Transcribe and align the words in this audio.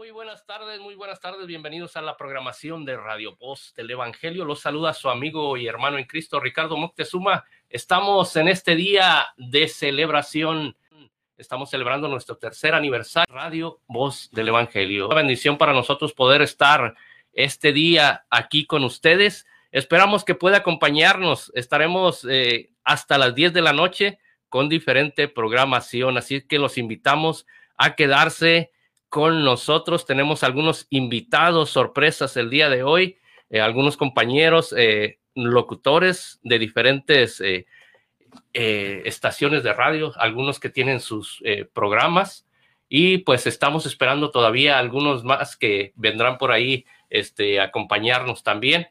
muy 0.00 0.12
buenas 0.12 0.46
tardes, 0.46 0.80
muy 0.80 0.94
buenas 0.94 1.20
tardes. 1.20 1.46
Bienvenidos 1.46 1.94
a 1.94 2.00
la 2.00 2.16
programación 2.16 2.86
de 2.86 2.96
Radio 2.96 3.36
Post 3.36 3.76
del 3.76 3.90
Evangelio. 3.90 4.46
Los 4.46 4.60
saluda 4.60 4.94
su 4.94 5.10
amigo 5.10 5.58
y 5.58 5.66
hermano 5.66 5.98
en 5.98 6.06
Cristo, 6.06 6.40
Ricardo 6.40 6.78
Moctezuma. 6.78 7.44
Estamos 7.68 8.34
en 8.36 8.48
este 8.48 8.76
día 8.76 9.26
de 9.36 9.68
celebración. 9.68 10.74
Estamos 11.36 11.68
celebrando 11.68 12.08
nuestro 12.08 12.38
tercer 12.38 12.72
aniversario. 12.72 13.30
Radio 13.30 13.82
Voz 13.88 14.30
del 14.32 14.48
Evangelio. 14.48 15.04
Una 15.04 15.16
bendición 15.16 15.58
para 15.58 15.74
nosotros 15.74 16.14
poder 16.14 16.40
estar 16.40 16.94
este 17.34 17.74
día 17.74 18.24
aquí 18.30 18.64
con 18.64 18.84
ustedes. 18.84 19.46
Esperamos 19.70 20.24
que 20.24 20.34
pueda 20.34 20.56
acompañarnos. 20.56 21.52
Estaremos 21.54 22.26
eh, 22.26 22.70
hasta 22.84 23.18
las 23.18 23.34
10 23.34 23.52
de 23.52 23.60
la 23.60 23.74
noche 23.74 24.18
con 24.48 24.70
diferente 24.70 25.28
programación. 25.28 26.16
Así 26.16 26.40
que 26.40 26.58
los 26.58 26.78
invitamos 26.78 27.46
a 27.76 27.96
quedarse 27.96 28.70
con 29.10 29.44
nosotros. 29.44 30.06
Tenemos 30.06 30.42
algunos 30.42 30.86
invitados, 30.88 31.70
sorpresas 31.70 32.36
el 32.38 32.48
día 32.48 32.70
de 32.70 32.82
hoy, 32.82 33.18
eh, 33.50 33.60
algunos 33.60 33.98
compañeros 33.98 34.72
eh, 34.76 35.18
locutores 35.34 36.40
de 36.42 36.58
diferentes 36.58 37.40
eh, 37.40 37.66
estaciones 38.52 39.64
de 39.64 39.72
radio, 39.72 40.12
algunos 40.16 40.60
que 40.60 40.70
tienen 40.70 41.00
sus 41.00 41.42
programas 41.72 42.46
y 42.88 43.18
pues 43.18 43.46
estamos 43.46 43.86
esperando 43.86 44.30
todavía 44.30 44.78
algunos 44.78 45.24
más 45.24 45.56
que 45.56 45.92
vendrán 45.96 46.38
por 46.38 46.52
ahí 46.52 46.84
este, 47.08 47.60
a 47.60 47.64
acompañarnos 47.64 48.44
también. 48.44 48.86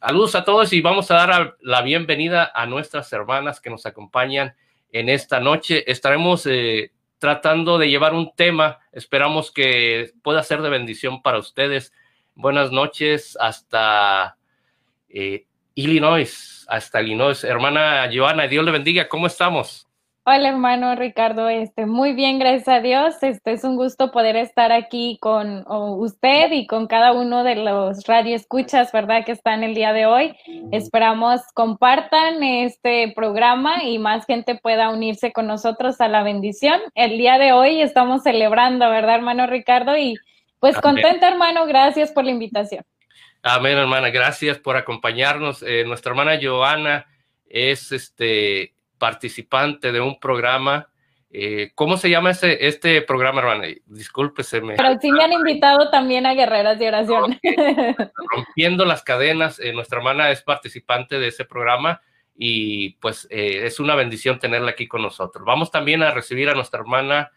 Saludos 0.00 0.34
a 0.36 0.44
todos 0.44 0.72
y 0.72 0.80
vamos 0.80 1.10
a 1.10 1.14
dar 1.14 1.56
la 1.60 1.82
bienvenida 1.82 2.50
a 2.54 2.66
nuestras 2.66 3.12
hermanas 3.12 3.60
que 3.60 3.70
nos 3.70 3.86
acompañan 3.86 4.54
en 4.92 5.08
esta 5.08 5.40
noche. 5.40 5.90
Estaremos 5.90 6.46
tratando 7.24 7.78
de 7.78 7.88
llevar 7.88 8.12
un 8.12 8.34
tema. 8.36 8.80
Esperamos 8.92 9.50
que 9.50 10.12
pueda 10.22 10.42
ser 10.42 10.60
de 10.60 10.68
bendición 10.68 11.22
para 11.22 11.38
ustedes. 11.38 11.90
Buenas 12.34 12.70
noches 12.70 13.38
hasta 13.40 14.36
eh, 15.08 15.46
Illinois, 15.74 16.66
hasta 16.68 17.00
Illinois. 17.00 17.42
Hermana 17.42 18.10
Joana, 18.14 18.46
Dios 18.46 18.62
le 18.62 18.72
bendiga. 18.72 19.08
¿Cómo 19.08 19.26
estamos? 19.26 19.88
Hola, 20.26 20.48
hermano 20.48 20.94
Ricardo. 20.94 21.50
Este, 21.50 21.84
muy 21.84 22.14
bien, 22.14 22.38
gracias 22.38 22.68
a 22.68 22.80
Dios. 22.80 23.22
Este 23.22 23.52
es 23.52 23.62
un 23.62 23.76
gusto 23.76 24.10
poder 24.10 24.36
estar 24.36 24.72
aquí 24.72 25.18
con 25.20 25.66
usted 25.68 26.50
y 26.50 26.66
con 26.66 26.86
cada 26.86 27.12
uno 27.12 27.44
de 27.44 27.56
los 27.56 28.06
radioescuchas, 28.06 28.90
¿verdad? 28.90 29.26
Que 29.26 29.32
están 29.32 29.62
el 29.62 29.74
día 29.74 29.92
de 29.92 30.06
hoy. 30.06 30.34
Esperamos 30.72 31.42
compartan 31.52 32.42
este 32.42 33.12
programa 33.14 33.84
y 33.84 33.98
más 33.98 34.24
gente 34.24 34.54
pueda 34.54 34.88
unirse 34.88 35.30
con 35.30 35.46
nosotros 35.46 36.00
a 36.00 36.08
la 36.08 36.22
bendición. 36.22 36.80
El 36.94 37.18
día 37.18 37.36
de 37.36 37.52
hoy 37.52 37.82
estamos 37.82 38.22
celebrando, 38.22 38.88
¿verdad, 38.88 39.16
hermano 39.16 39.46
Ricardo? 39.46 39.94
Y 39.94 40.16
pues 40.58 40.80
contenta, 40.80 41.28
hermano. 41.28 41.66
Gracias 41.66 42.12
por 42.12 42.24
la 42.24 42.30
invitación. 42.30 42.82
Amén, 43.42 43.76
hermana. 43.76 44.08
Gracias 44.08 44.58
por 44.58 44.78
acompañarnos. 44.78 45.62
Eh, 45.62 45.84
nuestra 45.84 46.12
hermana 46.12 46.38
Joana 46.42 47.04
es 47.46 47.92
este 47.92 48.74
participante 49.04 49.92
de 49.92 50.00
un 50.00 50.18
programa. 50.18 50.88
Eh, 51.30 51.72
¿Cómo 51.74 51.98
se 51.98 52.08
llama 52.08 52.30
ese, 52.30 52.66
este 52.66 53.02
programa, 53.02 53.42
hermana? 53.42 53.66
Discúlpese. 53.84 54.62
Pero 54.62 54.98
sí 54.98 55.12
me 55.12 55.22
han 55.22 55.32
invitado 55.34 55.90
también 55.90 56.24
a 56.24 56.32
Guerreras 56.32 56.78
de 56.78 56.88
Oración. 56.88 57.38
Rompiendo 58.34 58.86
las 58.86 59.02
cadenas, 59.02 59.60
eh, 59.60 59.74
nuestra 59.74 59.98
hermana 59.98 60.30
es 60.30 60.40
participante 60.40 61.18
de 61.18 61.28
ese 61.28 61.44
programa 61.44 62.00
y 62.34 62.94
pues 62.94 63.28
eh, 63.28 63.66
es 63.66 63.78
una 63.78 63.94
bendición 63.94 64.38
tenerla 64.38 64.70
aquí 64.70 64.88
con 64.88 65.02
nosotros. 65.02 65.44
Vamos 65.44 65.70
también 65.70 66.02
a 66.02 66.10
recibir 66.10 66.48
a 66.48 66.54
nuestra 66.54 66.80
hermana 66.80 67.30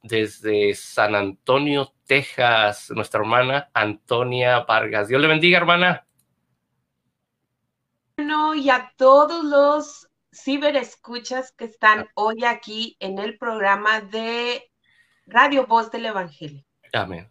desde 0.00 0.74
San 0.74 1.16
Antonio, 1.16 1.92
Texas, 2.06 2.92
nuestra 2.94 3.18
hermana 3.18 3.68
Antonia 3.74 4.60
Vargas. 4.60 5.08
Dios 5.08 5.20
le 5.20 5.26
bendiga, 5.26 5.58
hermana 5.58 6.06
y 8.16 8.70
a 8.70 8.92
todos 8.96 9.44
los 9.44 10.08
ciberescuchas 10.32 11.52
que 11.52 11.64
están 11.64 12.08
hoy 12.14 12.44
aquí 12.44 12.96
en 13.00 13.18
el 13.18 13.36
programa 13.38 14.00
de 14.00 14.70
Radio 15.26 15.66
Voz 15.66 15.90
del 15.90 16.06
Evangelio. 16.06 16.64
Amén. 16.92 17.28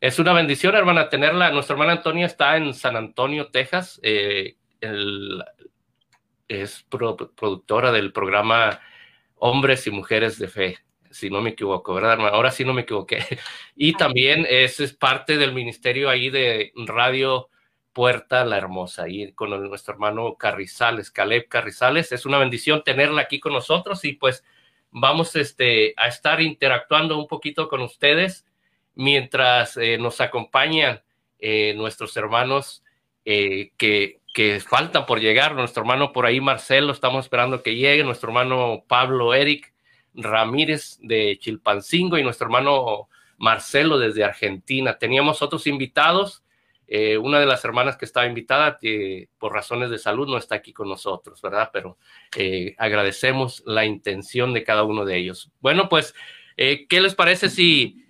Es 0.00 0.18
una 0.18 0.32
bendición, 0.32 0.74
hermana, 0.74 1.08
tenerla. 1.08 1.50
Nuestra 1.50 1.74
hermana 1.74 1.92
Antonia 1.92 2.26
está 2.26 2.56
en 2.56 2.72
San 2.72 2.96
Antonio, 2.96 3.50
Texas. 3.50 4.00
Eh, 4.02 4.56
es 6.48 6.86
productora 6.88 7.92
del 7.92 8.12
programa 8.12 8.80
Hombres 9.36 9.86
y 9.86 9.90
Mujeres 9.90 10.38
de 10.38 10.48
Fe, 10.48 10.78
si 11.10 11.30
no 11.30 11.40
me 11.40 11.50
equivoco, 11.50 11.94
¿verdad, 11.94 12.14
hermana? 12.14 12.30
Ahora 12.30 12.50
sí 12.50 12.64
no 12.64 12.72
me 12.72 12.82
equivoqué. 12.82 13.18
Y 13.76 13.92
también 13.94 14.46
es, 14.48 14.80
es 14.80 14.94
parte 14.94 15.36
del 15.36 15.52
ministerio 15.52 16.08
ahí 16.08 16.30
de 16.30 16.72
Radio 16.86 17.48
Puerta 17.92 18.44
La 18.44 18.56
Hermosa, 18.56 19.08
y 19.08 19.32
con 19.32 19.50
nuestro 19.68 19.94
hermano 19.94 20.36
Carrizales, 20.36 21.10
Caleb 21.10 21.48
Carrizales. 21.48 22.12
Es 22.12 22.26
una 22.26 22.38
bendición 22.38 22.82
tenerla 22.84 23.22
aquí 23.22 23.40
con 23.40 23.52
nosotros 23.52 24.04
y 24.04 24.14
pues 24.14 24.44
vamos 24.90 25.36
este, 25.36 25.94
a 25.96 26.08
estar 26.08 26.40
interactuando 26.40 27.18
un 27.18 27.26
poquito 27.26 27.68
con 27.68 27.80
ustedes 27.82 28.46
mientras 28.94 29.76
eh, 29.76 29.98
nos 29.98 30.20
acompañan 30.20 31.02
eh, 31.38 31.74
nuestros 31.76 32.16
hermanos 32.16 32.84
eh, 33.24 33.72
que, 33.76 34.20
que 34.32 34.60
faltan 34.60 35.06
por 35.06 35.20
llegar. 35.20 35.54
Nuestro 35.54 35.82
hermano 35.82 36.12
por 36.12 36.26
ahí, 36.26 36.40
Marcelo, 36.40 36.92
estamos 36.92 37.24
esperando 37.24 37.62
que 37.62 37.76
llegue. 37.76 38.04
Nuestro 38.04 38.28
hermano 38.30 38.84
Pablo 38.86 39.34
Eric 39.34 39.72
Ramírez 40.14 40.98
de 41.00 41.38
Chilpancingo 41.38 42.18
y 42.18 42.22
nuestro 42.22 42.46
hermano 42.46 43.08
Marcelo 43.38 43.98
desde 43.98 44.24
Argentina. 44.24 44.98
Teníamos 44.98 45.42
otros 45.42 45.66
invitados 45.66 46.41
eh, 46.94 47.16
una 47.16 47.40
de 47.40 47.46
las 47.46 47.64
hermanas 47.64 47.96
que 47.96 48.04
estaba 48.04 48.26
invitada, 48.26 48.78
por 49.38 49.54
razones 49.54 49.88
de 49.88 49.96
salud, 49.96 50.28
no 50.28 50.36
está 50.36 50.56
aquí 50.56 50.74
con 50.74 50.90
nosotros, 50.90 51.40
¿verdad? 51.40 51.70
Pero 51.72 51.96
eh, 52.36 52.74
agradecemos 52.76 53.62
la 53.64 53.86
intención 53.86 54.52
de 54.52 54.62
cada 54.62 54.82
uno 54.82 55.06
de 55.06 55.16
ellos. 55.16 55.50
Bueno, 55.60 55.88
pues, 55.88 56.14
eh, 56.58 56.86
¿qué 56.86 57.00
les 57.00 57.14
parece 57.14 57.48
si 57.48 58.04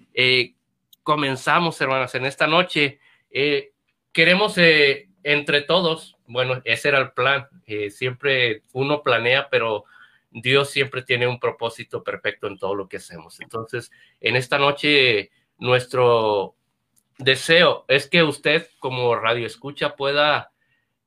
comenzamos, 1.05 1.81
hermanas, 1.81 2.17
en 2.17 2.27
esta 2.27 2.49
noche? 2.49 2.99
queremos 4.13 4.59
entre 4.59 5.61
todos, 5.61 6.17
bueno, 6.27 6.61
ese 6.65 6.89
era 6.89 6.99
el 6.99 7.13
plan, 7.13 7.47
siempre 7.89 8.63
uno 8.73 9.05
planea, 9.05 9.49
pero 9.49 9.85
Dios 10.33 10.71
siempre 10.71 11.03
tiene 11.03 11.29
un 11.29 11.39
propósito 11.39 12.03
perfecto 12.03 12.49
en 12.49 12.59
todo 12.59 12.75
lo 12.75 12.89
que 12.89 12.97
hacemos. 12.97 13.41
Entonces, 13.41 13.93
en 14.21 14.35
esta 14.35 14.59
noche, 14.59 15.31
nuestro 15.59 16.57
deseo 17.19 17.85
es 17.89 18.09
que 18.09 18.23
usted 18.23 18.69
como 18.79 19.15
radio 19.15 19.47
escucha 19.47 19.97
pueda 19.97 20.53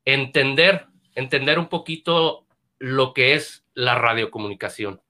entender, 0.06 0.88
entender 1.16 1.60
un 1.60 1.68
poquito 1.68 2.46
lo 2.80 3.14
que 3.14 3.34
es 3.34 3.66
la 3.74 3.96
radiocomunicación. 3.96 5.02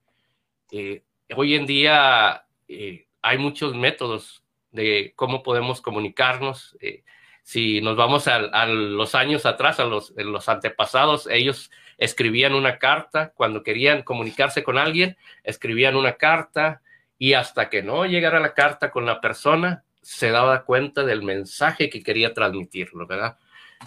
Eh, 0.71 1.03
hoy 1.35 1.55
en 1.55 1.65
día 1.65 2.45
eh, 2.67 3.07
hay 3.21 3.37
muchos 3.37 3.75
métodos 3.75 4.43
de 4.71 5.13
cómo 5.15 5.43
podemos 5.43 5.81
comunicarnos. 5.81 6.77
Eh, 6.81 7.03
si 7.43 7.79
nos 7.81 7.95
vamos 7.95 8.27
a, 8.27 8.65
los 8.65 9.15
años 9.15 9.45
atrás, 9.45 9.79
a 9.79 9.85
los, 9.85 10.13
los 10.17 10.49
antepasados, 10.49 11.27
ellos 11.27 11.71
escribían 11.97 12.53
una 12.53 12.79
carta, 12.79 13.33
cuando 13.35 13.63
querían 13.63 14.01
comunicarse 14.01 14.63
con 14.63 14.77
alguien, 14.77 15.15
escribían 15.43 15.95
una 15.95 16.13
carta 16.13 16.81
y 17.17 17.33
hasta 17.33 17.69
que 17.69 17.83
no 17.83 18.05
llegara 18.05 18.39
la 18.39 18.53
carta 18.53 18.91
con 18.91 19.05
la 19.05 19.21
persona, 19.21 19.84
se 20.05 20.29
daba 20.29 20.65
cuenta 20.65 21.03
del 21.03 21.23
mensaje 21.23 21.89
que 21.89 22.03
quería 22.03 22.31
transmitirlo, 22.35 23.07
¿verdad? 23.07 23.39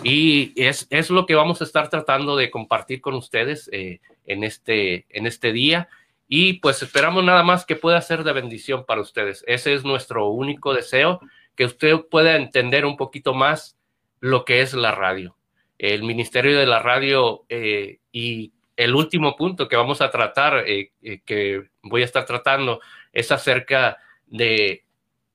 Y 0.03 0.53
es, 0.61 0.89
es 0.91 1.11
lo 1.11 1.27
que 1.27 1.37
vamos 1.37 1.61
a 1.61 1.65
estar 1.65 1.89
tratando 1.91 2.37
de 2.37 2.51
compartir 2.51 3.01
con 3.01 3.15
ustedes 3.15 3.71
eh, 3.73 4.01
en, 4.27 4.43
este, 4.43 5.07
en 5.11 5.29
este 5.29 5.53
día. 5.53 5.89
Y 6.27 6.55
pues 6.55 6.83
esperamos 6.83 7.23
nada 7.23 7.45
más 7.45 7.65
que 7.65 7.77
pueda 7.77 8.01
ser 8.03 8.25
de 8.25 8.33
bendición 8.33 8.85
para 8.85 9.01
ustedes. 9.01 9.45
Ese 9.47 9.75
es 9.75 9.85
nuestro 9.85 10.29
único 10.29 10.75
deseo, 10.75 11.21
que 11.55 11.67
usted 11.67 11.95
pueda 12.11 12.35
entender 12.35 12.85
un 12.85 12.97
poquito 12.97 13.33
más 13.33 13.79
lo 14.19 14.45
que 14.45 14.61
es 14.61 14.75
la 14.75 14.91
radio. 14.91 15.37
El 15.79 16.03
Ministerio 16.03 16.59
de 16.59 16.67
la 16.67 16.81
Radio 16.81 17.45
eh, 17.49 18.01
y 18.11 18.53
el 18.77 18.97
último 18.97 19.37
punto 19.37 19.69
que 19.69 19.77
vamos 19.77 20.01
a 20.01 20.11
tratar, 20.11 20.65
eh, 20.67 20.91
que 21.25 21.69
voy 21.83 22.03
a 22.03 22.07
estar 22.07 22.27
tratando, 22.27 22.81
es 23.13 23.31
acerca 23.31 23.99
de 24.27 24.85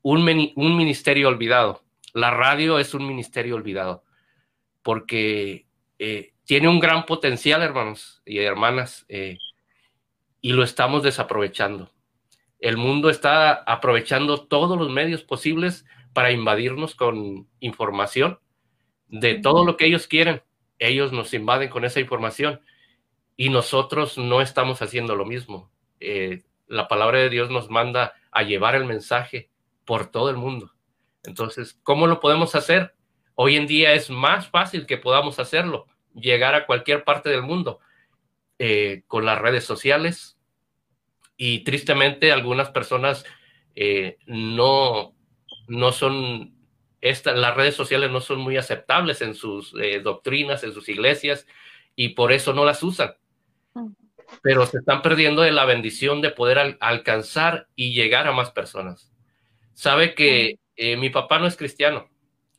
un, 0.04 0.24
ministerio 0.78 1.28
olvidado. 1.28 1.82
La 2.14 2.30
radio 2.30 2.78
es 2.78 2.94
un 2.94 3.08
ministerio 3.08 3.56
olvidado 3.56 4.04
porque 4.84 5.66
eh, 5.98 6.34
tiene 6.44 6.68
un 6.68 6.80
gran 6.80 7.06
potencial, 7.06 7.64
hermanos 7.64 8.22
y 8.26 8.40
hermanas, 8.40 9.06
eh, 9.08 9.38
y 10.42 10.52
lo 10.52 10.64
estamos 10.64 11.04
desaprovechando. 11.04 11.90
El 12.60 12.78
mundo 12.78 13.10
está 13.10 13.54
aprovechando 13.54 14.46
todos 14.46 14.78
los 14.78 14.90
medios 14.90 15.24
posibles 15.24 15.86
para 16.14 16.32
invadirnos 16.32 16.96
con 16.96 17.48
información 17.60 18.40
de 19.08 19.36
todo 19.36 19.66
lo 19.66 19.78
que 19.78 19.86
ellos 19.86 20.08
quieren. 20.08 20.44
Ellos 20.80 21.12
nos 21.12 21.34
invaden 21.34 21.70
con 21.70 21.86
esa 21.86 22.00
información 22.00 22.62
y 23.36 23.50
nosotros 23.50 24.18
no 24.18 24.42
estamos 24.42 24.82
haciendo 24.82 25.16
lo 25.16 25.26
mismo. 25.26 25.72
Eh, 26.00 26.44
la 26.68 26.88
palabra 26.88 27.20
de 27.20 27.30
Dios 27.30 27.50
nos 27.50 27.70
manda 27.70 28.14
a 28.32 28.44
llevar 28.44 28.76
el 28.76 28.86
mensaje 28.86 29.50
por 29.86 30.12
todo 30.12 30.30
el 30.30 30.38
mundo. 30.38 30.72
Entonces, 31.24 31.80
¿cómo 31.84 32.08
lo 32.08 32.20
podemos 32.20 32.56
hacer? 32.56 32.94
Hoy 33.36 33.56
en 33.56 33.68
día 33.68 33.94
es 33.94 34.10
más 34.10 34.48
fácil 34.48 34.86
que 34.86 34.98
podamos 34.98 35.40
hacerlo, 35.40 35.88
llegar 36.14 36.54
a 36.56 36.66
cualquier 36.66 37.04
parte 37.04 37.30
del 37.30 37.42
mundo 37.42 37.80
eh, 38.60 39.04
con 39.08 39.26
las 39.26 39.40
redes 39.40 39.64
sociales. 39.64 40.38
Y 41.36 41.64
tristemente 41.64 42.32
algunas 42.32 42.70
personas 42.70 43.26
eh, 43.76 44.18
no, 44.28 45.16
no 45.68 45.92
son, 45.92 46.54
las 47.02 47.56
redes 47.56 47.76
sociales 47.76 48.12
no 48.12 48.22
son 48.22 48.40
muy 48.40 48.58
aceptables 48.58 49.22
en 49.22 49.34
sus 49.34 49.74
eh, 49.82 50.00
doctrinas, 50.00 50.64
en 50.64 50.74
sus 50.74 50.90
iglesias, 50.90 51.48
y 51.96 52.10
por 52.10 52.32
eso 52.32 52.54
no 52.54 52.66
las 52.66 52.84
usan. 52.84 53.16
Pero 54.42 54.66
se 54.66 54.80
están 54.80 55.02
perdiendo 55.02 55.42
de 55.42 55.52
la 55.52 55.66
bendición 55.66 56.22
de 56.22 56.32
poder 56.32 56.78
alcanzar 56.80 57.68
y 57.76 57.94
llegar 57.94 58.28
a 58.28 58.32
más 58.32 58.52
personas. 58.52 59.13
Sabe 59.74 60.16
que 60.16 60.60
mi 60.98 61.10
papá 61.10 61.40
no 61.40 61.48
es 61.48 61.58
cristiano, 61.58 62.10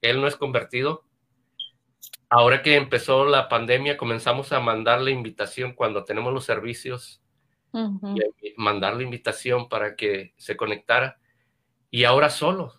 él 0.00 0.20
no 0.20 0.26
es 0.26 0.36
convertido. 0.36 1.04
Ahora 2.28 2.62
que 2.62 2.76
empezó 2.76 3.24
la 3.24 3.48
pandemia, 3.48 3.96
comenzamos 3.96 4.52
a 4.52 4.60
mandarle 4.60 5.10
invitación 5.10 5.72
cuando 5.74 6.04
tenemos 6.04 6.32
los 6.32 6.44
servicios, 6.44 7.22
mandarle 8.56 9.04
invitación 9.04 9.68
para 9.68 9.94
que 9.96 10.34
se 10.36 10.56
conectara. 10.56 11.18
Y 11.90 12.04
ahora 12.04 12.30
solo, 12.30 12.74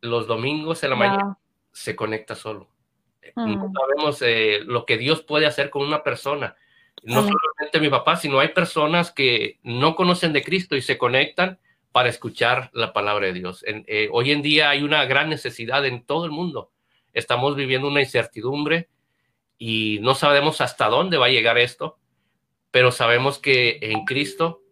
los 0.00 0.26
domingos 0.26 0.82
en 0.84 0.90
la 0.90 0.96
mañana, 0.96 1.38
se 1.72 1.96
conecta 1.96 2.34
solo. 2.34 2.68
No 3.36 3.72
sabemos 3.72 4.22
eh, 4.22 4.60
lo 4.64 4.86
que 4.86 4.96
Dios 4.96 5.22
puede 5.22 5.46
hacer 5.46 5.70
con 5.70 5.82
una 5.82 6.02
persona. 6.02 6.56
No 7.02 7.22
solamente 7.22 7.80
mi 7.80 7.88
papá, 7.88 8.16
sino 8.16 8.40
hay 8.40 8.48
personas 8.48 9.10
que 9.12 9.58
no 9.62 9.94
conocen 9.94 10.32
de 10.32 10.42
Cristo 10.42 10.76
y 10.76 10.82
se 10.82 10.98
conectan 10.98 11.58
para 11.92 12.08
escuchar 12.08 12.70
la 12.72 12.92
palabra 12.92 13.26
de 13.26 13.32
Dios. 13.32 13.64
Eh, 13.66 14.08
hoy 14.12 14.30
en 14.30 14.42
día 14.42 14.70
hay 14.70 14.82
una 14.82 15.04
gran 15.06 15.28
necesidad 15.28 15.84
en 15.86 16.04
todo 16.04 16.24
el 16.24 16.30
mundo. 16.30 16.70
Estamos 17.12 17.56
viviendo 17.56 17.88
una 17.88 18.00
incertidumbre 18.00 18.88
y 19.58 19.98
no 20.00 20.14
sabemos 20.14 20.60
hasta 20.60 20.86
dónde 20.88 21.18
va 21.18 21.26
a 21.26 21.30
llegar 21.30 21.58
esto, 21.58 21.98
pero 22.70 22.92
sabemos 22.92 23.38
que 23.38 23.78
en 23.82 24.04
Cristo 24.04 24.62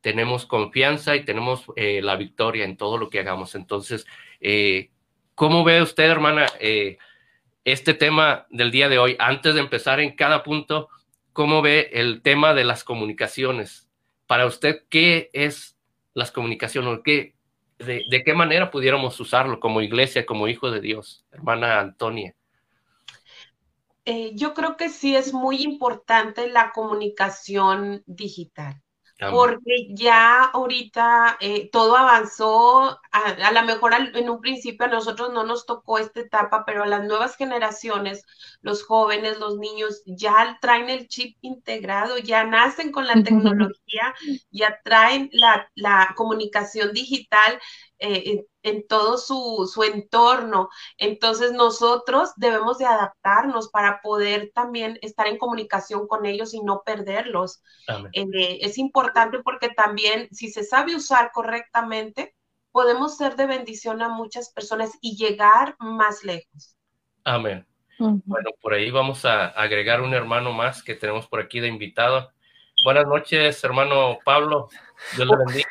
tenemos 0.00 0.46
confianza 0.46 1.14
y 1.16 1.24
tenemos 1.24 1.64
eh, 1.76 2.02
la 2.02 2.16
victoria 2.16 2.64
en 2.64 2.76
todo 2.76 2.98
lo 2.98 3.08
que 3.08 3.20
hagamos. 3.20 3.54
Entonces, 3.54 4.04
eh, 4.40 4.90
¿cómo 5.34 5.64
ve 5.64 5.80
usted, 5.80 6.04
hermana, 6.04 6.46
este 7.64 7.94
tema 7.94 8.46
del 8.50 8.70
día 8.70 8.88
de 8.88 8.98
hoy? 8.98 9.16
Antes 9.20 9.54
de 9.54 9.60
empezar 9.60 10.00
en 10.00 10.16
cada 10.16 10.42
punto, 10.42 10.88
¿cómo 11.32 11.62
ve 11.62 11.90
el 11.92 12.20
tema 12.20 12.52
de 12.52 12.64
las 12.64 12.82
comunicaciones? 12.82 13.88
Para 14.26 14.46
usted, 14.46 14.82
¿qué 14.90 15.30
es 15.32 15.73
las 16.14 16.30
comunicaciones, 16.30 17.00
¿qué, 17.04 17.34
de, 17.78 18.22
qué 18.24 18.34
manera 18.34 18.70
pudiéramos 18.70 19.18
usarlo 19.20 19.60
como 19.60 19.80
iglesia, 19.80 20.24
como 20.24 20.48
hijo 20.48 20.70
de 20.70 20.80
Dios, 20.80 21.26
hermana 21.30 21.80
Antonia? 21.80 22.34
Eh, 24.06 24.32
yo 24.34 24.54
creo 24.54 24.76
que 24.76 24.88
sí 24.88 25.16
es 25.16 25.32
muy 25.32 25.62
importante 25.62 26.48
la 26.48 26.72
comunicación 26.72 28.02
digital 28.06 28.83
porque 29.18 29.86
ya 29.90 30.44
ahorita 30.44 31.36
eh, 31.40 31.70
todo 31.70 31.96
avanzó, 31.96 32.98
a, 33.12 33.52
lo 33.52 33.62
mejor 33.62 33.94
en 33.94 34.28
un 34.28 34.40
principio 34.40 34.86
a 34.86 34.88
nosotros 34.88 35.32
no 35.32 35.44
nos 35.44 35.66
tocó 35.66 35.98
esta 35.98 36.20
etapa, 36.20 36.64
pero 36.66 36.82
a 36.82 36.86
las 36.86 37.04
nuevas 37.04 37.36
generaciones, 37.36 38.24
los 38.60 38.84
jóvenes, 38.84 39.38
los 39.38 39.56
niños, 39.56 40.02
ya 40.06 40.58
traen 40.60 40.90
el 40.90 41.06
chip 41.06 41.36
integrado, 41.42 42.18
ya 42.18 42.44
nacen 42.44 42.90
con 42.90 43.06
la 43.06 43.14
tecnología, 43.22 44.14
ya 44.50 44.80
traen 44.82 45.30
la, 45.32 45.70
la 45.74 46.12
comunicación 46.16 46.92
digital 46.92 47.60
eh, 47.98 48.44
en, 48.62 48.86
todo 48.86 49.18
su, 49.18 49.70
su, 49.72 49.82
entorno. 49.82 50.68
Entonces 50.98 51.52
nosotros 51.52 52.32
debemos 52.36 52.78
de 52.78 52.86
adaptarnos 52.86 53.68
para 53.68 54.00
poder 54.00 54.50
también 54.54 54.98
estar 55.02 55.26
en 55.26 55.38
comunicación 55.38 56.06
con 56.06 56.26
ellos 56.26 56.54
y 56.54 56.60
no 56.60 56.82
perderlos. 56.84 57.62
Eh, 58.12 58.58
es 58.62 58.78
importante 58.78 59.40
porque 59.42 59.68
también 59.68 60.28
si 60.32 60.50
se 60.50 60.64
sabe 60.64 60.96
usar 60.96 61.30
correctamente, 61.32 62.34
podemos 62.72 63.16
ser 63.16 63.36
de 63.36 63.46
bendición 63.46 64.02
a 64.02 64.08
muchas 64.08 64.50
personas 64.50 64.92
y 65.00 65.16
llegar 65.16 65.76
más 65.78 66.24
lejos. 66.24 66.76
Amén. 67.22 67.66
Bueno, 67.98 68.50
por 68.60 68.74
ahí 68.74 68.90
vamos 68.90 69.24
a 69.24 69.46
agregar 69.46 70.00
un 70.00 70.14
hermano 70.14 70.52
más 70.52 70.82
que 70.82 70.94
tenemos 70.94 71.28
por 71.28 71.40
aquí 71.40 71.60
de 71.60 71.68
invitado. 71.68 72.32
Buenas 72.84 73.06
noches, 73.06 73.64
hermano 73.64 74.18
Pablo. 74.26 74.68
Dios 75.16 75.26
le 75.26 75.36
bendiga. 75.38 75.66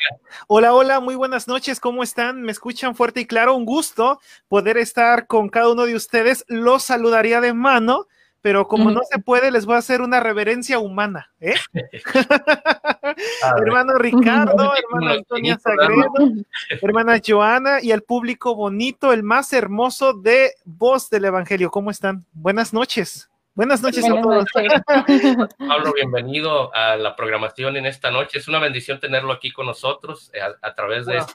Hola, 0.47 0.73
hola, 0.73 0.99
muy 0.99 1.13
buenas 1.13 1.47
noches. 1.47 1.79
¿Cómo 1.79 2.01
están? 2.01 2.41
¿Me 2.41 2.51
escuchan 2.51 2.95
fuerte 2.95 3.19
y 3.19 3.27
claro? 3.27 3.53
Un 3.53 3.65
gusto 3.65 4.19
poder 4.47 4.77
estar 4.77 5.27
con 5.27 5.47
cada 5.47 5.69
uno 5.69 5.85
de 5.85 5.93
ustedes. 5.93 6.43
Los 6.47 6.81
saludaría 6.81 7.39
de 7.39 7.53
mano, 7.53 8.07
pero 8.41 8.67
como 8.67 8.89
no 8.89 9.01
se 9.07 9.19
puede, 9.19 9.51
les 9.51 9.67
voy 9.67 9.75
a 9.75 9.77
hacer 9.77 10.01
una 10.01 10.21
reverencia 10.21 10.79
humana. 10.79 11.31
¿eh? 11.39 11.53
hermano 13.63 13.93
Ricardo, 13.99 14.73
hermana 14.75 15.11
Antonia 15.11 15.59
Sagredo, 15.59 16.13
hermana 16.81 17.21
Joana 17.23 17.79
y 17.79 17.91
el 17.91 18.01
público 18.01 18.55
bonito, 18.55 19.13
el 19.13 19.21
más 19.21 19.53
hermoso 19.53 20.13
de 20.13 20.53
Voz 20.65 21.11
del 21.11 21.25
Evangelio. 21.25 21.69
¿Cómo 21.69 21.91
están? 21.91 22.25
Buenas 22.33 22.73
noches. 22.73 23.29
Buenas 23.55 23.83
noches 23.83 24.03
a 24.05 24.19
todos. 24.19 24.45
Pablo, 25.59 25.93
bienvenido 25.93 26.75
a 26.75 26.95
la 26.95 27.15
programación 27.15 27.77
en 27.77 27.85
esta 27.85 28.09
noche. 28.09 28.39
Es 28.39 28.47
una 28.47 28.57
bendición 28.57 28.99
tenerlo 28.99 29.31
aquí 29.31 29.51
con 29.51 29.67
nosotros 29.67 30.31
eh, 30.33 30.39
a, 30.41 30.73
través 30.73 31.05
de 31.05 31.17
esta 31.17 31.33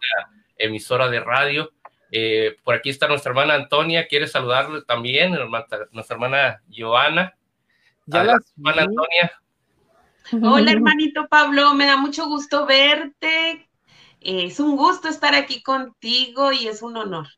emisora 0.57 1.09
de 1.09 1.21
radio. 1.21 1.73
Eh, 2.11 2.57
por 2.65 2.75
aquí 2.75 2.91
está 2.91 3.07
nuestra 3.07 3.31
hermana 3.31 3.55
Antonia, 3.55 4.09
quiere 4.09 4.27
saludarle 4.27 4.83
también, 4.83 5.39
nuestra 5.93 6.15
hermana 6.17 6.61
Joana. 6.77 7.37
Hola, 8.11 8.37
hermana 8.57 8.83
Antonia. 8.83 9.33
Hola, 10.43 10.73
hermanito 10.73 11.29
Pablo, 11.29 11.73
me 11.75 11.87
da 11.87 11.97
mucho 11.97 12.27
gusto 12.27 12.67
verte. 12.67 13.69
Es 14.21 14.59
un 14.59 14.77
gusto 14.77 15.09
estar 15.09 15.37
aquí 15.37 15.63
contigo 15.63 16.51
y 16.51 16.67
es 16.67 16.83
un 16.83 16.97
honor. 16.97 17.29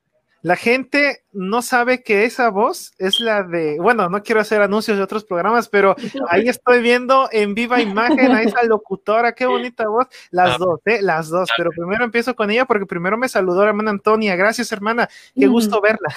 La 0.42 0.56
gente 0.56 1.24
no 1.32 1.60
sabe 1.60 2.02
que 2.02 2.24
esa 2.24 2.48
voz 2.48 2.92
es 2.98 3.20
la 3.20 3.42
de, 3.42 3.78
bueno, 3.78 4.08
no 4.08 4.22
quiero 4.22 4.40
hacer 4.40 4.62
anuncios 4.62 4.96
de 4.96 5.02
otros 5.02 5.24
programas, 5.24 5.68
pero 5.68 5.94
ahí 6.28 6.48
estoy 6.48 6.80
viendo 6.80 7.28
en 7.30 7.54
viva 7.54 7.82
imagen 7.82 8.32
a 8.32 8.42
esa 8.42 8.62
locutora, 8.62 9.32
qué 9.32 9.44
bonita 9.44 9.86
voz, 9.86 10.06
las 10.30 10.54
ah. 10.54 10.56
dos, 10.58 10.80
¿eh? 10.86 11.02
Las 11.02 11.28
dos, 11.28 11.50
pero 11.56 11.70
primero 11.70 12.04
empiezo 12.04 12.34
con 12.34 12.50
ella 12.50 12.64
porque 12.64 12.86
primero 12.86 13.18
me 13.18 13.28
saludó 13.28 13.62
la 13.62 13.68
hermana 13.68 13.90
Antonia, 13.90 14.34
gracias 14.34 14.72
hermana, 14.72 15.08
qué 15.38 15.46
gusto 15.46 15.80
verla. 15.80 16.08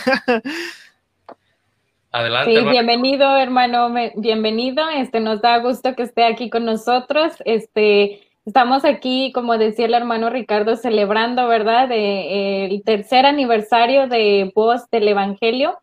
Adelante. 2.12 2.60
Sí, 2.60 2.66
bienvenido 2.70 3.38
hermano, 3.38 3.94
bienvenido, 4.16 4.88
este, 4.90 5.20
nos 5.20 5.42
da 5.42 5.58
gusto 5.58 5.96
que 5.96 6.04
esté 6.04 6.24
aquí 6.24 6.50
con 6.50 6.64
nosotros, 6.64 7.34
este, 7.44 8.22
Estamos 8.46 8.84
aquí, 8.84 9.32
como 9.34 9.58
decía 9.58 9.86
el 9.86 9.94
hermano 9.94 10.30
Ricardo, 10.30 10.76
celebrando, 10.76 11.48
¿verdad?, 11.48 11.88
de, 11.88 12.66
el 12.66 12.84
tercer 12.84 13.26
aniversario 13.26 14.08
de 14.08 14.52
Voz 14.54 14.90
del 14.92 15.08
Evangelio 15.08 15.80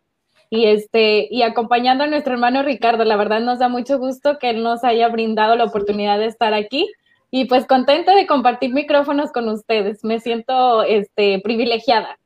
y 0.51 0.65
este 0.65 1.27
y 1.31 1.41
acompañando 1.41 2.03
a 2.03 2.07
nuestro 2.07 2.33
hermano 2.33 2.61
Ricardo. 2.61 3.03
La 3.03 3.15
verdad 3.17 3.39
nos 3.39 3.57
da 3.57 3.67
mucho 3.67 3.97
gusto 3.97 4.37
que 4.37 4.51
él 4.51 4.61
nos 4.61 4.83
haya 4.83 5.07
brindado 5.09 5.55
la 5.55 5.63
oportunidad 5.63 6.19
de 6.19 6.27
estar 6.27 6.53
aquí 6.53 6.91
y 7.31 7.45
pues 7.45 7.65
contenta 7.65 8.13
de 8.13 8.27
compartir 8.27 8.73
micrófonos 8.73 9.31
con 9.31 9.49
ustedes. 9.49 10.03
Me 10.03 10.19
siento 10.19 10.83
este 10.83 11.39
privilegiada. 11.43 12.19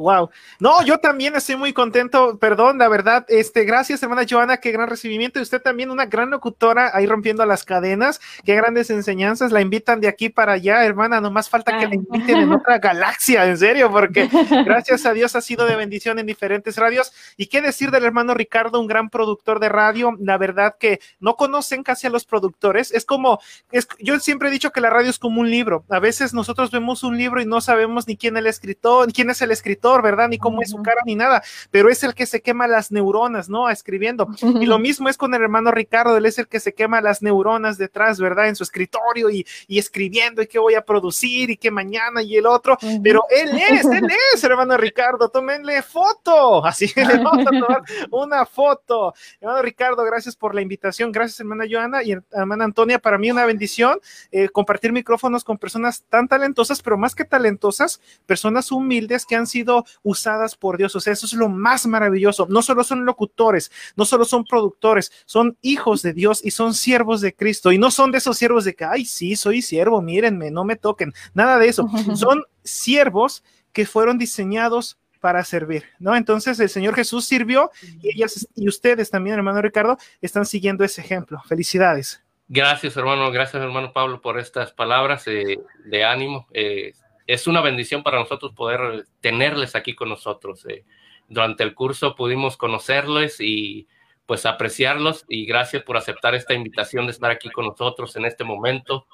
Wow. 0.00 0.30
No, 0.60 0.82
yo 0.82 0.98
también 0.98 1.36
estoy 1.36 1.56
muy 1.56 1.74
contento. 1.74 2.38
Perdón, 2.38 2.78
la 2.78 2.88
verdad. 2.88 3.26
Este, 3.28 3.64
gracias, 3.64 4.02
hermana 4.02 4.24
Joana, 4.28 4.56
qué 4.56 4.72
gran 4.72 4.88
recibimiento. 4.88 5.38
Y 5.38 5.42
usted 5.42 5.60
también, 5.60 5.90
una 5.90 6.06
gran 6.06 6.30
locutora 6.30 6.90
ahí 6.94 7.04
rompiendo 7.06 7.44
las 7.44 7.64
cadenas. 7.64 8.18
Qué 8.44 8.56
grandes 8.56 8.88
enseñanzas. 8.88 9.52
La 9.52 9.60
invitan 9.60 10.00
de 10.00 10.08
aquí 10.08 10.30
para 10.30 10.52
allá, 10.52 10.84
hermana. 10.86 11.20
No 11.20 11.30
más 11.30 11.50
falta 11.50 11.78
que 11.78 11.86
la 11.86 11.94
inviten 11.96 12.38
en 12.38 12.52
otra 12.52 12.78
galaxia, 12.78 13.44
en 13.44 13.58
serio, 13.58 13.90
porque 13.90 14.30
gracias 14.64 15.04
a 15.04 15.12
Dios 15.12 15.36
ha 15.36 15.42
sido 15.42 15.66
de 15.66 15.76
bendición 15.76 16.18
en 16.18 16.24
diferentes 16.24 16.76
radios. 16.76 17.12
Y 17.36 17.48
qué 17.48 17.60
decir 17.60 17.90
del 17.90 18.04
hermano 18.04 18.32
Ricardo, 18.32 18.80
un 18.80 18.86
gran 18.86 19.10
productor 19.10 19.60
de 19.60 19.68
radio. 19.68 20.16
La 20.18 20.38
verdad 20.38 20.76
que 20.80 21.00
no 21.18 21.36
conocen 21.36 21.82
casi 21.82 22.06
a 22.06 22.10
los 22.10 22.24
productores. 22.24 22.90
Es 22.90 23.04
como, 23.04 23.38
es, 23.70 23.86
yo 23.98 24.18
siempre 24.18 24.48
he 24.48 24.52
dicho 24.52 24.72
que 24.72 24.80
la 24.80 24.88
radio 24.88 25.10
es 25.10 25.18
como 25.18 25.42
un 25.42 25.50
libro. 25.50 25.84
A 25.90 25.98
veces 25.98 26.32
nosotros 26.32 26.70
vemos 26.70 27.02
un 27.02 27.18
libro 27.18 27.42
y 27.42 27.44
no 27.44 27.60
sabemos 27.60 28.08
ni 28.08 28.16
quién 28.16 28.38
el 28.38 28.46
escritor, 28.46 29.12
quién 29.12 29.28
es 29.28 29.42
el 29.42 29.50
escritor 29.50 29.89
¿verdad? 30.02 30.28
Ni 30.28 30.38
cómo 30.38 30.62
es 30.62 30.70
su 30.70 30.82
cara 30.82 31.00
ni 31.04 31.14
nada, 31.14 31.42
pero 31.70 31.88
es 31.88 32.02
el 32.02 32.14
que 32.14 32.26
se 32.26 32.40
quema 32.40 32.66
las 32.66 32.92
neuronas, 32.92 33.48
¿no? 33.48 33.68
Escribiendo. 33.68 34.28
Y 34.60 34.66
lo 34.66 34.78
mismo 34.78 35.08
es 35.08 35.16
con 35.16 35.34
el 35.34 35.42
hermano 35.42 35.70
Ricardo, 35.70 36.16
él 36.16 36.26
es 36.26 36.38
el 36.38 36.48
que 36.48 36.60
se 36.60 36.74
quema 36.74 37.00
las 37.00 37.22
neuronas 37.22 37.78
detrás, 37.78 38.20
¿verdad? 38.20 38.48
En 38.48 38.56
su 38.56 38.62
escritorio 38.62 39.30
y, 39.30 39.46
y 39.66 39.78
escribiendo 39.78 40.42
y 40.42 40.46
qué 40.46 40.58
voy 40.58 40.74
a 40.74 40.82
producir 40.82 41.50
y 41.50 41.56
qué 41.56 41.70
mañana 41.70 42.22
y 42.22 42.36
el 42.36 42.46
otro, 42.46 42.78
pero 43.02 43.24
él 43.30 43.50
es, 43.56 43.84
él 43.84 44.08
es, 44.34 44.44
hermano 44.44 44.76
Ricardo, 44.76 45.28
tómenle 45.28 45.82
foto, 45.82 46.64
así 46.66 46.92
le 46.96 47.18
vamos 47.18 47.46
a 47.46 47.50
tomar 47.50 47.82
una 48.10 48.46
foto. 48.46 49.14
Hermano 49.40 49.62
Ricardo, 49.62 50.04
gracias 50.04 50.36
por 50.36 50.54
la 50.54 50.62
invitación, 50.62 51.12
gracias 51.12 51.40
hermana 51.40 51.64
Joana 51.70 52.02
y 52.02 52.12
hermana 52.30 52.64
Antonia, 52.64 52.98
para 52.98 53.18
mí 53.18 53.30
una 53.30 53.44
bendición 53.44 54.00
eh, 54.32 54.48
compartir 54.48 54.92
micrófonos 54.92 55.44
con 55.44 55.58
personas 55.58 56.04
tan 56.08 56.28
talentosas, 56.28 56.82
pero 56.82 56.96
más 56.96 57.14
que 57.14 57.24
talentosas, 57.24 58.00
personas 58.26 58.70
humildes 58.72 59.26
que 59.26 59.36
han 59.36 59.46
sido 59.46 59.79
usadas 60.02 60.56
por 60.56 60.76
Dios. 60.76 60.94
O 60.96 61.00
sea, 61.00 61.12
eso 61.12 61.26
es 61.26 61.32
lo 61.32 61.48
más 61.48 61.86
maravilloso. 61.86 62.46
No 62.48 62.62
solo 62.62 62.84
son 62.84 63.04
locutores, 63.04 63.70
no 63.96 64.04
solo 64.04 64.24
son 64.24 64.44
productores, 64.44 65.12
son 65.26 65.56
hijos 65.62 66.02
de 66.02 66.12
Dios 66.12 66.40
y 66.44 66.50
son 66.50 66.74
siervos 66.74 67.20
de 67.20 67.34
Cristo. 67.34 67.72
Y 67.72 67.78
no 67.78 67.90
son 67.90 68.12
de 68.12 68.18
esos 68.18 68.36
siervos 68.38 68.64
de 68.64 68.74
que, 68.74 68.84
ay, 68.84 69.04
sí, 69.04 69.36
soy 69.36 69.62
siervo, 69.62 70.02
mírenme, 70.02 70.50
no 70.50 70.64
me 70.64 70.76
toquen. 70.76 71.12
Nada 71.34 71.58
de 71.58 71.68
eso. 71.68 71.88
Son 72.16 72.42
siervos 72.62 73.42
que 73.72 73.86
fueron 73.86 74.18
diseñados 74.18 74.98
para 75.20 75.44
servir, 75.44 75.84
¿no? 75.98 76.16
Entonces 76.16 76.58
el 76.60 76.68
Señor 76.68 76.94
Jesús 76.94 77.26
sirvió 77.26 77.70
y 78.02 78.08
ellas 78.08 78.48
y 78.56 78.68
ustedes 78.68 79.10
también, 79.10 79.36
hermano 79.36 79.60
Ricardo, 79.60 79.98
están 80.20 80.46
siguiendo 80.46 80.82
ese 80.82 81.02
ejemplo. 81.02 81.40
Felicidades. 81.46 82.22
Gracias, 82.48 82.96
hermano. 82.96 83.30
Gracias, 83.30 83.62
hermano 83.62 83.92
Pablo, 83.92 84.20
por 84.20 84.40
estas 84.40 84.72
palabras 84.72 85.26
eh, 85.28 85.60
de 85.84 86.04
ánimo. 86.04 86.48
Eh, 86.52 86.94
es 87.32 87.46
una 87.46 87.60
bendición 87.60 88.02
para 88.02 88.18
nosotros 88.18 88.52
poder 88.54 89.06
tenerles 89.20 89.76
aquí 89.76 89.94
con 89.94 90.08
nosotros. 90.08 90.66
Eh. 90.66 90.84
durante 91.28 91.62
el 91.62 91.74
curso 91.74 92.16
pudimos 92.16 92.56
conocerles 92.56 93.40
y 93.40 93.86
pues 94.26 94.46
apreciarlos 94.46 95.24
y 95.28 95.46
gracias 95.46 95.84
por 95.84 95.96
aceptar 95.96 96.34
esta 96.34 96.54
invitación 96.54 97.06
de 97.06 97.12
estar 97.12 97.30
aquí 97.30 97.50
con 97.50 97.66
nosotros 97.66 98.16
en 98.16 98.24
este 98.24 98.44
momento. 98.44 99.06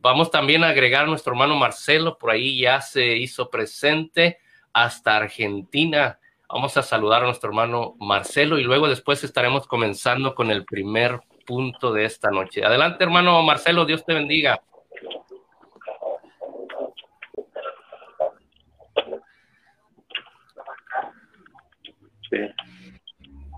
vamos 0.00 0.30
también 0.30 0.64
a 0.64 0.68
agregar 0.68 1.04
a 1.04 1.08
nuestro 1.08 1.32
hermano 1.32 1.56
Marcelo, 1.56 2.16
por 2.18 2.30
ahí 2.30 2.58
ya 2.58 2.80
se 2.80 3.16
hizo 3.16 3.50
presente 3.50 4.38
hasta 4.72 5.16
Argentina. 5.16 6.18
Vamos 6.48 6.76
a 6.76 6.82
saludar 6.82 7.22
a 7.22 7.26
nuestro 7.26 7.50
hermano 7.50 7.96
Marcelo 7.98 8.58
y 8.58 8.64
luego 8.64 8.88
después 8.88 9.24
estaremos 9.24 9.66
comenzando 9.66 10.34
con 10.34 10.50
el 10.50 10.64
primer 10.64 11.20
punto 11.46 11.92
de 11.92 12.04
esta 12.04 12.30
noche. 12.30 12.64
Adelante, 12.64 13.04
hermano 13.04 13.42
Marcelo, 13.42 13.84
Dios 13.84 14.04
te 14.04 14.14
bendiga. 14.14 14.60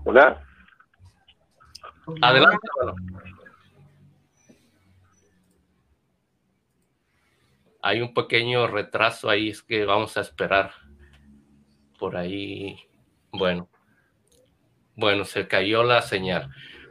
Hola. 0.05 0.39
Adelante. 2.21 2.67
Hay 7.81 8.01
un 8.01 8.13
pequeño 8.13 8.67
retraso 8.67 9.29
ahí, 9.29 9.49
es 9.49 9.63
que 9.63 9.83
vamos 9.83 10.15
a 10.15 10.21
esperar 10.21 10.71
por 11.97 12.15
ahí. 12.17 12.77
Bueno, 13.31 13.67
bueno, 14.95 15.25
se 15.25 15.47
cayó 15.47 15.83
la 15.83 16.03
señal. 16.03 16.49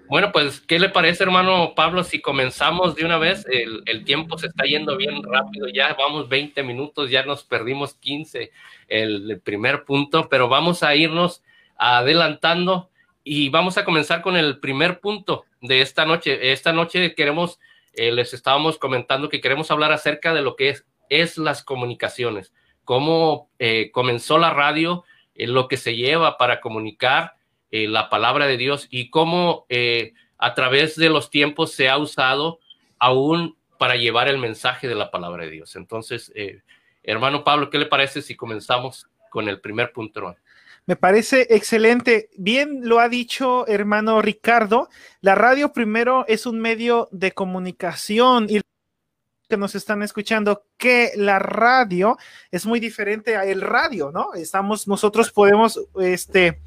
Bueno, 0.08 0.32
pues, 0.32 0.60
¿qué 0.60 0.80
le 0.80 0.88
parece, 0.88 1.22
hermano 1.22 1.74
Pablo, 1.76 2.02
si 2.02 2.20
comenzamos 2.20 2.96
de 2.96 3.04
una 3.04 3.18
vez? 3.18 3.46
El, 3.48 4.04
tiempo 4.04 4.36
se 4.38 4.48
está 4.48 4.64
yendo 4.64 4.96
bien 4.96 5.22
rápido, 5.22 5.68
ya 5.68 5.94
vamos 5.94 6.28
20 6.28 6.62
minutos, 6.64 7.10
ya 7.10 7.24
nos 7.24 7.44
perdimos 7.44 7.94
15 7.94 8.50
el, 8.88 9.40
primer 9.42 9.84
punto, 9.84 10.28
pero 10.28 10.48
vamos 10.48 10.82
a 10.82 10.94
irnos 10.94 11.42
adelantando 11.76 12.90
y 13.24 13.48
vamos 13.48 13.78
a 13.78 13.84
comenzar 13.84 14.20
con 14.20 14.36
el 14.36 14.60
primer 14.60 15.00
punto 15.00 15.46
de 15.62 15.80
esta 15.80 16.04
noche. 16.04 16.52
Esta 16.52 16.74
noche 16.74 17.14
queremos, 17.14 17.58
eh, 17.94 18.12
les 18.12 18.34
estábamos 18.34 18.78
comentando 18.78 19.30
que 19.30 19.40
queremos 19.40 19.70
hablar 19.70 19.92
acerca 19.92 20.34
de 20.34 20.42
lo 20.42 20.56
que 20.56 20.68
es, 20.68 20.86
es 21.08 21.38
las 21.38 21.64
comunicaciones, 21.64 22.52
cómo 22.84 23.50
eh, 23.58 23.90
comenzó 23.92 24.38
la 24.38 24.50
radio, 24.50 25.04
eh, 25.34 25.46
lo 25.46 25.68
que 25.68 25.78
se 25.78 25.96
lleva 25.96 26.36
para 26.36 26.60
comunicar 26.60 27.34
eh, 27.70 27.88
la 27.88 28.10
palabra 28.10 28.46
de 28.46 28.58
Dios 28.58 28.86
y 28.90 29.08
cómo 29.08 29.66
a 30.38 30.54
través 30.54 30.94
de 30.96 31.08
los 31.08 31.30
tiempos 31.30 31.72
se 31.72 31.88
ha 31.88 31.96
usado 31.96 32.60
aún 32.98 33.56
para 33.78 33.96
llevar 33.96 34.28
el 34.28 34.38
mensaje 34.38 34.86
de 34.86 34.94
la 34.94 35.10
palabra 35.10 35.44
de 35.44 35.50
Dios. 35.50 35.74
Entonces, 35.74 36.32
hermano 37.02 37.42
Pablo, 37.42 37.70
¿qué 37.70 37.78
le 37.78 37.86
parece 37.86 38.22
si 38.22 38.36
comenzamos 38.36 39.08
con 39.30 39.48
el 39.48 39.60
primer 39.60 39.92
punto? 39.92 40.36
Me 40.86 40.96
parece 40.96 41.46
excelente. 41.50 42.28
Bien 42.36 42.80
lo 42.82 43.00
ha 43.00 43.08
dicho 43.08 43.66
hermano 43.66 44.20
Ricardo. 44.20 44.88
La 45.20 45.34
radio 45.34 45.72
primero 45.72 46.26
es 46.28 46.44
un 46.44 46.60
medio 46.60 47.08
de 47.10 47.32
comunicación 47.32 48.46
y 48.50 48.60
que 49.48 49.56
nos 49.56 49.74
están 49.74 50.02
escuchando 50.02 50.66
que 50.76 51.12
la 51.16 51.38
radio 51.38 52.18
es 52.50 52.66
muy 52.66 52.80
diferente 52.80 53.36
a 53.36 53.44
el 53.44 53.60
radio, 53.60 54.10
¿no? 54.10 54.34
Estamos, 54.34 54.88
nosotros 54.88 55.30
podemos, 55.30 55.80
este, 56.00 56.60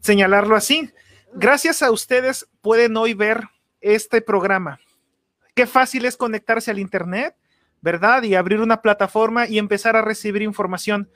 señalarlo 0.00 0.56
así. 0.56 0.90
Gracias 1.32 1.82
a 1.82 1.90
ustedes 1.90 2.46
pueden 2.60 2.96
hoy 2.96 3.14
ver 3.14 3.44
este 3.80 4.20
programa. 4.20 4.78
Qué 5.54 5.66
fácil 5.66 6.04
es 6.04 6.16
conectarse 6.16 6.70
al 6.70 6.78
Internet, 6.78 7.36
¿verdad? 7.80 8.22
Y 8.24 8.34
abrir 8.34 8.60
una 8.60 8.82
plataforma 8.82 9.46
y 9.46 9.58
empezar 9.58 9.96
a 9.96 10.02
recibir 10.02 10.42
información. 10.42 11.10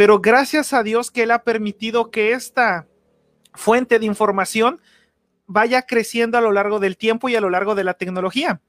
Pero 0.00 0.18
gracias 0.18 0.72
a 0.72 0.82
Dios 0.82 1.10
que 1.10 1.24
Él 1.24 1.30
ha 1.30 1.42
permitido 1.42 2.10
que 2.10 2.32
esta 2.32 2.86
fuente 3.52 3.98
de 3.98 4.06
información 4.06 4.80
vaya 5.46 5.82
creciendo 5.82 6.38
a 6.38 6.40
lo 6.40 6.52
largo 6.52 6.80
del 6.80 6.96
tiempo 6.96 7.28
y 7.28 7.36
a 7.36 7.40
lo 7.42 7.50
largo 7.50 7.74
de 7.74 7.84
la 7.84 7.92
tecnología. 7.92 8.62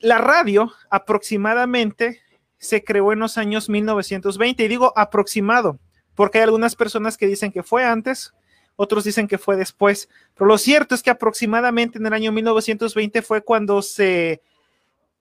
La 0.00 0.18
radio 0.18 0.70
aproximadamente 0.90 2.20
se 2.58 2.84
creó 2.84 3.14
en 3.14 3.20
los 3.20 3.38
años 3.38 3.70
1920 3.70 4.62
y 4.62 4.68
digo 4.68 4.92
aproximado 4.96 5.78
porque 6.14 6.36
hay 6.36 6.44
algunas 6.44 6.76
personas 6.76 7.16
que 7.16 7.26
dicen 7.26 7.50
que 7.50 7.62
fue 7.62 7.82
antes, 7.82 8.34
otros 8.76 9.04
dicen 9.04 9.26
que 9.26 9.38
fue 9.38 9.56
después, 9.56 10.10
pero 10.34 10.44
lo 10.44 10.58
cierto 10.58 10.94
es 10.94 11.02
que 11.02 11.08
aproximadamente 11.08 11.96
en 11.96 12.04
el 12.04 12.12
año 12.12 12.32
1920 12.32 13.22
fue 13.22 13.40
cuando 13.42 13.80
se 13.80 14.42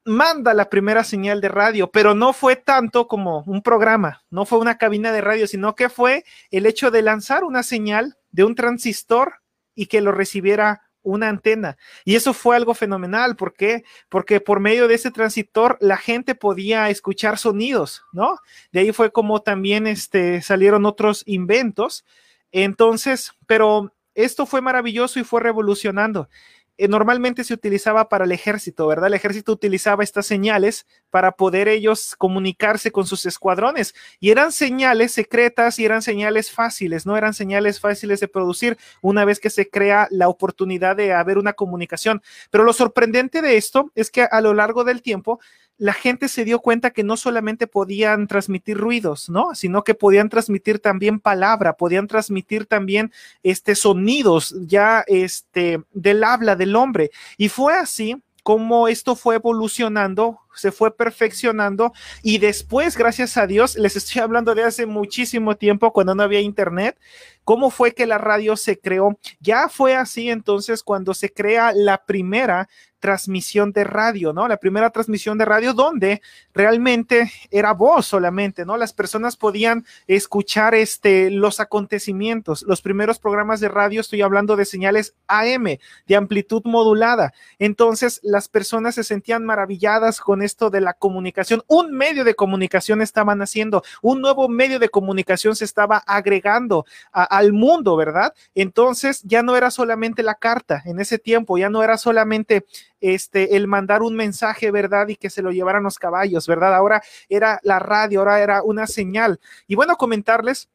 manda 0.05 0.53
la 0.53 0.69
primera 0.69 1.03
señal 1.03 1.41
de 1.41 1.49
radio, 1.49 1.89
pero 1.91 2.13
no 2.13 2.33
fue 2.33 2.55
tanto 2.55 3.07
como 3.07 3.43
un 3.47 3.61
programa, 3.61 4.23
no 4.29 4.45
fue 4.45 4.59
una 4.59 4.77
cabina 4.77 5.11
de 5.11 5.21
radio, 5.21 5.47
sino 5.47 5.75
que 5.75 5.89
fue 5.89 6.25
el 6.51 6.65
hecho 6.65 6.91
de 6.91 7.01
lanzar 7.01 7.43
una 7.43 7.63
señal 7.63 8.17
de 8.31 8.43
un 8.43 8.55
transistor 8.55 9.35
y 9.75 9.87
que 9.87 10.01
lo 10.01 10.11
recibiera 10.11 10.81
una 11.01 11.27
antena. 11.27 11.77
Y 12.05 12.15
eso 12.15 12.33
fue 12.33 12.55
algo 12.55 12.73
fenomenal. 12.73 13.35
¿Por 13.35 13.53
qué? 13.53 13.83
Porque 14.07 14.39
por 14.39 14.59
medio 14.59 14.87
de 14.87 14.95
ese 14.95 15.11
transistor 15.11 15.77
la 15.81 15.97
gente 15.97 16.33
podía 16.33 16.89
escuchar 16.89 17.37
sonidos, 17.37 18.03
¿no? 18.13 18.37
De 18.71 18.81
ahí 18.81 18.91
fue 18.93 19.11
como 19.11 19.41
también 19.41 19.85
este, 19.85 20.41
salieron 20.41 20.85
otros 20.85 21.23
inventos 21.25 22.05
entonces, 22.53 23.33
pero 23.47 23.91
esto 24.13 24.45
fue 24.45 24.61
maravilloso 24.61 25.19
y 25.19 25.23
fue 25.23 25.41
revolucionando. 25.41 26.29
Eh, 26.77 26.87
normalmente 26.87 27.43
se 27.43 27.53
utilizaba 27.53 28.09
para 28.09 28.25
el 28.25 28.31
ejército, 28.31 28.87
¿verdad? 28.87 29.07
El 29.07 29.13
ejército 29.13 29.51
utilizaba 29.51 30.03
estas 30.03 30.25
señales 30.25 30.87
para 31.11 31.33
poder 31.33 31.67
ellos 31.67 32.15
comunicarse 32.17 32.91
con 32.91 33.05
sus 33.05 33.27
escuadrones 33.27 33.93
y 34.19 34.31
eran 34.31 34.51
señales 34.51 35.11
secretas 35.11 35.77
y 35.77 35.85
eran 35.85 36.01
señales 36.01 36.49
fáciles, 36.51 37.05
no 37.05 37.15
eran 37.15 37.35
señales 37.35 37.79
fáciles 37.79 38.19
de 38.19 38.27
producir 38.27 38.77
una 39.01 39.23
vez 39.23 39.39
que 39.39 39.51
se 39.51 39.69
crea 39.69 40.07
la 40.09 40.29
oportunidad 40.29 40.95
de 40.95 41.13
haber 41.13 41.37
una 41.37 41.53
comunicación. 41.53 42.23
Pero 42.49 42.63
lo 42.63 42.73
sorprendente 42.73 43.43
de 43.43 43.57
esto 43.57 43.91
es 43.93 44.09
que 44.09 44.23
a 44.23 44.41
lo 44.41 44.55
largo 44.55 44.83
del 44.83 45.03
tiempo 45.03 45.39
la 45.77 45.93
gente 45.93 46.27
se 46.27 46.45
dio 46.45 46.59
cuenta 46.59 46.91
que 46.91 47.03
no 47.03 47.17
solamente 47.17 47.67
podían 47.67 48.27
transmitir 48.27 48.77
ruidos, 48.77 49.29
¿no? 49.29 49.55
Sino 49.55 49.83
que 49.83 49.95
podían 49.95 50.29
transmitir 50.29 50.79
también 50.79 51.19
palabra, 51.19 51.73
podían 51.73 52.07
transmitir 52.07 52.65
también 52.65 53.11
este 53.41 53.75
sonidos 53.75 54.55
ya 54.61 55.03
este 55.07 55.81
del 55.93 56.23
habla 56.23 56.55
del 56.55 56.75
hombre. 56.75 57.11
Y 57.37 57.49
fue 57.49 57.73
así 57.73 58.21
como 58.43 58.87
esto 58.87 59.15
fue 59.15 59.35
evolucionando, 59.35 60.39
se 60.55 60.71
fue 60.71 60.95
perfeccionando 60.95 61.93
y 62.21 62.37
después, 62.37 62.97
gracias 62.97 63.37
a 63.37 63.47
Dios, 63.47 63.75
les 63.75 63.95
estoy 63.95 64.21
hablando 64.21 64.55
de 64.55 64.63
hace 64.63 64.85
muchísimo 64.85 65.55
tiempo 65.55 65.93
cuando 65.93 66.15
no 66.15 66.23
había 66.23 66.41
internet, 66.41 66.97
cómo 67.43 67.69
fue 67.69 67.93
que 67.93 68.05
la 68.05 68.17
radio 68.17 68.55
se 68.55 68.79
creó. 68.79 69.17
Ya 69.39 69.69
fue 69.69 69.95
así 69.95 70.29
entonces 70.29 70.83
cuando 70.83 71.13
se 71.13 71.31
crea 71.31 71.71
la 71.73 72.05
primera 72.05 72.67
transmisión 73.03 73.73
de 73.73 73.83
radio, 73.83 74.31
¿no? 74.31 74.47
La 74.47 74.55
primera 74.55 74.89
transmisión 74.89 75.37
de 75.37 75.43
radio 75.43 75.73
donde 75.73 76.21
realmente 76.53 77.29
era 77.51 77.73
voz 77.73 78.05
solamente, 78.05 78.63
¿no? 78.63 78.77
Las 78.77 78.93
personas 78.93 79.35
podían 79.35 79.85
escuchar 80.07 80.73
este, 80.73 81.29
los 81.29 81.59
acontecimientos. 81.59 82.61
Los 82.61 82.81
primeros 82.81 83.19
programas 83.19 83.59
de 83.59 83.67
radio, 83.67 83.99
estoy 83.99 84.21
hablando 84.21 84.55
de 84.55 84.63
señales 84.63 85.15
AM, 85.27 85.79
de 86.07 86.15
amplitud 86.15 86.61
modulada. 86.63 87.33
Entonces, 87.59 88.21
las 88.23 88.47
personas 88.47 88.95
se 88.95 89.03
sentían 89.03 89.43
maravilladas 89.43 90.21
con 90.21 90.41
esto 90.43 90.69
de 90.69 90.81
la 90.81 90.93
comunicación. 90.93 91.63
Un 91.67 91.91
medio 91.91 92.23
de 92.23 92.35
comunicación 92.35 93.01
estaban 93.01 93.41
haciendo, 93.41 93.83
un 94.01 94.21
nuevo 94.21 94.47
medio 94.47 94.79
de 94.79 94.89
comunicación 94.89 95.55
se 95.55 95.65
estaba 95.65 95.97
agregando 96.05 96.85
al 97.11 97.53
mundo, 97.53 97.95
¿verdad? 97.95 98.33
Entonces 98.55 99.21
ya 99.23 99.43
no 99.43 99.55
era 99.55 99.71
solamente 99.71 100.23
la 100.23 100.35
carta 100.35 100.81
en 100.85 100.99
ese 100.99 101.17
tiempo, 101.17 101.57
ya 101.57 101.69
no 101.69 101.83
era 101.83 101.97
solamente 101.97 102.65
este, 103.01 103.55
el 103.55 103.67
mandar 103.67 104.01
un 104.01 104.15
mensaje, 104.15 104.71
¿verdad? 104.71 105.07
Y 105.07 105.15
que 105.15 105.29
se 105.29 105.41
lo 105.41 105.51
llevaran 105.51 105.83
los 105.83 105.99
caballos, 105.99 106.47
¿verdad? 106.47 106.73
Ahora 106.75 107.01
era 107.29 107.59
la 107.63 107.79
radio, 107.79 108.19
ahora 108.19 108.41
era 108.41 108.63
una 108.63 108.87
señal. 108.87 109.39
Y 109.67 109.75
bueno, 109.75 109.97
comentarles 109.97 110.69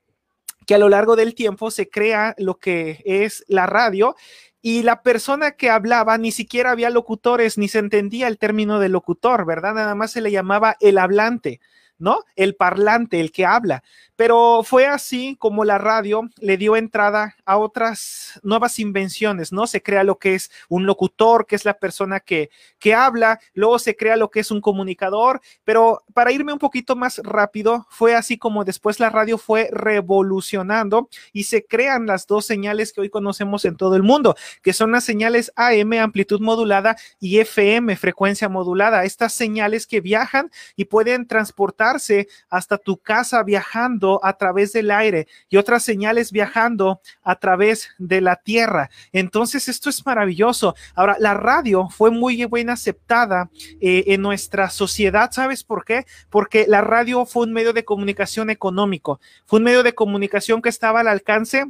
que 0.67 0.75
a 0.75 0.79
lo 0.79 0.91
largo 0.91 1.17
del 1.17 1.35
tiempo 1.35 1.71
se 1.71 1.89
crea 1.89 2.35
lo 2.37 2.59
que 2.59 3.03
es 3.07 3.43
la 3.49 3.65
radio 3.65 4.15
y 4.61 4.83
la 4.83 5.03
persona 5.03 5.53
que 5.53 5.71
hablaba 5.71 6.19
ni 6.19 6.33
siquiera 6.33 6.73
había 6.73 6.91
locutores, 6.91 7.59
ni 7.59 7.69
se 7.69 7.79
entendía 7.79 8.29
el 8.29 8.39
término 8.39 8.81
de 8.81 8.89
locutor, 8.89 9.47
¿verdad? 9.47 9.75
Nada 9.75 9.95
más 9.95 10.11
se 10.11 10.21
le 10.21 10.31
llamaba 10.31 10.77
el 10.81 10.99
hablante. 10.99 11.61
¿no? 11.99 12.21
El 12.37 12.55
parlante, 12.55 13.21
el 13.21 13.33
que 13.33 13.45
habla. 13.45 13.83
Pero 14.19 14.65
fue 14.65 14.89
así 14.89 15.37
como 15.39 15.65
la 15.65 15.79
radio 15.79 16.29
le 16.41 16.57
dio 16.57 16.75
entrada 16.75 17.37
a 17.45 17.57
otras 17.57 18.41
nuevas 18.43 18.81
invenciones, 18.81 19.53
¿no? 19.53 19.69
Se 19.69 19.81
crea 19.81 20.03
lo 20.03 20.19
que 20.19 20.35
es 20.35 20.51
un 20.69 20.87
locutor, 20.87 21.47
que 21.47 21.55
es 21.55 21.65
la 21.65 21.75
persona 21.75 22.19
que, 22.19 22.51
que 22.81 22.95
habla, 22.95 23.39
luego 23.55 23.79
se 23.79 23.95
crea 23.95 24.17
lo 24.17 24.29
que 24.29 24.41
es 24.41 24.51
un 24.51 24.61
comunicador, 24.61 25.41
pero 25.63 26.03
para 26.15 26.33
irme 26.33 26.53
un 26.53 26.59
poquito 26.59 26.97
más 26.97 27.19
rápido, 27.19 27.87
fue 27.91 28.17
así 28.17 28.39
como 28.39 28.65
después 28.65 28.99
la 28.99 29.09
radio 29.09 29.39
fue 29.39 29.69
revolucionando 29.71 31.09
y 31.33 31.45
se 31.45 31.65
crean 31.65 32.07
las 32.07 32.27
dos 32.27 32.45
señales 32.45 32.93
que 32.93 33.03
hoy 33.03 33.11
conocemos 33.11 33.65
en 33.67 33.77
todo 33.77 33.95
el 33.95 34.03
mundo, 34.03 34.35
que 34.63 34.73
son 34.73 34.91
las 34.91 35.05
señales 35.05 35.53
AM, 35.55 35.93
amplitud 35.93 36.41
modulada, 36.41 36.97
y 37.21 37.39
FM, 37.39 37.95
frecuencia 37.95 38.49
modulada. 38.49 39.05
Estas 39.05 39.33
señales 39.33 39.87
que 39.87 40.01
viajan 40.01 40.51
y 40.75 40.87
pueden 40.87 41.29
transportarse 41.29 42.27
hasta 42.51 42.79
tu 42.79 42.97
casa 42.97 43.45
viajando 43.45 44.08
a 44.23 44.33
través 44.37 44.73
del 44.73 44.91
aire 44.91 45.27
y 45.49 45.57
otras 45.57 45.83
señales 45.83 46.33
viajando 46.33 47.01
a 47.23 47.37
través 47.37 47.91
de 47.99 48.21
la 48.21 48.37
tierra. 48.37 48.91
Entonces, 49.13 49.69
esto 49.69 49.91
es 49.91 50.05
maravilloso. 50.07 50.75
Ahora, 50.95 51.17
la 51.19 51.35
radio 51.35 51.89
fue 51.89 52.11
muy 52.11 52.45
bien 52.47 52.71
aceptada 52.71 53.51
eh, 53.81 54.05
en 54.09 54.23
nuestra 54.23 54.71
sociedad. 54.71 55.31
¿Sabes 55.33 55.65
por 55.65 55.85
qué? 55.85 56.07
Porque 56.31 56.67
la 56.69 56.81
radio 56.81 57.27
fue 57.27 57.45
un 57.45 57.53
medio 57.53 57.73
de 57.73 57.85
comunicación 57.85 58.51
económico, 58.51 59.21
fue 59.47 59.59
un 59.59 59.65
medio 59.65 59.83
de 59.83 59.95
comunicación 59.95 60.63
que 60.63 60.69
estaba 60.69 61.01
al 61.01 61.09
alcance 61.09 61.67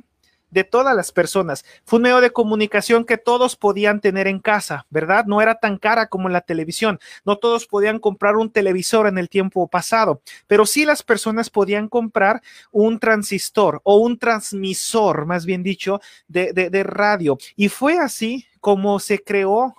de 0.51 0.65
todas 0.65 0.95
las 0.95 1.13
personas. 1.13 1.65
Fue 1.85 1.99
un 1.99 2.05
medio 2.05 2.21
de 2.21 2.31
comunicación 2.31 3.05
que 3.05 3.19
todos 3.19 3.57
podían 3.57 4.01
tener 4.01 4.27
en 4.27 4.39
casa, 4.39 4.87
¿verdad? 4.91 5.27
No 5.27 5.41
era 5.41 5.57
tan 5.57 5.79
cara 5.79 6.07
como 6.07 6.29
la 6.29 6.41
televisión. 6.41 6.99
No 7.25 7.37
todos 7.37 7.67
podían 7.67 7.99
comprar 7.99 8.37
un 8.37 8.51
televisor 8.51 9.07
en 9.07 9.19
el 9.19 9.29
tiempo 9.29 9.69
pasado, 9.69 10.21
pero 10.47 10.67
sí 10.67 10.85
las 10.85 11.03
personas 11.03 11.51
podían 11.51 11.89
comprar 11.89 12.43
un 12.71 12.99
transistor 12.99 13.81
o 13.85 13.99
un 13.99 14.19
transmisor, 14.19 15.27
más 15.27 15.47
bien 15.47 15.63
dicho, 15.63 16.01
de, 16.27 16.53
de 16.53 16.83
radio. 16.83 17.39
Y 17.57 17.69
fue 17.69 17.99
así 17.99 18.47
como 18.61 19.01
se 19.01 19.23
creó 19.23 19.75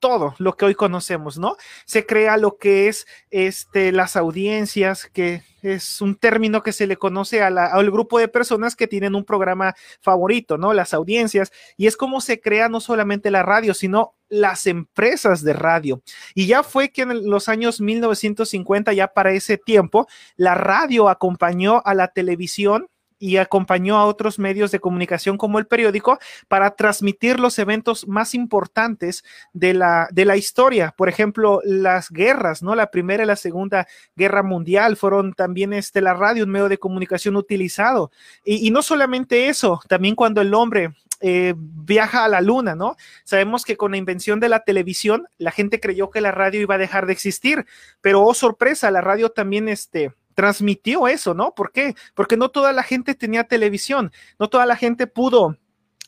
todo 0.00 0.34
lo 0.38 0.56
que 0.56 0.64
hoy 0.64 0.74
conocemos, 0.74 1.38
¿no? 1.38 1.56
Se 1.84 2.06
crea 2.06 2.36
lo 2.36 2.56
que 2.56 2.88
es 2.88 3.06
este, 3.30 3.92
las 3.92 4.16
audiencias, 4.16 5.06
que 5.12 5.42
es 5.62 6.00
un 6.00 6.16
término 6.16 6.62
que 6.62 6.72
se 6.72 6.86
le 6.86 6.96
conoce 6.96 7.42
a 7.42 7.50
la, 7.50 7.66
al 7.66 7.90
grupo 7.90 8.18
de 8.18 8.28
personas 8.28 8.74
que 8.74 8.88
tienen 8.88 9.14
un 9.14 9.24
programa 9.24 9.74
favorito, 10.00 10.58
¿no? 10.58 10.72
Las 10.72 10.94
audiencias. 10.94 11.52
Y 11.76 11.86
es 11.86 11.96
como 11.96 12.20
se 12.20 12.40
crea 12.40 12.68
no 12.68 12.80
solamente 12.80 13.30
la 13.30 13.42
radio, 13.42 13.74
sino 13.74 14.14
las 14.28 14.66
empresas 14.66 15.42
de 15.42 15.52
radio. 15.52 16.02
Y 16.34 16.46
ya 16.46 16.62
fue 16.62 16.90
que 16.90 17.02
en 17.02 17.28
los 17.28 17.48
años 17.48 17.80
1950, 17.80 18.92
ya 18.94 19.08
para 19.08 19.32
ese 19.32 19.58
tiempo, 19.58 20.08
la 20.36 20.54
radio 20.54 21.08
acompañó 21.08 21.82
a 21.84 21.94
la 21.94 22.08
televisión 22.08 22.88
y 23.20 23.36
acompañó 23.36 23.98
a 23.98 24.06
otros 24.06 24.38
medios 24.38 24.72
de 24.72 24.80
comunicación 24.80 25.36
como 25.36 25.58
el 25.58 25.66
periódico 25.66 26.18
para 26.48 26.70
transmitir 26.70 27.38
los 27.38 27.58
eventos 27.58 28.08
más 28.08 28.34
importantes 28.34 29.22
de 29.52 29.74
la, 29.74 30.08
de 30.10 30.24
la 30.24 30.38
historia. 30.38 30.94
Por 30.96 31.10
ejemplo, 31.10 31.60
las 31.62 32.10
guerras, 32.10 32.62
¿no? 32.62 32.74
La 32.74 32.90
primera 32.90 33.22
y 33.22 33.26
la 33.26 33.36
segunda 33.36 33.86
guerra 34.16 34.42
mundial 34.42 34.96
fueron 34.96 35.34
también 35.34 35.74
este, 35.74 36.00
la 36.00 36.14
radio, 36.14 36.44
un 36.44 36.50
medio 36.50 36.70
de 36.70 36.78
comunicación 36.78 37.36
utilizado. 37.36 38.10
Y, 38.44 38.70
no 38.70 38.80
solamente 38.82 39.48
eso, 39.48 39.80
también 39.86 40.14
cuando 40.14 40.40
el 40.40 40.54
hombre 40.54 40.94
eh, 41.20 41.52
viaja 41.56 42.24
a 42.24 42.28
la 42.28 42.40
luna, 42.40 42.74
¿no? 42.74 42.96
Sabemos 43.24 43.66
que 43.66 43.76
con 43.76 43.90
la 43.90 43.98
invención 43.98 44.40
de 44.40 44.48
la 44.48 44.60
televisión, 44.60 45.28
la 45.36 45.50
gente 45.50 45.78
creyó 45.78 46.08
que 46.08 46.22
la 46.22 46.32
radio 46.32 46.62
iba 46.62 46.76
a 46.76 46.78
dejar 46.78 47.04
de 47.04 47.12
existir, 47.12 47.66
pero 48.00 48.22
oh 48.22 48.32
sorpresa, 48.32 48.90
la 48.90 49.02
radio 49.02 49.28
también 49.28 49.68
este, 49.68 50.14
transmitió 50.34 51.08
eso, 51.08 51.34
¿no? 51.34 51.54
¿Por 51.54 51.72
qué? 51.72 51.94
Porque 52.14 52.36
no 52.36 52.50
toda 52.50 52.72
la 52.72 52.82
gente 52.82 53.14
tenía 53.14 53.44
televisión, 53.44 54.12
no 54.38 54.48
toda 54.48 54.66
la 54.66 54.76
gente 54.76 55.06
pudo 55.06 55.56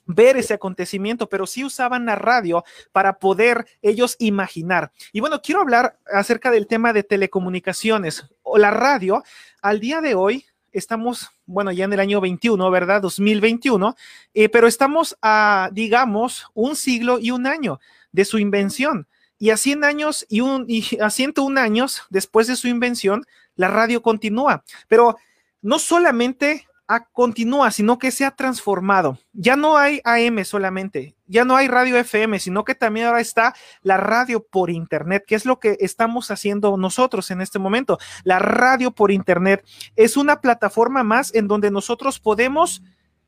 ver 0.07 0.37
ese 0.37 0.55
acontecimiento, 0.55 1.28
pero 1.28 1.47
sí 1.47 1.65
usaban 1.65 2.06
la 2.06 2.17
radio 2.17 2.65
para 2.93 3.19
poder 3.19 3.67
ellos 3.82 4.17
imaginar. 4.19 4.93
Y 5.13 5.21
bueno, 5.21 5.41
quiero 5.43 5.61
hablar 5.61 5.99
acerca 6.13 6.50
del 6.50 6.67
tema 6.67 6.93
de 6.93 7.02
telecomunicaciones 7.02 8.26
o 8.43 8.58
la 8.58 8.71
radio. 8.71 9.23
Al 9.61 9.80
día 9.80 10.00
de 10.00 10.15
hoy 10.15 10.47
estamos, 10.73 11.30
bueno, 11.47 11.71
ya 11.71 11.85
en 11.85 11.93
el 11.93 12.00
año 12.00 12.21
21, 12.21 12.71
¿verdad? 12.71 13.02
2021, 13.02 13.95
eh, 14.35 14.49
pero 14.49 14.67
estamos 14.67 15.17
a, 15.23 15.71
digamos, 15.73 16.47
un 16.54 16.76
siglo 16.76 17.19
y 17.19 17.30
un 17.30 17.47
año 17.47 17.80
de 18.11 18.25
su 18.25 18.39
invención. 18.39 19.06
Y 19.39 19.50
a 19.50 19.56
100 19.56 19.82
años 19.85 20.25
y, 20.28 20.41
un, 20.41 20.67
y 20.69 20.87
a 21.00 21.11
101 21.11 21.61
años 21.61 22.02
después 22.11 22.47
de 22.47 22.54
su 22.54 22.69
invención, 22.69 23.25
la 23.56 23.69
radio 23.69 24.02
continúa, 24.02 24.65
pero 24.88 25.17
no 25.60 25.78
solamente 25.78 26.67
continúa, 27.00 27.71
sino 27.71 27.99
que 27.99 28.10
se 28.10 28.25
ha 28.25 28.32
transformado. 28.32 29.19
Ya 29.32 29.56
no 29.56 29.76
hay 29.78 30.00
AM 30.04 30.45
solamente, 30.45 31.17
ya 31.26 31.45
no 31.45 31.56
hay 31.56 31.69
radio 31.69 31.97
FM, 31.97 32.38
sino 32.38 32.65
que 32.65 32.75
también 32.75 33.06
ahora 33.06 33.21
está 33.21 33.54
la 33.82 33.97
radio 33.97 34.45
por 34.45 34.71
Internet, 34.71 35.25
que 35.26 35.34
es 35.34 35.47
lo 35.47 35.58
que 35.58 35.76
estamos 35.80 36.30
haciendo 36.30 36.76
nosotros 36.76 37.30
en 37.30 37.41
este 37.41 37.58
momento. 37.58 37.99
La 38.25 38.38
radio 38.38 38.91
por 38.91 39.10
Internet 39.10 39.65
es 39.97 40.17
una 40.17 40.41
plataforma 40.41 41.02
más 41.02 41.34
en 41.34 41.49
donde 41.49 41.71
nosotros 41.71 42.19
podemos 42.19 42.82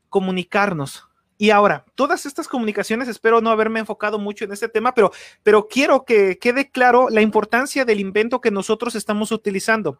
comunicarnos. 0.09 1.07
Y 1.37 1.49
ahora, 1.49 1.85
todas 1.95 2.25
estas 2.25 2.47
comunicaciones, 2.47 3.07
espero 3.07 3.41
no 3.41 3.49
haberme 3.49 3.81
enfocado 3.81 4.19
mucho 4.19 4.45
en 4.45 4.53
este 4.53 4.69
tema, 4.69 4.93
pero, 4.93 5.11
pero 5.43 5.67
quiero 5.67 6.05
que 6.05 6.37
quede 6.37 6.69
claro 6.69 7.09
la 7.09 7.21
importancia 7.21 7.83
del 7.83 7.99
invento 7.99 8.39
que 8.39 8.51
nosotros 8.51 8.95
estamos 8.95 9.31
utilizando. 9.31 9.99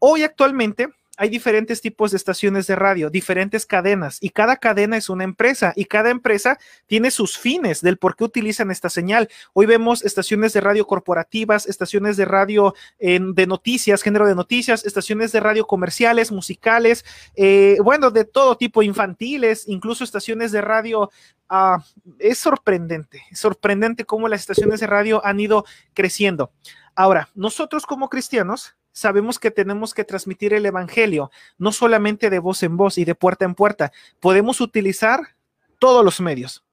Hoy 0.00 0.24
actualmente 0.24 0.88
hay 1.16 1.28
diferentes 1.28 1.80
tipos 1.80 2.10
de 2.10 2.16
estaciones 2.16 2.66
de 2.66 2.76
radio, 2.76 3.10
diferentes 3.10 3.66
cadenas, 3.66 4.18
y 4.20 4.30
cada 4.30 4.56
cadena 4.56 4.96
es 4.96 5.08
una 5.08 5.24
empresa, 5.24 5.72
y 5.76 5.84
cada 5.84 6.10
empresa 6.10 6.58
tiene 6.86 7.10
sus 7.10 7.38
fines 7.38 7.80
del 7.80 7.98
por 7.98 8.16
qué 8.16 8.24
utilizan 8.24 8.70
esta 8.70 8.90
señal. 8.90 9.28
Hoy 9.52 9.66
vemos 9.66 10.04
estaciones 10.04 10.52
de 10.52 10.60
radio 10.60 10.86
corporativas, 10.86 11.66
estaciones 11.66 12.16
de 12.16 12.24
radio 12.24 12.74
de 12.98 13.46
noticias, 13.46 14.02
género 14.02 14.26
de 14.26 14.34
noticias, 14.34 14.84
estaciones 14.84 15.32
de 15.32 15.40
radio 15.40 15.66
comerciales, 15.66 16.32
musicales, 16.32 17.04
eh, 17.36 17.76
bueno, 17.82 18.10
de 18.10 18.24
todo 18.24 18.56
tipo, 18.56 18.82
infantiles, 18.82 19.64
incluso 19.68 20.04
estaciones 20.04 20.52
de 20.52 20.60
radio. 20.60 21.10
Ah, 21.48 21.84
es 22.18 22.38
sorprendente, 22.38 23.22
es 23.30 23.38
sorprendente 23.38 24.04
cómo 24.04 24.28
las 24.28 24.40
estaciones 24.40 24.80
de 24.80 24.86
radio 24.86 25.24
han 25.24 25.38
ido 25.38 25.64
creciendo. 25.92 26.52
Ahora, 26.94 27.28
nosotros 27.34 27.86
como 27.86 28.08
cristianos, 28.08 28.76
sabemos 28.94 29.38
que 29.38 29.50
tenemos 29.50 29.92
que 29.92 30.04
transmitir 30.04 30.54
el 30.54 30.64
Evangelio, 30.64 31.30
no 31.58 31.72
solamente 31.72 32.30
de 32.30 32.38
voz 32.38 32.62
en 32.62 32.78
voz 32.78 32.96
y 32.96 33.04
de 33.04 33.14
puerta 33.14 33.44
en 33.44 33.54
puerta. 33.54 33.92
Podemos 34.20 34.62
utilizar 34.62 35.34
todos 35.78 36.02
los 36.02 36.20
medios. 36.20 36.64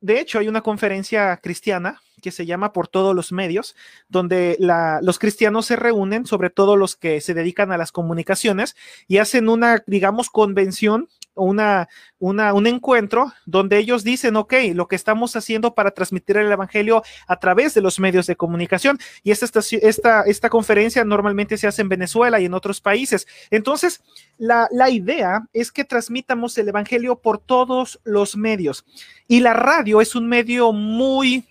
De 0.00 0.20
hecho, 0.20 0.40
hay 0.40 0.48
una 0.48 0.60
conferencia 0.60 1.34
cristiana 1.38 2.02
que 2.22 2.30
se 2.30 2.46
llama 2.46 2.72
Por 2.72 2.88
todos 2.88 3.14
los 3.14 3.32
medios, 3.32 3.76
donde 4.08 4.56
los 5.02 5.18
cristianos 5.18 5.66
se 5.66 5.76
reúnen, 5.76 6.24
sobre 6.24 6.48
todo 6.48 6.76
los 6.76 6.96
que 6.96 7.20
se 7.20 7.34
dedican 7.34 7.72
a 7.72 7.76
las 7.76 7.92
comunicaciones, 7.92 8.76
y 9.06 9.18
hacen 9.18 9.50
una, 9.50 9.82
digamos, 9.86 10.30
convención 10.30 11.08
una, 11.34 11.88
una, 12.18 12.52
un 12.54 12.66
encuentro 12.66 13.32
donde 13.46 13.78
ellos 13.78 14.04
dicen, 14.04 14.36
ok, 14.36 14.54
lo 14.74 14.86
que 14.86 14.96
estamos 14.96 15.34
haciendo 15.36 15.74
para 15.74 15.92
transmitir 15.92 16.36
el 16.36 16.50
Evangelio 16.50 17.02
a 17.26 17.38
través 17.38 17.74
de 17.74 17.80
los 17.80 17.98
medios 17.98 18.26
de 18.26 18.36
comunicación. 18.36 18.98
Y 19.22 19.30
esta, 19.30 19.46
esta, 19.82 20.22
esta 20.22 20.50
conferencia 20.50 21.04
normalmente 21.04 21.56
se 21.56 21.66
hace 21.66 21.82
en 21.82 21.88
Venezuela 21.88 22.40
y 22.40 22.46
en 22.46 22.54
otros 22.54 22.80
países. 22.80 23.26
Entonces, 23.50 24.02
la, 24.38 24.68
la 24.70 24.90
idea 24.90 25.46
es 25.52 25.72
que 25.72 25.84
transmitamos 25.84 26.56
el 26.58 26.68
Evangelio 26.68 27.16
por 27.16 27.38
todos 27.38 28.00
los 28.04 28.36
medios. 28.36 28.84
Y 29.26 29.40
la 29.40 29.54
radio 29.54 30.00
es 30.00 30.14
un 30.14 30.28
medio 30.28 30.72
muy 30.72 31.46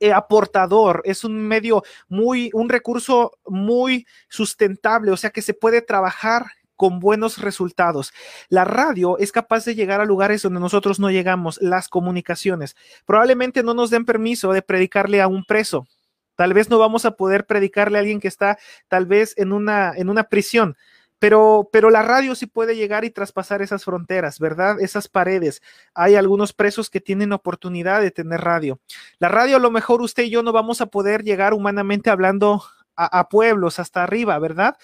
eh, 0.00 0.12
aportador, 0.12 1.02
es 1.04 1.24
un 1.24 1.40
medio 1.46 1.82
muy, 2.08 2.50
un 2.52 2.68
recurso 2.68 3.32
muy 3.46 4.06
sustentable, 4.28 5.10
o 5.10 5.16
sea 5.16 5.30
que 5.30 5.42
se 5.42 5.54
puede 5.54 5.82
trabajar 5.82 6.46
con 6.76 7.00
buenos 7.00 7.38
resultados. 7.38 8.12
La 8.48 8.64
radio 8.64 9.18
es 9.18 9.32
capaz 9.32 9.64
de 9.64 9.74
llegar 9.74 10.00
a 10.00 10.04
lugares 10.04 10.42
donde 10.42 10.60
nosotros 10.60 11.00
no 11.00 11.10
llegamos, 11.10 11.60
las 11.60 11.88
comunicaciones. 11.88 12.76
Probablemente 13.04 13.64
no 13.64 13.74
nos 13.74 13.90
den 13.90 14.04
permiso 14.04 14.52
de 14.52 14.62
predicarle 14.62 15.20
a 15.20 15.26
un 15.26 15.44
preso, 15.44 15.86
Tal 16.38 16.54
vez 16.54 16.70
no 16.70 16.78
vamos 16.78 17.04
a 17.04 17.16
poder 17.16 17.46
predicarle 17.46 17.98
a 17.98 18.00
alguien 18.00 18.20
que 18.20 18.28
está 18.28 18.60
tal 18.86 19.06
vez 19.06 19.34
en 19.38 19.52
una, 19.52 19.92
en 19.96 20.08
una 20.08 20.28
prisión, 20.28 20.76
pero, 21.18 21.68
pero 21.72 21.90
la 21.90 22.02
radio 22.02 22.34
sí 22.34 22.46
puede 22.46 22.76
llegar 22.76 23.04
y 23.04 23.10
traspasar 23.10 23.62
esas 23.62 23.84
fronteras, 23.84 24.38
¿verdad? 24.38 24.80
Esas 24.80 25.08
paredes. 25.08 25.62
Hay 25.94 26.14
algunos 26.14 26.52
presos 26.52 26.90
que 26.90 27.00
tienen 27.00 27.32
oportunidad 27.32 28.00
de 28.00 28.10
tener 28.10 28.40
radio. 28.40 28.80
La 29.18 29.28
radio 29.28 29.56
a 29.56 29.60
lo 29.60 29.70
mejor 29.70 30.02
usted 30.02 30.24
y 30.24 30.30
yo 30.30 30.42
no 30.42 30.52
vamos 30.52 30.80
a 30.80 30.86
poder 30.86 31.22
llegar 31.22 31.54
humanamente 31.54 32.10
hablando 32.10 32.62
a, 33.00 33.28
pueblos 33.28 33.78
hasta 33.78 34.02
arriba, 34.02 34.36
¿verdad? 34.40 34.76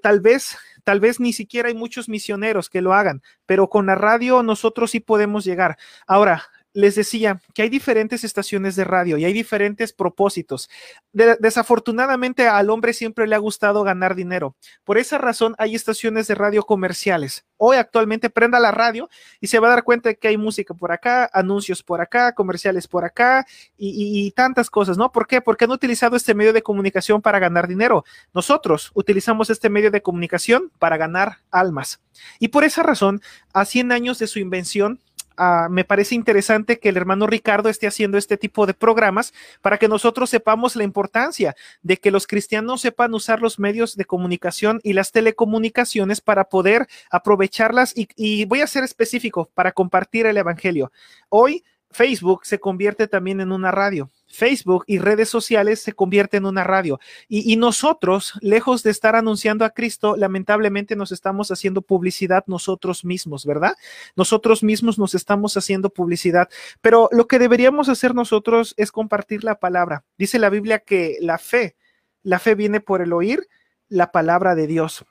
tal 0.00 0.20
vez 0.20 0.56
tal 0.84 1.00
vez 1.00 1.20
ni 1.20 1.32
siquiera 1.32 1.68
hay 1.68 1.74
muchos 1.74 2.08
misioneros 2.08 2.70
que 2.70 2.80
lo 2.80 2.94
hagan, 2.94 3.22
pero 3.46 3.68
con 3.68 3.86
la 3.86 3.94
radio 3.94 4.42
nosotros 4.42 4.90
sí 4.90 5.00
podemos 5.00 5.44
llegar. 5.44 5.76
Ahora, 6.06 6.44
les 6.74 6.94
decía 6.94 7.40
que 7.54 7.62
hay 7.62 7.68
diferentes 7.68 8.24
estaciones 8.24 8.76
de 8.76 8.84
radio 8.84 9.18
y 9.18 9.24
hay 9.24 9.32
diferentes 9.32 9.92
propósitos. 9.92 10.70
desafortunadamente 11.12 12.48
al 12.48 12.70
hombre 12.70 12.92
siempre 12.92 13.26
le 13.26 13.34
ha 13.34 13.38
gustado 13.38 13.82
ganar 13.82 14.14
dinero. 14.14 14.56
Por 14.84 14.98
esa 14.98 15.18
razón 15.18 15.54
hay 15.58 15.74
estaciones 15.74 16.26
de 16.26 16.34
radio 16.34 16.62
comerciales. 16.62 17.44
Hoy 17.56 17.76
actualmente 17.76 18.30
prenda 18.30 18.58
la 18.58 18.72
radio 18.72 19.08
y 19.40 19.46
se 19.46 19.58
va 19.58 19.68
a 19.68 19.70
dar 19.70 19.84
cuenta 19.84 20.08
de 20.08 20.16
que 20.16 20.28
hay 20.28 20.36
música 20.36 20.74
por 20.74 20.90
acá, 20.90 21.30
anuncios 21.32 21.82
por 21.82 22.00
acá, 22.00 22.32
comerciales 22.34 22.88
por 22.88 23.04
acá 23.04 23.46
y, 23.76 24.26
y 24.26 24.30
tantas 24.32 24.70
cosas, 24.70 24.98
¿no? 24.98 25.12
¿Por 25.12 25.26
qué? 25.26 25.40
Porque 25.40 25.64
han 25.64 25.70
utilizado 25.70 26.16
este 26.16 26.34
medio 26.34 26.52
de 26.52 26.62
comunicación 26.62 27.22
para 27.22 27.38
ganar 27.38 27.68
dinero. 27.68 28.04
Nosotros 28.34 28.90
utilizamos 28.94 29.50
este 29.50 29.70
medio 29.70 29.90
de 29.90 30.02
comunicación 30.02 30.72
para 30.78 30.96
ganar 30.96 31.38
almas. 31.50 32.00
Y 32.38 32.48
por 32.48 32.64
esa 32.64 32.82
razón, 32.82 33.22
a 33.52 33.64
100 33.64 33.92
años 33.92 34.18
de 34.18 34.26
su 34.26 34.38
invención, 34.38 35.00
Ah, 35.36 35.68
me 35.70 35.84
parece 35.84 36.14
interesante 36.14 36.78
que 36.78 36.88
el 36.88 36.96
hermano 36.96 37.26
Ricardo 37.26 37.68
esté 37.68 37.86
haciendo 37.86 38.18
este 38.18 38.36
tipo 38.36 38.66
de 38.66 38.74
programas 38.74 39.32
para 39.60 39.78
que 39.78 39.88
nosotros 39.88 40.30
sepamos 40.30 40.76
la 40.76 40.84
importancia 40.84 41.54
de 41.82 41.96
que 41.96 42.10
los 42.10 42.26
cristianos 42.26 42.80
sepan 42.80 43.14
usar 43.14 43.40
los 43.40 43.58
medios 43.58 43.96
de 43.96 44.04
comunicación 44.04 44.80
y 44.82 44.92
las 44.92 45.12
telecomunicaciones 45.12 46.20
para 46.20 46.44
poder 46.44 46.86
aprovecharlas 47.10 47.96
y, 47.96 48.08
y 48.16 48.44
voy 48.44 48.60
a 48.60 48.66
ser 48.66 48.84
específico 48.84 49.50
para 49.54 49.72
compartir 49.72 50.26
el 50.26 50.36
Evangelio. 50.36 50.92
Hoy 51.28 51.64
Facebook 51.92 52.44
se 52.44 52.58
convierte 52.58 53.06
también 53.06 53.40
en 53.40 53.52
una 53.52 53.70
radio. 53.70 54.10
Facebook 54.32 54.84
y 54.86 54.98
redes 54.98 55.28
sociales 55.28 55.80
se 55.80 55.92
convierten 55.92 56.42
en 56.42 56.46
una 56.46 56.64
radio. 56.64 56.98
Y, 57.28 57.56
nosotros, 57.56 58.32
lejos 58.40 58.82
de 58.82 58.90
estar 58.90 59.14
anunciando 59.14 59.64
a 59.64 59.70
Cristo, 59.70 60.16
lamentablemente 60.16 60.96
nos 60.96 61.12
estamos 61.12 61.50
haciendo 61.50 61.82
publicidad 61.82 62.44
nosotros 62.46 63.04
mismos, 63.04 63.44
¿verdad? 63.44 63.74
Nosotros 64.16 64.62
mismos 64.62 64.98
nos 64.98 65.14
estamos 65.14 65.56
haciendo 65.56 65.90
publicidad. 65.90 66.48
Pero 66.80 67.08
lo 67.12 67.26
que 67.26 67.38
deberíamos 67.38 67.88
hacer 67.88 68.14
nosotros 68.14 68.74
es 68.78 68.90
compartir 68.90 69.44
la 69.44 69.56
palabra. 69.56 70.04
Dice 70.16 70.38
la 70.38 70.50
Biblia 70.50 70.78
que 70.80 71.18
la 71.20 71.38
fe, 71.38 71.76
la 72.22 72.38
fe 72.38 72.54
viene 72.54 72.80
por 72.80 73.02
el 73.02 73.12
oír 73.12 73.46
la 73.88 74.10
palabra 74.10 74.54
de 74.54 74.66
Dios. 74.66 75.04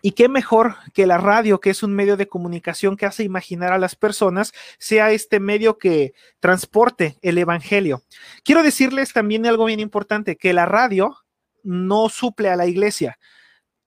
Y 0.00 0.12
qué 0.12 0.28
mejor 0.28 0.76
que 0.94 1.06
la 1.06 1.18
radio, 1.18 1.60
que 1.60 1.70
es 1.70 1.82
un 1.82 1.92
medio 1.92 2.16
de 2.16 2.28
comunicación 2.28 2.96
que 2.96 3.06
hace 3.06 3.24
imaginar 3.24 3.72
a 3.72 3.78
las 3.78 3.96
personas, 3.96 4.52
sea 4.78 5.10
este 5.10 5.40
medio 5.40 5.78
que 5.78 6.14
transporte 6.38 7.18
el 7.20 7.36
Evangelio. 7.36 8.02
Quiero 8.44 8.62
decirles 8.62 9.12
también 9.12 9.46
algo 9.46 9.64
bien 9.64 9.80
importante, 9.80 10.36
que 10.36 10.52
la 10.52 10.66
radio 10.66 11.16
no 11.64 12.08
suple 12.08 12.48
a 12.48 12.56
la 12.56 12.66
iglesia. 12.66 13.18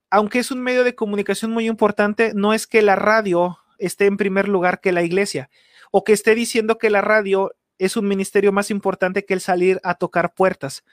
Aunque 0.09 0.39
es 0.39 0.51
un 0.51 0.61
medio 0.61 0.83
de 0.83 0.95
comunicación 0.95 1.51
muy 1.51 1.67
importante, 1.67 2.33
no 2.35 2.53
es 2.53 2.67
que 2.67 2.81
la 2.81 2.97
radio 2.97 3.57
esté 3.77 4.05
en 4.05 4.17
primer 4.17 4.49
lugar 4.49 4.81
que 4.81 4.91
la 4.91 5.03
iglesia 5.03 5.49
o 5.91 6.03
que 6.03 6.13
esté 6.13 6.35
diciendo 6.35 6.77
que 6.77 6.89
la 6.89 7.01
radio 7.01 7.51
es 7.77 7.95
un 7.95 8.07
ministerio 8.07 8.51
más 8.51 8.69
importante 8.69 9.25
que 9.25 9.33
el 9.33 9.41
salir 9.41 9.79
a 9.83 9.95
tocar 9.95 10.33
puertas. 10.33 10.83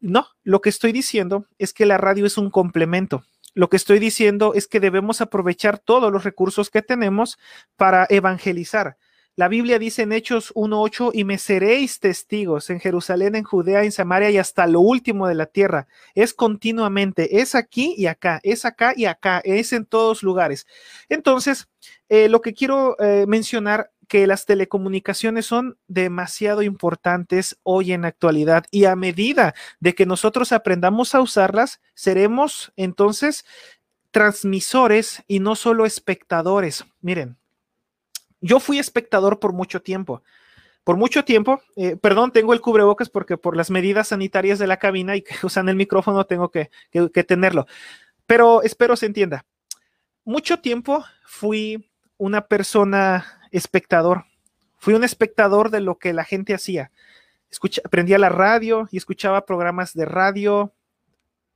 No, 0.00 0.26
lo 0.42 0.60
que 0.62 0.70
estoy 0.70 0.92
diciendo 0.92 1.46
es 1.58 1.72
que 1.72 1.86
la 1.86 1.98
radio 1.98 2.26
es 2.26 2.38
un 2.38 2.50
complemento 2.50 3.24
lo 3.54 3.68
que 3.68 3.76
estoy 3.76 3.98
diciendo 3.98 4.52
es 4.54 4.66
que 4.66 4.80
debemos 4.80 5.20
aprovechar 5.20 5.78
todos 5.78 6.12
los 6.12 6.24
recursos 6.24 6.70
que 6.70 6.82
tenemos 6.82 7.38
para 7.76 8.06
evangelizar. 8.10 8.96
La 9.36 9.48
Biblia 9.48 9.80
dice 9.80 10.02
en 10.02 10.12
Hechos 10.12 10.54
1.8, 10.54 11.10
y 11.12 11.24
me 11.24 11.38
seréis 11.38 11.98
testigos 11.98 12.70
en 12.70 12.78
Jerusalén, 12.78 13.34
en 13.34 13.42
Judea, 13.42 13.82
en 13.82 13.90
Samaria 13.90 14.30
y 14.30 14.38
hasta 14.38 14.68
lo 14.68 14.80
último 14.80 15.26
de 15.26 15.34
la 15.34 15.46
tierra. 15.46 15.88
Es 16.14 16.34
continuamente, 16.34 17.40
es 17.40 17.56
aquí 17.56 17.94
y 17.98 18.06
acá, 18.06 18.38
es 18.44 18.64
acá 18.64 18.92
y 18.96 19.06
acá, 19.06 19.40
es 19.44 19.72
en 19.72 19.86
todos 19.86 20.22
lugares. 20.22 20.68
Entonces, 21.08 21.66
eh, 22.08 22.28
lo 22.28 22.40
que 22.42 22.54
quiero 22.54 22.96
eh, 23.00 23.24
mencionar 23.26 23.90
que 24.14 24.28
las 24.28 24.46
telecomunicaciones 24.46 25.44
son 25.44 25.76
demasiado 25.88 26.62
importantes 26.62 27.58
hoy 27.64 27.92
en 27.92 28.02
la 28.02 28.06
actualidad 28.06 28.64
y 28.70 28.84
a 28.84 28.94
medida 28.94 29.56
de 29.80 29.96
que 29.96 30.06
nosotros 30.06 30.52
aprendamos 30.52 31.16
a 31.16 31.20
usarlas, 31.20 31.80
seremos 31.94 32.72
entonces 32.76 33.44
transmisores 34.12 35.24
y 35.26 35.40
no 35.40 35.56
solo 35.56 35.84
espectadores. 35.84 36.84
Miren, 37.00 37.36
yo 38.40 38.60
fui 38.60 38.78
espectador 38.78 39.40
por 39.40 39.52
mucho 39.52 39.82
tiempo. 39.82 40.22
Por 40.84 40.96
mucho 40.96 41.24
tiempo, 41.24 41.60
eh, 41.74 41.96
perdón, 41.96 42.30
tengo 42.30 42.52
el 42.52 42.60
cubrebocas 42.60 43.10
porque 43.10 43.36
por 43.36 43.56
las 43.56 43.68
medidas 43.68 44.06
sanitarias 44.06 44.60
de 44.60 44.68
la 44.68 44.76
cabina 44.76 45.16
y 45.16 45.22
que 45.22 45.34
usan 45.44 45.68
el 45.68 45.74
micrófono 45.74 46.24
tengo 46.24 46.52
que, 46.52 46.70
que 46.92 47.24
tenerlo. 47.24 47.66
Pero 48.26 48.62
espero 48.62 48.94
se 48.94 49.06
entienda. 49.06 49.44
Mucho 50.22 50.60
tiempo 50.60 51.04
fui 51.24 51.90
una 52.16 52.46
persona 52.46 53.40
espectador. 53.56 54.26
Fui 54.78 54.94
un 54.94 55.04
espectador 55.04 55.70
de 55.70 55.80
lo 55.80 55.98
que 55.98 56.12
la 56.12 56.24
gente 56.24 56.54
hacía. 56.54 56.90
Escucha, 57.50 57.82
prendía 57.82 58.18
la 58.18 58.28
radio 58.28 58.88
y 58.90 58.96
escuchaba 58.96 59.46
programas 59.46 59.94
de 59.94 60.04
radio 60.04 60.72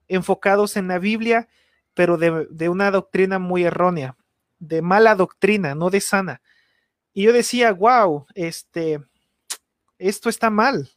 enfocados 0.07 0.77
en 0.77 0.89
la 0.89 0.99
Biblia, 0.99 1.49
pero 1.95 2.17
de, 2.17 2.47
de 2.51 2.69
una 2.69 2.91
doctrina 2.91 3.39
muy 3.39 3.65
errónea, 3.65 4.17
de 4.61 4.81
mala 4.81 5.15
doctrina, 5.15 5.75
no 5.75 5.91
de 5.91 6.01
sana. 6.01 6.41
Y 7.13 7.25
yo 7.25 7.33
decía, 7.33 7.73
wow, 7.73 8.27
este, 8.35 9.01
esto 9.99 10.29
está 10.29 10.51
mal. 10.51 10.91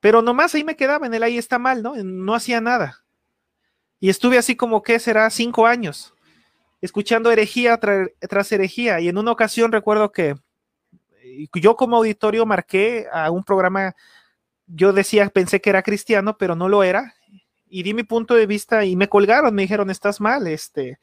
Pero 0.00 0.22
nomás 0.22 0.54
ahí 0.54 0.64
me 0.64 0.76
quedaba 0.76 1.06
en 1.06 1.14
el 1.14 1.22
ahí 1.22 1.38
está 1.38 1.58
mal, 1.58 1.82
¿no? 1.82 1.94
No 2.02 2.34
hacía 2.34 2.60
nada. 2.60 3.04
Y 4.00 4.08
estuve 4.08 4.38
así 4.38 4.56
como 4.56 4.82
que 4.82 4.98
será 4.98 5.30
cinco 5.30 5.66
años 5.66 6.14
escuchando 6.80 7.30
herejía 7.30 7.78
tras 7.78 8.52
herejía. 8.52 9.00
Y 9.00 9.08
en 9.08 9.18
una 9.18 9.32
ocasión 9.32 9.72
recuerdo 9.72 10.12
que 10.12 10.34
yo 11.54 11.76
como 11.76 11.96
auditorio 11.96 12.46
marqué 12.46 13.06
a 13.12 13.30
un 13.30 13.44
programa, 13.44 13.94
yo 14.66 14.92
decía, 14.92 15.28
pensé 15.28 15.60
que 15.60 15.70
era 15.70 15.82
cristiano, 15.82 16.36
pero 16.38 16.54
no 16.54 16.68
lo 16.68 16.82
era. 16.82 17.14
Y 17.68 17.82
di 17.82 17.94
mi 17.94 18.02
punto 18.02 18.34
de 18.34 18.46
vista 18.46 18.84
y 18.84 18.96
me 18.96 19.08
colgaron, 19.08 19.54
me 19.54 19.62
dijeron, 19.62 19.90
estás 19.90 20.20
mal, 20.20 20.46
este, 20.46 20.98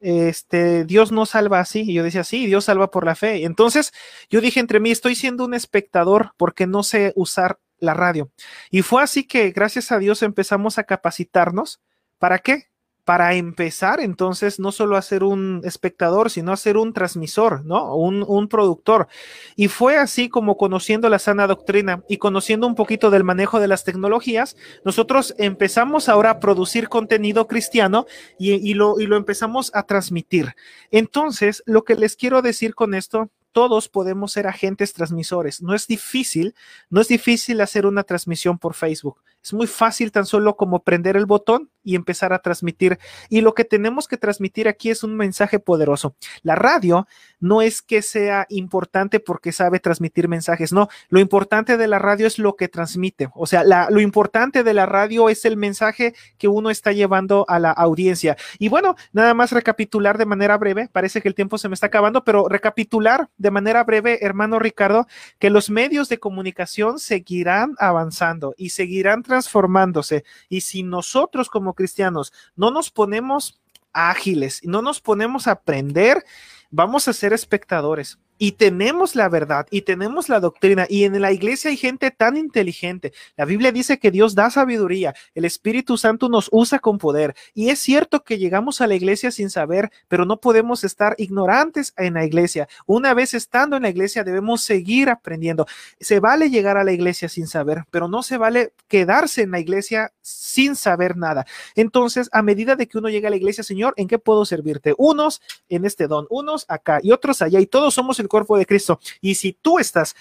este, 0.00 0.84
Dios 0.84 1.12
no 1.12 1.26
salva 1.26 1.60
así. 1.60 1.82
Y 1.82 1.94
yo 1.94 2.02
decía, 2.02 2.24
sí, 2.24 2.46
Dios 2.46 2.64
salva 2.64 2.90
por 2.90 3.04
la 3.04 3.14
fe. 3.14 3.44
Entonces 3.44 3.92
yo 4.28 4.40
dije 4.40 4.60
entre 4.60 4.80
mí, 4.80 4.90
estoy 4.90 5.14
siendo 5.14 5.44
un 5.44 5.54
espectador 5.54 6.32
porque 6.36 6.66
no 6.66 6.82
sé 6.82 7.12
usar 7.14 7.58
la 7.78 7.94
radio. 7.94 8.30
Y 8.70 8.82
fue 8.82 9.02
así 9.02 9.24
que 9.24 9.50
gracias 9.50 9.92
a 9.92 9.98
Dios 9.98 10.22
empezamos 10.22 10.78
a 10.78 10.84
capacitarnos. 10.84 11.80
¿Para 12.18 12.38
qué? 12.40 12.68
Para 13.08 13.32
empezar 13.32 14.00
entonces 14.00 14.60
no 14.60 14.70
solo 14.70 14.94
a 14.94 15.00
ser 15.00 15.24
un 15.24 15.62
espectador, 15.64 16.28
sino 16.28 16.52
a 16.52 16.58
ser 16.58 16.76
un 16.76 16.92
transmisor, 16.92 17.64
¿no? 17.64 17.96
Un, 17.96 18.48
productor. 18.48 19.08
Y 19.56 19.68
fue 19.68 19.96
así 19.96 20.28
como 20.28 20.58
conociendo 20.58 21.08
la 21.08 21.18
sana 21.18 21.46
doctrina 21.46 22.04
y 22.06 22.18
conociendo 22.18 22.66
un 22.66 22.74
poquito 22.74 23.10
del 23.10 23.24
manejo 23.24 23.60
de 23.60 23.68
las 23.68 23.82
tecnologías, 23.84 24.58
nosotros 24.84 25.34
empezamos 25.38 26.10
ahora 26.10 26.32
a 26.32 26.38
producir 26.38 26.90
contenido 26.90 27.46
cristiano 27.46 28.04
y 28.38 28.74
lo 28.74 29.16
empezamos 29.16 29.70
a 29.72 29.84
transmitir. 29.84 30.54
Entonces, 30.90 31.62
lo 31.64 31.84
que 31.84 31.94
les 31.94 32.14
quiero 32.14 32.42
decir 32.42 32.74
con 32.74 32.92
esto 32.92 33.30
todos 33.52 33.88
podemos 33.88 34.32
ser 34.32 34.46
agentes 34.46 34.92
transmisores. 34.92 35.62
No 35.62 35.74
es 35.74 35.86
difícil, 35.86 36.54
no 36.90 37.00
es 37.00 37.08
difícil 37.08 37.60
hacer 37.60 37.86
una 37.86 38.04
transmisión 38.04 38.58
por 38.58 38.74
Facebook. 38.74 39.22
Es 39.48 39.54
muy 39.54 39.66
fácil 39.66 40.12
tan 40.12 40.26
solo 40.26 40.56
como 40.56 40.82
prender 40.82 41.16
el 41.16 41.24
botón 41.24 41.70
y 41.82 41.94
empezar 41.94 42.34
a 42.34 42.40
transmitir. 42.40 42.98
Y 43.30 43.40
lo 43.40 43.54
que 43.54 43.64
tenemos 43.64 44.06
que 44.06 44.18
transmitir 44.18 44.68
aquí 44.68 44.90
es 44.90 45.02
un 45.02 45.16
mensaje 45.16 45.58
poderoso. 45.58 46.14
La 46.42 46.54
radio 46.54 47.06
no 47.40 47.62
es 47.62 47.80
que 47.80 48.02
sea 48.02 48.44
importante 48.50 49.20
porque 49.20 49.52
sabe 49.52 49.80
transmitir 49.80 50.28
mensajes, 50.28 50.70
no. 50.70 50.90
Lo 51.08 51.18
importante 51.18 51.78
de 51.78 51.88
la 51.88 51.98
radio 51.98 52.26
es 52.26 52.38
lo 52.38 52.56
que 52.56 52.68
transmite. 52.68 53.30
O 53.34 53.46
sea, 53.46 53.64
lo 53.88 54.00
importante 54.02 54.64
de 54.64 54.74
la 54.74 54.84
radio 54.84 55.30
es 55.30 55.46
el 55.46 55.56
mensaje 55.56 56.14
que 56.36 56.48
uno 56.48 56.68
está 56.68 56.92
llevando 56.92 57.46
a 57.48 57.58
la 57.58 57.70
audiencia. 57.70 58.36
Y 58.58 58.68
bueno, 58.68 58.96
nada 59.14 59.32
más 59.32 59.52
recapitular 59.52 60.18
de 60.18 60.26
manera 60.26 60.58
breve. 60.58 60.90
Parece 60.92 61.22
que 61.22 61.28
el 61.28 61.34
tiempo 61.34 61.56
se 61.56 61.70
me 61.70 61.74
está 61.74 61.86
acabando, 61.86 62.22
pero 62.22 62.48
recapitular 62.50 63.30
de 63.38 63.50
manera 63.50 63.82
breve, 63.84 64.18
hermano 64.26 64.58
Ricardo, 64.58 65.06
que 65.38 65.48
los 65.48 65.70
medios 65.70 66.10
de 66.10 66.18
comunicación 66.18 66.98
seguirán 66.98 67.76
avanzando 67.78 68.54
y 68.58 68.70
seguirán 68.70 69.22
transformándose. 69.38 70.24
Y 70.48 70.62
si 70.62 70.82
nosotros 70.82 71.48
como 71.48 71.74
cristianos 71.74 72.32
no 72.56 72.70
nos 72.70 72.90
ponemos 72.90 73.60
ágiles, 73.92 74.60
no 74.64 74.82
nos 74.82 75.00
ponemos 75.00 75.46
a 75.46 75.52
aprender, 75.52 76.24
vamos 76.70 77.06
a 77.08 77.12
ser 77.12 77.32
espectadores. 77.32 78.18
Y 78.38 78.52
tenemos 78.52 79.16
la 79.16 79.28
verdad 79.28 79.66
y 79.70 79.82
tenemos 79.82 80.28
la 80.28 80.40
doctrina 80.40 80.86
y 80.88 81.04
en 81.04 81.20
la 81.20 81.32
iglesia 81.32 81.70
hay 81.70 81.76
gente 81.76 82.10
tan 82.10 82.36
inteligente. 82.36 83.12
La 83.36 83.44
Biblia 83.44 83.72
dice 83.72 83.98
que 83.98 84.10
Dios 84.10 84.34
da 84.34 84.50
sabiduría, 84.50 85.14
el 85.34 85.44
Espíritu 85.44 85.98
Santo 85.98 86.28
nos 86.28 86.48
usa 86.52 86.78
con 86.78 86.98
poder 86.98 87.34
y 87.54 87.70
es 87.70 87.80
cierto 87.80 88.22
que 88.22 88.38
llegamos 88.38 88.80
a 88.80 88.86
la 88.86 88.94
iglesia 88.94 89.30
sin 89.30 89.50
saber, 89.50 89.90
pero 90.08 90.24
no 90.24 90.40
podemos 90.40 90.84
estar 90.84 91.14
ignorantes 91.18 91.92
en 91.96 92.14
la 92.14 92.24
iglesia. 92.24 92.68
Una 92.86 93.14
vez 93.14 93.34
estando 93.34 93.76
en 93.76 93.82
la 93.82 93.90
iglesia 93.90 94.24
debemos 94.24 94.62
seguir 94.62 95.10
aprendiendo. 95.10 95.66
Se 96.00 96.20
vale 96.20 96.50
llegar 96.50 96.76
a 96.76 96.84
la 96.84 96.92
iglesia 96.92 97.28
sin 97.28 97.46
saber, 97.46 97.84
pero 97.90 98.08
no 98.08 98.22
se 98.22 98.38
vale 98.38 98.72
quedarse 98.86 99.42
en 99.42 99.50
la 99.50 99.60
iglesia 99.60 100.12
sin 100.22 100.76
saber 100.76 101.16
nada. 101.16 101.46
Entonces, 101.74 102.28
a 102.32 102.42
medida 102.42 102.76
de 102.76 102.86
que 102.86 102.98
uno 102.98 103.08
llega 103.08 103.28
a 103.28 103.30
la 103.30 103.36
iglesia, 103.36 103.64
Señor, 103.64 103.94
¿en 103.96 104.08
qué 104.08 104.18
puedo 104.18 104.44
servirte? 104.44 104.94
Unos 104.98 105.40
en 105.68 105.84
este 105.84 106.06
don, 106.06 106.26
unos 106.30 106.64
acá 106.68 107.00
y 107.02 107.12
otros 107.12 107.42
allá 107.42 107.60
y 107.60 107.66
todos 107.66 107.94
somos 107.94 108.20
cuerpo 108.28 108.56
de 108.58 108.66
Cristo. 108.66 109.00
Y 109.20 109.34
si 109.34 109.52
tú 109.52 109.78
estás 109.78 110.14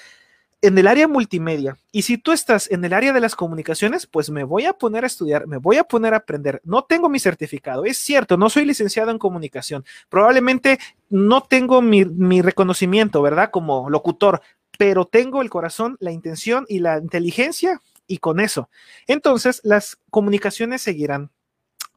en 0.62 0.78
el 0.78 0.88
área 0.88 1.08
multimedia 1.08 1.78
y 1.92 2.02
si 2.02 2.18
tú 2.18 2.32
estás 2.32 2.70
en 2.72 2.84
el 2.84 2.94
área 2.94 3.14
de 3.14 3.20
las 3.20 3.36
comunicaciones, 3.36 4.08
pues 4.08 4.30
me 4.30 4.44
voy 4.44 4.66
a 4.66 4.74
poner 4.74 5.04
a 5.04 5.08
estudiar, 5.08 5.46
me 5.48 5.58
voy 5.58 5.78
a 5.78 5.84
poner 5.84 6.14
a 6.14 6.18
aprender. 6.18 6.62
No 6.64 6.84
tengo 6.84 7.10
mi 7.10 7.20
certificado, 7.20 7.86
es 7.86 7.98
cierto, 7.98 8.38
no 8.38 8.50
soy 8.50 8.66
licenciado 8.66 9.12
en 9.12 9.20
comunicación. 9.20 9.86
Probablemente 10.10 10.80
no 11.10 11.42
tengo 11.42 11.82
mi, 11.82 12.06
mi 12.06 12.42
reconocimiento, 12.42 13.22
¿verdad? 13.22 13.52
Como 13.52 13.90
locutor, 13.90 14.42
pero 14.78 15.06
tengo 15.06 15.42
el 15.42 15.50
corazón, 15.50 15.98
la 16.00 16.12
intención 16.12 16.66
y 16.68 16.80
la 16.80 16.98
inteligencia 16.98 17.82
y 18.08 18.18
con 18.18 18.40
eso. 18.40 18.70
Entonces, 19.06 19.62
las 19.64 19.98
comunicaciones 20.10 20.82
seguirán 20.82 21.32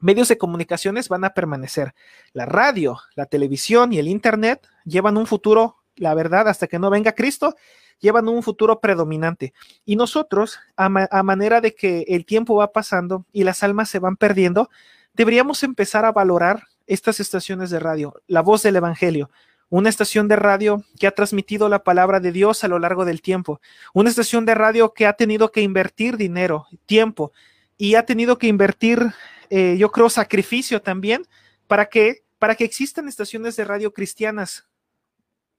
medios 0.01 0.27
de 0.27 0.37
comunicaciones 0.37 1.07
van 1.07 1.23
a 1.23 1.33
permanecer. 1.33 1.93
La 2.33 2.45
radio, 2.45 2.97
la 3.15 3.27
televisión 3.27 3.93
y 3.93 3.99
el 3.99 4.07
Internet 4.07 4.67
llevan 4.83 5.15
un 5.15 5.27
futuro 5.27 5.77
la 5.95 6.13
verdad, 6.13 6.47
hasta 6.47 6.67
que 6.67 6.79
no 6.79 6.89
venga 6.89 7.13
Cristo, 7.13 7.55
llevan 8.01 8.27
un 8.27 8.43
futuro 8.43 8.79
predominante. 8.79 9.53
Y 9.85 9.95
nosotros, 9.95 10.59
a, 10.75 10.89
manera 10.89 11.61
de 11.61 11.73
que 11.73 12.03
el 12.07 12.25
tiempo 12.25 12.55
va 12.55 12.71
pasando 12.73 13.25
y 13.31 13.43
las 13.43 13.63
almas 13.63 13.89
se 13.89 13.99
van 13.99 14.17
perdiendo, 14.17 14.69
deberíamos 15.13 15.63
empezar 15.63 16.03
a 16.03 16.11
valorar 16.11 16.63
estas 16.87 17.19
estaciones 17.19 17.69
de 17.69 17.79
radio, 17.79 18.21
la 18.27 18.41
voz 18.41 18.63
del 18.63 18.75
Evangelio, 18.75 19.29
una 19.69 19.87
estación 19.87 20.27
de 20.27 20.35
radio 20.35 20.83
que 20.99 21.07
ha 21.07 21.11
transmitido 21.11 21.69
la 21.69 21.83
palabra 21.83 22.19
de 22.19 22.33
Dios 22.33 22.63
a 22.63 22.67
lo 22.67 22.79
largo 22.79 23.05
del 23.05 23.21
tiempo, 23.21 23.61
una 23.93 24.09
estación 24.09 24.45
de 24.45 24.55
radio 24.55 24.93
que 24.93 25.05
ha 25.05 25.13
tenido 25.13 25.51
que 25.51 25.61
invertir 25.61 26.17
dinero, 26.17 26.67
tiempo, 26.85 27.31
y 27.77 27.95
ha 27.95 28.05
tenido 28.05 28.37
que 28.37 28.47
invertir, 28.47 29.13
eh, 29.49 29.77
yo 29.79 29.91
creo, 29.91 30.09
sacrificio 30.09 30.81
también 30.81 31.25
para 31.67 31.85
que, 31.85 32.23
para 32.37 32.55
que 32.55 32.65
existan 32.65 33.07
estaciones 33.07 33.55
de 33.55 33.63
radio 33.63 33.93
cristianas 33.93 34.67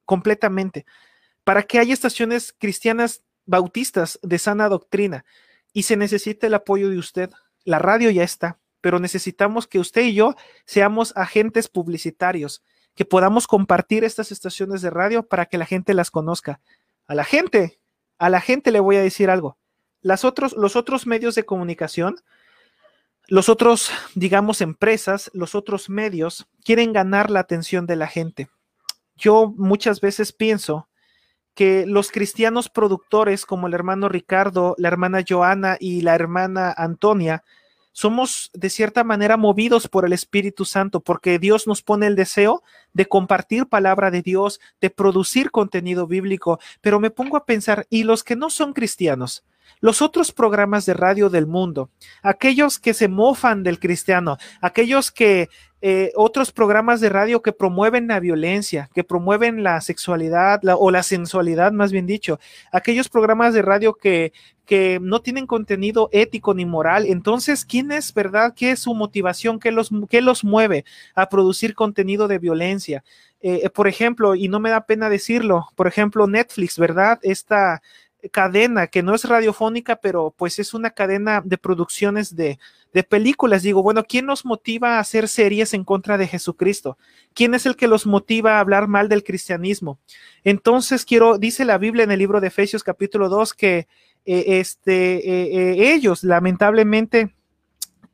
completamente, 0.04 0.86
para 1.44 1.62
que 1.62 1.78
haya 1.78 1.92
estaciones 1.92 2.54
cristianas 2.58 3.22
bautistas 3.46 4.18
de 4.22 4.38
sana 4.38 4.68
doctrina 4.68 5.24
y 5.72 5.84
se 5.84 5.96
necesita 5.96 6.46
el 6.46 6.54
apoyo 6.54 6.90
de 6.90 6.98
usted. 6.98 7.30
La 7.64 7.78
radio 7.78 8.10
ya 8.10 8.22
está, 8.22 8.58
pero 8.80 8.98
necesitamos 8.98 9.66
que 9.66 9.78
usted 9.78 10.02
y 10.02 10.14
yo 10.14 10.34
seamos 10.64 11.12
agentes 11.16 11.68
publicitarios, 11.68 12.62
que 12.94 13.04
podamos 13.04 13.46
compartir 13.46 14.04
estas 14.04 14.32
estaciones 14.32 14.82
de 14.82 14.90
radio 14.90 15.26
para 15.26 15.46
que 15.46 15.58
la 15.58 15.66
gente 15.66 15.94
las 15.94 16.10
conozca. 16.10 16.60
A 17.06 17.14
la 17.14 17.24
gente, 17.24 17.80
a 18.18 18.28
la 18.28 18.40
gente 18.40 18.70
le 18.70 18.80
voy 18.80 18.96
a 18.96 19.02
decir 19.02 19.30
algo. 19.30 19.58
Las 20.00 20.24
otros, 20.24 20.52
los 20.54 20.76
otros 20.76 21.06
medios 21.06 21.34
de 21.34 21.44
comunicación, 21.44 22.16
los 23.28 23.48
otros, 23.48 23.90
digamos, 24.14 24.60
empresas, 24.60 25.30
los 25.32 25.54
otros 25.54 25.88
medios 25.88 26.46
quieren 26.64 26.92
ganar 26.92 27.30
la 27.30 27.40
atención 27.40 27.86
de 27.86 27.96
la 27.96 28.08
gente 28.08 28.50
yo 29.22 29.54
muchas 29.56 30.00
veces 30.00 30.32
pienso 30.32 30.88
que 31.54 31.86
los 31.86 32.10
cristianos 32.10 32.68
productores 32.68 33.46
como 33.46 33.68
el 33.68 33.74
hermano 33.74 34.08
Ricardo, 34.08 34.74
la 34.78 34.88
hermana 34.88 35.22
Joana 35.26 35.76
y 35.78 36.00
la 36.00 36.14
hermana 36.14 36.74
Antonia, 36.76 37.44
somos 37.92 38.50
de 38.54 38.70
cierta 38.70 39.04
manera 39.04 39.36
movidos 39.36 39.86
por 39.86 40.04
el 40.04 40.12
Espíritu 40.12 40.64
Santo, 40.64 41.00
porque 41.00 41.38
Dios 41.38 41.66
nos 41.66 41.82
pone 41.82 42.06
el 42.06 42.16
deseo 42.16 42.62
de 42.94 43.06
compartir 43.06 43.66
palabra 43.66 44.10
de 44.10 44.22
Dios, 44.22 44.60
de 44.80 44.90
producir 44.90 45.50
contenido 45.50 46.06
bíblico, 46.06 46.58
pero 46.80 46.98
me 46.98 47.10
pongo 47.10 47.36
a 47.36 47.44
pensar, 47.44 47.86
¿y 47.90 48.02
los 48.02 48.24
que 48.24 48.34
no 48.34 48.50
son 48.50 48.72
cristianos? 48.72 49.44
Los 49.80 50.00
otros 50.00 50.32
programas 50.32 50.86
de 50.86 50.94
radio 50.94 51.28
del 51.28 51.46
mundo, 51.46 51.90
aquellos 52.22 52.78
que 52.78 52.94
se 52.94 53.08
mofan 53.08 53.62
del 53.62 53.78
cristiano, 53.78 54.38
aquellos 54.60 55.12
que 55.12 55.48
eh, 55.84 56.12
otros 56.14 56.52
programas 56.52 57.00
de 57.00 57.08
radio 57.08 57.42
que 57.42 57.52
promueven 57.52 58.06
la 58.06 58.20
violencia, 58.20 58.88
que 58.94 59.02
promueven 59.02 59.64
la 59.64 59.80
sexualidad 59.80 60.60
o 60.78 60.92
la 60.92 61.02
sensualidad, 61.02 61.72
más 61.72 61.90
bien 61.90 62.06
dicho, 62.06 62.38
aquellos 62.70 63.08
programas 63.08 63.52
de 63.52 63.62
radio 63.62 63.94
que, 63.94 64.32
que 64.64 65.00
no 65.02 65.22
tienen 65.22 65.48
contenido 65.48 66.08
ético 66.12 66.54
ni 66.54 66.64
moral. 66.64 67.06
Entonces, 67.06 67.64
¿quién 67.64 67.90
es 67.90 68.14
verdad? 68.14 68.54
¿Qué 68.54 68.70
es 68.70 68.78
su 68.78 68.94
motivación? 68.94 69.58
¿Qué 69.58 69.72
los, 69.72 69.90
qué 70.08 70.20
los 70.20 70.44
mueve 70.44 70.84
a 71.16 71.28
producir 71.28 71.74
contenido 71.74 72.28
de 72.28 72.38
violencia? 72.38 73.02
Eh, 73.40 73.68
por 73.70 73.88
ejemplo, 73.88 74.36
y 74.36 74.46
no 74.46 74.60
me 74.60 74.70
da 74.70 74.86
pena 74.86 75.10
decirlo, 75.10 75.66
por 75.74 75.88
ejemplo, 75.88 76.28
Netflix, 76.28 76.78
¿verdad? 76.78 77.18
Esta, 77.22 77.82
cadena 78.30 78.86
que 78.86 79.02
no 79.02 79.14
es 79.14 79.24
radiofónica, 79.24 79.96
pero 79.96 80.34
pues 80.36 80.58
es 80.58 80.74
una 80.74 80.90
cadena 80.90 81.42
de 81.44 81.58
producciones 81.58 82.36
de, 82.36 82.58
de, 82.92 83.02
películas. 83.02 83.62
Digo, 83.62 83.82
bueno, 83.82 84.04
¿quién 84.04 84.26
nos 84.26 84.44
motiva 84.44 84.96
a 84.96 85.00
hacer 85.00 85.28
series 85.28 85.74
en 85.74 85.84
contra 85.84 86.18
de 86.18 86.28
Jesucristo? 86.28 86.98
¿Quién 87.34 87.54
es 87.54 87.66
el 87.66 87.76
que 87.76 87.88
los 87.88 88.06
motiva 88.06 88.56
a 88.56 88.60
hablar 88.60 88.86
mal 88.86 89.08
del 89.08 89.24
cristianismo? 89.24 89.98
Entonces, 90.44 91.04
quiero, 91.04 91.38
dice 91.38 91.64
la 91.64 91.78
Biblia 91.78 92.04
en 92.04 92.12
el 92.12 92.18
libro 92.18 92.40
de 92.40 92.48
Efesios 92.48 92.84
capítulo 92.84 93.28
2 93.28 93.54
que 93.54 93.88
eh, 94.24 94.60
este, 94.60 95.16
eh, 95.16 95.72
eh, 95.72 95.94
ellos 95.94 96.22
lamentablemente 96.22 97.34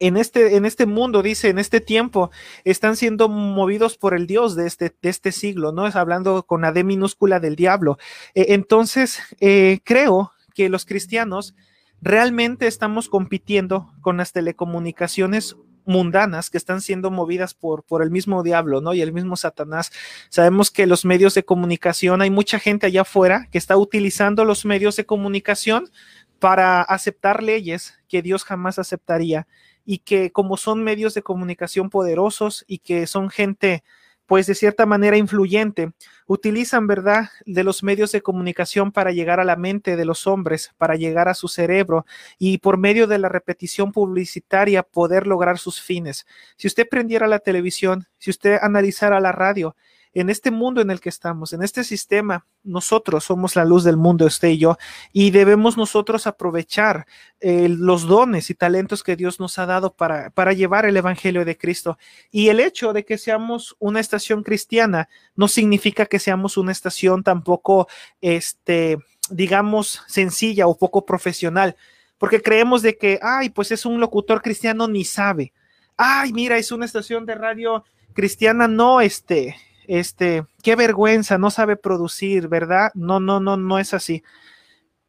en 0.00 0.16
este, 0.16 0.56
en 0.56 0.64
este 0.64 0.87
mundo, 0.87 1.22
dice, 1.22 1.48
en 1.48 1.58
este 1.58 1.80
tiempo, 1.80 2.30
están 2.64 2.96
siendo 2.96 3.28
movidos 3.28 3.96
por 3.96 4.14
el 4.14 4.26
Dios 4.26 4.56
de 4.56 4.66
este, 4.66 4.94
de 5.02 5.08
este 5.08 5.32
siglo, 5.32 5.72
¿no? 5.72 5.87
Es 5.87 5.96
hablando 5.96 6.44
con 6.44 6.62
la 6.62 6.72
D 6.72 6.84
minúscula 6.84 7.40
del 7.40 7.56
diablo. 7.56 7.98
Eh, 8.34 8.46
entonces, 8.50 9.20
eh, 9.40 9.80
creo 9.84 10.32
que 10.54 10.68
los 10.68 10.84
cristianos 10.84 11.54
realmente 12.00 12.66
estamos 12.66 13.08
compitiendo 13.08 13.92
con 14.00 14.16
las 14.16 14.32
telecomunicaciones 14.32 15.56
mundanas 15.84 16.50
que 16.50 16.58
están 16.58 16.82
siendo 16.82 17.11
movidas 17.11 17.54
por, 17.54 17.82
por 17.82 18.02
el 18.02 18.11
mismo 18.11 18.42
diablo, 18.42 18.80
¿no? 18.80 18.92
Y 18.92 19.00
el 19.00 19.12
mismo 19.12 19.37
Satanás. 19.37 19.90
Sabemos 20.28 20.70
que 20.70 20.87
los 20.87 21.04
medios 21.04 21.34
de 21.34 21.44
comunicación, 21.44 22.20
hay 22.20 22.30
mucha 22.30 22.58
gente 22.58 22.87
allá 22.87 23.02
afuera 23.02 23.48
que 23.50 23.58
está 23.58 23.76
utilizando 23.76 24.44
los 24.44 24.64
medios 24.64 24.96
de 24.96 25.06
comunicación 25.06 25.90
para 26.38 26.82
aceptar 26.82 27.42
leyes 27.42 27.94
que 28.06 28.22
Dios 28.22 28.44
jamás 28.44 28.78
aceptaría 28.78 29.48
y 29.90 30.01
que 30.01 30.33
como 30.33 30.59
son 30.59 30.85
medios 30.85 31.14
de 31.14 31.22
comunicación 31.22 31.88
poderosos 31.88 32.62
y 32.68 32.81
que 32.81 33.07
son 33.07 33.31
gente 33.31 33.85
pues 34.27 34.46
de 34.46 34.55
cierta 34.55 34.85
manera 34.85 35.16
influyente, 35.16 35.92
utilizan, 36.27 36.87
¿verdad?, 36.87 37.31
de 37.46 37.64
los 37.64 37.83
medios 37.83 38.12
de 38.12 38.20
comunicación 38.20 38.92
para 38.92 39.12
llegar 39.12 39.40
a 39.40 39.44
la 39.44 39.57
mente 39.57 39.96
de 39.96 40.05
los 40.05 40.27
hombres, 40.27 40.74
para 40.77 40.96
llegar 40.96 41.31
a 41.31 41.33
su 41.33 41.48
cerebro 41.48 42.05
y 42.38 42.59
por 42.59 42.77
medio 42.77 43.07
de 43.07 43.18
la 43.18 43.31
repetición 43.31 43.90
publicitaria 43.90 44.83
poder 44.83 45.27
lograr 45.27 45.57
sus 45.57 45.81
fines. 45.81 46.27
Si 46.59 46.66
usted 46.66 46.87
prendiera 46.87 47.27
la 47.27 47.38
televisión, 47.38 48.07
si 48.18 48.29
usted 48.29 48.59
analizara 48.61 49.20
la 49.20 49.33
radio, 49.33 49.74
en 50.14 50.31
este 50.31 50.51
mundo 50.51 50.81
en 50.81 50.90
el 50.90 51.01
que 51.01 51.09
estamos, 51.09 51.53
en 51.53 51.62
este 51.62 51.85
sistema, 51.85 52.47
nosotros 52.62 53.25
somos 53.25 53.57
la 53.57 53.64
luz 53.64 53.85
del 53.85 53.97
mundo, 53.97 54.27
usted 54.27 54.49
y 54.49 54.59
yo, 54.59 54.79
y 55.12 55.31
debemos 55.31 55.77
nosotros 55.77 56.27
aprovechar 56.27 57.07
eh, 57.40 57.68
los 57.68 58.07
dones 58.07 58.51
y 58.51 58.55
talentos 58.55 59.03
que 59.03 59.16
Dios 59.16 59.40
nos 59.40 59.59
ha 59.59 59.66
dado 59.66 59.92
para, 59.92 60.31
para 60.31 60.53
llevar 60.53 60.87
el 60.87 60.97
Evangelio 60.97 61.44
de 61.44 61.57
Cristo. 61.57 61.99
Y 62.31 62.49
el 62.49 62.61
hecho 62.61 62.92
de 62.92 63.05
que 63.05 63.18
seamos 63.18 63.77
una 63.79 64.01
estación 64.01 64.42
cristiana 64.42 65.09
no 65.37 65.49
significa 65.49 66.07
que 66.07 66.18
seamos 66.18 66.57
una 66.57 66.73
estación 66.73 67.23
tampoco, 67.23 67.88
este, 68.21 68.99
digamos, 69.31 70.03
sencilla 70.07 70.66
o 70.66 70.77
poco 70.77 71.05
profesional, 71.05 71.77
porque 72.18 72.42
creemos 72.42 72.83
de 72.83 72.97
que, 72.97 73.18
ay, 73.23 73.51
pues 73.51 73.71
es 73.71 73.87
un 73.87 74.01
locutor 74.01 74.42
cristiano, 74.42 74.88
ni 74.88 75.05
sabe. 75.05 75.53
Ay, 75.97 76.33
mira, 76.33 76.59
es 76.59 76.73
una 76.73 76.85
estación 76.85 77.27
de 77.27 77.35
radio 77.35 77.85
cristiana, 78.12 78.66
no, 78.66 79.01
este, 79.01 79.57
este, 79.88 80.46
qué 80.62 80.77
vergüenza, 80.77 81.38
no 81.38 81.51
sabe 81.51 81.77
producir, 81.77 82.46
¿verdad? 82.46 82.92
No, 82.94 83.18
no, 83.18 83.40
no, 83.40 83.57
no 83.57 83.79
es 83.79 83.94
así. 83.94 84.22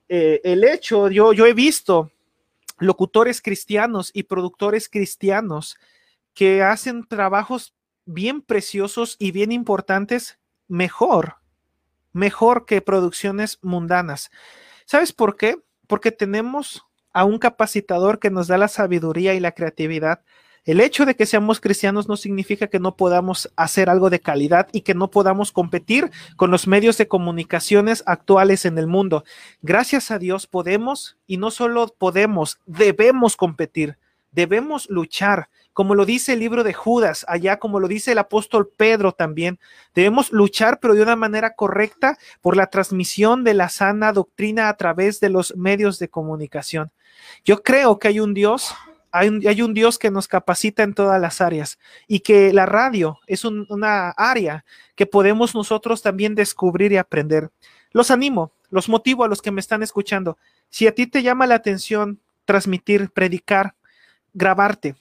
Eh, 0.08 0.42
el 0.44 0.64
hecho, 0.64 1.10
yo, 1.10 1.34
yo 1.34 1.46
he 1.46 1.54
visto 1.54 2.12
locutores 2.80 3.42
cristianos 3.42 4.10
y 4.14 4.24
productores 4.24 4.90
cristianos 4.90 5.78
que 6.34 6.64
hacen 6.64 7.06
trabajos 7.06 7.76
bien 8.06 8.42
preciosos 8.42 9.18
y 9.20 9.32
bien 9.32 9.52
importantes, 9.52 10.40
mejor, 10.70 11.36
mejor 12.14 12.66
que 12.66 12.82
producciones 12.82 13.60
mundanas. 13.62 14.32
¿Sabes 14.86 15.12
por 15.12 15.36
qué? 15.36 15.58
Porque 15.88 16.12
tenemos 16.12 16.86
a 17.12 17.26
un 17.26 17.38
capacitador 17.38 18.20
que 18.20 18.30
nos 18.30 18.48
da 18.48 18.58
la 18.58 18.70
sabiduría 18.70 19.34
y 19.34 19.42
la 19.42 19.52
creatividad 19.52 20.24
El 20.66 20.82
hecho 20.82 21.06
de 21.06 21.16
que 21.16 21.26
seamos 21.26 21.60
cristianos 21.60 22.08
no 22.08 22.18
significa 22.18 22.68
que 22.68 22.80
no 22.80 22.96
podamos 22.96 23.52
hacer 23.56 23.90
algo 23.90 24.10
de 24.10 24.20
calidad 24.20 24.68
y 24.72 24.82
que 24.82 24.94
no 24.94 25.10
podamos 25.10 25.52
competir 25.52 26.12
con 26.36 26.52
los 26.52 26.68
medios 26.68 26.98
de 26.98 27.08
comunicaciones 27.08 28.04
actuales 28.06 28.66
en 28.66 28.78
el 28.78 28.88
mundo. 28.88 29.24
Gracias 29.62 30.12
a 30.12 30.20
Dios 30.20 30.48
podemos 30.48 31.18
y 31.28 31.38
no 31.38 31.52
solo 31.52 31.94
podemos, 31.98 32.60
debemos 32.66 33.36
competir, 33.36 33.98
debemos 34.32 34.90
luchar 34.90 35.50
como 35.80 35.96
lo 35.96 36.06
dice 36.06 36.34
el 36.34 36.40
libro 36.40 36.66
de 36.66 36.74
Judas, 36.74 37.24
allá 37.30 37.58
como 37.58 37.80
lo 37.80 37.88
dice 37.88 38.12
el 38.12 38.18
apóstol 38.18 38.70
Pedro 38.76 39.14
también. 39.14 39.60
Debemos 39.96 40.30
luchar, 40.34 40.82
pero 40.82 40.94
de 40.94 41.02
una 41.02 41.16
manera 41.16 41.54
correcta, 41.54 42.18
por 42.42 42.58
la 42.58 42.68
transmisión 42.68 43.46
de 43.46 43.54
la 43.54 43.70
sana 43.70 44.12
doctrina 44.12 44.68
a 44.68 44.76
través 44.76 45.22
de 45.22 45.30
los 45.30 45.56
medios 45.56 45.98
de 45.98 46.10
comunicación. 46.10 46.92
Yo 47.46 47.64
creo 47.64 47.98
que 47.98 48.10
hay 48.10 48.20
un 48.20 48.34
Dios 48.34 48.74
hay 49.12 49.62
un, 49.62 49.74
Dios 49.74 49.98
que 49.98 50.12
nos 50.12 50.28
capacita 50.28 50.84
en 50.84 50.94
todas 50.94 51.20
las 51.20 51.42
áreas 51.42 51.80
y 52.08 52.20
que 52.20 52.54
la 52.54 52.66
radio 52.66 53.20
es 53.28 53.46
una 53.46 54.10
área 54.12 54.66
que 54.96 55.06
podemos 55.06 55.56
nosotros 55.56 56.02
también 56.02 56.36
descubrir 56.36 56.92
y 56.92 56.98
aprender. 56.98 57.50
Los 57.92 58.12
animo, 58.12 58.52
los 58.70 58.90
motivo 58.90 59.24
a 59.24 59.28
los 59.28 59.42
que 59.42 59.52
me 59.52 59.62
están 59.62 59.84
escuchando. 59.84 60.38
Si 60.70 60.88
a 60.88 60.94
ti 60.94 61.08
te 61.08 61.24
llama 61.24 61.48
la 61.48 61.56
atención 61.56 62.20
transmitir, 62.46 63.10
predicar, 63.12 63.76
grabarte, 64.34 64.96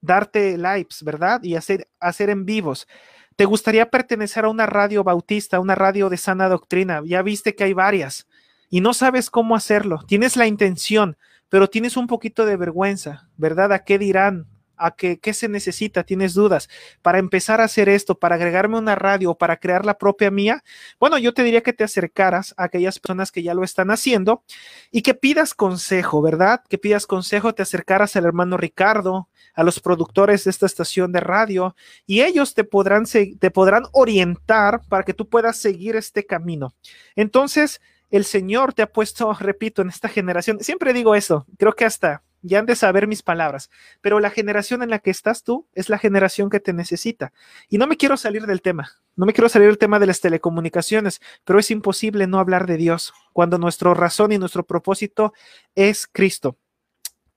darte 0.00 0.58
lives, 0.58 1.02
¿verdad? 1.02 1.42
Y 1.42 1.54
hacer, 1.54 1.88
hacer 2.00 2.30
en 2.30 2.44
vivos. 2.44 2.88
¿Te 3.36 3.44
gustaría 3.44 3.90
pertenecer 3.90 4.44
a 4.44 4.48
una 4.48 4.66
radio 4.66 5.02
bautista, 5.04 5.60
una 5.60 5.74
radio 5.74 6.10
de 6.10 6.16
sana 6.16 6.48
doctrina? 6.48 7.00
Ya 7.04 7.22
viste 7.22 7.54
que 7.54 7.64
hay 7.64 7.72
varias 7.72 8.26
y 8.68 8.80
no 8.80 8.94
sabes 8.94 9.30
cómo 9.30 9.54
hacerlo. 9.56 10.02
Tienes 10.06 10.36
la 10.36 10.46
intención, 10.46 11.16
pero 11.52 11.68
tienes 11.68 11.98
un 11.98 12.06
poquito 12.06 12.46
de 12.46 12.56
vergüenza, 12.56 13.28
¿verdad? 13.36 13.74
¿A 13.74 13.84
qué 13.84 13.98
dirán? 13.98 14.46
¿A 14.74 14.92
qué, 14.92 15.20
qué 15.20 15.34
se 15.34 15.50
necesita? 15.50 16.02
¿Tienes 16.02 16.32
dudas? 16.32 16.70
Para 17.02 17.18
empezar 17.18 17.60
a 17.60 17.64
hacer 17.64 17.90
esto, 17.90 18.18
para 18.18 18.36
agregarme 18.36 18.78
una 18.78 18.94
radio 18.94 19.34
para 19.34 19.58
crear 19.58 19.84
la 19.84 19.98
propia 19.98 20.30
mía, 20.30 20.64
bueno, 20.98 21.18
yo 21.18 21.34
te 21.34 21.42
diría 21.42 21.60
que 21.60 21.74
te 21.74 21.84
acercaras 21.84 22.54
a 22.56 22.64
aquellas 22.64 22.98
personas 22.98 23.30
que 23.30 23.42
ya 23.42 23.52
lo 23.52 23.64
están 23.64 23.90
haciendo 23.90 24.44
y 24.90 25.02
que 25.02 25.12
pidas 25.12 25.52
consejo, 25.52 26.22
¿verdad? 26.22 26.62
Que 26.70 26.78
pidas 26.78 27.06
consejo, 27.06 27.54
te 27.54 27.60
acercaras 27.60 28.16
al 28.16 28.24
hermano 28.24 28.56
Ricardo, 28.56 29.28
a 29.52 29.62
los 29.62 29.78
productores 29.78 30.44
de 30.44 30.52
esta 30.52 30.64
estación 30.64 31.12
de 31.12 31.20
radio 31.20 31.76
y 32.06 32.22
ellos 32.22 32.54
te 32.54 32.64
podrán, 32.64 33.04
te 33.04 33.50
podrán 33.50 33.82
orientar 33.92 34.80
para 34.88 35.02
que 35.02 35.12
tú 35.12 35.28
puedas 35.28 35.58
seguir 35.58 35.96
este 35.96 36.24
camino. 36.24 36.72
Entonces, 37.14 37.82
el 38.12 38.24
Señor 38.24 38.74
te 38.74 38.82
ha 38.82 38.92
puesto, 38.92 39.32
repito, 39.40 39.82
en 39.82 39.88
esta 39.88 40.08
generación, 40.08 40.60
siempre 40.60 40.92
digo 40.92 41.16
eso, 41.16 41.46
creo 41.58 41.72
que 41.72 41.84
hasta 41.84 42.22
ya 42.42 42.58
han 42.58 42.66
de 42.66 42.76
saber 42.76 43.06
mis 43.06 43.22
palabras, 43.22 43.70
pero 44.00 44.20
la 44.20 44.30
generación 44.30 44.82
en 44.82 44.90
la 44.90 44.98
que 44.98 45.10
estás 45.10 45.44
tú 45.44 45.66
es 45.74 45.88
la 45.88 45.98
generación 45.98 46.50
que 46.50 46.58
te 46.60 46.72
necesita. 46.72 47.32
Y 47.68 47.78
no 47.78 47.86
me 47.86 47.96
quiero 47.96 48.16
salir 48.16 48.46
del 48.46 48.62
tema, 48.62 48.90
no 49.16 49.26
me 49.26 49.32
quiero 49.32 49.48
salir 49.48 49.68
del 49.68 49.78
tema 49.78 49.98
de 49.98 50.06
las 50.06 50.20
telecomunicaciones, 50.20 51.20
pero 51.44 51.58
es 51.58 51.70
imposible 51.70 52.26
no 52.26 52.38
hablar 52.38 52.66
de 52.66 52.76
Dios 52.76 53.14
cuando 53.32 53.58
nuestra 53.58 53.94
razón 53.94 54.32
y 54.32 54.38
nuestro 54.38 54.64
propósito 54.64 55.32
es 55.74 56.06
Cristo. 56.06 56.56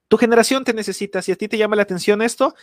Tu 0.07 0.17
generación 0.17 0.63
te 0.63 0.73
necesita. 0.73 1.21
Si 1.21 1.31
a 1.31 1.35
ti 1.35 1.47
te 1.47 1.57
llama 1.57 1.75
la 1.75 1.81
atención 1.81 2.21
esto, 2.21 2.53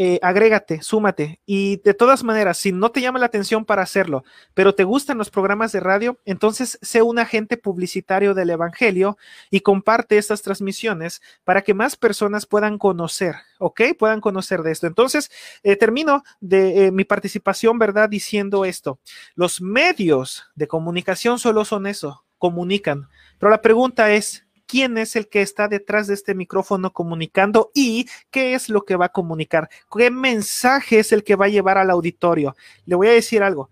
eh, 0.00 0.20
agrégate, 0.22 0.80
súmate. 0.80 1.40
Y 1.44 1.78
de 1.78 1.92
todas 1.92 2.22
maneras, 2.22 2.58
si 2.58 2.70
no 2.70 2.92
te 2.92 3.00
llama 3.00 3.18
la 3.18 3.26
atención 3.26 3.64
para 3.64 3.82
hacerlo, 3.82 4.22
pero 4.54 4.72
te 4.72 4.84
gustan 4.84 5.18
los 5.18 5.28
programas 5.28 5.72
de 5.72 5.80
radio, 5.80 6.20
entonces 6.24 6.78
sé 6.82 7.02
un 7.02 7.18
agente 7.18 7.56
publicitario 7.56 8.32
del 8.32 8.50
Evangelio 8.50 9.18
y 9.50 9.58
comparte 9.58 10.16
estas 10.16 10.42
transmisiones 10.42 11.20
para 11.42 11.62
que 11.62 11.74
más 11.74 11.96
personas 11.96 12.46
puedan 12.46 12.78
conocer, 12.78 13.34
¿ok? 13.58 13.80
Puedan 13.98 14.20
conocer 14.20 14.62
de 14.62 14.70
esto. 14.70 14.86
Entonces, 14.86 15.32
eh, 15.64 15.74
termino 15.74 16.22
de 16.38 16.86
eh, 16.86 16.92
mi 16.92 17.02
participación, 17.02 17.76
¿verdad? 17.80 18.08
Diciendo 18.08 18.64
esto. 18.64 19.00
Los 19.34 19.60
medios 19.60 20.44
de 20.54 20.68
comunicación 20.68 21.40
solo 21.40 21.64
son 21.64 21.88
eso, 21.88 22.24
comunican. 22.38 23.08
Pero 23.40 23.50
la 23.50 23.62
pregunta 23.62 24.12
es, 24.12 24.46
quién 24.68 24.98
es 24.98 25.16
el 25.16 25.28
que 25.28 25.42
está 25.42 25.66
detrás 25.66 26.06
de 26.06 26.14
este 26.14 26.34
micrófono 26.34 26.92
comunicando 26.92 27.72
y 27.74 28.06
qué 28.30 28.54
es 28.54 28.68
lo 28.68 28.82
que 28.82 28.94
va 28.94 29.06
a 29.06 29.12
comunicar, 29.12 29.68
qué 29.90 30.10
mensaje 30.10 31.00
es 31.00 31.10
el 31.10 31.24
que 31.24 31.34
va 31.34 31.46
a 31.46 31.48
llevar 31.48 31.78
al 31.78 31.90
auditorio. 31.90 32.54
Le 32.84 32.94
voy 32.94 33.08
a 33.08 33.12
decir 33.12 33.42
algo. 33.42 33.70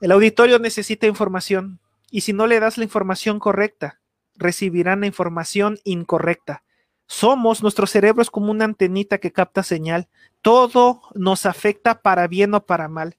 El 0.00 0.12
auditorio 0.12 0.60
necesita 0.60 1.06
información 1.06 1.80
y 2.10 2.22
si 2.22 2.32
no 2.32 2.46
le 2.46 2.60
das 2.60 2.78
la 2.78 2.84
información 2.84 3.40
correcta, 3.40 4.00
recibirán 4.36 5.00
la 5.00 5.06
información 5.08 5.78
incorrecta. 5.82 6.62
Somos, 7.06 7.62
nuestro 7.62 7.86
cerebro 7.86 8.22
es 8.22 8.30
como 8.30 8.50
una 8.52 8.64
antenita 8.64 9.18
que 9.18 9.32
capta 9.32 9.62
señal. 9.62 10.08
Todo 10.42 11.02
nos 11.14 11.44
afecta 11.44 12.00
para 12.02 12.28
bien 12.28 12.54
o 12.54 12.64
para 12.64 12.86
mal. 12.86 13.16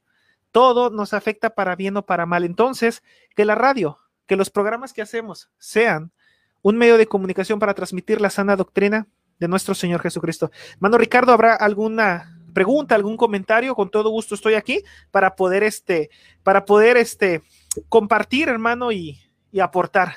Todo 0.51 0.89
nos 0.89 1.13
afecta 1.13 1.49
para 1.49 1.75
bien 1.75 1.97
o 1.97 2.05
para 2.05 2.25
mal. 2.25 2.45
Entonces, 2.45 3.03
que 3.35 3.45
la 3.45 3.55
radio, 3.55 3.97
que 4.27 4.37
los 4.37 4.49
programas 4.49 4.93
que 4.93 5.01
hacemos 5.01 5.49
sean 5.57 6.13
un 6.61 6.77
medio 6.77 6.97
de 6.97 7.07
comunicación 7.07 7.59
para 7.59 7.73
transmitir 7.73 8.21
la 8.21 8.29
sana 8.29 8.55
doctrina 8.55 9.07
de 9.39 9.47
nuestro 9.47 9.73
Señor 9.73 10.01
Jesucristo. 10.01 10.51
Mano 10.79 10.97
Ricardo, 10.97 11.31
¿habrá 11.31 11.55
alguna 11.55 12.37
pregunta, 12.53 12.95
algún 12.95 13.17
comentario? 13.17 13.75
Con 13.75 13.89
todo 13.89 14.09
gusto 14.09 14.35
estoy 14.35 14.55
aquí 14.55 14.83
para 15.11 15.35
poder 15.35 15.63
este, 15.63 16.09
para 16.43 16.65
poder 16.65 16.97
este, 16.97 17.41
compartir, 17.87 18.49
hermano, 18.49 18.91
y, 18.91 19.19
y 19.51 19.59
aportar. 19.59 20.15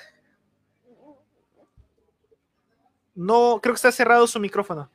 No, 3.14 3.61
creo 3.62 3.74
que 3.74 3.76
está 3.76 3.92
cerrado 3.92 4.26
su 4.26 4.40
micrófono. 4.40 4.90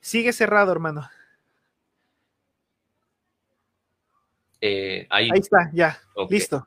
Sigue 0.00 0.32
cerrado, 0.32 0.72
hermano. 0.72 1.08
Eh, 4.60 5.06
ahí. 5.10 5.30
está, 5.34 5.70
ya. 5.72 6.00
Listo. 6.28 6.66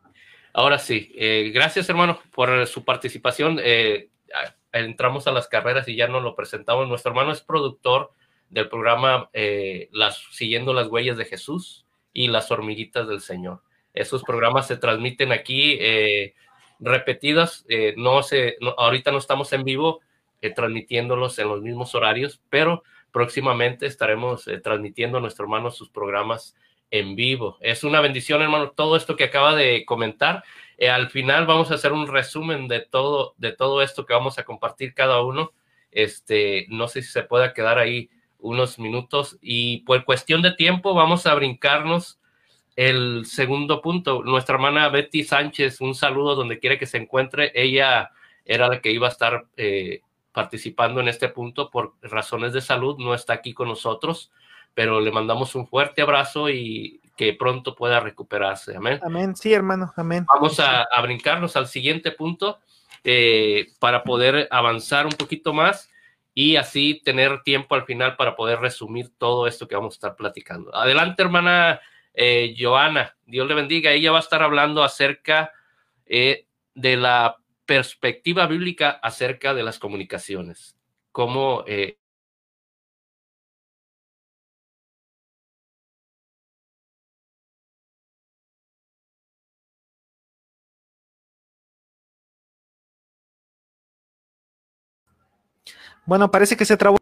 Ahora 0.54 0.78
sí, 0.78 1.12
eh, 1.16 1.52
gracias 1.52 1.90
hermano 1.90 2.20
por 2.32 2.68
su 2.68 2.86
participación. 2.86 3.60
Eh, 3.64 4.10
entramos 4.72 5.26
a 5.26 5.32
las 5.32 5.48
carreras 5.48 5.88
y 5.88 5.96
ya 5.96 6.08
nos 6.08 6.22
lo 6.22 6.36
presentamos. 6.36 6.88
Nuestro 6.88 7.12
hermano 7.12 7.32
es 7.32 7.42
productor 7.42 8.12
del 8.50 8.70
programa 8.70 9.32
eh, 9.34 9.90
las, 9.92 10.24
Siguiendo 10.30 10.74
las 10.74 10.88
Huellas 10.90 11.18
de 11.18 11.26
Jesús 11.26 11.88
y 12.14 12.28
Las 12.28 12.52
Hormiguitas 12.52 13.08
del 13.08 13.22
Señor. 13.22 13.64
Esos 13.96 14.22
programas 14.24 14.68
se 14.68 14.78
transmiten 14.78 15.32
aquí 15.32 15.80
repetidas. 16.80 17.66
no 17.96 18.22
se, 18.22 18.58
ahorita 18.78 19.12
no 19.12 19.18
estamos 19.18 19.54
en 19.54 19.64
vivo 19.64 20.02
transmitiéndolos 20.56 21.40
en 21.40 21.48
los 21.48 21.62
mismos 21.62 21.96
horarios, 21.96 22.42
pero 22.50 22.84
próximamente 23.12 23.86
estaremos 23.86 24.48
transmitiendo 24.64 25.18
a 25.18 25.22
nuestro 25.22 25.46
hermano 25.46 25.72
sus 25.72 25.90
programas 25.90 26.56
en 26.94 27.16
vivo. 27.16 27.58
Es 27.60 27.84
una 27.84 28.02
bendición, 28.02 28.44
hermano, 28.44 28.70
todo 28.70 28.96
esto 28.96 29.16
que 29.16 29.24
acaba 29.24 29.56
de 29.56 29.84
comentar. 29.84 30.44
Eh, 30.78 30.92
al 30.92 31.10
final 31.10 31.48
vamos 31.48 31.72
a 31.72 31.74
hacer 31.74 31.92
un 31.92 32.08
resumen 32.08 32.68
de 32.68 32.82
todo, 32.82 33.34
de 33.38 33.52
todo 33.52 33.82
esto 33.82 34.06
que 34.06 34.14
vamos 34.14 34.38
a 34.38 34.44
compartir 34.44 34.94
cada 34.94 35.24
uno. 35.24 35.54
Este, 35.90 36.68
no 36.70 36.88
sé 36.88 37.02
si 37.02 37.12
se 37.12 37.24
pueda 37.24 37.52
quedar 37.56 37.80
ahí 37.80 38.12
unos 38.38 38.78
minutos 38.78 39.40
y 39.42 39.80
por 39.80 40.06
cuestión 40.06 40.44
de 40.44 40.52
tiempo 40.52 40.94
vamos 40.94 41.26
a 41.26 41.34
brincarnos 41.34 42.20
el 42.76 43.26
segundo 43.26 43.82
punto. 43.82 44.22
Nuestra 44.24 44.54
hermana 44.54 44.88
Betty 44.90 45.24
Sánchez, 45.24 45.82
un 45.82 45.96
saludo 45.96 46.36
donde 46.36 46.60
quiere 46.60 46.78
que 46.78 46.86
se 46.86 46.98
encuentre. 46.98 47.52
Ella 47.56 48.12
era 48.46 48.68
la 48.68 48.82
que 48.82 48.92
iba 48.92 49.08
a 49.08 49.12
estar 49.12 49.48
eh, 49.58 50.02
participando 50.32 51.02
en 51.02 51.08
este 51.08 51.30
punto 51.30 51.72
por 51.72 51.96
razones 52.04 52.54
de 52.54 52.62
salud, 52.62 52.98
no 53.00 53.16
está 53.16 53.34
aquí 53.34 53.56
con 53.56 53.70
nosotros 53.70 54.32
pero 54.74 55.00
le 55.00 55.12
mandamos 55.12 55.56
un 55.56 55.68
fuerte 55.68 56.02
abrazo 56.02 56.50
y 56.50 57.02
que 57.16 57.34
pronto 57.34 57.76
pueda 57.76 58.00
recuperarse. 58.00 58.76
Amén. 58.76 59.00
Amén, 59.04 59.36
sí, 59.36 59.54
hermano, 59.54 59.94
amén. 59.96 60.26
Vamos 60.28 60.60
a, 60.60 60.88
brincarnos 61.02 61.56
al 61.56 61.68
siguiente 61.68 62.12
punto 62.12 62.60
eh, 63.04 63.68
para 63.80 64.04
poder 64.04 64.48
avanzar 64.50 65.06
un 65.06 65.12
poquito 65.12 65.54
más 65.54 65.90
y 66.34 66.56
así 66.56 67.02
tener 67.04 67.44
tiempo 67.44 67.76
al 67.76 67.86
final 67.86 68.16
para 68.16 68.36
poder 68.36 68.60
resumir 68.60 69.12
todo 69.18 69.46
esto 69.46 69.68
que 69.68 69.76
vamos 69.76 69.94
a 69.94 69.98
estar 69.98 70.16
platicando. 70.16 70.76
Adelante, 70.76 71.22
hermana 71.22 71.80
eh, 72.16 72.56
Joana, 72.58 73.16
Dios 73.26 73.48
le 73.48 73.54
bendiga. 73.54 73.92
Ella 73.92 74.12
va 74.12 74.18
a 74.18 74.22
estar 74.22 74.42
hablando 74.42 74.84
acerca 74.84 75.52
eh, 76.08 76.48
de 76.74 76.98
la 76.98 77.38
perspectiva 77.66 78.48
bíblica 78.48 78.90
acerca 78.90 79.54
de 79.54 79.64
las 79.64 79.78
comunicaciones, 79.78 80.76
cómo 81.12 81.64
Bueno, 96.06 96.30
parece 96.32 96.58
que 96.58 96.66
se 96.66 96.78
trabó. 96.78 96.98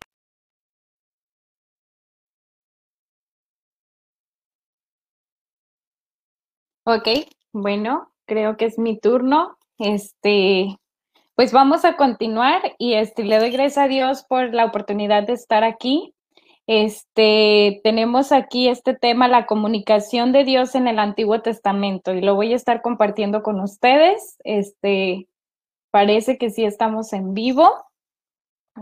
Ok, 6.86 7.08
bueno, 7.54 8.12
creo 8.26 8.58
que 8.58 8.66
es 8.66 8.78
mi 8.78 9.00
turno. 9.00 9.58
Este, 9.80 10.78
pues 11.36 11.52
vamos 11.52 11.86
a 11.86 11.96
continuar 11.96 12.76
y 12.78 12.94
este, 12.94 13.24
le 13.24 13.40
doy 13.40 13.52
gracias 13.52 13.78
a 13.80 13.88
Dios 13.88 14.24
por 14.24 14.54
la 14.54 14.66
oportunidad 14.66 15.24
de 15.24 15.34
estar 15.34 15.64
aquí. 15.64 16.14
Este, 16.68 17.82
tenemos 17.84 18.32
aquí 18.32 18.68
este 18.68 18.94
tema, 18.96 19.28
la 19.28 19.46
comunicación 19.46 20.32
de 20.32 20.44
Dios 20.44 20.76
en 20.76 20.88
el 20.88 21.00
Antiguo 21.00 21.42
Testamento, 21.42 22.14
y 22.14 22.22
lo 22.22 22.36
voy 22.36 22.54
a 22.54 22.56
estar 22.56 22.82
compartiendo 22.82 23.42
con 23.44 23.60
ustedes. 23.60 24.38
Este, 24.44 25.28
parece 25.92 26.38
que 26.38 26.50
sí 26.52 26.66
estamos 26.66 27.14
en 27.14 27.34
vivo. 27.34 27.70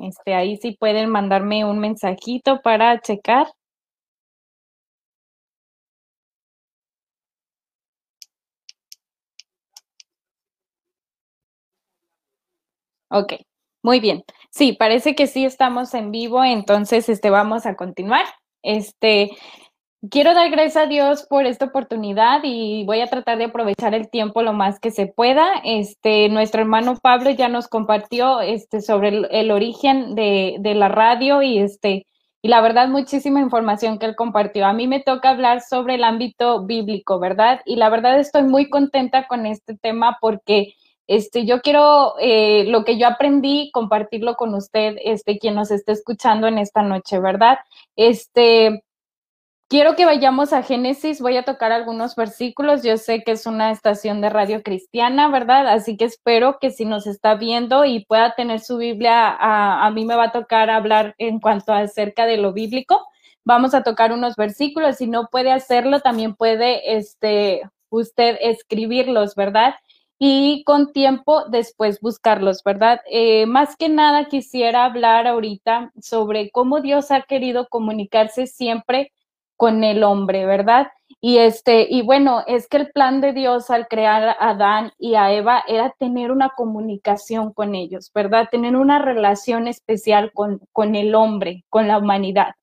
Este, 0.01 0.33
ahí 0.35 0.57
sí 0.57 0.75
pueden 0.79 1.09
mandarme 1.09 1.65
un 1.65 1.79
mensajito 1.79 2.61
para 2.61 2.99
checar. 3.01 3.47
Ok, 13.11 13.33
muy 13.83 13.99
bien. 13.99 14.23
Sí, 14.51 14.73
parece 14.73 15.15
que 15.15 15.25
sí 15.27 15.45
estamos 15.45 15.93
en 15.93 16.11
vivo, 16.11 16.43
entonces 16.43 17.09
este, 17.09 17.29
vamos 17.31 17.65
a 17.65 17.75
continuar. 17.75 18.25
Este, 18.61 19.31
quiero 20.09 20.33
dar 20.33 20.49
gracias 20.49 20.77
a 20.77 20.87
Dios 20.87 21.25
por 21.29 21.45
esta 21.45 21.65
oportunidad 21.65 22.41
y 22.43 22.85
voy 22.85 23.01
a 23.01 23.07
tratar 23.07 23.37
de 23.37 23.45
aprovechar 23.45 23.93
el 23.93 24.09
tiempo 24.09 24.41
lo 24.41 24.53
más 24.53 24.79
que 24.79 24.91
se 24.91 25.07
pueda. 25.07 25.45
Este, 25.63 26.29
nuestro 26.29 26.61
hermano 26.61 26.95
Pablo 27.01 27.31
ya 27.31 27.49
nos 27.49 27.67
compartió 27.67 28.41
este, 28.41 28.81
sobre 28.81 29.09
el, 29.29 29.51
origen 29.51 30.15
de, 30.15 30.57
de, 30.59 30.75
la 30.75 30.89
radio 30.89 31.41
y 31.41 31.59
este, 31.59 32.05
y 32.41 32.47
la 32.47 32.61
verdad 32.61 32.87
muchísima 32.87 33.41
información 33.41 33.99
que 33.99 34.05
él 34.05 34.15
compartió. 34.15 34.65
A 34.65 34.73
mí 34.73 34.87
me 34.87 35.01
toca 35.01 35.29
hablar 35.29 35.61
sobre 35.61 35.95
el 35.95 36.03
ámbito 36.03 36.65
bíblico, 36.65 37.19
¿verdad? 37.19 37.61
Y 37.65 37.75
la 37.75 37.89
verdad 37.89 38.19
estoy 38.19 38.43
muy 38.43 38.69
contenta 38.69 39.27
con 39.27 39.45
este 39.45 39.75
tema 39.77 40.17
porque 40.21 40.75
este, 41.07 41.45
yo 41.45 41.61
quiero 41.61 42.13
eh, 42.19 42.65
lo 42.65 42.85
que 42.85 42.97
yo 42.97 43.07
aprendí 43.07 43.71
compartirlo 43.73 44.35
con 44.35 44.53
usted, 44.53 44.95
este, 45.03 45.39
quien 45.39 45.55
nos 45.55 45.71
esté 45.71 45.91
escuchando 45.91 46.47
en 46.47 46.59
esta 46.59 46.83
noche, 46.83 47.19
¿verdad? 47.19 47.57
Este, 47.95 48.83
quiero 49.69 49.95
que 49.95 50.05
vayamos 50.05 50.51
a 50.51 50.63
Génesis, 50.63 51.21
voy 51.21 51.37
a 51.37 51.43
tocar 51.45 51.71
algunos 51.71 52.15
versículos, 52.15 52.83
yo 52.83 52.97
sé 52.97 53.23
que 53.23 53.31
es 53.33 53.45
una 53.45 53.71
estación 53.71 54.19
de 54.19 54.29
radio 54.29 54.63
cristiana, 54.63 55.29
¿verdad? 55.29 55.67
Así 55.67 55.95
que 55.95 56.05
espero 56.05 56.57
que 56.59 56.71
si 56.71 56.85
nos 56.85 57.05
está 57.07 57.35
viendo 57.35 57.85
y 57.85 58.03
pueda 58.05 58.33
tener 58.35 58.61
su 58.61 58.77
Biblia, 58.77 59.37
a, 59.39 59.89
mí 59.91 60.05
me 60.05 60.15
va 60.15 60.25
a 60.25 60.31
tocar 60.31 60.69
hablar 60.71 61.13
en 61.19 61.39
cuanto 61.39 61.71
acerca 61.71 62.25
de 62.25 62.37
lo 62.37 62.51
bíblico. 62.51 63.05
Vamos 63.45 63.73
a 63.75 63.83
tocar 63.83 64.11
unos 64.11 64.35
versículos, 64.35 64.97
si 64.97 65.07
no 65.07 65.27
puede 65.31 65.51
hacerlo, 65.51 66.01
también 66.01 66.35
puede, 66.35 66.97
este, 66.97 67.61
usted 67.89 68.37
escribirlos, 68.41 69.35
¿verdad? 69.35 69.75
y 70.21 70.65
con 70.65 70.91
tiempo 70.91 71.45
después 71.49 72.01
buscarlos, 72.01 72.61
¿verdad? 72.65 72.99
Eh, 73.09 73.45
más 73.45 73.77
que 73.77 73.87
nada 73.87 74.25
quisiera 74.25 74.83
hablar 74.83 75.27
ahorita 75.27 75.93
sobre 76.01 76.51
cómo 76.51 76.81
Dios 76.81 77.09
ha 77.11 77.21
querido 77.21 77.69
comunicarse 77.69 78.45
siempre 78.45 79.13
con 79.59 79.83
el 79.83 80.05
hombre, 80.05 80.45
¿verdad? 80.45 80.87
Y 81.19 81.39
este, 81.39 81.85
y 81.89 82.01
bueno, 82.01 82.45
es 82.47 82.69
que 82.69 82.77
el 82.77 82.91
plan 82.91 83.19
de 83.19 83.33
Dios 83.33 83.69
al 83.69 83.89
crear 83.89 84.23
a 84.23 84.51
Adán 84.51 84.93
y 84.97 85.15
a 85.15 85.33
Eva 85.33 85.65
era 85.67 85.93
tener 85.99 86.31
una 86.31 86.51
comunicación 86.55 87.51
con 87.51 87.75
ellos, 87.75 88.09
¿verdad? 88.15 88.47
Tener 88.49 88.77
una 88.77 88.99
relación 88.99 89.67
especial 89.67 90.31
con, 90.33 90.61
con 90.71 90.95
el 90.95 91.13
hombre, 91.13 91.65
con 91.67 91.89
la 91.89 91.97
humanidad. 91.97 92.53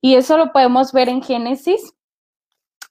Y 0.00 0.16
eso 0.16 0.36
lo 0.36 0.50
podemos 0.50 0.92
ver 0.92 1.08
en 1.08 1.22
Génesis. 1.22 1.94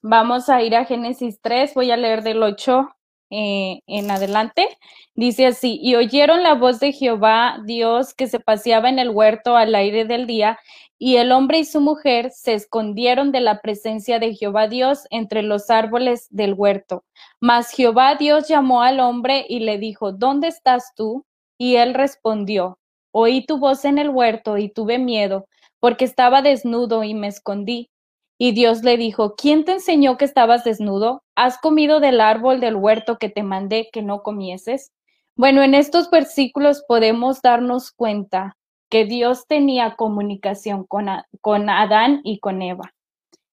Vamos 0.00 0.48
a 0.48 0.62
ir 0.62 0.74
a 0.74 0.86
Génesis 0.86 1.38
3, 1.42 1.74
voy 1.74 1.90
a 1.90 1.98
leer 1.98 2.22
del 2.22 2.42
8 2.42 2.88
eh, 3.28 3.80
en 3.86 4.10
adelante. 4.10 4.68
Dice 5.14 5.46
así, 5.46 5.78
y 5.82 5.96
oyeron 5.96 6.42
la 6.42 6.54
voz 6.54 6.78
de 6.78 6.92
Jehová, 6.92 7.58
Dios, 7.64 8.14
que 8.14 8.26
se 8.26 8.40
paseaba 8.40 8.88
en 8.88 8.98
el 8.98 9.10
huerto 9.10 9.56
al 9.56 9.74
aire 9.74 10.04
del 10.04 10.26
día, 10.26 10.58
y 10.98 11.16
el 11.16 11.32
hombre 11.32 11.58
y 11.58 11.64
su 11.64 11.80
mujer 11.80 12.30
se 12.30 12.54
escondieron 12.54 13.32
de 13.32 13.40
la 13.40 13.60
presencia 13.60 14.18
de 14.18 14.34
Jehová 14.34 14.68
Dios 14.68 15.06
entre 15.10 15.42
los 15.42 15.70
árboles 15.70 16.28
del 16.30 16.54
huerto. 16.54 17.04
Mas 17.40 17.70
Jehová 17.70 18.14
Dios 18.14 18.48
llamó 18.48 18.82
al 18.82 19.00
hombre 19.00 19.44
y 19.48 19.60
le 19.60 19.78
dijo, 19.78 20.12
¿dónde 20.12 20.48
estás 20.48 20.92
tú? 20.94 21.24
Y 21.58 21.76
él 21.76 21.94
respondió, 21.94 22.78
oí 23.12 23.44
tu 23.44 23.58
voz 23.58 23.84
en 23.84 23.98
el 23.98 24.08
huerto 24.08 24.56
y 24.58 24.68
tuve 24.68 24.98
miedo, 24.98 25.46
porque 25.80 26.04
estaba 26.04 26.42
desnudo 26.42 27.04
y 27.04 27.14
me 27.14 27.28
escondí. 27.28 27.90
Y 28.38 28.52
Dios 28.52 28.82
le 28.82 28.96
dijo, 28.96 29.34
¿quién 29.36 29.64
te 29.64 29.72
enseñó 29.72 30.16
que 30.16 30.24
estabas 30.24 30.64
desnudo? 30.64 31.22
¿Has 31.36 31.58
comido 31.58 32.00
del 32.00 32.20
árbol 32.20 32.60
del 32.60 32.76
huerto 32.76 33.18
que 33.18 33.28
te 33.28 33.42
mandé 33.42 33.88
que 33.92 34.02
no 34.02 34.22
comieses? 34.22 34.92
Bueno, 35.36 35.62
en 35.62 35.74
estos 35.74 36.10
versículos 36.10 36.84
podemos 36.86 37.42
darnos 37.42 37.90
cuenta 37.92 38.56
que 38.94 39.04
Dios 39.04 39.48
tenía 39.48 39.96
comunicación 39.96 40.84
con, 40.84 41.08
con 41.40 41.68
Adán 41.68 42.20
y 42.22 42.38
con 42.38 42.62
Eva. 42.62 42.94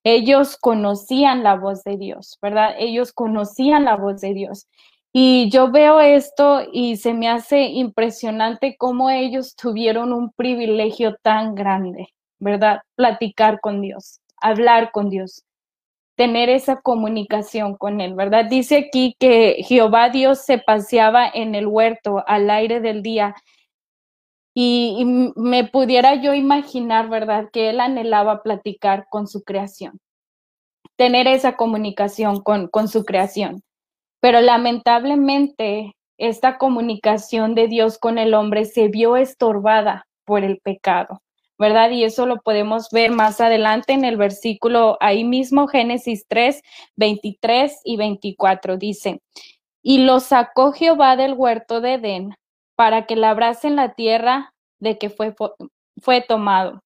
Ellos 0.04 0.56
conocían 0.56 1.42
la 1.42 1.56
voz 1.56 1.82
de 1.82 1.96
Dios, 1.96 2.38
¿verdad? 2.40 2.76
Ellos 2.78 3.12
conocían 3.12 3.86
la 3.86 3.96
voz 3.96 4.20
de 4.20 4.34
Dios. 4.34 4.68
Y 5.12 5.50
yo 5.50 5.72
veo 5.72 5.98
esto 5.98 6.62
y 6.72 6.94
se 6.96 7.12
me 7.12 7.28
hace 7.28 7.64
impresionante 7.64 8.76
cómo 8.78 9.10
ellos 9.10 9.56
tuvieron 9.56 10.12
un 10.12 10.30
privilegio 10.30 11.16
tan 11.22 11.56
grande, 11.56 12.06
¿verdad? 12.38 12.80
Platicar 12.94 13.60
con 13.60 13.80
Dios 13.80 14.22
hablar 14.42 14.90
con 14.92 15.08
Dios, 15.08 15.44
tener 16.16 16.50
esa 16.50 16.80
comunicación 16.80 17.76
con 17.76 18.00
Él, 18.00 18.14
¿verdad? 18.14 18.44
Dice 18.44 18.76
aquí 18.88 19.16
que 19.18 19.62
Jehová 19.64 20.10
Dios 20.10 20.44
se 20.44 20.58
paseaba 20.58 21.26
en 21.28 21.54
el 21.54 21.66
huerto 21.66 22.22
al 22.26 22.50
aire 22.50 22.80
del 22.80 23.02
día 23.02 23.34
y, 24.54 25.04
me 25.36 25.64
pudiera 25.64 26.16
yo 26.16 26.34
imaginar, 26.34 27.08
¿verdad? 27.08 27.48
Que 27.52 27.70
Él 27.70 27.80
anhelaba 27.80 28.42
platicar 28.42 29.06
con 29.10 29.26
su 29.26 29.42
creación, 29.42 29.98
tener 30.96 31.26
esa 31.26 31.56
comunicación 31.56 32.42
con, 32.42 32.68
con 32.68 32.88
su 32.88 33.04
creación. 33.04 33.62
Pero 34.20 34.40
lamentablemente 34.40 35.94
esta 36.18 36.58
comunicación 36.58 37.54
de 37.54 37.68
Dios 37.68 37.98
con 37.98 38.18
el 38.18 38.34
hombre 38.34 38.64
se 38.66 38.88
vio 38.88 39.16
estorbada 39.16 40.06
por 40.24 40.44
el 40.44 40.58
pecado. 40.58 41.20
¿verdad? 41.58 41.90
Y 41.90 42.02
eso 42.02 42.26
lo 42.26 42.38
podemos 42.38 42.88
ver 42.90 43.12
más 43.12 43.40
adelante 43.40 43.92
en 43.92 44.04
el 44.04 44.16
versículo 44.16 44.96
ahí 45.00 45.22
mismo, 45.22 45.68
Génesis 45.68 46.26
3, 46.26 46.60
23 46.96 47.80
y 47.84 47.96
24. 47.96 48.78
Dice, 48.78 49.20
y 49.80 49.98
lo 49.98 50.18
sacó 50.18 50.72
Jehová 50.72 51.14
del 51.14 51.34
huerto 51.34 51.80
de 51.80 51.94
Edén 51.94 52.34
para 52.76 53.06
que 53.06 53.16
labrasen 53.16 53.76
la 53.76 53.94
tierra 53.94 54.54
de 54.80 54.98
que 54.98 55.10
fue, 55.10 55.34
fue 56.00 56.20
tomado. 56.20 56.82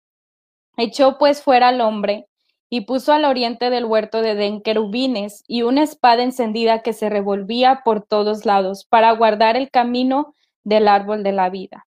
Echó 0.77 1.17
pues 1.17 1.43
fuera 1.43 1.67
al 1.69 1.81
hombre 1.81 2.27
y 2.69 2.81
puso 2.81 3.13
al 3.13 3.25
oriente 3.25 3.69
del 3.69 3.86
huerto 3.86 4.21
de 4.21 4.31
Edén 4.31 4.61
querubines 4.61 5.43
y 5.47 5.61
una 5.61 5.84
espada 5.84 6.23
encendida 6.23 6.81
que 6.81 6.93
se 6.93 7.09
revolvía 7.09 7.81
por 7.86 8.01
todos 8.01 8.45
lados 8.45 8.86
para 8.86 9.11
guardar 9.11 9.55
el 9.55 9.69
camino 9.69 10.34
del 10.63 10.88
árbol 10.88 11.21
de 11.21 11.34
la 11.34 11.49
vida. 11.51 11.86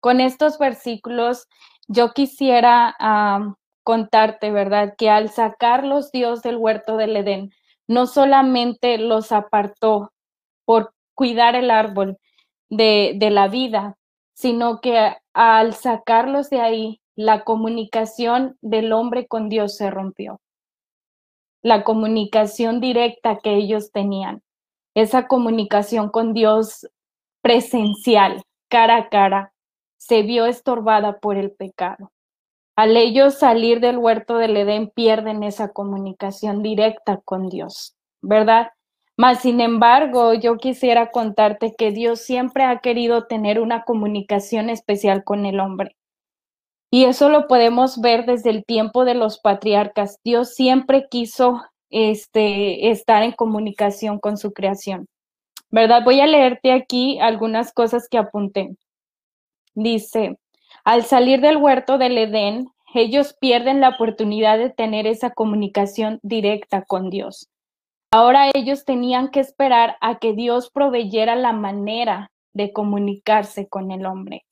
Con 0.00 0.20
estos 0.20 0.58
versículos 0.58 1.46
yo 1.88 2.12
quisiera 2.12 2.96
contarte, 3.82 4.50
¿verdad? 4.50 4.94
Que 4.96 5.10
al 5.10 5.28
sacarlos 5.28 6.10
Dios 6.10 6.42
del 6.42 6.56
huerto 6.56 6.96
del 6.96 7.16
Edén, 7.16 7.52
no 7.86 8.06
solamente 8.06 8.98
los 8.98 9.30
apartó 9.30 10.12
por 10.64 10.94
cuidar 11.14 11.54
el 11.54 11.70
árbol 11.70 12.18
de, 12.70 13.14
de 13.16 13.30
la 13.30 13.48
vida, 13.48 13.96
sino 14.34 14.80
que 14.80 15.16
al 15.32 15.74
sacarlos 15.74 16.50
de 16.50 16.60
ahí, 16.60 17.00
la 17.14 17.44
comunicación 17.44 18.56
del 18.60 18.92
hombre 18.92 19.26
con 19.26 19.48
Dios 19.48 19.76
se 19.76 19.90
rompió. 19.90 20.40
La 21.62 21.82
comunicación 21.84 22.80
directa 22.80 23.38
que 23.42 23.54
ellos 23.54 23.90
tenían, 23.90 24.42
esa 24.94 25.26
comunicación 25.26 26.10
con 26.10 26.32
Dios 26.34 26.86
presencial, 27.42 28.42
cara 28.68 28.96
a 28.96 29.08
cara, 29.08 29.52
se 29.96 30.22
vio 30.22 30.46
estorbada 30.46 31.18
por 31.18 31.36
el 31.36 31.50
pecado. 31.50 32.12
Al 32.76 32.96
ellos 32.96 33.38
salir 33.38 33.80
del 33.80 33.98
huerto 33.98 34.36
del 34.36 34.56
Edén 34.56 34.90
pierden 34.90 35.42
esa 35.42 35.72
comunicación 35.72 36.62
directa 36.62 37.20
con 37.24 37.48
Dios, 37.48 37.96
¿verdad? 38.20 38.68
Mas, 39.16 39.40
sin 39.40 39.60
embargo, 39.60 40.34
yo 40.34 40.58
quisiera 40.58 41.10
contarte 41.10 41.74
que 41.74 41.90
Dios 41.90 42.20
siempre 42.20 42.64
ha 42.64 42.80
querido 42.80 43.26
tener 43.26 43.60
una 43.60 43.82
comunicación 43.82 44.68
especial 44.68 45.24
con 45.24 45.46
el 45.46 45.58
hombre. 45.58 45.96
Y 46.90 47.04
eso 47.04 47.30
lo 47.30 47.48
podemos 47.48 48.00
ver 48.00 48.26
desde 48.26 48.50
el 48.50 48.64
tiempo 48.64 49.04
de 49.04 49.14
los 49.14 49.38
patriarcas. 49.38 50.18
Dios 50.22 50.54
siempre 50.54 51.08
quiso 51.10 51.62
este, 51.90 52.90
estar 52.90 53.22
en 53.22 53.32
comunicación 53.32 54.18
con 54.18 54.36
su 54.36 54.52
creación. 54.52 55.08
¿Verdad? 55.70 56.04
Voy 56.04 56.20
a 56.20 56.26
leerte 56.26 56.72
aquí 56.72 57.18
algunas 57.18 57.72
cosas 57.72 58.08
que 58.08 58.18
apunté. 58.18 58.76
Dice, 59.74 60.38
al 60.84 61.04
salir 61.04 61.40
del 61.40 61.56
huerto 61.56 61.98
del 61.98 62.18
Edén, 62.18 62.68
ellos 62.94 63.34
pierden 63.40 63.80
la 63.80 63.90
oportunidad 63.90 64.58
de 64.58 64.70
tener 64.70 65.06
esa 65.06 65.30
comunicación 65.30 66.20
directa 66.22 66.82
con 66.82 67.10
Dios. 67.10 67.48
Ahora 68.16 68.48
ellos 68.54 68.86
tenían 68.86 69.28
que 69.28 69.40
esperar 69.40 69.98
a 70.00 70.18
que 70.18 70.32
Dios 70.32 70.70
proveyera 70.70 71.36
la 71.36 71.52
manera 71.52 72.32
de 72.54 72.72
comunicarse 72.72 73.68
con 73.68 73.90
el 73.90 74.06
hombre. 74.06 74.46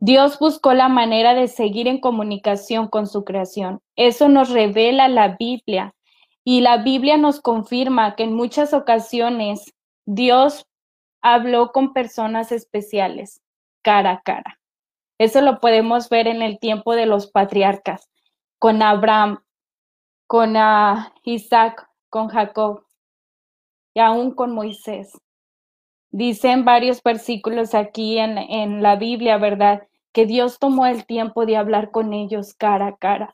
Dios 0.00 0.40
buscó 0.40 0.74
la 0.74 0.88
manera 0.88 1.34
de 1.34 1.46
seguir 1.46 1.86
en 1.86 2.00
comunicación 2.00 2.88
con 2.88 3.06
su 3.06 3.24
creación. 3.24 3.80
Eso 3.94 4.28
nos 4.28 4.50
revela 4.50 5.06
la 5.06 5.36
Biblia 5.38 5.94
y 6.42 6.62
la 6.62 6.78
Biblia 6.78 7.16
nos 7.16 7.40
confirma 7.40 8.16
que 8.16 8.24
en 8.24 8.34
muchas 8.34 8.74
ocasiones 8.74 9.72
Dios 10.04 10.66
habló 11.22 11.70
con 11.70 11.92
personas 11.92 12.50
especiales, 12.50 13.40
cara 13.82 14.10
a 14.10 14.20
cara. 14.20 14.58
Eso 15.16 15.42
lo 15.42 15.60
podemos 15.60 16.08
ver 16.08 16.26
en 16.26 16.42
el 16.42 16.58
tiempo 16.58 16.96
de 16.96 17.06
los 17.06 17.30
patriarcas, 17.30 18.10
con 18.58 18.82
Abraham, 18.82 19.44
con 20.26 20.56
ah, 20.56 21.14
Isaac, 21.22 21.86
con 22.10 22.28
Jacob 22.28 22.84
y 23.94 24.00
aún 24.00 24.32
con 24.34 24.52
Moisés. 24.52 25.12
Dicen 26.10 26.64
varios 26.64 27.02
versículos 27.02 27.74
aquí 27.74 28.18
en, 28.18 28.36
en 28.36 28.82
la 28.82 28.96
Biblia, 28.96 29.38
¿verdad? 29.38 29.86
Que 30.12 30.26
Dios 30.26 30.58
tomó 30.58 30.86
el 30.86 31.06
tiempo 31.06 31.46
de 31.46 31.56
hablar 31.56 31.92
con 31.92 32.12
ellos 32.12 32.52
cara 32.54 32.88
a 32.88 32.96
cara. 32.96 33.32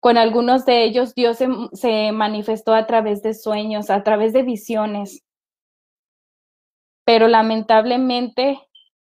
Con 0.00 0.16
algunos 0.16 0.64
de 0.64 0.84
ellos 0.84 1.14
Dios 1.14 1.38
se, 1.38 1.48
se 1.72 2.12
manifestó 2.12 2.74
a 2.74 2.86
través 2.86 3.22
de 3.22 3.34
sueños, 3.34 3.90
a 3.90 4.04
través 4.04 4.32
de 4.32 4.42
visiones. 4.42 5.24
Pero 7.04 7.26
lamentablemente 7.26 8.60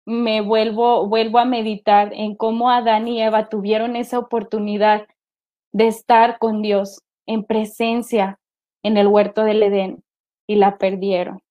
me 0.06 0.40
vuelvo, 0.40 1.08
vuelvo 1.08 1.40
a 1.40 1.46
meditar 1.46 2.14
en 2.14 2.36
cómo 2.36 2.72
Adán 2.72 3.10
y 3.10 3.22
Eva 3.22 3.50
tuvieron 3.50 3.98
esa 3.98 4.20
oportunidad 4.20 5.06
de 5.74 5.88
estar 5.88 6.40
con 6.40 6.62
Dios 6.62 7.02
en 7.26 7.44
presencia 7.44 8.40
en 8.88 8.98
el 8.98 9.08
huerto 9.08 9.44
del 9.44 9.62
Edén 9.62 10.04
y 10.48 10.56
la 10.56 10.78
perdieron. 10.78 11.42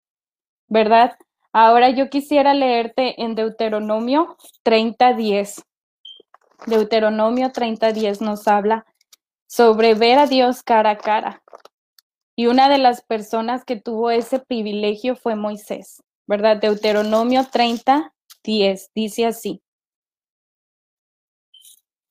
¿Verdad? 0.69 1.17
Ahora 1.53 1.91
yo 1.91 2.11
quisiera 2.11 2.55
leerte 2.55 3.23
en 3.23 3.35
Deuteronomio 3.35 4.37
30:10. 4.65 5.63
Deuteronomio 6.67 7.53
30:10 7.53 8.21
nos 8.21 8.49
habla 8.49 8.87
sobre 9.47 9.95
ver 9.95 10.19
a 10.19 10.27
Dios 10.27 10.63
cara 10.63 10.91
a 10.91 10.99
cara. 10.99 11.43
Y 12.35 12.47
una 12.47 12.69
de 12.69 12.79
las 12.79 13.03
personas 13.03 13.65
que 13.65 13.77
tuvo 13.77 14.11
ese 14.11 14.39
privilegio 14.39 15.15
fue 15.17 15.37
Moisés, 15.37 16.03
¿verdad? 16.27 16.57
Deuteronomio 16.57 17.47
30, 17.51 18.13
10, 18.43 18.91
dice 18.95 19.27
así. 19.27 19.63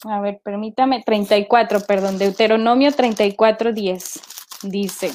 A 0.03 0.19
ver, 0.21 0.39
permítame, 0.43 1.03
34, 1.03 1.81
perdón, 1.81 2.17
Deuteronomio 2.17 2.91
34, 2.91 3.73
10, 3.73 4.19
dice. 4.63 5.11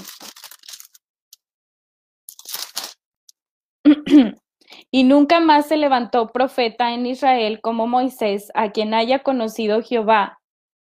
y 4.90 5.04
nunca 5.04 5.40
más 5.40 5.66
se 5.68 5.76
levantó 5.76 6.28
profeta 6.28 6.92
en 6.92 7.06
Israel 7.06 7.60
como 7.60 7.86
Moisés, 7.86 8.50
a 8.54 8.70
quien 8.70 8.94
haya 8.94 9.20
conocido 9.20 9.82
Jehová 9.82 10.40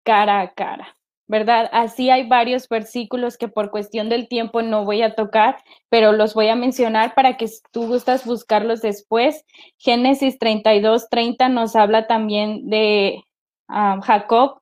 cara 0.04 0.41
a 0.41 0.54
cara. 0.54 1.00
¿verdad? 1.30 1.70
Así 1.72 2.10
hay 2.10 2.28
varios 2.28 2.68
versículos 2.68 3.38
que 3.38 3.47
por 3.47 3.70
cuestión 3.70 4.10
del 4.10 4.28
tiempo 4.28 4.64
no 4.64 4.84
voy 4.84 5.04
a 5.04 5.14
tocar, 5.14 5.58
pero 5.88 6.12
los 6.12 6.34
voy 6.34 6.47
a 6.50 6.56
mencionar 6.56 7.14
para 7.14 7.38
que 7.38 7.47
tú 7.72 7.86
gustas 7.86 8.26
buscarlos 8.26 8.82
después. 8.82 9.45
Génesis 9.78 10.39
32, 10.39 11.08
30 11.08 11.47
nos 11.50 11.76
habla 11.76 12.08
también 12.08 12.68
de 12.68 13.24
ah, 13.68 14.00
Jacob, 14.04 14.62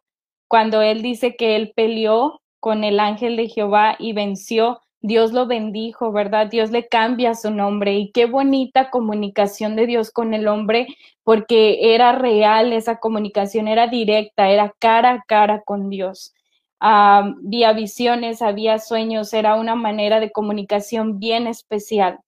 cuando 0.49 0.81
él 0.81 1.01
dice 1.01 1.37
que 1.37 1.55
él 1.55 1.71
peleó 1.73 2.41
con 2.59 2.83
el 2.83 2.99
ángel 2.99 3.37
de 3.37 3.49
Jehová 3.49 3.95
y 3.99 4.13
venció. 4.13 4.81
Dios 5.01 5.31
lo 5.31 5.47
bendijo, 5.47 6.11
¿verdad? 6.11 6.47
Dios 6.47 6.71
le 6.71 6.87
cambia 6.87 7.35
su 7.35 7.51
nombre 7.51 7.95
y 7.95 8.11
qué 8.11 8.25
bonita 8.25 8.89
comunicación 8.89 9.75
de 9.75 9.85
Dios 9.85 10.11
con 10.11 10.33
el 10.33 10.47
hombre, 10.47 10.87
porque 11.23 11.93
era 11.93 12.13
real 12.13 12.73
esa 12.73 12.97
comunicación, 12.97 13.67
era 13.67 13.87
directa, 13.87 14.49
era 14.49 14.73
cara 14.79 15.11
a 15.13 15.23
cara 15.27 15.61
con 15.63 15.89
Dios 15.89 16.33
había 16.79 17.73
visiones, 17.73 18.41
había 18.41 18.79
sueños, 18.79 19.33
era 19.33 19.55
una 19.55 19.75
manera 19.75 20.19
de 20.19 20.31
comunicación 20.31 21.19
bien 21.19 21.47
especial. 21.47 22.19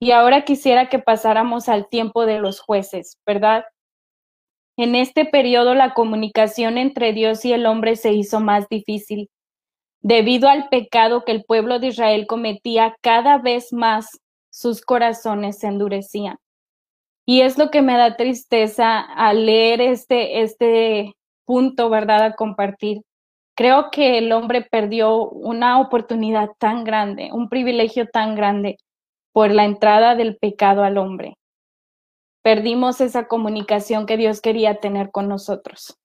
Y 0.00 0.12
ahora 0.12 0.44
quisiera 0.44 0.88
que 0.88 0.98
pasáramos 0.98 1.68
al 1.68 1.88
tiempo 1.88 2.26
de 2.26 2.38
los 2.38 2.60
jueces, 2.60 3.18
¿verdad? 3.26 3.64
En 4.76 4.94
este 4.94 5.24
periodo 5.24 5.74
la 5.74 5.92
comunicación 5.94 6.78
entre 6.78 7.12
Dios 7.12 7.44
y 7.44 7.52
el 7.52 7.66
hombre 7.66 7.96
se 7.96 8.12
hizo 8.12 8.40
más 8.40 8.68
difícil. 8.68 9.28
Debido 10.00 10.48
al 10.48 10.68
pecado 10.68 11.24
que 11.24 11.32
el 11.32 11.44
pueblo 11.44 11.78
de 11.78 11.88
Israel 11.88 12.26
cometía, 12.26 12.96
cada 13.00 13.38
vez 13.38 13.72
más 13.72 14.08
sus 14.50 14.80
corazones 14.80 15.58
se 15.58 15.66
endurecían. 15.66 16.36
Y 17.26 17.42
es 17.42 17.58
lo 17.58 17.70
que 17.70 17.82
me 17.82 17.96
da 17.96 18.16
tristeza 18.16 19.00
al 19.00 19.46
leer 19.46 19.80
este, 19.80 20.42
este 20.42 21.14
punto, 21.44 21.90
¿verdad? 21.90 22.22
A 22.22 22.36
compartir 22.36 23.02
Creo 23.58 23.90
que 23.90 24.18
el 24.18 24.30
hombre 24.30 24.62
perdió 24.62 25.28
una 25.30 25.80
oportunidad 25.80 26.50
tan 26.60 26.84
grande, 26.84 27.30
un 27.32 27.48
privilegio 27.48 28.06
tan 28.06 28.36
grande 28.36 28.78
por 29.32 29.50
la 29.50 29.64
entrada 29.64 30.14
del 30.14 30.36
pecado 30.36 30.84
al 30.84 30.96
hombre. 30.96 31.34
Perdimos 32.42 33.00
esa 33.00 33.26
comunicación 33.26 34.06
que 34.06 34.16
Dios 34.16 34.40
quería 34.40 34.76
tener 34.76 35.10
con 35.10 35.26
nosotros. 35.26 35.98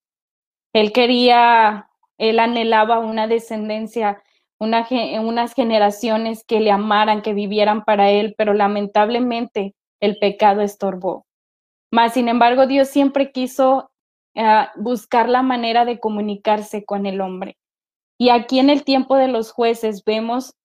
Él 0.73 0.91
quería, 0.91 1.91
él 2.17 2.39
anhelaba 2.39 2.99
una 2.99 3.27
descendencia, 3.27 4.21
una, 4.59 4.87
unas 5.21 5.53
generaciones 5.53 6.43
que 6.45 6.59
le 6.59 6.71
amaran, 6.71 7.21
que 7.21 7.33
vivieran 7.33 7.83
para 7.83 8.09
él, 8.11 8.35
pero 8.37 8.53
lamentablemente 8.53 9.75
el 9.99 10.17
pecado 10.19 10.61
estorbó. 10.61 11.25
Mas, 11.91 12.13
sin 12.13 12.27
embargo, 12.27 12.67
Dios 12.67 12.87
siempre 12.89 13.31
quiso 13.31 13.91
buscar 14.75 15.29
la 15.29 15.43
manera 15.43 15.85
de 15.85 15.99
comunicarse 15.99 16.85
con 16.85 17.05
el 17.05 17.21
hombre. 17.21 17.57
Y 18.17 18.29
aquí 18.29 18.59
en 18.59 18.69
el 18.69 18.83
tiempo 18.83 19.15
de 19.15 19.27
los 19.27 19.51
jueces 19.51 20.03
vemos 20.03 20.55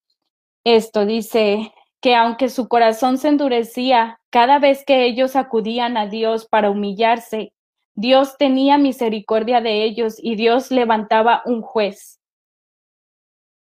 esto, 0.65 1.07
dice 1.07 1.73
que 2.01 2.15
aunque 2.15 2.49
su 2.49 2.69
corazón 2.69 3.19
se 3.19 3.29
endurecía 3.29 4.21
cada 4.31 4.59
vez 4.59 4.85
que 4.85 5.05
ellos 5.05 5.37
acudían 5.37 5.97
a 5.97 6.07
Dios 6.07 6.47
para 6.47 6.71
humillarse, 6.71 7.53
Dios 8.01 8.37
tenía 8.39 8.79
misericordia 8.79 9.61
de 9.61 9.83
ellos 9.83 10.19
y 10.23 10.37
Dios 10.37 10.71
levantaba 10.71 11.43
un 11.47 11.63
juez, 11.63 12.21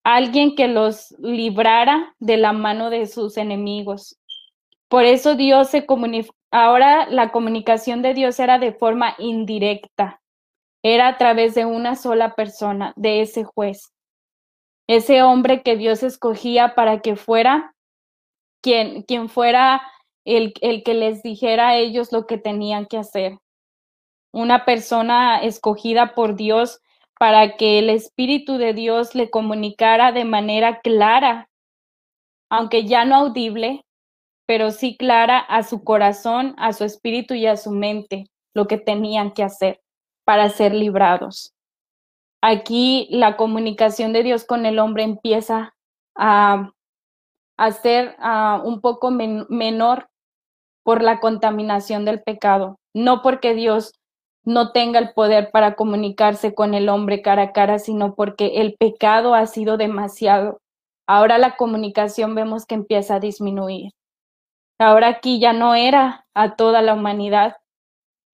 alguien 0.03 0.55
que 0.55 0.67
los 0.67 1.15
librara 1.17 2.15
de 2.19 2.37
la 2.37 2.53
mano 2.53 2.91
de 2.91 3.07
sus 3.07 3.37
enemigos. 3.37 4.19
Por 4.87 5.03
eso 5.03 5.35
Dios 5.35 5.69
se, 5.69 5.83
Ahora 6.51 7.07
la 7.09 7.31
comunicación 7.31 8.03
de 8.03 8.13
Dios 8.13 8.39
era 8.39 8.59
de 8.59 8.71
forma 8.71 9.15
indirecta, 9.17 10.21
era 10.83 11.07
a 11.07 11.17
través 11.17 11.55
de 11.55 11.65
una 11.65 11.95
sola 11.95 12.35
persona, 12.35 12.93
de 12.97 13.21
ese 13.21 13.43
juez, 13.43 13.91
ese 14.87 15.23
hombre 15.23 15.63
que 15.63 15.75
Dios 15.75 16.03
escogía 16.03 16.75
para 16.75 16.99
que 16.99 17.15
fuera 17.15 17.73
quien, 18.61 19.01
quien 19.01 19.27
fuera 19.27 19.81
el, 20.23 20.53
el 20.61 20.83
que 20.83 20.93
les 20.93 21.23
dijera 21.23 21.69
a 21.69 21.77
ellos 21.77 22.11
lo 22.11 22.27
que 22.27 22.37
tenían 22.37 22.85
que 22.85 22.97
hacer. 22.97 23.39
Una 24.31 24.65
persona 24.65 25.39
escogida 25.39 26.13
por 26.13 26.35
Dios 26.35 26.81
para 27.19 27.57
que 27.57 27.79
el 27.79 27.89
Espíritu 27.89 28.57
de 28.57 28.73
Dios 28.73 29.15
le 29.15 29.29
comunicara 29.29 30.11
de 30.11 30.25
manera 30.25 30.79
clara, 30.79 31.49
aunque 32.49 32.85
ya 32.85 33.05
no 33.05 33.15
audible, 33.15 33.85
pero 34.49 34.71
sí 34.71 34.97
clara 34.97 35.37
a 35.37 35.61
su 35.63 35.83
corazón, 35.83 36.55
a 36.57 36.73
su 36.73 36.83
espíritu 36.83 37.35
y 37.35 37.45
a 37.45 37.55
su 37.55 37.69
mente 37.69 38.31
lo 38.55 38.67
que 38.67 38.77
tenían 38.77 39.31
que 39.31 39.43
hacer 39.43 39.79
para 40.25 40.49
ser 40.49 40.73
librados. 40.73 41.53
Aquí 42.41 43.07
la 43.11 43.35
comunicación 43.37 44.13
de 44.13 44.23
Dios 44.23 44.45
con 44.45 44.65
el 44.65 44.79
hombre 44.79 45.03
empieza 45.03 45.75
a, 46.15 46.71
ser 47.81 48.15
un 48.63 48.79
poco 48.81 49.11
menor 49.11 50.09
por 50.83 51.03
la 51.03 51.19
contaminación 51.19 52.05
del 52.05 52.23
pecado, 52.23 52.79
no 52.95 53.21
porque 53.21 53.53
Dios 53.53 53.98
no 54.49 54.71
tenga 54.71 54.97
el 54.97 55.13
poder 55.13 55.51
para 55.51 55.75
comunicarse 55.75 56.55
con 56.55 56.73
el 56.73 56.89
hombre 56.89 57.21
cara 57.21 57.43
a 57.43 57.51
cara, 57.51 57.77
sino 57.77 58.15
porque 58.15 58.61
el 58.61 58.73
pecado 58.73 59.35
ha 59.35 59.45
sido 59.45 59.77
demasiado. 59.77 60.59
Ahora 61.07 61.37
la 61.37 61.55
comunicación 61.55 62.33
vemos 62.33 62.65
que 62.65 62.73
empieza 62.73 63.15
a 63.15 63.19
disminuir. 63.19 63.91
Ahora 64.79 65.09
aquí 65.09 65.39
ya 65.39 65.53
no 65.53 65.75
era 65.75 66.25
a 66.33 66.55
toda 66.55 66.81
la 66.81 66.95
humanidad, 66.95 67.57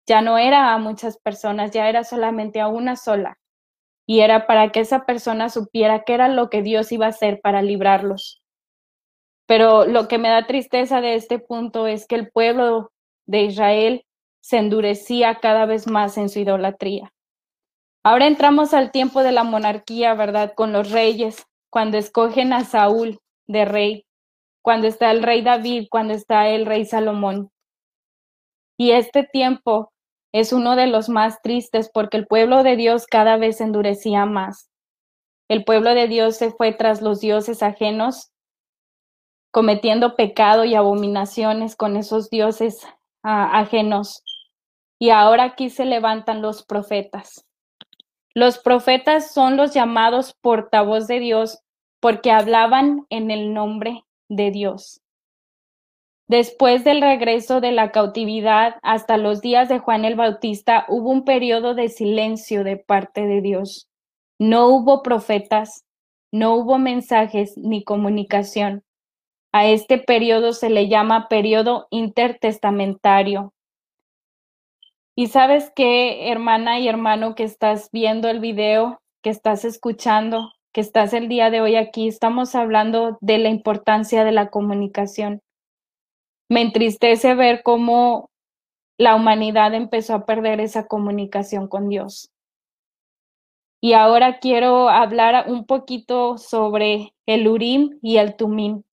ya 0.08 0.22
no 0.22 0.38
era 0.38 0.74
a 0.74 0.78
muchas 0.78 1.18
personas, 1.18 1.72
ya 1.72 1.90
era 1.90 2.06
solamente 2.06 2.62
a 2.62 2.70
una 2.70 2.96
sola. 2.96 3.38
Y 4.08 4.22
era 4.22 4.48
para 4.48 4.72
que 4.72 4.80
esa 4.80 5.06
persona 5.06 5.50
supiera 5.50 6.04
qué 6.04 6.14
era 6.14 6.30
lo 6.30 6.50
que 6.50 6.62
Dios 6.62 6.94
iba 6.94 7.08
a 7.08 7.10
hacer 7.10 7.42
para 7.42 7.62
librarlos. 7.62 8.42
Pero 9.48 9.86
lo 9.86 10.08
que 10.08 10.18
me 10.18 10.30
da 10.30 10.48
tristeza 10.48 11.02
de 11.02 11.16
este 11.16 11.40
punto 11.40 11.88
es 11.88 12.08
que 12.08 12.16
el 12.16 12.32
pueblo 12.32 12.92
de 13.28 13.42
Israel 13.44 14.06
se 14.46 14.58
endurecía 14.58 15.40
cada 15.42 15.66
vez 15.66 15.88
más 15.88 16.18
en 16.18 16.30
su 16.30 16.40
idolatría. 16.40 17.12
Ahora 18.04 18.28
entramos 18.28 18.74
al 18.74 18.92
tiempo 18.92 19.24
de 19.24 19.32
la 19.32 19.44
monarquía, 19.44 20.14
¿verdad? 20.14 20.54
Con 20.56 20.72
los 20.72 20.92
reyes, 20.92 21.48
cuando 21.72 21.98
escogen 21.98 22.54
a 22.54 22.64
Saúl 22.64 23.20
de 23.48 23.66
rey 23.66 24.06
cuando 24.66 24.88
está 24.88 25.12
el 25.12 25.22
rey 25.22 25.44
David, 25.44 25.86
cuando 25.92 26.16
está 26.16 26.50
el 26.50 26.66
rey 26.66 26.86
Salomón. 26.86 27.52
Y 28.80 28.92
este 28.92 29.24
tiempo 29.24 29.94
es 30.34 30.54
uno 30.54 30.76
de 30.76 30.88
los 30.88 31.08
más 31.08 31.40
tristes 31.44 31.92
porque 31.94 32.18
el 32.18 32.26
pueblo 32.26 32.64
de 32.64 32.76
Dios 32.76 33.06
cada 33.06 33.38
vez 33.38 33.62
endurecía 33.62 34.26
más. 34.26 34.72
El 35.50 35.66
pueblo 35.66 35.94
de 35.94 36.08
Dios 36.08 36.38
se 36.38 36.50
fue 36.50 36.74
tras 36.74 37.04
los 37.04 37.20
dioses 37.20 37.62
ajenos, 37.62 38.32
cometiendo 39.52 40.16
pecado 40.16 40.66
y 40.66 40.74
abominaciones 40.74 41.76
con 41.76 41.96
esos 41.96 42.32
dioses 42.32 42.88
ah, 43.22 43.60
ajenos. 43.60 44.24
Y 45.00 45.10
ahora 45.10 45.44
aquí 45.44 45.70
se 45.70 45.86
levantan 45.86 46.42
los 46.42 46.64
profetas. 46.64 47.46
Los 48.34 48.60
profetas 48.60 49.34
son 49.34 49.58
los 49.58 49.74
llamados 49.74 50.34
portavoz 50.42 51.08
de 51.08 51.20
Dios 51.20 51.60
porque 52.02 52.32
hablaban 52.32 53.06
en 53.10 53.32
el 53.32 53.54
nombre 53.54 54.04
de 54.30 54.52
Dios. 54.52 55.02
Después 56.28 56.84
del 56.84 57.02
regreso 57.02 57.62
de 57.62 57.72
la 57.72 57.92
cautividad 57.92 58.76
hasta 58.82 59.18
los 59.18 59.42
días 59.42 59.70
de 59.70 59.80
Juan 59.80 60.06
el 60.06 60.16
Bautista, 60.16 60.86
hubo 60.90 61.12
un 61.12 61.24
periodo 61.24 61.76
de 61.76 61.90
silencio 61.90 62.64
de 62.64 62.78
parte 62.78 63.28
de 63.28 63.42
Dios. 63.42 63.88
No 64.40 64.68
hubo 64.68 65.04
profetas, 65.04 65.86
no 66.32 66.56
hubo 66.56 66.78
mensajes 66.78 67.58
ni 67.58 67.84
comunicación. 67.84 68.84
A 69.54 69.68
este 69.68 69.98
periodo 69.98 70.52
se 70.52 70.70
le 70.70 70.90
llama 70.90 71.30
periodo 71.30 71.88
intertestamentario. 71.90 73.55
Y 75.16 75.28
sabes 75.28 75.72
qué, 75.76 76.30
hermana 76.32 76.80
y 76.80 76.88
hermano 76.88 77.36
que 77.36 77.44
estás 77.44 77.90
viendo 77.92 78.30
el 78.30 78.40
video, 78.40 79.02
que 79.24 79.30
estás 79.30 79.66
escuchando, 79.66 80.52
que 80.74 80.82
estás 80.82 81.14
el 81.14 81.30
día 81.30 81.50
de 81.50 81.62
hoy 81.62 81.76
aquí, 81.76 82.08
estamos 82.08 82.54
hablando 82.54 83.18
de 83.22 83.38
la 83.38 83.50
importancia 83.50 84.24
de 84.24 84.34
la 84.34 84.50
comunicación 84.50 85.42
me 86.50 86.62
entristece 86.62 87.34
ver 87.36 87.64
cómo 87.64 88.30
la 88.98 89.16
humanidad 89.16 89.74
empezó 89.74 90.14
a 90.14 90.26
perder 90.26 90.60
esa 90.60 90.88
comunicación 90.88 91.68
con 91.68 91.90
Dios. 91.90 92.32
Y 93.82 93.94
ahora 93.94 94.40
quiero 94.40 94.90
hablar 94.90 95.50
un 95.50 95.66
poquito 95.66 96.38
sobre 96.38 97.14
el 97.26 97.48
Urim 97.48 98.00
y 98.02 98.18
el 98.18 98.36
Tumim. 98.36 98.84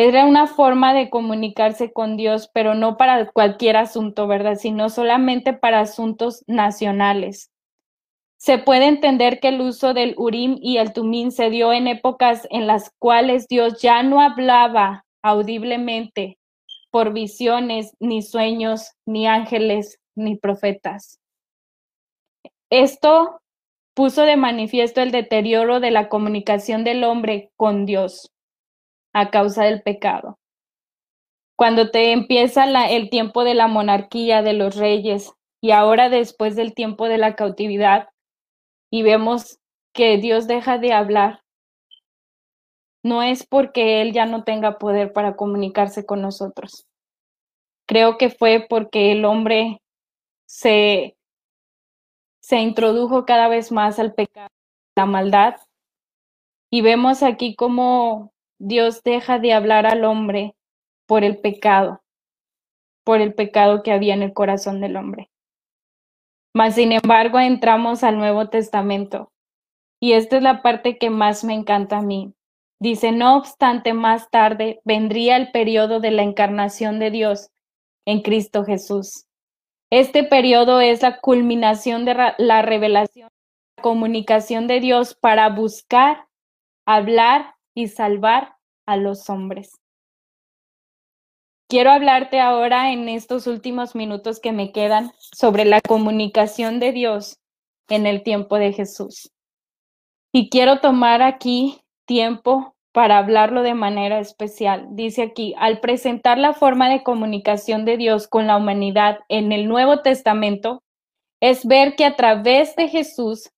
Era 0.00 0.26
una 0.26 0.46
forma 0.46 0.94
de 0.94 1.10
comunicarse 1.10 1.92
con 1.92 2.16
Dios, 2.16 2.48
pero 2.54 2.76
no 2.76 2.96
para 2.96 3.32
cualquier 3.32 3.76
asunto, 3.76 4.28
¿verdad? 4.28 4.54
Sino 4.54 4.90
solamente 4.90 5.54
para 5.54 5.80
asuntos 5.80 6.44
nacionales. 6.46 7.50
Se 8.36 8.58
puede 8.58 8.86
entender 8.86 9.40
que 9.40 9.48
el 9.48 9.60
uso 9.60 9.94
del 9.94 10.14
Urim 10.16 10.56
y 10.62 10.76
el 10.76 10.92
Tumim 10.92 11.32
se 11.32 11.50
dio 11.50 11.72
en 11.72 11.88
épocas 11.88 12.46
en 12.50 12.68
las 12.68 12.92
cuales 13.00 13.48
Dios 13.48 13.82
ya 13.82 14.04
no 14.04 14.20
hablaba 14.20 15.04
audiblemente 15.20 16.38
por 16.92 17.12
visiones, 17.12 17.92
ni 17.98 18.22
sueños, 18.22 18.92
ni 19.04 19.26
ángeles, 19.26 19.98
ni 20.14 20.36
profetas. 20.36 21.18
Esto 22.70 23.40
puso 23.94 24.22
de 24.22 24.36
manifiesto 24.36 25.00
el 25.00 25.10
deterioro 25.10 25.80
de 25.80 25.90
la 25.90 26.08
comunicación 26.08 26.84
del 26.84 27.02
hombre 27.02 27.50
con 27.56 27.84
Dios 27.84 28.30
a 29.12 29.30
causa 29.30 29.64
del 29.64 29.82
pecado. 29.82 30.38
Cuando 31.56 31.90
te 31.90 32.12
empieza 32.12 32.64
el 32.88 33.10
tiempo 33.10 33.42
de 33.42 33.54
la 33.54 33.66
monarquía 33.66 34.42
de 34.42 34.52
los 34.52 34.76
reyes 34.76 35.32
y 35.60 35.72
ahora 35.72 36.08
después 36.08 36.54
del 36.54 36.72
tiempo 36.74 37.08
de 37.08 37.18
la 37.18 37.34
cautividad 37.34 38.08
y 38.90 39.02
vemos 39.02 39.58
que 39.92 40.18
Dios 40.18 40.46
deja 40.46 40.78
de 40.78 40.92
hablar, 40.92 41.40
no 43.02 43.22
es 43.22 43.46
porque 43.46 44.02
Él 44.02 44.12
ya 44.12 44.26
no 44.26 44.44
tenga 44.44 44.78
poder 44.78 45.12
para 45.12 45.34
comunicarse 45.34 46.06
con 46.06 46.22
nosotros. 46.22 46.86
Creo 47.86 48.18
que 48.18 48.30
fue 48.30 48.66
porque 48.68 49.12
el 49.12 49.24
hombre 49.24 49.80
se, 50.46 51.16
se 52.40 52.58
introdujo 52.58 53.24
cada 53.24 53.48
vez 53.48 53.72
más 53.72 53.98
al 53.98 54.14
pecado, 54.14 54.48
la 54.94 55.06
maldad. 55.06 55.56
Y 56.70 56.82
vemos 56.82 57.22
aquí 57.22 57.56
cómo 57.56 58.32
Dios 58.58 59.02
deja 59.02 59.38
de 59.38 59.52
hablar 59.52 59.86
al 59.86 60.04
hombre 60.04 60.54
por 61.06 61.24
el 61.24 61.38
pecado, 61.38 62.02
por 63.04 63.20
el 63.20 63.34
pecado 63.34 63.82
que 63.82 63.92
había 63.92 64.14
en 64.14 64.22
el 64.22 64.32
corazón 64.32 64.80
del 64.80 64.96
hombre. 64.96 65.30
Mas, 66.54 66.74
sin 66.74 66.92
embargo, 66.92 67.38
entramos 67.38 68.02
al 68.02 68.18
Nuevo 68.18 68.48
Testamento. 68.48 69.30
Y 70.00 70.12
esta 70.12 70.36
es 70.36 70.42
la 70.42 70.62
parte 70.62 70.98
que 70.98 71.10
más 71.10 71.44
me 71.44 71.54
encanta 71.54 71.98
a 71.98 72.02
mí. 72.02 72.34
Dice, 72.80 73.12
no 73.12 73.36
obstante, 73.36 73.92
más 73.92 74.30
tarde 74.30 74.80
vendría 74.84 75.36
el 75.36 75.50
periodo 75.50 76.00
de 76.00 76.10
la 76.10 76.22
encarnación 76.22 76.98
de 76.98 77.10
Dios 77.10 77.50
en 78.06 78.22
Cristo 78.22 78.64
Jesús. 78.64 79.26
Este 79.90 80.22
periodo 80.22 80.80
es 80.80 81.02
la 81.02 81.20
culminación 81.20 82.04
de 82.04 82.34
la 82.38 82.62
revelación, 82.62 83.30
la 83.76 83.82
comunicación 83.82 84.66
de 84.66 84.80
Dios 84.80 85.14
para 85.14 85.48
buscar, 85.48 86.26
hablar 86.86 87.54
y 87.78 87.86
salvar 87.86 88.56
a 88.86 88.96
los 88.96 89.30
hombres. 89.30 89.78
Quiero 91.68 91.92
hablarte 91.92 92.40
ahora 92.40 92.92
en 92.92 93.08
estos 93.08 93.46
últimos 93.46 93.94
minutos 93.94 94.40
que 94.40 94.50
me 94.50 94.72
quedan 94.72 95.12
sobre 95.20 95.64
la 95.64 95.80
comunicación 95.80 96.80
de 96.80 96.90
Dios 96.90 97.38
en 97.88 98.06
el 98.06 98.24
tiempo 98.24 98.56
de 98.58 98.72
Jesús. 98.72 99.30
Y 100.32 100.50
quiero 100.50 100.80
tomar 100.80 101.22
aquí 101.22 101.80
tiempo 102.04 102.74
para 102.90 103.18
hablarlo 103.18 103.62
de 103.62 103.74
manera 103.74 104.18
especial. 104.18 104.88
Dice 104.90 105.22
aquí, 105.22 105.54
al 105.56 105.78
presentar 105.78 106.36
la 106.36 106.54
forma 106.54 106.90
de 106.90 107.04
comunicación 107.04 107.84
de 107.84 107.96
Dios 107.96 108.26
con 108.26 108.48
la 108.48 108.56
humanidad 108.56 109.20
en 109.28 109.52
el 109.52 109.68
Nuevo 109.68 110.02
Testamento, 110.02 110.82
es 111.40 111.64
ver 111.64 111.94
que 111.94 112.04
a 112.04 112.16
través 112.16 112.74
de 112.74 112.88
Jesús, 112.88 113.52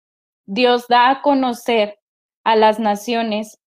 Dios 0.45 0.89
da 0.89 1.09
a 1.09 1.23
conocer 1.23 1.99
a 2.45 2.55
las 2.55 2.79
naciones. 2.79 3.60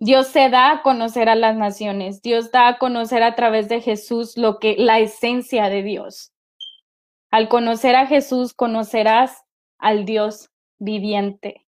Dios 0.00 0.28
se 0.28 0.48
da 0.48 0.70
a 0.70 0.82
conocer 0.82 1.28
a 1.28 1.34
las 1.34 1.56
naciones. 1.56 2.22
Dios 2.22 2.52
da 2.52 2.68
a 2.68 2.78
conocer 2.78 3.22
a 3.22 3.34
través 3.34 3.68
de 3.68 3.80
Jesús 3.80 4.36
lo 4.36 4.58
que 4.58 4.76
la 4.78 5.00
esencia 5.00 5.68
de 5.68 5.82
Dios. 5.82 6.32
Al 7.30 7.48
conocer 7.48 7.96
a 7.96 8.06
Jesús 8.06 8.54
conocerás 8.54 9.44
al 9.78 10.04
Dios 10.04 10.50
viviente. 10.78 11.66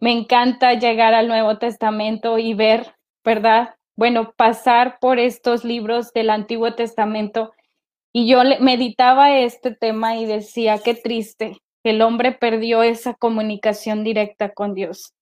Me 0.00 0.12
encanta 0.12 0.74
llegar 0.74 1.12
al 1.12 1.28
Nuevo 1.28 1.58
Testamento 1.58 2.38
y 2.38 2.54
ver, 2.54 2.94
¿verdad? 3.24 3.74
Bueno, 3.96 4.32
pasar 4.36 4.98
por 5.00 5.18
estos 5.18 5.64
libros 5.64 6.12
del 6.12 6.30
Antiguo 6.30 6.74
Testamento 6.74 7.52
y 8.12 8.28
yo 8.28 8.40
meditaba 8.60 9.36
este 9.36 9.74
tema 9.74 10.16
y 10.16 10.24
decía, 10.24 10.78
qué 10.82 10.94
triste, 10.94 11.58
el 11.82 12.00
hombre 12.00 12.32
perdió 12.32 12.82
esa 12.82 13.14
comunicación 13.14 14.04
directa 14.04 14.54
con 14.54 14.74
Dios. 14.74 15.14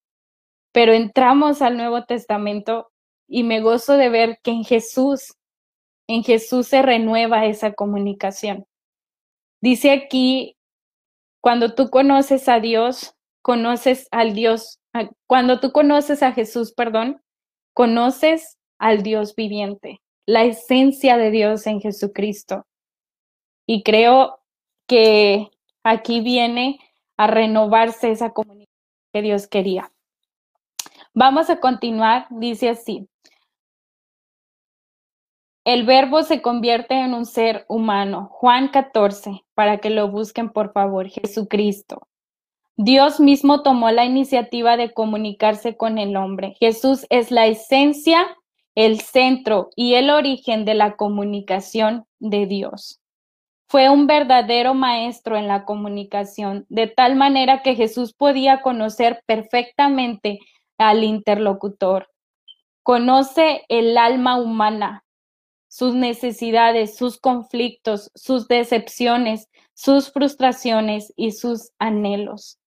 Pero 0.77 0.93
entramos 0.93 1.63
al 1.63 1.79
Nuevo 1.79 2.05
Testamento 2.05 2.93
y 3.27 3.45
me 3.45 3.63
gozo 3.63 3.95
de 3.95 4.11
ver 4.11 4.41
que 4.43 4.51
en 4.51 4.63
Jesús, 4.63 5.35
en 6.07 6.23
Jesús 6.23 6.67
se 6.67 6.83
renueva 6.83 7.47
esa 7.47 7.73
comunicación. 7.73 8.67
Dice 9.63 9.91
aquí, 9.91 10.59
cuando 11.41 11.75
tú 11.75 11.89
conoces 11.89 12.47
a 12.51 12.61
Dios, 12.61 13.15
conoces 13.41 14.07
al 14.11 14.35
Dios, 14.35 14.79
cuando 15.27 15.61
tú 15.61 15.73
conoces 15.73 16.23
a 16.23 16.33
Jesús, 16.33 16.75
perdón, 16.75 17.23
conoces 17.73 18.59
al 18.79 19.03
Dios 19.03 19.35
viviente, 19.35 20.03
la 20.27 20.45
esencia 20.45 21.17
de 21.17 21.31
Dios 21.31 21.67
en 21.67 21.81
Jesucristo. 21.81 22.67
Y 23.67 23.83
creo 23.83 24.41
que 24.87 25.49
aquí 25.85 26.21
viene 26.21 26.81
a 27.17 27.29
renovarse 27.29 28.11
esa 28.11 28.35
comunicación 28.35 28.67
que 29.15 29.23
Dios 29.23 29.47
quería. 29.49 29.91
Vamos 31.19 31.49
a 31.49 31.61
continuar, 31.61 32.27
dice 32.29 32.69
así. 32.69 33.09
El 35.65 35.87
verbo 35.87 36.23
se 36.23 36.43
convierte 36.43 36.93
en 36.93 37.15
un 37.15 37.25
ser 37.25 37.65
humano. 37.71 38.29
Juan 38.31 38.69
14, 38.69 39.43
para 39.55 39.79
que 39.79 39.89
lo 39.89 40.11
busquen 40.11 40.51
por 40.51 40.75
favor, 40.75 41.09
Jesucristo. 41.09 42.07
Dios 42.77 43.19
mismo 43.19 43.63
tomó 43.63 43.91
la 43.93 44.05
iniciativa 44.05 44.77
de 44.77 44.93
comunicarse 44.93 45.75
con 45.75 45.97
el 45.97 46.17
hombre. 46.17 46.55
Jesús 46.61 47.07
es 47.09 47.31
la 47.31 47.47
esencia, 47.47 48.37
el 48.75 49.01
centro 49.01 49.71
y 49.75 49.95
el 49.95 50.11
origen 50.11 50.67
de 50.67 50.75
la 50.75 50.97
comunicación 50.97 52.05
de 52.19 52.45
Dios. 52.45 53.01
Fue 53.69 53.89
un 53.89 54.07
verdadero 54.07 54.75
maestro 54.75 55.39
en 55.39 55.49
la 55.49 55.65
comunicación, 55.65 56.67
de 56.69 56.89
tal 56.89 57.17
manera 57.17 57.63
que 57.63 57.75
Jesús 57.75 58.13
podía 58.13 58.61
conocer 58.61 59.23
perfectamente 59.25 60.41
al 60.79 61.05
interlocutor. 61.05 62.09
Conoce 62.83 63.65
el 63.69 63.99
alma 63.99 64.39
humana, 64.39 65.05
sus 65.69 65.95
necesidades, 65.95 66.97
sus 66.97 67.19
conflictos, 67.19 68.11
sus 68.15 68.49
decepciones, 68.49 69.49
sus 69.75 70.11
frustraciones 70.13 71.13
y 71.17 71.33
sus 71.33 71.73
anhelos. 71.79 72.59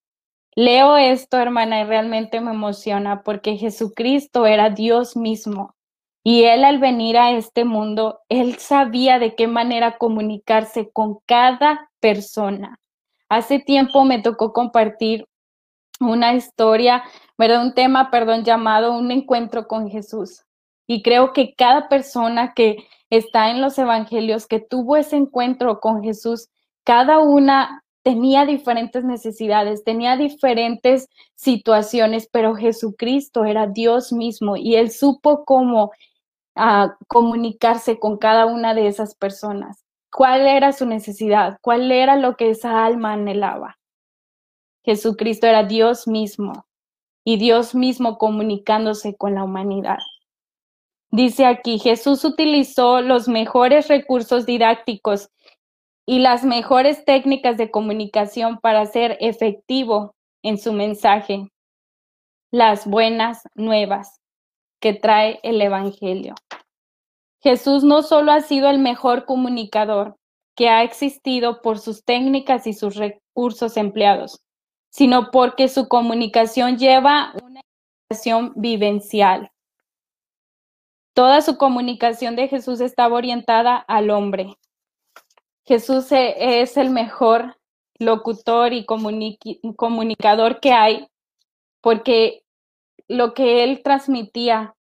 Leo 0.55 0.97
esto, 0.97 1.38
hermana, 1.38 1.82
y 1.82 1.84
realmente 1.86 2.41
me 2.41 2.51
emociona 2.51 3.24
porque 3.24 3.55
Jesucristo 3.57 4.45
era 4.45 4.70
Dios 4.70 5.16
mismo 5.16 5.76
Y 6.24 6.43
él 6.43 6.66
al 6.66 6.80
venir 6.80 7.18
a 7.18 7.32
este 7.32 7.64
mundo, 7.64 8.20
él 8.30 8.57
sabía 8.57 9.20
de 9.20 9.36
qué 9.36 9.47
manera 9.47 9.97
comunicarse 9.97 10.91
con 10.91 11.20
cada 11.26 11.89
persona. 12.01 12.80
Hace 13.30 13.60
tiempo 13.60 14.03
me 14.03 14.22
tocó 14.22 14.51
compartir 14.51 15.26
una 16.01 16.34
historia, 16.34 17.03
¿verdad? 17.39 17.63
Un 17.63 17.73
tema, 17.73 18.11
perdón, 18.11 18.43
llamado 18.43 18.93
Un 18.93 19.11
encuentro 19.11 19.67
con 19.67 19.89
Jesús. 19.89 20.43
Y 20.85 21.01
creo 21.01 21.33
que 21.33 21.55
cada 21.55 21.87
persona 21.87 22.53
que 22.53 22.85
está 23.09 23.49
en 23.49 23.61
los 23.61 23.79
evangelios, 23.79 24.45
que 24.45 24.59
tuvo 24.59 24.97
ese 24.97 25.15
encuentro 25.15 25.79
con 25.79 26.03
Jesús, 26.03 26.49
cada 26.83 27.19
una 27.19 27.83
tenía 28.03 28.45
diferentes 28.45 29.05
necesidades, 29.05 29.83
tenía 29.83 30.17
diferentes 30.17 31.07
situaciones, 31.35 32.27
pero 32.31 32.55
Jesucristo 32.55 33.45
era 33.45 33.67
Dios 33.67 34.11
mismo 34.11 34.57
y 34.57 34.75
él 34.75 34.91
supo 34.91 35.45
cómo 35.45 35.91
ah, 36.55 36.95
comunicarse 37.07 37.99
con 37.99 38.17
cada 38.17 38.47
una 38.47 38.73
de 38.73 38.87
esas 38.87 39.15
personas. 39.15 39.85
¿Cuál 40.11 40.41
era 40.47 40.73
su 40.73 40.85
necesidad? 40.85 41.57
¿Cuál 41.61 41.91
era 41.91 42.15
lo 42.15 42.35
que 42.35 42.49
esa 42.49 42.83
alma 42.85 43.13
anhelaba? 43.13 43.77
Jesucristo 44.83 45.47
era 45.47 45.63
Dios 45.63 46.07
mismo 46.07 46.65
y 47.24 47.38
Dios 47.38 47.76
mismo 47.76 48.17
comunicándose 48.17 49.15
con 49.15 49.36
la 49.36 49.43
humanidad. 49.43 49.99
Dice 51.11 51.45
aquí, 51.45 51.80
Jesús 51.80 52.24
utilizó 52.24 53.01
los 53.01 53.28
mejores 53.28 53.88
recursos 53.88 54.45
didácticos 54.45 55.30
y 56.05 56.20
las 56.20 56.43
mejores 56.43 57.03
técnicas 57.05 57.57
de 57.57 57.72
comunicación 57.72 58.59
para 58.59 58.86
ser 58.86 59.17
efectivo 59.20 60.15
en 60.43 60.57
su 60.57 60.74
mensaje, 60.74 61.51
las 62.51 62.88
buenas 62.88 63.43
nuevas 63.55 64.20
que 64.80 64.93
trae 64.93 65.39
el 65.43 65.61
Evangelio. 65.61 66.36
Jesús 67.41 67.84
no 67.84 68.01
solo 68.01 68.32
ha 68.32 68.41
sido 68.41 68.70
el 68.70 68.80
mejor 68.80 69.26
comunicador 69.26 70.15
que 70.55 70.70
ha 70.70 70.84
existido 70.84 71.61
por 71.61 71.80
sus 71.80 72.03
técnicas 72.03 72.67
y 72.67 72.74
sus 72.74 72.95
recursos 72.95 73.78
empleados, 73.78 74.41
sino 74.89 75.31
porque 75.31 75.67
su 75.67 75.87
comunicación 75.87 76.77
lleva 76.77 77.33
una 77.43 77.61
comunicación 77.61 78.53
vivencial. 78.55 79.51
Toda 81.13 81.41
su 81.41 81.57
comunicación 81.57 82.35
de 82.35 82.47
Jesús 82.47 82.81
estaba 82.81 83.15
orientada 83.15 83.75
al 83.75 84.09
hombre. 84.09 84.55
Jesús 85.65 86.11
e, 86.11 86.61
es 86.61 86.77
el 86.77 86.89
mejor 86.89 87.57
locutor 87.99 88.73
y 88.73 88.85
comunicador 88.85 90.59
que 90.59 90.71
hay, 90.71 91.07
porque 91.81 92.43
lo 93.07 93.33
que 93.33 93.63
él 93.63 93.81
transmitía 93.83 94.75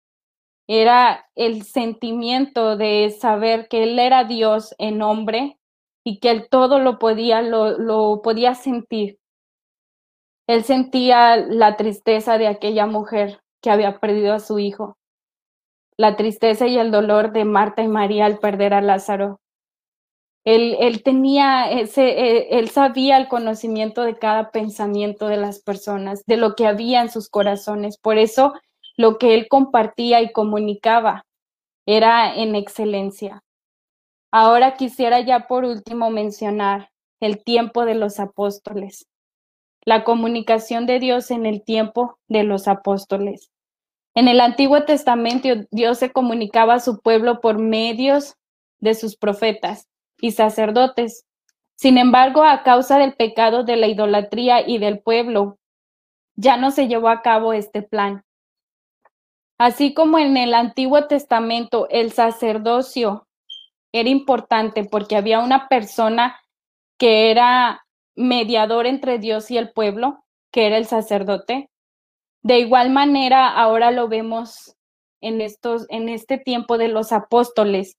era 0.68 1.28
el 1.34 1.64
sentimiento 1.64 2.76
de 2.76 3.10
saber 3.10 3.68
que 3.68 3.82
él 3.82 3.98
era 3.98 4.24
Dios 4.24 4.74
en 4.78 5.02
hombre 5.02 5.58
y 6.04 6.20
que 6.20 6.30
él 6.30 6.48
todo 6.50 6.78
lo 6.78 6.98
podía, 6.98 7.42
lo 7.42 8.20
podía 8.22 8.54
sentir. 8.54 9.17
Él 10.48 10.64
sentía 10.64 11.36
la 11.36 11.76
tristeza 11.76 12.38
de 12.38 12.46
aquella 12.46 12.86
mujer 12.86 13.42
que 13.62 13.70
había 13.70 14.00
perdido 14.00 14.32
a 14.32 14.40
su 14.40 14.58
hijo, 14.58 14.96
la 15.98 16.16
tristeza 16.16 16.66
y 16.66 16.78
el 16.78 16.90
dolor 16.90 17.32
de 17.32 17.44
Marta 17.44 17.82
y 17.82 17.88
María 17.88 18.24
al 18.24 18.38
perder 18.38 18.72
a 18.72 18.80
Lázaro. 18.80 19.40
Él, 20.44 20.74
él 20.80 21.02
tenía 21.02 21.70
ese, 21.70 22.08
eh, 22.08 22.58
él 22.58 22.70
sabía 22.70 23.18
el 23.18 23.28
conocimiento 23.28 24.02
de 24.04 24.18
cada 24.18 24.50
pensamiento 24.50 25.28
de 25.28 25.36
las 25.36 25.60
personas, 25.60 26.24
de 26.24 26.38
lo 26.38 26.54
que 26.54 26.66
había 26.66 27.02
en 27.02 27.10
sus 27.10 27.28
corazones. 27.28 27.98
Por 27.98 28.16
eso 28.16 28.54
lo 28.96 29.18
que 29.18 29.34
él 29.34 29.48
compartía 29.50 30.22
y 30.22 30.32
comunicaba 30.32 31.26
era 31.84 32.34
en 32.34 32.54
excelencia. 32.54 33.42
Ahora 34.32 34.76
quisiera 34.76 35.20
ya 35.20 35.46
por 35.46 35.66
último 35.66 36.08
mencionar 36.08 36.88
el 37.20 37.44
tiempo 37.44 37.84
de 37.84 37.96
los 37.96 38.18
apóstoles 38.18 39.06
la 39.88 40.04
comunicación 40.04 40.84
de 40.84 40.98
Dios 40.98 41.30
en 41.30 41.46
el 41.46 41.64
tiempo 41.64 42.18
de 42.28 42.42
los 42.42 42.68
apóstoles. 42.68 43.50
En 44.14 44.28
el 44.28 44.38
Antiguo 44.38 44.84
Testamento 44.84 45.48
Dios 45.70 45.96
se 45.96 46.12
comunicaba 46.12 46.74
a 46.74 46.80
su 46.80 47.00
pueblo 47.00 47.40
por 47.40 47.58
medios 47.58 48.34
de 48.80 48.92
sus 48.92 49.16
profetas 49.16 49.88
y 50.20 50.32
sacerdotes. 50.32 51.24
Sin 51.74 51.96
embargo, 51.96 52.44
a 52.44 52.64
causa 52.64 52.98
del 52.98 53.14
pecado 53.14 53.64
de 53.64 53.76
la 53.76 53.86
idolatría 53.86 54.60
y 54.60 54.76
del 54.76 55.00
pueblo, 55.00 55.58
ya 56.36 56.58
no 56.58 56.70
se 56.70 56.86
llevó 56.86 57.08
a 57.08 57.22
cabo 57.22 57.54
este 57.54 57.80
plan. 57.80 58.24
Así 59.56 59.94
como 59.94 60.18
en 60.18 60.36
el 60.36 60.52
Antiguo 60.52 61.06
Testamento 61.06 61.88
el 61.88 62.12
sacerdocio 62.12 63.26
era 63.92 64.10
importante 64.10 64.84
porque 64.84 65.16
había 65.16 65.38
una 65.38 65.66
persona 65.66 66.38
que 66.98 67.30
era 67.30 67.86
mediador 68.18 68.86
entre 68.86 69.18
Dios 69.18 69.50
y 69.50 69.56
el 69.56 69.70
pueblo, 69.70 70.24
que 70.50 70.66
era 70.66 70.76
el 70.76 70.86
sacerdote. 70.86 71.70
De 72.42 72.58
igual 72.58 72.90
manera, 72.90 73.48
ahora 73.48 73.90
lo 73.90 74.08
vemos 74.08 74.76
en, 75.20 75.40
estos, 75.40 75.86
en 75.88 76.08
este 76.08 76.36
tiempo 76.36 76.78
de 76.78 76.88
los 76.88 77.12
apóstoles 77.12 77.96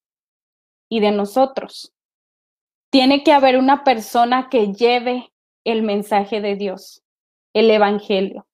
y 0.89 0.99
de 0.99 1.11
nosotros. 1.11 1.93
Tiene 2.91 3.23
que 3.23 3.31
haber 3.31 3.57
una 3.57 3.83
persona 3.83 4.49
que 4.49 4.73
lleve 4.73 5.31
el 5.63 5.83
mensaje 5.83 6.41
de 6.41 6.55
Dios, 6.55 7.01
el 7.53 7.71
Evangelio. 7.71 8.45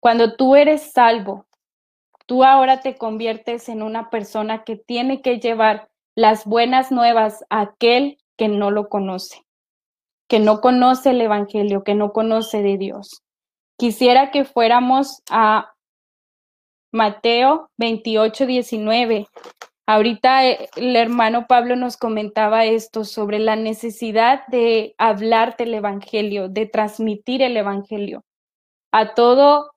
Cuando 0.00 0.36
tú 0.36 0.56
eres 0.56 0.92
salvo, 0.92 1.46
tú 2.26 2.44
ahora 2.44 2.80
te 2.80 2.96
conviertes 2.96 3.68
en 3.68 3.82
una 3.82 4.10
persona 4.10 4.64
que 4.64 4.76
tiene 4.76 5.22
que 5.22 5.38
llevar 5.38 5.88
las 6.14 6.44
buenas 6.44 6.90
nuevas 6.90 7.44
a 7.48 7.60
aquel 7.60 8.18
que 8.36 8.48
no 8.48 8.70
lo 8.70 8.88
conoce 8.88 9.44
que 10.30 10.38
no 10.38 10.60
conoce 10.60 11.10
el 11.10 11.20
Evangelio, 11.20 11.82
que 11.82 11.96
no 11.96 12.12
conoce 12.12 12.62
de 12.62 12.78
Dios. 12.78 13.24
Quisiera 13.76 14.30
que 14.30 14.44
fuéramos 14.44 15.22
a 15.28 15.72
Mateo 16.92 17.68
28, 17.78 18.46
19. 18.46 19.26
Ahorita 19.88 20.46
eh, 20.46 20.70
el 20.76 20.94
hermano 20.94 21.46
Pablo 21.48 21.74
nos 21.74 21.96
comentaba 21.96 22.64
esto 22.64 23.02
sobre 23.04 23.40
la 23.40 23.56
necesidad 23.56 24.46
de 24.46 24.94
hablar 24.98 25.56
del 25.56 25.74
Evangelio, 25.74 26.48
de 26.48 26.66
transmitir 26.66 27.42
el 27.42 27.56
Evangelio 27.56 28.22
a 28.92 29.14
todo 29.14 29.72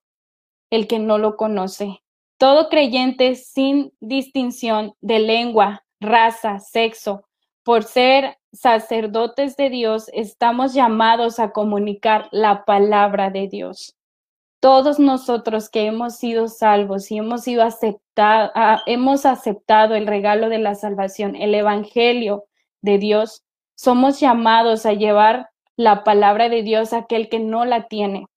el 0.70 0.88
que 0.88 1.00
no 1.00 1.18
lo 1.18 1.36
conoce. 1.36 2.04
Todo 2.38 2.70
creyente 2.70 3.34
sin 3.34 3.92
distinción 4.00 4.94
de 5.02 5.18
lengua, 5.18 5.84
raza, 6.00 6.60
sexo, 6.60 7.26
por 7.64 7.84
ser 7.84 8.38
sacerdotes 8.52 9.56
de 9.56 9.70
Dios, 9.70 10.10
estamos 10.14 10.74
llamados 10.74 11.40
a 11.40 11.52
comunicar 11.52 12.28
la 12.32 12.66
palabra 12.66 13.30
de 13.30 13.48
Dios. 13.48 13.96
Todos 14.60 15.00
nosotros 15.00 15.70
que 15.70 15.86
hemos 15.86 16.18
sido 16.18 16.48
salvos 16.48 17.12
y 17.12 17.18
hemos 17.18 17.44
sido 17.44 17.64
aceptados, 17.64 18.52
ah, 18.56 18.82
hemos 18.86 19.26
aceptado 19.26 19.96
el 19.96 20.08
regalo 20.08 20.50
de 20.50 20.60
la 20.60 20.76
salvación, 20.76 21.36
el 21.36 21.56
evangelio 21.56 22.46
de 22.82 22.98
Dios, 22.98 23.44
somos 23.76 24.20
llamados 24.20 24.86
a 24.86 24.94
llevar 24.94 25.50
la 25.76 26.04
palabra 26.04 26.50
de 26.50 26.64
Dios 26.64 26.94
a 26.94 27.00
aquel 27.00 27.30
que 27.30 27.40
no 27.40 27.66
la 27.66 27.88
tiene. 27.88 28.28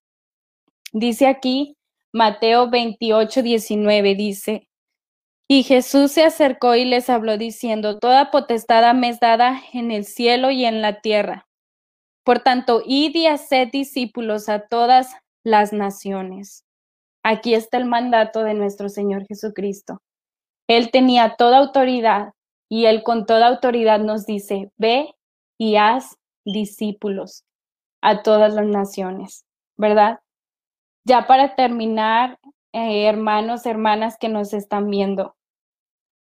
Dice 0.93 1.27
aquí 1.27 1.77
Mateo 2.13 2.71
28, 2.71 3.43
19, 3.43 4.15
dice, 4.15 4.69
y 5.49 5.63
Jesús 5.63 6.13
se 6.13 6.25
acercó 6.25 6.75
y 6.75 6.85
les 6.85 7.09
habló 7.09 7.39
diciendo, 7.39 7.99
Toda 7.99 8.31
potestad 8.31 8.95
me 8.95 9.09
es 9.09 9.21
dada 9.21 9.61
en 9.73 9.91
el 9.91 10.05
cielo 10.05 10.51
y 10.51 10.65
en 10.65 10.83
la 10.83 11.01
tierra. 11.01 11.47
Por 12.25 12.41
tanto, 12.41 12.83
id 12.85 13.15
y 13.15 13.27
haced 13.27 13.69
discípulos 13.71 14.49
a 14.49 14.67
todas 14.67 15.15
las 15.45 15.73
naciones. 15.73 16.65
Aquí 17.23 17.55
está 17.55 17.77
el 17.79 17.85
mandato 17.85 18.43
de 18.43 18.55
nuestro 18.55 18.89
Señor 18.89 19.25
Jesucristo. 19.27 20.03
Él 20.69 20.91
tenía 20.91 21.37
toda 21.37 21.59
autoridad 21.59 22.33
y 22.69 22.87
él 22.87 23.05
con 23.05 23.27
toda 23.27 23.47
autoridad 23.47 24.01
nos 24.01 24.27
dice, 24.27 24.71
ve 24.77 25.15
y 25.59 25.77
haz 25.77 26.17
discípulos 26.45 27.45
a 28.03 28.23
todas 28.23 28.55
las 28.55 28.67
naciones, 28.67 29.45
¿verdad? 29.77 30.21
Ya 31.05 31.27
para 31.27 31.55
terminar, 31.55 32.39
eh, 32.77 33.09
hermanos, 33.09 33.67
hermanas 33.67 34.17
que 34.19 34.29
nos 34.29 34.53
están 34.53 34.91
viendo, 34.91 35.37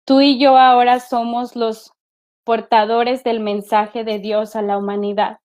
Tú 0.06 0.22
y 0.22 0.38
yo 0.38 0.56
ahora 0.56 1.00
somos 1.00 1.56
los 1.56 1.92
portadores 2.44 3.24
del 3.24 3.40
mensaje 3.40 4.04
de 4.04 4.20
Dios 4.20 4.56
a 4.56 4.62
la 4.62 4.78
humanidad. 4.78 5.40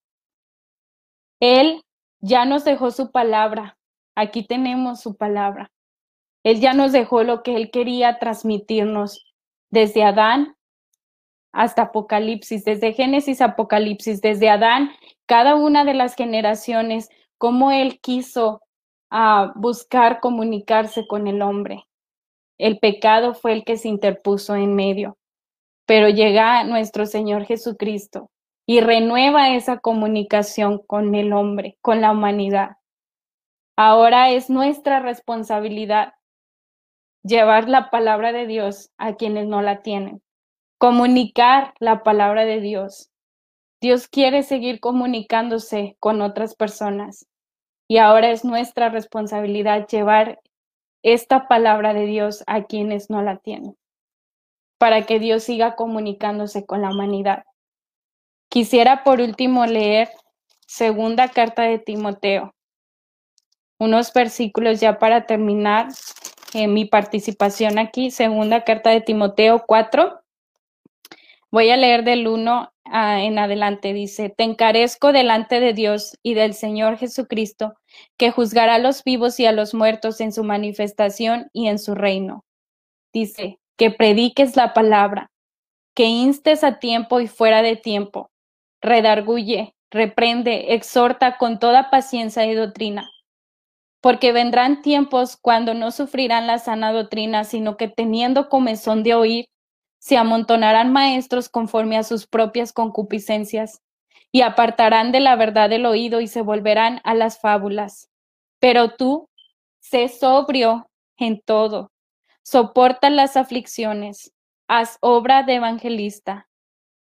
Él 1.39 1.81
ya 2.19 2.45
nos 2.45 2.63
dejó 2.63 2.91
su 2.91 3.11
palabra. 3.11 3.79
Aquí 4.15 4.43
tenemos 4.43 5.01
su 5.01 5.17
palabra. 5.17 5.71
Él 6.43 6.59
ya 6.59 6.73
nos 6.75 6.91
dejó 6.91 7.23
lo 7.23 7.41
que 7.41 7.55
Él 7.55 7.71
quería 7.71 8.19
transmitirnos 8.19 9.25
desde 9.71 10.03
Adán 10.03 10.55
hasta 11.51 11.83
Apocalipsis, 11.83 12.63
desde 12.63 12.93
Génesis 12.93 13.41
Apocalipsis, 13.41 14.21
desde 14.21 14.49
Adán, 14.49 14.91
cada 15.25 15.55
una 15.55 15.85
de 15.85 15.95
las 15.95 16.15
generaciones, 16.15 17.09
cómo 17.39 17.71
Él 17.71 17.99
quiso 17.99 18.61
ah, 19.11 19.53
buscar 19.55 20.19
comunicarse 20.19 21.05
con 21.07 21.27
el 21.27 21.41
hombre. 21.41 21.85
el 22.57 22.79
pecado 22.79 23.33
fue 23.33 23.53
el 23.53 23.63
que 23.65 23.77
se 23.77 23.87
interpuso 23.89 24.55
en 24.55 24.75
medio. 24.75 25.17
Pero 25.87 26.09
llega 26.09 26.63
nuestro 26.63 27.05
Señor 27.05 27.45
Jesucristo 27.45 28.29
y 28.67 28.81
renueva 28.81 29.55
esa 29.55 29.79
comunicación 29.79 30.79
con 30.79 31.15
el 31.15 31.33
hombre, 31.33 31.77
con 31.81 32.01
la 32.01 32.11
humanidad. 32.11 32.77
Ahora 33.75 34.29
es 34.31 34.49
nuestra 34.49 34.99
responsabilidad 34.99 36.13
llevar 37.23 37.67
la 37.67 37.89
palabra 37.89 38.31
de 38.31 38.45
Dios 38.45 38.91
a 38.97 39.15
quienes 39.15 39.47
no 39.47 39.61
la 39.61 39.81
tienen, 39.81 40.21
comunicar 40.77 41.73
la 41.79 42.03
palabra 42.03 42.45
de 42.45 42.61
Dios. 42.61 43.09
Dios 43.81 44.07
quiere 44.07 44.43
seguir 44.43 44.79
comunicándose 44.79 45.97
con 45.99 46.21
otras 46.21 46.55
personas 46.55 47.27
y 47.91 47.97
ahora 47.97 48.31
es 48.31 48.45
nuestra 48.45 48.87
responsabilidad 48.87 49.85
llevar 49.85 50.39
esta 51.03 51.49
palabra 51.49 51.93
de 51.93 52.05
Dios 52.05 52.41
a 52.47 52.63
quienes 52.63 53.09
no 53.09 53.21
la 53.21 53.35
tienen, 53.35 53.75
para 54.77 55.01
que 55.01 55.19
Dios 55.19 55.43
siga 55.43 55.75
comunicándose 55.75 56.65
con 56.65 56.81
la 56.81 56.89
humanidad. 56.89 57.43
Quisiera 58.47 59.03
por 59.03 59.19
último 59.19 59.65
leer 59.65 60.07
segunda 60.65 61.27
carta 61.27 61.63
de 61.63 61.79
Timoteo, 61.79 62.55
unos 63.77 64.13
versículos 64.13 64.79
ya 64.79 64.97
para 64.97 65.25
terminar 65.25 65.89
en 66.53 66.73
mi 66.73 66.85
participación 66.85 67.77
aquí, 67.77 68.09
segunda 68.09 68.63
carta 68.63 68.91
de 68.91 69.01
Timoteo 69.01 69.65
4. 69.67 70.17
Voy 71.51 71.69
a 71.69 71.75
leer 71.75 72.05
del 72.05 72.25
1 72.25 72.71
en 72.91 73.39
adelante. 73.39 73.93
Dice, 73.93 74.29
te 74.29 74.43
encarezco 74.43 75.11
delante 75.11 75.59
de 75.59 75.73
Dios 75.73 76.17
y 76.23 76.33
del 76.33 76.53
Señor 76.53 76.97
Jesucristo, 76.97 77.73
que 78.17 78.31
juzgará 78.31 78.75
a 78.75 78.79
los 78.79 79.03
vivos 79.03 79.39
y 79.39 79.45
a 79.45 79.51
los 79.51 79.73
muertos 79.73 80.21
en 80.21 80.31
su 80.31 80.43
manifestación 80.43 81.49
y 81.53 81.67
en 81.67 81.79
su 81.79 81.95
reino. 81.95 82.43
Dice, 83.13 83.59
que 83.77 83.91
prediques 83.91 84.55
la 84.55 84.73
palabra, 84.73 85.31
que 85.95 86.05
instes 86.05 86.63
a 86.63 86.79
tiempo 86.79 87.19
y 87.19 87.27
fuera 87.27 87.61
de 87.61 87.75
tiempo, 87.75 88.29
redarguye, 88.81 89.73
reprende, 89.89 90.73
exhorta 90.73 91.37
con 91.37 91.59
toda 91.59 91.89
paciencia 91.89 92.45
y 92.45 92.53
doctrina 92.53 93.09
porque 94.01 94.31
vendrán 94.31 94.81
tiempos 94.81 95.37
cuando 95.39 95.73
no 95.73 95.91
sufrirán 95.91 96.47
la 96.47 96.57
sana 96.57 96.91
doctrina, 96.91 97.43
sino 97.43 97.77
que 97.77 97.87
teniendo 97.87 98.49
comezón 98.49 99.03
de 99.03 99.13
oír, 99.13 99.45
se 100.01 100.17
amontonarán 100.17 100.91
maestros 100.91 101.47
conforme 101.47 101.95
a 101.95 102.01
sus 102.01 102.25
propias 102.25 102.73
concupiscencias, 102.73 103.83
y 104.31 104.41
apartarán 104.41 105.11
de 105.11 105.19
la 105.19 105.35
verdad 105.35 105.71
el 105.71 105.85
oído 105.85 106.21
y 106.21 106.27
se 106.27 106.41
volverán 106.41 107.01
a 107.03 107.13
las 107.13 107.39
fábulas. 107.39 108.09
Pero 108.59 108.95
tú, 108.95 109.29
sé 109.79 110.07
sobrio 110.07 110.89
en 111.17 111.39
todo, 111.39 111.91
soporta 112.41 113.11
las 113.11 113.37
aflicciones, 113.37 114.33
haz 114.67 114.97
obra 115.01 115.43
de 115.43 115.55
evangelista, 115.55 116.49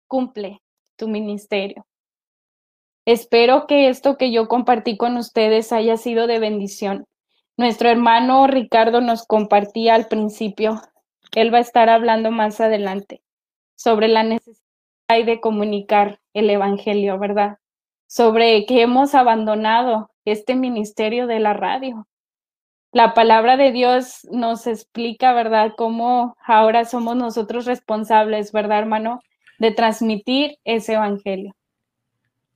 cumple 0.09 0.61
tu 0.97 1.07
ministerio. 1.07 1.87
Espero 3.07 3.69
que 3.69 3.91
esto 3.91 4.17
que 4.17 4.33
yo 4.33 4.49
compartí 4.49 4.97
con 4.97 5.17
ustedes 5.17 5.73
haya 5.73 5.97
sido 5.97 6.27
de 6.27 6.41
bendición. 6.41 7.07
Nuestro 7.57 7.91
hermano 7.91 8.49
Ricardo 8.49 9.01
nos 9.01 9.25
compartía 9.25 9.95
al 9.95 10.09
principio, 10.09 10.81
él 11.41 11.53
va 11.53 11.59
a 11.59 11.63
estar 11.63 11.89
hablando 11.89 12.31
más 12.31 12.61
adelante 12.61 13.23
sobre 13.75 14.09
la 14.09 14.23
necesidad 14.23 14.63
de 15.09 15.41
comunicar 15.41 16.21
el 16.33 16.49
Evangelio, 16.49 17.19
¿verdad? 17.19 17.59
Sobre 18.07 18.65
que 18.67 18.83
hemos 18.83 19.15
abandonado 19.15 20.11
este 20.25 20.55
ministerio 20.55 21.27
de 21.27 21.41
la 21.41 21.53
radio. 21.53 22.07
La 22.93 23.15
palabra 23.15 23.57
de 23.57 23.73
Dios 23.73 24.27
nos 24.31 24.67
explica, 24.67 25.33
¿verdad?, 25.33 25.73
cómo 25.77 26.37
ahora 26.45 26.85
somos 26.85 27.17
nosotros 27.17 27.65
responsables, 27.65 28.53
¿verdad, 28.53 28.81
hermano?, 28.81 29.21
de 29.59 29.71
transmitir 29.71 30.59
ese 30.65 30.95
Evangelio. 30.95 31.55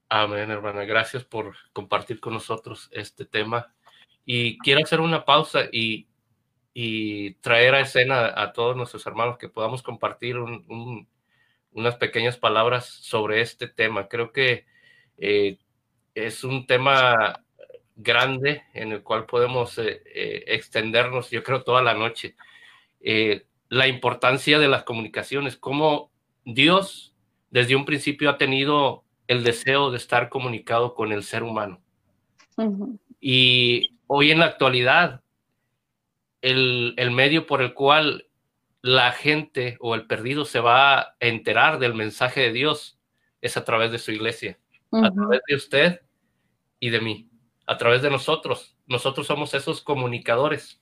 Amén, 0.09 0.49
hermana. 0.49 0.85
Gracias 0.85 1.23
por 1.23 1.55
compartir 1.73 2.19
con 2.19 2.33
nosotros 2.33 2.89
este 2.91 3.25
tema. 3.25 3.73
Y 4.25 4.57
quiero 4.59 4.81
hacer 4.83 4.99
una 5.01 5.25
pausa 5.25 5.61
y, 5.71 6.06
y 6.79 7.31
traer 7.41 7.73
a 7.73 7.79
escena 7.79 8.31
a 8.39 8.53
todos 8.53 8.77
nuestros 8.77 9.03
hermanos 9.07 9.39
que 9.39 9.49
podamos 9.49 9.81
compartir 9.81 10.37
unas 10.37 11.95
pequeñas 11.95 12.37
palabras 12.37 12.85
sobre 12.85 13.41
este 13.41 13.67
tema. 13.67 14.07
Creo 14.07 14.31
que 14.31 14.67
eh, 15.17 15.57
es 16.13 16.43
un 16.43 16.67
tema 16.67 17.43
grande 17.95 18.61
en 18.75 18.91
el 18.91 19.01
cual 19.01 19.25
podemos 19.25 19.75
eh, 19.79 20.03
eh, 20.05 20.43
extendernos, 20.45 21.31
yo 21.31 21.41
creo, 21.41 21.63
toda 21.63 21.81
la 21.81 21.95
noche. 21.95 22.35
la 23.69 23.87
importancia 23.87 24.59
de 24.59 24.67
las 24.67 24.83
comunicaciones, 24.83 25.57
cómo 25.57 26.11
Dios 26.45 27.15
desde 27.49 27.75
un 27.75 27.85
principio 27.85 28.29
ha 28.29 28.37
tenido 28.37 29.03
el 29.25 29.43
deseo 29.43 29.89
de 29.89 29.97
estar 29.97 30.29
comunicado 30.29 30.93
con 30.93 31.11
el 31.11 31.23
ser 31.23 31.41
humano. 31.41 31.81
Y 33.19 33.97
hoy 34.05 34.29
en 34.29 34.37
la 34.37 34.45
actualidad, 34.45 35.23
el, 36.41 37.11
medio 37.11 37.45
por 37.45 37.61
el 37.61 37.73
cual 37.73 38.27
la 38.81 39.11
gente 39.11 39.77
o 39.79 39.95
el 39.95 40.07
perdido 40.07 40.45
se 40.45 40.59
va 40.59 40.99
a 40.99 41.15
enterar 41.19 41.79
del 41.79 41.93
mensaje 41.93 42.41
de 42.41 42.51
Dios 42.51 42.99
es 43.41 43.57
a 43.57 43.65
través 43.65 43.91
de 43.91 43.99
su 43.99 44.11
iglesia, 44.11 44.59
a 44.91 45.11
través 45.11 45.41
de 45.47 45.55
usted 45.55 46.01
y 46.79 46.89
de 46.89 47.01
mí, 47.01 47.29
a 47.65 47.77
través 47.77 48.01
de 48.01 48.09
nosotros. 48.09 48.75
Nosotros 48.85 49.27
somos 49.27 49.53
esos 49.53 49.81
comunicadores. 49.81 50.81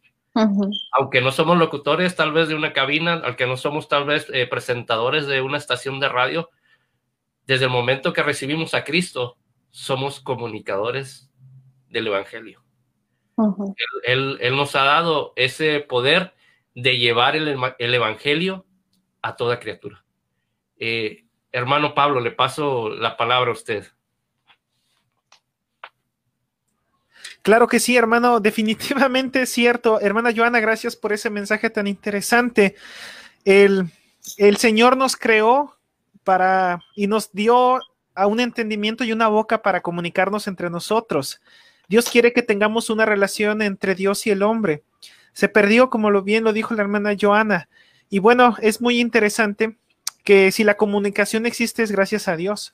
Aunque 0.91 1.21
no 1.21 1.31
somos 1.31 1.57
locutores 1.57 2.15
tal 2.17 2.33
vez 2.33 2.49
de 2.49 2.55
una 2.55 2.73
cabina, 2.73 3.21
aunque 3.23 3.47
no 3.47 3.55
somos 3.55 3.87
tal 3.87 4.03
vez 4.03 4.27
eh, 4.33 4.45
presentadores 4.45 5.27
de 5.27 5.39
una 5.39 5.57
estación 5.57 6.01
de 6.01 6.09
radio, 6.09 6.49
desde 7.47 7.65
el 7.65 7.71
momento 7.71 8.11
que 8.11 8.21
recibimos 8.21 8.73
a 8.73 8.83
Cristo, 8.83 9.37
somos 9.71 10.19
comunicadores 10.19 11.31
del 11.89 12.07
Evangelio. 12.07 12.64
Él, 14.03 14.39
nos 14.55 14.75
ha 14.75 14.83
dado 14.83 15.33
ese 15.35 15.79
poder 15.81 16.33
de 16.73 16.97
llevar 16.97 17.35
el, 17.35 17.47
Evangelio 17.93 18.65
a 19.21 19.35
toda 19.35 19.59
criatura. 19.59 20.03
Eh, 20.77 21.25
hermano 21.51 21.95
Pablo, 21.95 22.19
le 22.19 22.31
paso 22.31 22.89
la 22.89 23.17
palabra 23.17 23.49
a 23.49 23.53
usted. 23.53 23.85
Claro 27.41 27.67
que 27.67 27.79
sí, 27.79 27.95
hermano, 27.95 28.39
definitivamente 28.41 29.43
es 29.43 29.49
cierto. 29.51 29.99
Hermana 30.01 30.33
Joana, 30.35 30.59
gracias 30.59 30.95
por 30.95 31.13
ese 31.13 31.29
mensaje 31.29 31.69
tan 31.69 31.87
interesante. 31.87 32.75
El, 33.43 33.89
el 34.37 34.57
Señor 34.57 34.97
nos 34.97 35.15
creó 35.15 35.77
para 36.23 36.81
y 36.95 37.07
nos 37.07 37.31
dio 37.31 37.79
a 38.15 38.27
un 38.27 38.39
entendimiento 38.39 39.03
y 39.03 39.11
una 39.11 39.27
boca 39.27 39.61
para 39.61 39.81
comunicarnos 39.81 40.47
entre 40.47 40.69
nosotros. 40.69 41.41
Dios 41.87 42.09
quiere 42.09 42.33
que 42.33 42.41
tengamos 42.41 42.89
una 42.89 43.05
relación 43.05 43.61
entre 43.61 43.95
Dios 43.95 44.25
y 44.27 44.31
el 44.31 44.43
hombre. 44.43 44.83
Se 45.33 45.49
perdió, 45.49 45.89
como 45.89 46.11
lo 46.11 46.23
bien 46.23 46.43
lo 46.43 46.53
dijo 46.53 46.73
la 46.73 46.83
hermana 46.83 47.15
Joana. 47.19 47.69
Y 48.09 48.19
bueno, 48.19 48.55
es 48.61 48.81
muy 48.81 48.99
interesante 48.99 49.77
que 50.23 50.51
si 50.51 50.63
la 50.63 50.77
comunicación 50.77 51.45
existe 51.45 51.83
es 51.83 51.91
gracias 51.91 52.27
a 52.27 52.35
Dios. 52.35 52.71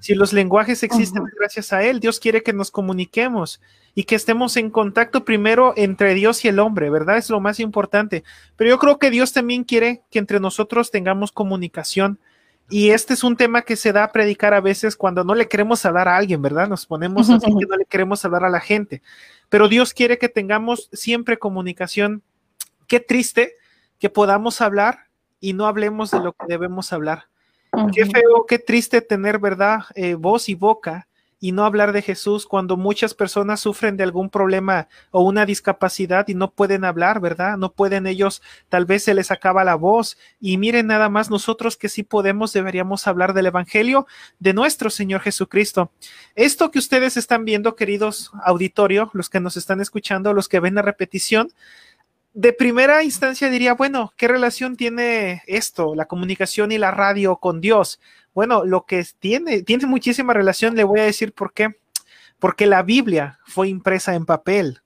Si 0.00 0.14
los 0.14 0.32
lenguajes 0.32 0.82
existen 0.82 1.22
es 1.24 1.34
gracias 1.38 1.72
a 1.72 1.84
Él. 1.84 2.00
Dios 2.00 2.18
quiere 2.18 2.42
que 2.42 2.52
nos 2.52 2.70
comuniquemos 2.70 3.60
y 3.94 4.04
que 4.04 4.16
estemos 4.16 4.56
en 4.56 4.70
contacto 4.70 5.24
primero 5.24 5.72
entre 5.76 6.14
Dios 6.14 6.44
y 6.44 6.48
el 6.48 6.58
hombre, 6.58 6.90
¿verdad? 6.90 7.16
Es 7.16 7.30
lo 7.30 7.40
más 7.40 7.60
importante. 7.60 8.24
Pero 8.56 8.70
yo 8.70 8.78
creo 8.78 8.98
que 8.98 9.10
Dios 9.10 9.32
también 9.32 9.64
quiere 9.64 10.02
que 10.10 10.18
entre 10.18 10.40
nosotros 10.40 10.90
tengamos 10.90 11.30
comunicación 11.30 12.18
y 12.70 12.90
este 12.90 13.14
es 13.14 13.24
un 13.24 13.36
tema 13.36 13.62
que 13.62 13.76
se 13.76 13.92
da 13.92 14.04
a 14.04 14.12
predicar 14.12 14.52
a 14.52 14.60
veces 14.60 14.94
cuando 14.94 15.24
no 15.24 15.34
le 15.34 15.48
queremos 15.48 15.84
hablar 15.86 16.06
a 16.08 16.16
alguien, 16.16 16.42
¿verdad? 16.42 16.68
Nos 16.68 16.84
ponemos 16.84 17.30
así 17.30 17.46
que 17.46 17.66
no 17.66 17.76
le 17.76 17.86
queremos 17.86 18.24
hablar 18.24 18.44
a 18.44 18.50
la 18.50 18.60
gente. 18.60 19.02
Pero 19.48 19.68
Dios 19.68 19.94
quiere 19.94 20.18
que 20.18 20.28
tengamos 20.28 20.90
siempre 20.92 21.38
comunicación. 21.38 22.22
Qué 22.86 23.00
triste 23.00 23.54
que 23.98 24.10
podamos 24.10 24.60
hablar 24.60 25.06
y 25.40 25.54
no 25.54 25.66
hablemos 25.66 26.10
de 26.10 26.20
lo 26.20 26.32
que 26.34 26.46
debemos 26.46 26.92
hablar. 26.92 27.24
Qué 27.94 28.04
feo, 28.06 28.44
qué 28.46 28.58
triste 28.58 29.00
tener, 29.00 29.38
¿verdad? 29.38 29.80
Eh, 29.94 30.14
voz 30.14 30.48
y 30.48 30.54
boca 30.54 31.07
y 31.40 31.52
no 31.52 31.64
hablar 31.64 31.92
de 31.92 32.02
Jesús 32.02 32.46
cuando 32.46 32.76
muchas 32.76 33.14
personas 33.14 33.60
sufren 33.60 33.96
de 33.96 34.02
algún 34.02 34.28
problema 34.28 34.88
o 35.10 35.22
una 35.22 35.46
discapacidad 35.46 36.26
y 36.28 36.34
no 36.34 36.50
pueden 36.50 36.84
hablar, 36.84 37.20
¿verdad? 37.20 37.56
No 37.56 37.72
pueden 37.72 38.06
ellos, 38.06 38.42
tal 38.68 38.86
vez 38.86 39.04
se 39.04 39.14
les 39.14 39.30
acaba 39.30 39.64
la 39.64 39.76
voz. 39.76 40.18
Y 40.40 40.58
miren 40.58 40.88
nada 40.88 41.08
más, 41.08 41.30
nosotros 41.30 41.76
que 41.76 41.88
sí 41.88 42.02
podemos, 42.02 42.52
deberíamos 42.52 43.06
hablar 43.06 43.34
del 43.34 43.46
Evangelio 43.46 44.06
de 44.38 44.52
nuestro 44.52 44.90
Señor 44.90 45.20
Jesucristo. 45.20 45.92
Esto 46.34 46.70
que 46.70 46.78
ustedes 46.78 47.16
están 47.16 47.44
viendo, 47.44 47.76
queridos 47.76 48.32
auditorio, 48.44 49.10
los 49.12 49.30
que 49.30 49.40
nos 49.40 49.56
están 49.56 49.80
escuchando, 49.80 50.32
los 50.32 50.48
que 50.48 50.60
ven 50.60 50.74
la 50.74 50.82
repetición, 50.82 51.52
de 52.34 52.52
primera 52.52 53.02
instancia 53.02 53.50
diría, 53.50 53.74
bueno, 53.74 54.12
¿qué 54.16 54.28
relación 54.28 54.76
tiene 54.76 55.42
esto, 55.46 55.96
la 55.96 56.06
comunicación 56.06 56.70
y 56.70 56.78
la 56.78 56.92
radio 56.92 57.36
con 57.36 57.60
Dios? 57.60 57.98
Bueno, 58.38 58.64
lo 58.64 58.86
que 58.86 59.04
tiene, 59.18 59.64
tiene 59.64 59.86
muchísima 59.86 60.32
relación, 60.32 60.76
le 60.76 60.84
voy 60.84 61.00
a 61.00 61.02
decir 61.02 61.32
por 61.32 61.52
qué. 61.52 61.74
Porque 62.38 62.66
la 62.66 62.84
Biblia 62.84 63.40
fue 63.44 63.66
impresa 63.68 64.14
en 64.14 64.26
papel. 64.26 64.80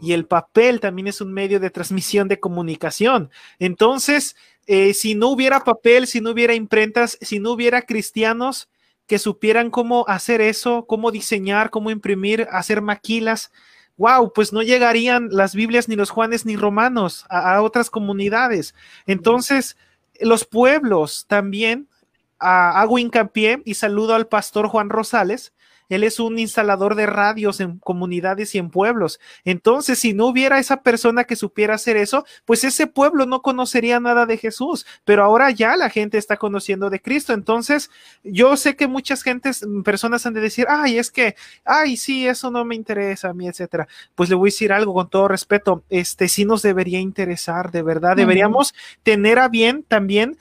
y 0.00 0.14
el 0.14 0.24
papel 0.24 0.80
también 0.80 1.08
es 1.08 1.20
un 1.20 1.30
medio 1.30 1.60
de 1.60 1.68
transmisión 1.68 2.28
de 2.28 2.40
comunicación. 2.40 3.30
Entonces, 3.58 4.36
eh, 4.66 4.94
si 4.94 5.14
no 5.14 5.28
hubiera 5.28 5.60
papel, 5.60 6.06
si 6.06 6.22
no 6.22 6.30
hubiera 6.30 6.54
imprentas, 6.54 7.18
si 7.20 7.40
no 7.40 7.50
hubiera 7.50 7.82
cristianos 7.82 8.70
que 9.06 9.18
supieran 9.18 9.68
cómo 9.68 10.06
hacer 10.08 10.40
eso, 10.40 10.86
cómo 10.86 11.10
diseñar, 11.10 11.68
cómo 11.68 11.90
imprimir, 11.90 12.48
hacer 12.50 12.80
maquilas, 12.80 13.52
wow, 13.98 14.32
pues 14.32 14.50
no 14.50 14.62
llegarían 14.62 15.28
las 15.30 15.54
Biblias 15.54 15.90
ni 15.90 15.94
los 15.94 16.08
Juanes 16.08 16.46
ni 16.46 16.56
Romanos 16.56 17.26
a, 17.28 17.60
otras 17.60 17.90
comunidades. 17.90 18.74
Entonces, 19.06 19.76
los 20.20 20.46
pueblos 20.46 21.26
también, 21.28 21.86
ah, 22.38 22.80
hago 22.80 22.98
hincapié 22.98 23.62
y 23.64 23.74
saludo 23.74 24.14
al 24.14 24.26
pastor 24.26 24.68
Juan 24.68 24.90
Rosales, 24.90 25.52
él 25.88 26.02
es 26.02 26.18
un 26.18 26.38
instalador 26.38 26.94
de 26.94 27.06
radios 27.06 27.60
en 27.60 27.78
comunidades 27.78 28.54
y 28.54 28.58
en 28.58 28.70
pueblos. 28.70 29.20
Entonces, 29.44 29.98
si 29.98 30.14
no 30.14 30.26
hubiera 30.26 30.58
esa 30.58 30.82
persona 30.82 31.24
que 31.24 31.36
supiera 31.36 31.74
hacer 31.74 31.96
eso, 31.96 32.24
pues 32.44 32.64
ese 32.64 32.86
pueblo 32.86 33.26
no 33.26 33.42
conocería 33.42 34.00
nada 34.00 34.26
de 34.26 34.38
Jesús. 34.38 34.86
Pero 35.04 35.22
ahora 35.24 35.50
ya 35.50 35.76
la 35.76 35.90
gente 35.90 36.16
está 36.18 36.36
conociendo 36.36 36.88
de 36.90 37.00
Cristo. 37.00 37.32
Entonces, 37.32 37.90
yo 38.22 38.56
sé 38.56 38.76
que 38.76 38.86
muchas 38.86 39.22
gentes, 39.22 39.64
mm, 39.66 39.82
personas 39.82 40.24
han 40.26 40.34
de 40.34 40.40
decir, 40.40 40.66
ay, 40.68 40.98
es 40.98 41.10
que, 41.10 41.36
ay, 41.64 41.96
sí, 41.96 42.26
eso 42.26 42.50
no 42.50 42.64
me 42.64 42.74
interesa 42.74 43.30
a 43.30 43.34
mí, 43.34 43.46
etcétera. 43.46 43.86
Pues 44.14 44.30
le 44.30 44.36
voy 44.36 44.48
a 44.48 44.52
decir 44.52 44.72
algo 44.72 44.94
con 44.94 45.10
todo 45.10 45.28
respeto. 45.28 45.84
Este 45.90 46.28
sí 46.28 46.44
nos 46.44 46.62
debería 46.62 46.98
interesar, 46.98 47.70
de 47.70 47.82
verdad. 47.82 48.16
Deberíamos 48.16 48.74
tener 49.02 49.38
a 49.38 49.48
bien 49.48 49.84
también 49.86 50.38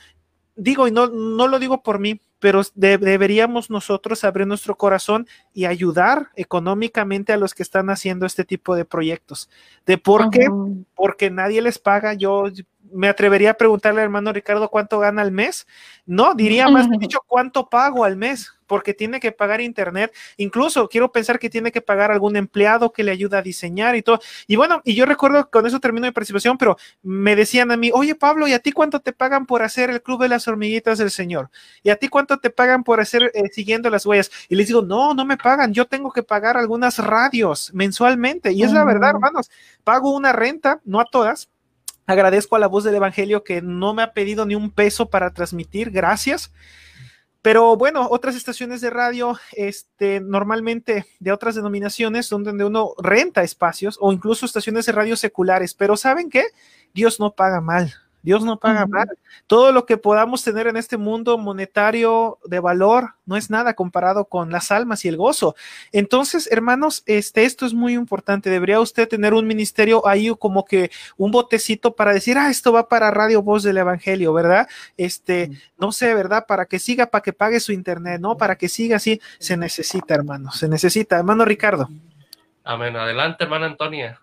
digo, 0.55 0.87
y 0.87 0.91
no, 0.91 1.07
no 1.07 1.47
lo 1.47 1.59
digo 1.59 1.83
por 1.83 1.99
mí, 1.99 2.21
pero 2.39 2.61
deberíamos 2.75 3.69
nosotros 3.69 4.25
abrir 4.25 4.45
nuestro 4.45 4.75
corazón 4.75 5.27
y 5.53 5.63
ayudar 5.63 6.29
económicamente 6.35 7.31
a 7.31 7.37
los 7.37 7.53
que 7.53 7.63
están 7.63 7.89
haciendo 7.89 8.25
este 8.25 8.43
tipo 8.43 8.75
de 8.75 8.83
proyectos. 8.83 9.49
¿De 9.85 9.97
por 9.97 10.29
qué? 10.29 10.47
Porque 10.93 11.29
nadie 11.29 11.61
les 11.61 11.79
paga. 11.79 12.13
Yo 12.15 12.45
me 12.91 13.07
atrevería 13.07 13.51
a 13.51 13.53
preguntarle 13.53 14.01
al 14.01 14.05
hermano 14.05 14.33
Ricardo 14.33 14.69
cuánto 14.69 14.99
gana 14.99 15.21
al 15.21 15.31
mes. 15.31 15.65
No, 16.05 16.35
diría 16.35 16.67
más 16.67 16.89
dicho 16.99 17.19
cuánto 17.25 17.69
pago 17.69 18.03
al 18.03 18.17
mes 18.17 18.51
porque 18.73 18.95
tiene 18.95 19.19
que 19.19 19.31
pagar 19.31 19.61
internet. 19.61 20.11
Incluso 20.35 20.89
quiero 20.89 21.11
pensar 21.11 21.37
que 21.37 21.47
tiene 21.47 21.71
que 21.71 21.79
pagar 21.79 22.09
algún 22.09 22.35
empleado 22.35 22.91
que 22.91 23.03
le 23.03 23.11
ayuda 23.11 23.37
a 23.37 23.41
diseñar 23.43 23.95
y 23.95 24.01
todo. 24.01 24.19
Y 24.47 24.55
bueno, 24.55 24.81
y 24.83 24.95
yo 24.95 25.05
recuerdo 25.05 25.47
con 25.51 25.67
eso 25.67 25.79
termino 25.79 26.07
mi 26.07 26.11
participación, 26.11 26.57
pero 26.57 26.75
me 27.03 27.35
decían 27.35 27.69
a 27.69 27.77
mí, 27.77 27.91
oye 27.93 28.15
Pablo, 28.15 28.47
¿y 28.47 28.53
a 28.53 28.57
ti 28.57 28.71
cuánto 28.71 28.99
te 28.99 29.13
pagan 29.13 29.45
por 29.45 29.61
hacer 29.61 29.91
el 29.91 30.01
Club 30.01 30.23
de 30.23 30.27
las 30.27 30.47
Hormiguitas 30.47 30.97
del 30.97 31.11
Señor? 31.11 31.51
¿Y 31.83 31.91
a 31.91 31.97
ti 31.97 32.07
cuánto 32.07 32.39
te 32.39 32.49
pagan 32.49 32.83
por 32.83 32.99
hacer 32.99 33.31
eh, 33.35 33.43
siguiendo 33.51 33.91
las 33.91 34.07
huellas? 34.07 34.31
Y 34.49 34.55
les 34.55 34.65
digo, 34.69 34.81
no, 34.81 35.13
no 35.13 35.23
me 35.23 35.37
pagan, 35.37 35.71
yo 35.71 35.85
tengo 35.85 36.11
que 36.11 36.23
pagar 36.23 36.57
algunas 36.57 36.97
radios 36.97 37.69
mensualmente. 37.75 38.53
Y 38.53 38.63
es 38.63 38.73
la 38.73 38.85
verdad, 38.85 39.11
hermanos, 39.11 39.51
pago 39.83 40.15
una 40.15 40.33
renta, 40.33 40.81
no 40.83 40.99
a 40.99 41.05
todas, 41.05 41.47
Agradezco 42.05 42.55
a 42.55 42.59
la 42.59 42.67
voz 42.67 42.83
del 42.83 42.95
Evangelio 42.95 43.43
que 43.43 43.61
no 43.61 43.93
me 43.93 44.03
ha 44.03 44.13
pedido 44.13 44.45
ni 44.45 44.55
un 44.55 44.71
peso 44.71 45.09
para 45.09 45.31
transmitir, 45.31 45.89
gracias. 45.89 46.51
Pero 47.43 47.75
bueno, 47.75 48.07
otras 48.09 48.37
estaciones 48.37 48.79
de 48.79 48.89
radio, 48.89 49.37
este, 49.51 50.21
normalmente 50.21 51.05
de 51.19 51.31
otras 51.33 51.55
denominaciones, 51.55 52.25
son 52.25 52.45
donde 52.45 52.63
uno 52.63 52.93
renta 52.97 53.43
espacios 53.43 53.97
o 53.99 54.13
incluso 54.13 54.45
estaciones 54.45 54.85
de 54.85 54.93
radio 54.93 55.17
seculares. 55.17 55.73
Pero 55.73 55.97
¿saben 55.97 56.29
qué? 56.29 56.45
Dios 56.93 57.19
no 57.19 57.35
paga 57.35 57.59
mal. 57.59 57.93
Dios 58.23 58.43
no 58.43 58.57
paga 58.57 58.87
mal. 58.87 59.07
Todo 59.47 59.71
lo 59.71 59.85
que 59.85 59.97
podamos 59.97 60.43
tener 60.43 60.67
en 60.67 60.77
este 60.77 60.97
mundo 60.97 61.37
monetario 61.37 62.39
de 62.45 62.59
valor 62.59 63.15
no 63.25 63.37
es 63.37 63.49
nada 63.49 63.73
comparado 63.73 64.25
con 64.25 64.49
las 64.49 64.71
almas 64.71 65.05
y 65.05 65.09
el 65.09 65.17
gozo. 65.17 65.55
Entonces, 65.91 66.49
hermanos, 66.51 67.03
este, 67.05 67.43
esto 67.43 67.65
es 67.65 67.73
muy 67.73 67.93
importante. 67.93 68.49
Debería 68.49 68.79
usted 68.79 69.07
tener 69.07 69.33
un 69.33 69.45
ministerio 69.45 70.07
ahí 70.07 70.33
como 70.39 70.65
que 70.65 70.89
un 71.17 71.31
botecito 71.31 71.95
para 71.95 72.13
decir, 72.13 72.37
ah, 72.37 72.49
esto 72.49 72.71
va 72.71 72.87
para 72.87 73.11
Radio 73.11 73.41
Voz 73.41 73.63
del 73.63 73.77
Evangelio, 73.77 74.33
¿verdad? 74.33 74.67
Este, 74.97 75.51
no 75.77 75.91
sé, 75.91 76.13
¿verdad? 76.13 76.45
Para 76.47 76.65
que 76.65 76.79
siga, 76.79 77.07
para 77.07 77.21
que 77.21 77.33
pague 77.33 77.59
su 77.59 77.73
internet, 77.73 78.21
¿no? 78.21 78.37
Para 78.37 78.55
que 78.55 78.69
siga 78.69 78.95
así, 78.95 79.21
se 79.39 79.57
necesita, 79.57 80.15
hermano, 80.15 80.51
se 80.51 80.67
necesita. 80.69 81.17
Hermano 81.17 81.43
Ricardo. 81.45 81.89
Amén. 82.63 82.95
Adelante, 82.95 83.43
hermana 83.43 83.65
Antonia. 83.65 84.19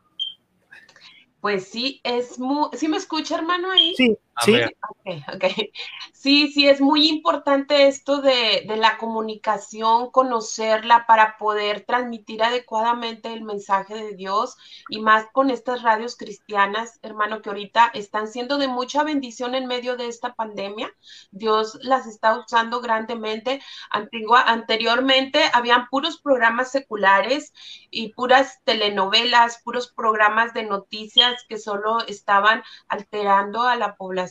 Pues 1.41 1.69
sí, 1.69 2.01
es 2.05 2.39
muy, 2.39 2.69
¿sí 2.75 2.89
me 2.89 2.97
escucha 2.97 3.37
hermano 3.37 3.71
ahí? 3.71 3.95
Sí, 3.97 4.17
sí. 4.45 4.55
Okay, 5.01 5.25
okay. 5.35 5.73
Sí, 6.13 6.53
sí, 6.53 6.69
es 6.69 6.83
muy 6.83 7.09
importante 7.09 7.89
esto 7.89 8.21
de, 8.21 8.65
de, 8.69 8.77
la 8.77 8.99
comunicación, 8.99 10.11
conocerla 10.11 11.07
para 11.07 11.39
poder 11.39 11.87
transmitir 11.87 12.43
adecuadamente 12.43 13.33
el 13.33 13.43
mensaje 13.43 13.95
de 13.95 14.15
Dios 14.15 14.59
y 14.91 15.01
más 15.01 15.27
con 15.33 15.51
estas 15.51 15.83
radios 15.83 16.17
cristianas, 16.17 16.99
hermano, 17.03 17.41
que 17.41 17.49
ahorita 17.49 17.91
están 17.95 18.29
siendo 18.29 18.59
de 18.59 18.69
mucha 18.69 19.03
bendición 19.03 19.55
en 19.55 19.67
medio 19.67 19.97
de 19.97 20.09
esta 20.09 20.35
pandemia. 20.35 20.93
Dios 21.31 21.79
las 21.81 22.07
está 22.07 22.39
usando 22.39 22.83
grandemente. 22.83 23.63
Antigua, 23.91 24.43
anteriormente 24.47 25.41
habían 25.55 25.89
puros 25.89 26.21
programas 26.21 26.71
seculares 26.71 27.55
y 27.91 28.13
puras 28.13 28.61
telenovelas, 28.65 29.63
puros 29.65 29.91
programas 29.91 30.53
de 30.53 30.65
noticias 30.65 31.47
que 31.49 31.57
solo 31.57 32.01
estaban 32.07 32.63
alterando 32.89 33.63
a 33.63 33.77
la 33.77 33.97
población 33.97 34.30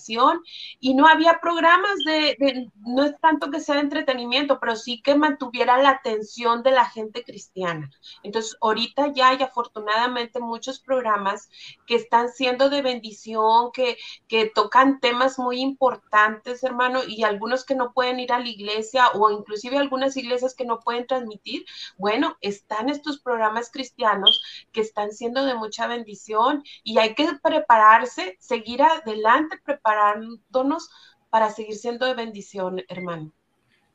y 0.79 0.93
no 0.93 1.07
había 1.07 1.39
programas 1.41 1.97
de, 2.05 2.69
no 2.85 3.05
es 3.05 3.19
tanto 3.19 3.49
que 3.49 3.59
sea 3.59 3.75
de 3.75 3.81
entretenimiento, 3.81 4.59
pero 4.59 4.75
sí 4.75 5.01
que 5.01 5.15
mantuviera 5.15 5.81
la 5.81 5.89
atención 5.89 6.63
de 6.63 6.71
la 6.71 6.85
gente 6.85 7.23
cristiana. 7.23 7.89
Entonces, 8.23 8.57
ahorita 8.61 9.13
ya 9.13 9.29
hay 9.29 9.43
afortunadamente 9.43 10.39
muchos 10.39 10.79
programas 10.79 11.49
que 11.85 11.95
están 11.95 12.29
siendo 12.29 12.69
de 12.69 12.81
bendición, 12.81 13.71
que, 13.71 13.97
que 14.27 14.45
tocan 14.47 14.99
temas 14.99 15.39
muy 15.39 15.59
importantes, 15.59 16.63
hermano, 16.63 17.01
y 17.07 17.23
algunos 17.23 17.65
que 17.65 17.75
no 17.75 17.93
pueden 17.93 18.19
ir 18.19 18.31
a 18.31 18.39
la 18.39 18.47
iglesia 18.47 19.09
o 19.13 19.29
inclusive 19.29 19.77
algunas 19.77 20.15
iglesias 20.17 20.55
que 20.55 20.65
no 20.65 20.79
pueden 20.79 21.07
transmitir. 21.07 21.65
Bueno, 21.97 22.37
están 22.41 22.89
estos 22.89 23.19
programas 23.19 23.71
cristianos 23.71 24.41
que 24.71 24.81
están 24.81 25.11
siendo 25.11 25.45
de 25.45 25.55
mucha 25.55 25.87
bendición 25.87 26.63
y 26.83 26.97
hay 26.97 27.15
que 27.15 27.27
prepararse, 27.41 28.37
seguir 28.39 28.81
adelante, 28.81 29.57
preparándonos 29.79 30.89
para 31.29 31.49
seguir 31.49 31.75
siendo 31.75 32.05
de 32.05 32.13
bendición, 32.13 32.81
hermano. 32.87 33.31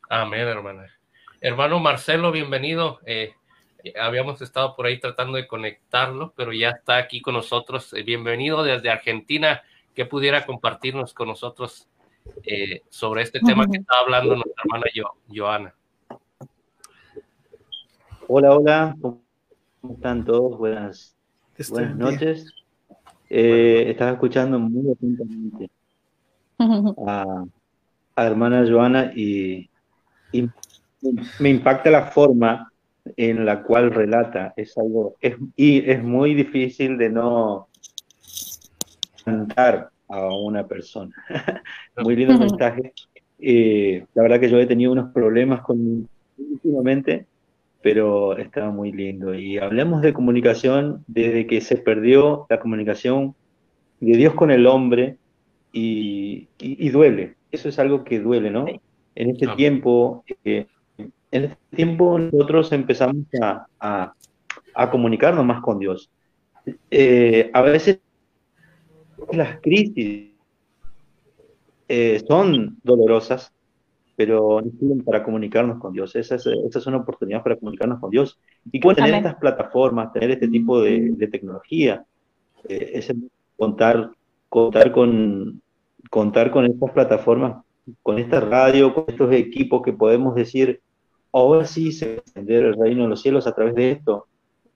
Amén, 0.08 0.46
hermana. 0.46 0.86
Hermano 1.40 1.78
Marcelo, 1.78 2.32
bienvenido. 2.32 3.00
Eh, 3.04 3.34
habíamos 4.00 4.40
estado 4.40 4.74
por 4.76 4.86
ahí 4.86 4.98
tratando 4.98 5.36
de 5.36 5.46
conectarlo, 5.46 6.32
pero 6.36 6.52
ya 6.52 6.70
está 6.70 6.96
aquí 6.96 7.20
con 7.20 7.34
nosotros. 7.34 7.92
Eh, 7.92 8.02
bienvenido 8.02 8.62
desde 8.62 8.90
Argentina, 8.90 9.62
que 9.94 10.06
pudiera 10.06 10.46
compartirnos 10.46 11.12
con 11.12 11.28
nosotros 11.28 11.88
eh, 12.44 12.82
sobre 12.88 13.22
este 13.22 13.40
tema 13.40 13.66
que 13.66 13.78
está 13.78 13.98
hablando 13.98 14.34
nuestra 14.36 14.62
hermana 14.64 14.86
Joana. 15.28 15.74
Hola, 18.26 18.56
hola, 18.56 18.96
¿cómo 19.00 19.22
están 19.90 20.24
todos? 20.24 20.56
Buenas, 20.56 21.14
buenas 21.68 21.96
noches. 21.96 22.54
estaba 23.28 24.12
escuchando 24.12 24.58
muy 24.58 24.92
atentamente 24.92 25.73
a, 26.58 27.44
a 28.16 28.26
hermana 28.26 28.64
Joana 28.68 29.12
y, 29.14 29.68
me 31.38 31.50
impacta 31.50 31.90
la 31.90 32.06
forma 32.06 32.72
en 33.16 33.44
la 33.44 33.62
cual 33.62 33.92
relata. 33.92 34.52
Es 34.56 34.76
algo, 34.78 35.16
es, 35.20 35.36
y 35.54 35.88
es 35.88 36.02
muy 36.02 36.34
difícil 36.34 36.96
de 36.96 37.10
no 37.10 37.68
cantar 39.24 39.90
a 40.08 40.34
una 40.34 40.66
persona. 40.66 41.14
muy 42.02 42.16
lindo 42.16 42.38
mensaje. 42.38 42.92
Eh, 43.38 44.06
la 44.14 44.22
verdad 44.22 44.40
que 44.40 44.48
yo 44.48 44.58
he 44.58 44.66
tenido 44.66 44.92
unos 44.92 45.12
problemas 45.12 45.60
con 45.60 46.08
últimamente, 46.38 47.26
pero 47.82 48.36
estaba 48.38 48.70
muy 48.70 48.90
lindo. 48.90 49.34
Y 49.34 49.58
hablemos 49.58 50.00
de 50.02 50.14
comunicación 50.14 51.04
desde 51.06 51.46
que 51.46 51.60
se 51.60 51.76
perdió 51.76 52.46
la 52.48 52.58
comunicación 52.58 53.34
de 54.00 54.16
Dios 54.16 54.34
con 54.34 54.50
el 54.50 54.66
hombre 54.66 55.18
y, 55.74 56.88
duele. 56.90 57.34
Eso 57.50 57.68
es 57.68 57.78
algo 57.78 58.04
que 58.04 58.20
duele, 58.20 58.50
¿no? 58.50 58.66
En 59.14 59.30
este 59.30 59.46
tiempo, 59.48 60.24
eh, 60.44 60.66
en 61.30 61.44
este 61.44 61.76
tiempo 61.76 62.18
nosotros 62.18 62.72
empezamos 62.72 63.26
a, 63.80 64.12
comunicarnos 64.90 65.44
más 65.44 65.60
con 65.62 65.78
Dios. 65.78 66.10
Eh, 66.90 67.50
a 67.52 67.60
veces 67.62 68.00
las 69.32 69.60
crisis 69.60 70.30
eh, 71.88 72.22
son 72.26 72.78
dolorosas, 72.82 73.52
pero 74.16 74.60
nos 74.60 74.72
sirven 74.78 75.02
para 75.04 75.22
comunicarnos 75.22 75.78
con 75.80 75.92
Dios. 75.92 76.14
Esa 76.16 76.36
es, 76.36 76.46
esa 76.46 76.78
es, 76.78 76.86
una 76.86 76.98
oportunidad 76.98 77.42
para 77.42 77.56
comunicarnos 77.56 78.00
con 78.00 78.10
Dios. 78.10 78.38
Y 78.70 78.80
tener 78.80 79.14
estas 79.14 79.36
plataformas, 79.36 80.12
tener 80.12 80.30
este 80.30 80.48
tipo 80.48 80.80
de, 80.80 81.10
de 81.12 81.28
tecnología, 81.28 82.04
es 82.66 83.12
contar, 83.56 84.10
contar 84.48 84.90
con, 84.92 85.60
contar 86.10 86.50
con 86.50 86.64
estas 86.66 86.90
plataformas, 86.90 87.64
con 88.02 88.18
esta 88.18 88.40
radio, 88.40 88.94
con 88.94 89.04
estos 89.08 89.32
equipos 89.32 89.82
que 89.82 89.92
podemos 89.92 90.34
decir, 90.34 90.80
ahora 91.32 91.64
sí 91.64 91.92
se 91.92 92.16
extender 92.16 92.64
el 92.64 92.76
reino 92.76 93.04
de 93.04 93.08
los 93.10 93.22
cielos 93.22 93.46
a 93.46 93.54
través 93.54 93.74
de 93.74 93.90
esto. 93.92 94.26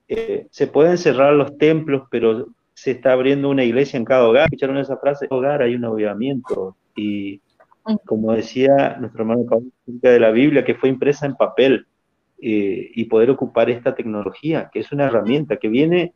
eh, 0.09 0.47
se 0.51 0.67
pueden 0.67 0.97
cerrar 0.97 1.35
los 1.35 1.59
templos, 1.59 2.05
pero 2.11 2.47
se 2.73 2.93
está 2.93 3.13
abriendo 3.13 3.51
una 3.51 3.65
iglesia 3.65 3.99
en 3.99 4.05
cada 4.05 4.27
hogar. 4.27 4.45
¿Escucharon 4.45 4.79
esa 4.79 4.97
frase? 4.97 5.27
Hogar 5.31 5.63
hay 5.63 5.75
un 5.75 5.85
avivamiento. 5.85 6.77
Y 6.97 7.41
como 8.07 8.33
decía 8.33 8.97
nuestro 8.99 9.23
hermano 9.23 9.45
Pablo 9.45 9.69
de 9.87 10.21
la 10.21 10.31
Biblia, 10.31 10.65
que 10.65 10.75
fue 10.75 10.89
impresa 10.89 11.27
en 11.27 11.35
papel, 11.35 11.87
eh, 12.41 12.93
y 12.95 13.05
poder 13.07 13.31
ocupar 13.31 13.69
esta 13.69 13.97
tecnología, 13.97 14.71
que 14.73 14.79
es 14.79 14.93
una 14.93 15.07
herramienta 15.07 15.57
que 15.57 15.69
viene, 15.69 16.15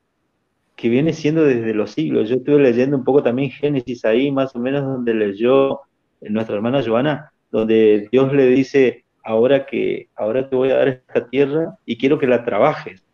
que 0.76 0.88
viene 0.88 1.12
siendo 1.12 1.44
desde 1.44 1.74
los 1.74 1.92
siglos. 1.92 2.28
Yo 2.28 2.36
estuve 2.36 2.58
leyendo 2.58 2.96
un 2.96 3.04
poco 3.04 3.22
también 3.22 3.50
Génesis 3.50 4.04
ahí, 4.04 4.30
más 4.30 4.54
o 4.56 4.58
menos 4.58 4.82
donde 4.82 5.14
leyó 5.14 5.80
nuestra 6.20 6.56
hermana 6.56 6.82
Joana, 6.84 7.32
donde 7.50 8.08
Dios 8.10 8.32
le 8.32 8.46
dice, 8.46 9.04
ahora 9.22 9.66
que 9.66 10.08
ahora 10.16 10.48
te 10.48 10.56
voy 10.56 10.70
a 10.70 10.76
dar 10.76 10.88
esta 10.88 11.28
tierra 11.28 11.76
y 11.84 11.96
quiero 11.96 12.18
que 12.18 12.26
la 12.26 12.44
trabajes. 12.44 13.04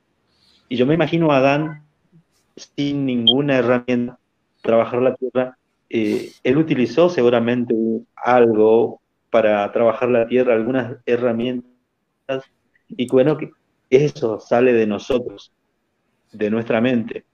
Y 0.68 0.76
yo 0.76 0.86
me 0.86 0.94
imagino 0.94 1.32
a 1.32 1.38
Adán 1.38 1.84
sin 2.56 3.06
ninguna 3.06 3.58
herramienta 3.58 4.18
trabajar 4.62 5.02
la 5.02 5.14
tierra. 5.14 5.56
Eh, 5.90 6.30
él 6.42 6.58
utilizó 6.58 7.08
seguramente 7.08 7.74
algo 8.16 9.00
para 9.30 9.70
trabajar 9.72 10.08
la 10.08 10.26
tierra, 10.26 10.54
algunas 10.54 10.96
herramientas, 11.06 11.74
y 12.88 13.06
bueno, 13.08 13.36
que 13.36 13.50
eso 13.90 14.40
sale 14.40 14.72
de 14.72 14.86
nosotros, 14.86 15.52
de 16.32 16.50
nuestra 16.50 16.80
mente. 16.80 17.24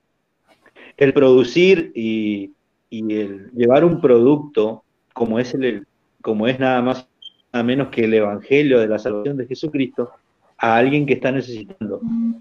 El 0.96 1.12
producir 1.12 1.92
y, 1.94 2.52
y 2.90 3.14
el 3.14 3.50
llevar 3.52 3.84
un 3.84 4.00
producto 4.00 4.84
como 5.12 5.38
es, 5.38 5.54
el, 5.54 5.86
como 6.20 6.46
es 6.46 6.58
nada 6.58 6.82
más 6.82 7.08
nada 7.54 7.64
menos 7.64 7.88
que 7.88 8.04
el 8.04 8.14
Evangelio 8.14 8.80
de 8.80 8.88
la 8.88 8.98
salvación 8.98 9.36
de 9.36 9.46
Jesucristo 9.46 10.10
a 10.58 10.76
alguien 10.76 11.06
que 11.06 11.14
está 11.14 11.30
necesitando. 11.30 12.00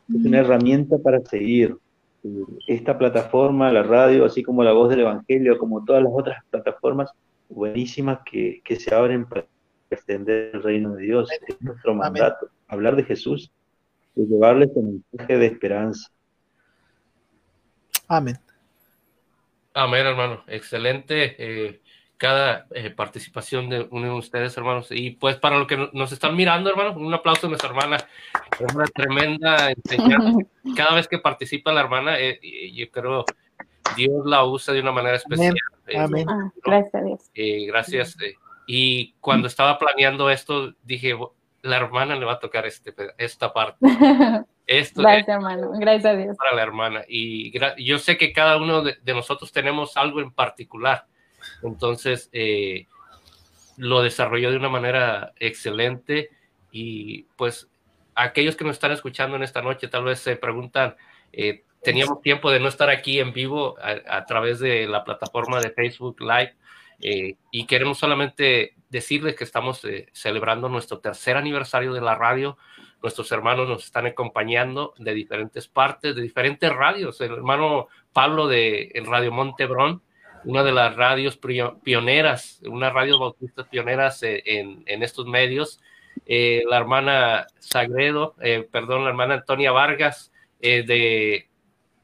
Es 0.10 0.26
una 0.26 0.40
herramienta 0.40 0.98
para 0.98 1.22
seguir. 1.22 1.78
Esta 2.68 2.98
plataforma, 2.98 3.72
la 3.72 3.84
radio, 3.84 4.26
así 4.26 4.42
como 4.42 4.64
la 4.64 4.72
voz 4.72 4.90
del 4.90 5.02
Evangelio, 5.02 5.58
como 5.60 5.84
todas 5.84 6.02
las 6.02 6.12
otras 6.16 6.44
plataformas 6.50 7.12
buenísimas 7.50 8.20
que, 8.26 8.62
que 8.64 8.78
se 8.78 8.96
abren 8.96 9.26
para 9.26 9.46
extender 9.92 10.52
el 10.54 10.64
reino 10.64 10.96
de 10.96 11.04
Dios. 11.04 11.30
Es 11.48 11.62
nuestro 11.62 11.94
mandato. 11.94 12.48
Hablar 12.68 12.96
de 12.96 13.04
Jesús 13.04 13.52
y 14.16 14.26
llevarles 14.26 14.72
un 14.74 15.04
mensaje 15.12 15.38
de 15.38 15.46
esperanza. 15.46 16.10
Amén. 18.18 18.38
Amén, 19.74 20.06
hermano. 20.06 20.44
Excelente. 20.48 21.36
Eh, 21.38 21.82
cada 22.18 22.68
eh, 22.72 22.92
participación 22.92 23.70
de 23.70 23.88
uno 23.90 24.06
de 24.06 24.20
ustedes, 24.20 24.56
hermanos. 24.56 24.88
Y 24.92 25.12
pues 25.12 25.38
para 25.38 25.58
los 25.58 25.68
que 25.68 25.90
nos 25.94 26.12
están 26.12 26.36
mirando, 26.36 26.70
hermanos, 26.70 26.96
un 26.96 27.14
aplauso 27.14 27.48
a 27.48 27.50
nuestra 27.50 27.70
hermana. 27.70 27.98
Es 28.60 28.76
una 28.76 28.86
tremenda 28.86 29.72
enseñanza. 29.72 30.40
Cada 30.76 30.96
vez 30.96 31.08
que 31.08 31.18
participa 31.18 31.74
la 31.74 31.82
hermana, 31.82 32.20
eh, 32.20 32.40
yo 32.74 32.90
creo 32.92 33.26
Dios 33.98 34.26
la 34.26 34.46
usa 34.46 34.74
de 34.74 34.82
una 34.82 34.92
manera 34.92 35.16
especial. 35.16 35.56
Amén. 35.96 36.30
Ah, 36.30 36.52
gracias 36.64 36.96
a 36.96 37.02
Dios. 37.02 37.32
gracias. 37.68 38.18
y 38.68 39.14
cuando 39.20 39.48
estaba 39.48 39.78
planeando 39.78 40.30
esto, 40.30 40.74
dije, 40.84 41.18
la 41.64 41.78
hermana 41.78 42.16
le 42.16 42.26
va 42.26 42.34
a 42.34 42.40
tocar 42.40 42.66
este, 42.66 42.94
esta 43.18 43.52
parte. 43.52 43.78
Esto 44.68 45.02
Gracias, 45.02 45.28
hermano. 45.28 45.72
Gracias 45.80 46.06
a 46.06 46.16
Dios. 46.16 46.38
Para 46.38 46.56
la 46.56 46.62
hermana. 46.62 47.04
Y 47.08 47.52
yo 47.84 48.00
sé 48.00 48.18
que 48.18 48.32
cada 48.32 48.58
uno 48.58 48.84
de, 48.84 48.98
nosotros 49.14 49.52
tenemos 49.52 49.98
algo 49.98 50.22
en 50.22 50.32
particular. 50.32 51.06
Entonces, 51.64 52.30
eh, 52.32 52.88
lo 53.78 54.02
desarrolló 54.02 54.52
de 54.52 54.58
una 54.58 54.70
manera 54.70 55.34
excelente. 55.40 56.30
Y 56.72 57.24
pues, 57.38 57.70
aquellos 58.14 58.56
que 58.56 58.66
nos 58.66 58.76
están 58.76 58.92
escuchando 58.92 59.36
en 59.38 59.44
esta 59.44 59.62
noche 59.62 59.88
tal 59.88 60.04
vez 60.04 60.20
se 60.20 60.36
preguntan, 60.36 60.96
eh, 61.32 61.64
teníamos 61.82 62.22
tiempo 62.22 62.52
de 62.52 62.60
no 62.60 62.68
estar 62.68 62.90
aquí 62.90 63.20
en 63.20 63.34
vivo 63.34 63.76
a, 63.82 64.26
través 64.26 64.60
de 64.60 64.88
la 64.88 65.04
plataforma 65.04 65.60
de 65.62 65.72
Facebook 65.72 66.20
Live. 66.22 66.56
Eh, 67.06 67.36
y 67.52 67.66
queremos 67.66 67.98
solamente 67.98 68.76
decirles 68.94 69.36
que 69.36 69.44
estamos 69.44 69.84
eh, 69.84 70.08
celebrando 70.14 70.70
nuestro 70.70 71.00
tercer 71.00 71.36
aniversario 71.36 71.94
de 71.94 72.00
la 72.00 72.16
radio. 72.16 72.58
Nuestros 73.02 73.30
hermanos 73.34 73.68
nos 73.68 73.84
están 73.84 74.06
acompañando 74.06 74.94
de 74.98 75.14
diferentes 75.14 75.68
partes, 75.68 76.16
de 76.16 76.22
diferentes 76.22 76.72
radios. 76.72 77.20
El 77.20 77.34
hermano 77.34 77.88
Pablo 78.14 78.48
de 78.48 78.94
Radio 79.06 79.34
Montebrón, 79.34 80.02
una 80.46 80.64
de 80.64 80.72
las 80.72 80.96
radios 80.96 81.38
pioneras, 81.84 82.62
una 82.66 82.90
radio 82.92 83.20
bautista 83.20 83.64
pioneras 83.66 84.24
eh, 84.24 84.42
en, 84.46 84.84
en, 84.86 85.04
estos 85.04 85.26
medios. 85.26 85.82
Eh, 86.26 86.64
la 86.70 86.78
hermana 86.78 87.48
Sagredo, 87.60 88.36
perdón, 88.72 89.04
la 89.04 89.10
hermana 89.10 89.34
Antonia 89.34 89.72
Vargas 89.72 90.32
de 90.62 91.50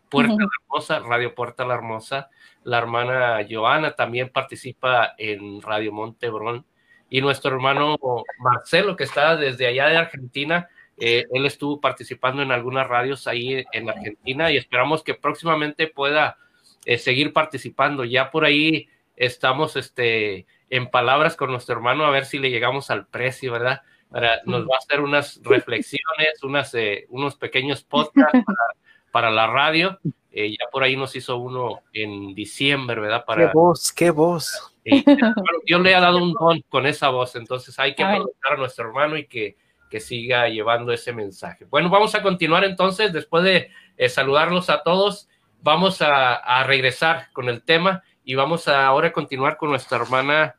Puerta 0.09 0.33
La 0.33 0.49
Hermosa, 0.63 0.99
Radio 0.99 1.35
Puerta 1.35 1.65
La 1.65 1.75
Hermosa. 1.75 2.29
La 2.63 2.77
hermana 2.77 3.45
Joana 3.49 3.91
también 3.91 4.29
participa 4.29 5.13
en 5.17 5.61
Radio 5.61 5.91
Montebrón 5.91 6.65
y 7.09 7.21
nuestro 7.21 7.55
hermano 7.55 7.97
Marcelo, 8.39 8.95
que 8.95 9.03
está 9.03 9.35
desde 9.35 9.67
allá 9.67 9.87
de 9.87 9.97
Argentina, 9.97 10.69
eh, 10.99 11.25
él 11.31 11.45
estuvo 11.45 11.79
participando 11.79 12.41
en 12.41 12.51
algunas 12.51 12.87
radios 12.87 13.25
ahí 13.27 13.63
en 13.71 13.89
Argentina 13.89 14.51
y 14.51 14.57
esperamos 14.57 15.01
que 15.01 15.13
próximamente 15.13 15.87
pueda 15.87 16.37
eh, 16.85 16.97
seguir 16.97 17.31
participando. 17.31 18.03
Ya 18.03 18.31
por 18.31 18.43
ahí 18.43 18.89
estamos 19.15 19.75
este, 19.77 20.45
en 20.69 20.89
palabras 20.89 21.37
con 21.37 21.51
nuestro 21.51 21.75
hermano 21.75 22.05
a 22.05 22.11
ver 22.11 22.25
si 22.25 22.37
le 22.37 22.51
llegamos 22.51 22.91
al 22.91 23.07
precio, 23.07 23.53
¿verdad? 23.53 23.81
Para, 24.09 24.41
nos 24.45 24.63
va 24.63 24.75
a 24.75 24.79
hacer 24.79 24.99
unas 24.99 25.39
reflexiones, 25.43 26.43
unas, 26.43 26.73
eh, 26.75 27.05
unos 27.09 27.35
pequeños 27.35 27.83
podcasts 27.83 28.43
para, 28.45 28.63
para 29.11 29.31
la 29.31 29.47
radio. 29.47 29.99
Ya 30.31 30.65
por 30.71 30.83
ahí 30.83 30.95
nos 30.95 31.15
hizo 31.15 31.37
uno 31.37 31.81
en 31.93 32.33
diciembre, 32.35 32.99
¿verdad? 32.99 33.25
Para, 33.25 33.47
qué 33.47 33.51
voz, 33.53 33.91
qué 33.91 34.11
voz. 34.11 34.73
Dios 35.65 35.81
le 35.81 35.95
ha 35.95 35.99
dado 35.99 36.17
un 36.17 36.33
don 36.33 36.61
con 36.69 36.85
esa 36.85 37.09
voz, 37.09 37.35
entonces 37.35 37.77
hay 37.79 37.95
que 37.95 38.03
aprovechar 38.03 38.53
a 38.53 38.57
nuestro 38.57 38.87
hermano 38.87 39.17
y 39.17 39.27
que, 39.27 39.57
que, 39.89 39.99
siga 39.99 40.47
llevando 40.47 40.91
ese 40.91 41.13
mensaje. 41.13 41.65
Bueno, 41.65 41.89
vamos 41.89 42.15
a 42.15 42.21
continuar 42.21 42.63
entonces, 42.63 43.11
después 43.11 43.43
de 43.43 43.69
eh, 43.97 44.09
saludarlos 44.09 44.69
a 44.69 44.83
todos, 44.83 45.27
vamos 45.61 46.01
a, 46.01 46.35
a, 46.35 46.63
regresar 46.63 47.31
con 47.33 47.49
el 47.49 47.63
tema 47.63 48.03
y 48.23 48.35
vamos 48.35 48.67
a 48.67 48.85
ahora 48.85 49.11
continuar 49.11 49.57
con 49.57 49.69
nuestra 49.69 49.97
hermana 49.97 50.55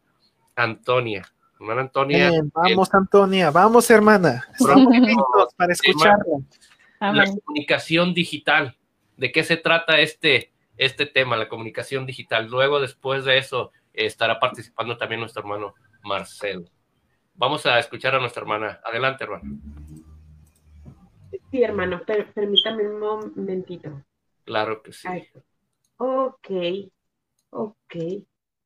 Antonia. 0.57 1.25
Hermana 1.61 1.83
Antonia. 1.83 2.31
vamos, 2.55 2.95
Antonia, 2.95 3.51
vamos, 3.51 3.91
hermana. 3.91 4.47
Estamos 4.59 4.97
listos 4.97 5.55
para 5.57 5.73
escucharla. 5.75 6.39
La 7.01 7.25
comunicación 7.27 8.15
digital. 8.15 8.77
¿De 9.21 9.33
qué 9.33 9.45
se 9.45 9.59
trata 9.59 10.01
este, 10.01 10.51
este 10.79 11.05
tema, 11.05 11.37
la 11.37 11.51
comunicación 11.51 12.07
digital? 12.07 12.47
Luego, 12.47 12.81
después 12.81 13.27
de 13.27 13.37
eso, 13.37 13.71
estará 13.93 14.41
participando 14.41 14.97
también 14.97 15.21
nuestro 15.21 15.43
hermano 15.43 15.75
Marcelo. 16.03 16.65
Vamos 17.35 17.67
a 17.67 17.79
escuchar 17.79 18.15
a 18.15 18.19
nuestra 18.19 18.41
hermana. 18.41 18.81
Adelante, 18.83 19.25
hermano. 19.25 19.61
Sí, 21.51 21.63
hermano, 21.63 22.01
permítame 22.35 22.89
un 22.89 22.99
momentito. 22.99 24.03
Claro 24.47 24.83
que 24.83 24.95
sí. 24.95 25.07
Ok, 25.99 26.51
ok. 27.51 27.97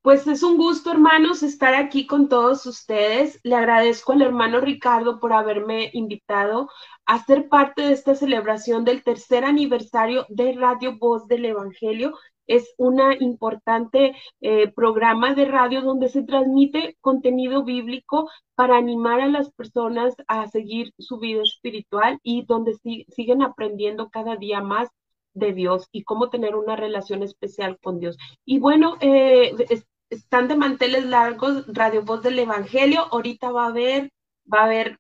Pues 0.05 0.27
es 0.27 0.43
un 0.43 0.59
gusto, 0.59 0.91
hermanos, 0.91 1.43
estar 1.43 1.75
aquí 1.75 2.07
con 2.07 2.29
todos 2.29 2.67
ustedes. 2.67 3.41
Le 3.43 3.55
agradezco 3.55 4.13
al 4.13 4.21
hermano 4.21 4.61
Ricardo 4.61 5.19
por 5.19 5.33
haberme 5.33 5.89
invitado 5.95 6.69
a 7.07 7.25
ser 7.25 7.49
parte 7.49 7.81
de 7.81 7.95
esta 7.95 8.15
celebración 8.15 8.85
del 8.85 9.03
tercer 9.03 9.47
aniversario 9.47 10.27
de 10.29 10.53
Radio 10.53 10.99
Voz 10.99 11.27
del 11.27 11.47
Evangelio 11.47 12.13
es 12.47 12.75
una 12.77 13.15
importante 13.19 14.15
eh, 14.43 14.71
programa 14.73 15.35
de 15.35 15.47
radio 15.47 15.81
donde 15.81 16.11
se 16.11 16.23
transmite 16.23 16.99
contenido 17.01 17.65
bíblico 17.65 18.29
para 18.55 18.77
animar 18.77 19.23
a 19.23 19.29
las 19.29 19.51
personas 19.53 20.15
a 20.29 20.47
seguir 20.49 20.93
su 20.99 21.19
vida 21.19 21.41
espiritual 21.41 22.19
y 22.23 22.45
donde 22.45 22.75
siguen 23.09 23.41
aprendiendo 23.41 24.11
cada 24.11 24.37
día 24.37 24.61
más 24.61 24.91
de 25.33 25.55
Dios 25.55 25.89
y 25.93 26.05
cómo 26.05 26.29
tener 26.29 26.55
una 26.55 26.77
relación 26.77 27.23
especial 27.23 27.79
con 27.83 27.99
Dios. 27.99 28.19
Y 28.45 28.59
bueno, 28.59 28.97
eh, 29.01 29.55
están 30.15 30.49
de 30.49 30.57
manteles 30.57 31.05
largos, 31.05 31.65
Radio 31.69 32.03
Voz 32.03 32.23
del 32.23 32.39
Evangelio. 32.39 33.07
Ahorita 33.13 33.51
va 33.51 33.65
a 33.65 33.69
haber, 33.69 34.13
va 34.53 34.61
a 34.61 34.65
haber 34.65 34.99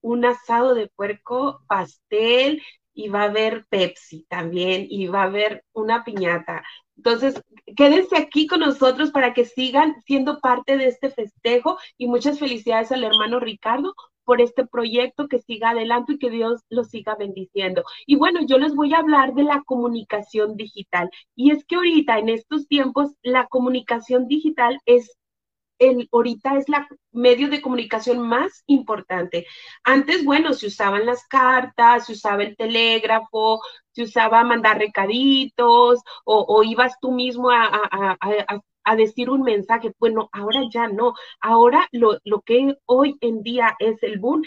un 0.00 0.24
asado 0.24 0.74
de 0.74 0.88
puerco, 0.88 1.62
pastel, 1.66 2.62
y 2.94 3.08
va 3.08 3.22
a 3.22 3.24
haber 3.24 3.66
Pepsi 3.68 4.26
también 4.28 4.86
y 4.88 5.06
va 5.06 5.22
a 5.22 5.26
haber 5.26 5.64
una 5.72 6.04
piñata. 6.04 6.62
Entonces, 6.96 7.42
quédense 7.76 8.16
aquí 8.16 8.46
con 8.46 8.60
nosotros 8.60 9.10
para 9.10 9.32
que 9.34 9.44
sigan 9.44 9.94
siendo 10.04 10.40
parte 10.40 10.76
de 10.76 10.86
este 10.86 11.10
festejo 11.10 11.78
y 11.96 12.06
muchas 12.06 12.38
felicidades 12.38 12.92
al 12.92 13.04
hermano 13.04 13.40
Ricardo 13.40 13.94
por 14.24 14.40
este 14.40 14.66
proyecto 14.66 15.28
que 15.28 15.38
siga 15.38 15.70
adelante 15.70 16.14
y 16.14 16.18
que 16.18 16.30
Dios 16.30 16.62
lo 16.68 16.84
siga 16.84 17.14
bendiciendo. 17.16 17.84
Y 18.06 18.16
bueno, 18.16 18.40
yo 18.46 18.58
les 18.58 18.74
voy 18.74 18.94
a 18.94 18.98
hablar 18.98 19.34
de 19.34 19.44
la 19.44 19.62
comunicación 19.64 20.56
digital. 20.56 21.10
Y 21.34 21.50
es 21.50 21.64
que 21.64 21.76
ahorita, 21.76 22.18
en 22.18 22.28
estos 22.28 22.68
tiempos, 22.68 23.10
la 23.22 23.46
comunicación 23.46 24.28
digital 24.28 24.80
es 24.86 25.16
el, 25.78 26.08
ahorita 26.12 26.56
es 26.58 26.68
la 26.68 26.88
medio 27.10 27.48
de 27.48 27.60
comunicación 27.60 28.20
más 28.20 28.62
importante. 28.66 29.46
Antes, 29.82 30.24
bueno, 30.24 30.52
se 30.52 30.68
usaban 30.68 31.06
las 31.06 31.26
cartas, 31.26 32.06
se 32.06 32.12
usaba 32.12 32.42
el 32.44 32.56
telégrafo, 32.56 33.60
se 33.92 34.04
usaba 34.04 34.44
mandar 34.44 34.78
recaditos 34.78 36.00
o, 36.24 36.62
ibas 36.62 36.94
tú 37.00 37.12
mismo 37.12 37.50
a, 37.50 37.66
a, 37.66 38.60
decir 38.96 39.30
un 39.30 39.42
mensaje. 39.42 39.92
Bueno, 39.98 40.28
ahora 40.32 40.62
ya 40.72 40.88
no. 40.88 41.14
Ahora 41.40 41.88
lo, 41.92 42.18
lo 42.24 42.40
que 42.42 42.76
hoy 42.86 43.16
en 43.20 43.42
día 43.42 43.74
es 43.78 44.02
el 44.02 44.18
boom 44.18 44.42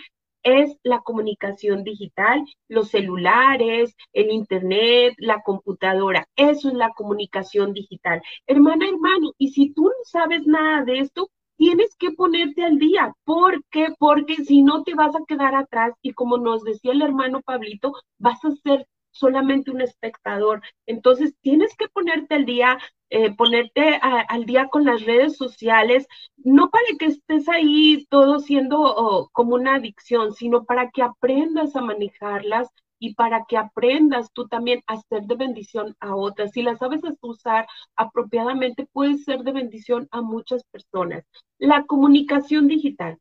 es 0.46 0.78
la 0.84 1.02
comunicación 1.02 1.84
digital, 1.84 2.46
los 2.70 2.90
celulares, 2.90 3.96
el 4.14 4.32
internet, 4.32 5.16
la 5.18 5.42
computadora. 5.42 6.28
Eso 6.36 6.70
es 6.70 6.76
la 6.76 6.92
comunicación 6.92 7.74
digital. 7.74 8.22
Hermana, 8.46 8.88
hermano, 8.88 9.32
y 9.40 9.50
si 9.50 9.74
tú 9.74 9.86
no 9.86 10.04
sabes 10.04 10.46
nada 10.46 10.86
de 10.86 11.00
esto, 11.00 11.30
tienes 11.58 11.96
que 11.98 12.12
ponerte 12.12 12.64
al 12.64 12.78
día. 12.78 13.14
¿Por 13.24 13.64
qué? 13.72 13.88
Porque 13.98 14.36
si 14.36 14.62
no 14.62 14.84
te 14.84 14.94
vas 14.94 15.16
a 15.16 15.26
quedar 15.28 15.56
atrás 15.56 15.94
y 16.04 16.14
como 16.14 16.38
nos 16.38 16.64
decía 16.64 16.92
el 16.92 17.02
hermano 17.02 17.42
Pablito, 17.42 17.94
vas 18.20 18.44
a 18.46 18.52
ser 18.52 18.86
solamente 19.16 19.72
un 19.72 19.82
espectador. 19.82 20.62
Entonces, 20.86 21.36
tienes 21.42 21.76
que 21.76 21.88
ponerte 21.90 22.36
al 22.36 22.46
día, 22.46 22.78
eh, 23.10 23.34
ponerte 23.36 24.00
al 24.02 24.46
día 24.46 24.68
con 24.68 24.86
las 24.86 25.04
redes 25.06 25.38
sociales, 25.38 26.08
no 26.38 26.70
para 26.70 26.86
que 27.00 27.06
estés 27.08 27.48
ahí 27.50 28.06
todo 28.10 28.40
siendo 28.40 29.30
como 29.32 29.56
una 29.56 29.76
adicción, 29.76 30.34
sino 30.34 30.66
para 30.66 30.90
que 30.92 31.02
aprendas 31.02 31.76
a 31.76 31.82
manejarlas 31.82 32.70
y 33.00 33.14
para 33.16 33.46
que 33.48 33.58
aprendas 33.58 34.32
tú 34.34 34.48
también 34.48 34.82
a 34.88 34.98
ser 35.10 35.24
de 35.24 35.36
bendición 35.36 35.96
a 36.00 36.16
otras. 36.16 36.52
Si 36.52 36.62
las 36.62 36.80
sabes 36.80 37.02
usar 37.22 37.68
apropiadamente, 37.96 38.88
puedes 38.92 39.24
ser 39.24 39.44
de 39.44 39.52
bendición 39.52 40.08
a 40.12 40.22
muchas 40.22 40.64
personas. 40.66 41.24
La 41.58 41.86
comunicación 41.86 42.68
digital. 42.68 43.20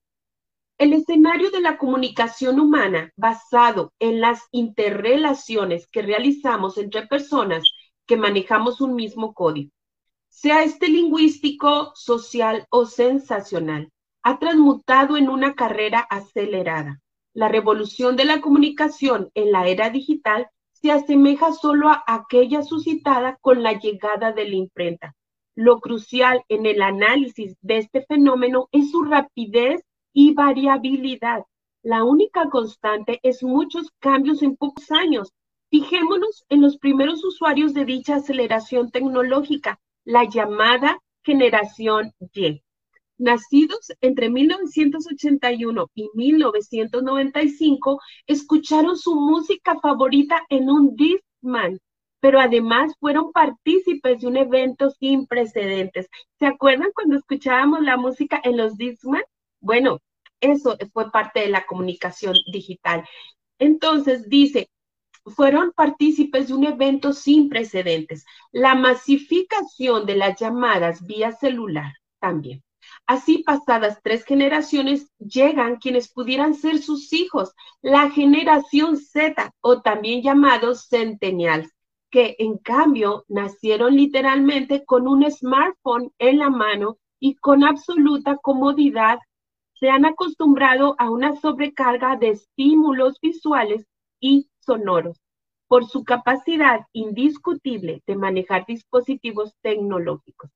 El 0.76 0.92
escenario 0.92 1.52
de 1.52 1.60
la 1.60 1.78
comunicación 1.78 2.58
humana 2.58 3.12
basado 3.16 3.92
en 4.00 4.20
las 4.20 4.42
interrelaciones 4.50 5.86
que 5.86 6.02
realizamos 6.02 6.78
entre 6.78 7.06
personas 7.06 7.62
que 8.06 8.16
manejamos 8.16 8.80
un 8.80 8.96
mismo 8.96 9.34
código, 9.34 9.70
sea 10.28 10.64
este 10.64 10.88
lingüístico, 10.88 11.92
social 11.94 12.66
o 12.70 12.86
sensacional, 12.86 13.92
ha 14.24 14.40
transmutado 14.40 15.16
en 15.16 15.28
una 15.28 15.54
carrera 15.54 16.00
acelerada. 16.00 17.00
La 17.34 17.48
revolución 17.48 18.16
de 18.16 18.24
la 18.24 18.40
comunicación 18.40 19.30
en 19.34 19.52
la 19.52 19.68
era 19.68 19.90
digital 19.90 20.48
se 20.72 20.90
asemeja 20.90 21.52
solo 21.52 21.88
a 21.88 22.02
aquella 22.04 22.62
suscitada 22.62 23.38
con 23.40 23.62
la 23.62 23.78
llegada 23.78 24.32
de 24.32 24.48
la 24.48 24.56
imprenta. 24.56 25.14
Lo 25.54 25.78
crucial 25.78 26.42
en 26.48 26.66
el 26.66 26.82
análisis 26.82 27.56
de 27.60 27.78
este 27.78 28.04
fenómeno 28.04 28.68
es 28.72 28.90
su 28.90 29.04
rapidez 29.04 29.84
y 30.14 30.32
variabilidad. 30.32 31.44
La 31.82 32.04
única 32.04 32.48
constante 32.48 33.20
es 33.22 33.42
muchos 33.42 33.90
cambios 33.98 34.42
en 34.42 34.56
pocos 34.56 34.90
años. 34.90 35.34
Fijémonos 35.68 36.44
en 36.48 36.62
los 36.62 36.78
primeros 36.78 37.22
usuarios 37.22 37.74
de 37.74 37.84
dicha 37.84 38.16
aceleración 38.16 38.90
tecnológica, 38.90 39.80
la 40.04 40.24
llamada 40.24 41.02
generación 41.22 42.12
Y. 42.32 42.62
Nacidos 43.18 43.92
entre 44.00 44.30
1981 44.30 45.90
y 45.94 46.08
1995, 46.14 48.00
escucharon 48.26 48.96
su 48.96 49.14
música 49.14 49.78
favorita 49.80 50.42
en 50.48 50.70
un 50.70 50.96
Discman, 50.96 51.80
pero 52.20 52.40
además 52.40 52.94
fueron 52.98 53.32
partícipes 53.32 54.20
de 54.20 54.26
un 54.26 54.36
evento 54.36 54.90
sin 54.90 55.26
precedentes. 55.26 56.08
¿Se 56.38 56.46
acuerdan 56.46 56.90
cuando 56.94 57.16
escuchábamos 57.16 57.82
la 57.82 57.96
música 57.96 58.40
en 58.42 58.56
los 58.56 58.76
Discman? 58.76 59.22
Bueno, 59.64 60.02
eso 60.40 60.76
fue 60.92 61.10
parte 61.10 61.40
de 61.40 61.48
la 61.48 61.64
comunicación 61.64 62.36
digital. 62.52 63.02
Entonces 63.58 64.28
dice, 64.28 64.68
fueron 65.24 65.72
partícipes 65.72 66.48
de 66.48 66.54
un 66.54 66.64
evento 66.64 67.14
sin 67.14 67.48
precedentes. 67.48 68.26
La 68.52 68.74
masificación 68.74 70.04
de 70.04 70.16
las 70.16 70.38
llamadas 70.38 71.06
vía 71.06 71.32
celular 71.32 71.94
también. 72.20 72.62
Así, 73.06 73.38
pasadas 73.38 74.00
tres 74.02 74.26
generaciones, 74.26 75.10
llegan 75.18 75.76
quienes 75.76 76.12
pudieran 76.12 76.52
ser 76.54 76.82
sus 76.82 77.14
hijos, 77.14 77.54
la 77.80 78.10
generación 78.10 78.98
Z 78.98 79.50
o 79.62 79.80
también 79.80 80.20
llamados 80.20 80.88
centennials, 80.90 81.72
que 82.10 82.36
en 82.38 82.58
cambio 82.58 83.24
nacieron 83.28 83.96
literalmente 83.96 84.84
con 84.84 85.08
un 85.08 85.30
smartphone 85.30 86.12
en 86.18 86.38
la 86.38 86.50
mano 86.50 86.98
y 87.18 87.36
con 87.36 87.64
absoluta 87.64 88.36
comodidad 88.36 89.18
se 89.84 89.90
han 89.90 90.06
acostumbrado 90.06 90.96
a 90.96 91.10
una 91.10 91.36
sobrecarga 91.36 92.16
de 92.16 92.30
estímulos 92.30 93.20
visuales 93.20 93.84
y 94.18 94.48
sonoros 94.60 95.20
por 95.68 95.86
su 95.86 96.04
capacidad 96.04 96.86
indiscutible 96.94 98.02
de 98.06 98.16
manejar 98.16 98.64
dispositivos 98.64 99.54
tecnológicos. 99.60 100.50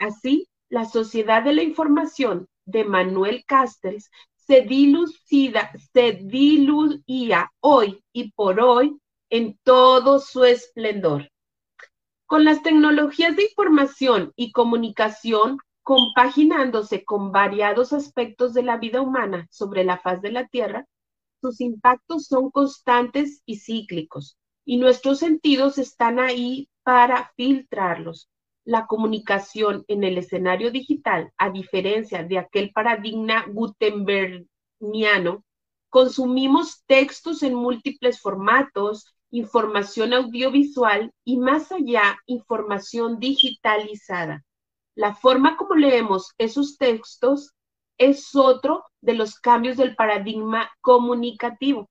Así, 0.00 0.48
la 0.68 0.84
sociedad 0.84 1.44
de 1.44 1.52
la 1.52 1.62
información 1.62 2.48
de 2.64 2.82
Manuel 2.82 3.44
Castells 3.46 4.10
se 4.34 4.62
dilucida, 4.62 5.70
se 5.92 6.14
diluía 6.14 7.52
hoy 7.60 8.02
y 8.12 8.32
por 8.32 8.58
hoy 8.58 8.98
en 9.30 9.56
todo 9.62 10.18
su 10.18 10.42
esplendor. 10.42 11.30
Con 12.26 12.44
las 12.44 12.64
tecnologías 12.64 13.36
de 13.36 13.44
información 13.44 14.32
y 14.34 14.50
comunicación 14.50 15.58
compaginándose 15.86 17.04
con 17.04 17.30
variados 17.30 17.92
aspectos 17.92 18.52
de 18.54 18.64
la 18.64 18.76
vida 18.76 19.00
humana 19.00 19.46
sobre 19.52 19.84
la 19.84 19.98
faz 19.98 20.20
de 20.20 20.32
la 20.32 20.48
Tierra, 20.48 20.84
sus 21.40 21.60
impactos 21.60 22.26
son 22.26 22.50
constantes 22.50 23.40
y 23.46 23.60
cíclicos, 23.60 24.36
y 24.64 24.78
nuestros 24.78 25.20
sentidos 25.20 25.78
están 25.78 26.18
ahí 26.18 26.68
para 26.82 27.30
filtrarlos. 27.36 28.28
La 28.64 28.88
comunicación 28.88 29.84
en 29.86 30.02
el 30.02 30.18
escenario 30.18 30.72
digital, 30.72 31.30
a 31.38 31.50
diferencia 31.50 32.24
de 32.24 32.38
aquel 32.38 32.72
paradigma 32.72 33.46
gutenbergiano, 33.46 35.44
consumimos 35.88 36.82
textos 36.86 37.44
en 37.44 37.54
múltiples 37.54 38.20
formatos, 38.20 39.14
información 39.30 40.14
audiovisual 40.14 41.12
y 41.24 41.36
más 41.36 41.70
allá, 41.70 42.18
información 42.26 43.20
digitalizada 43.20 44.42
la 44.96 45.14
forma 45.14 45.58
como 45.58 45.74
leemos 45.74 46.32
esos 46.38 46.78
textos 46.78 47.52
es 47.98 48.34
otro 48.34 48.82
de 49.02 49.12
los 49.12 49.38
cambios 49.38 49.76
del 49.76 49.94
paradigma 49.94 50.70
comunicativo. 50.80 51.88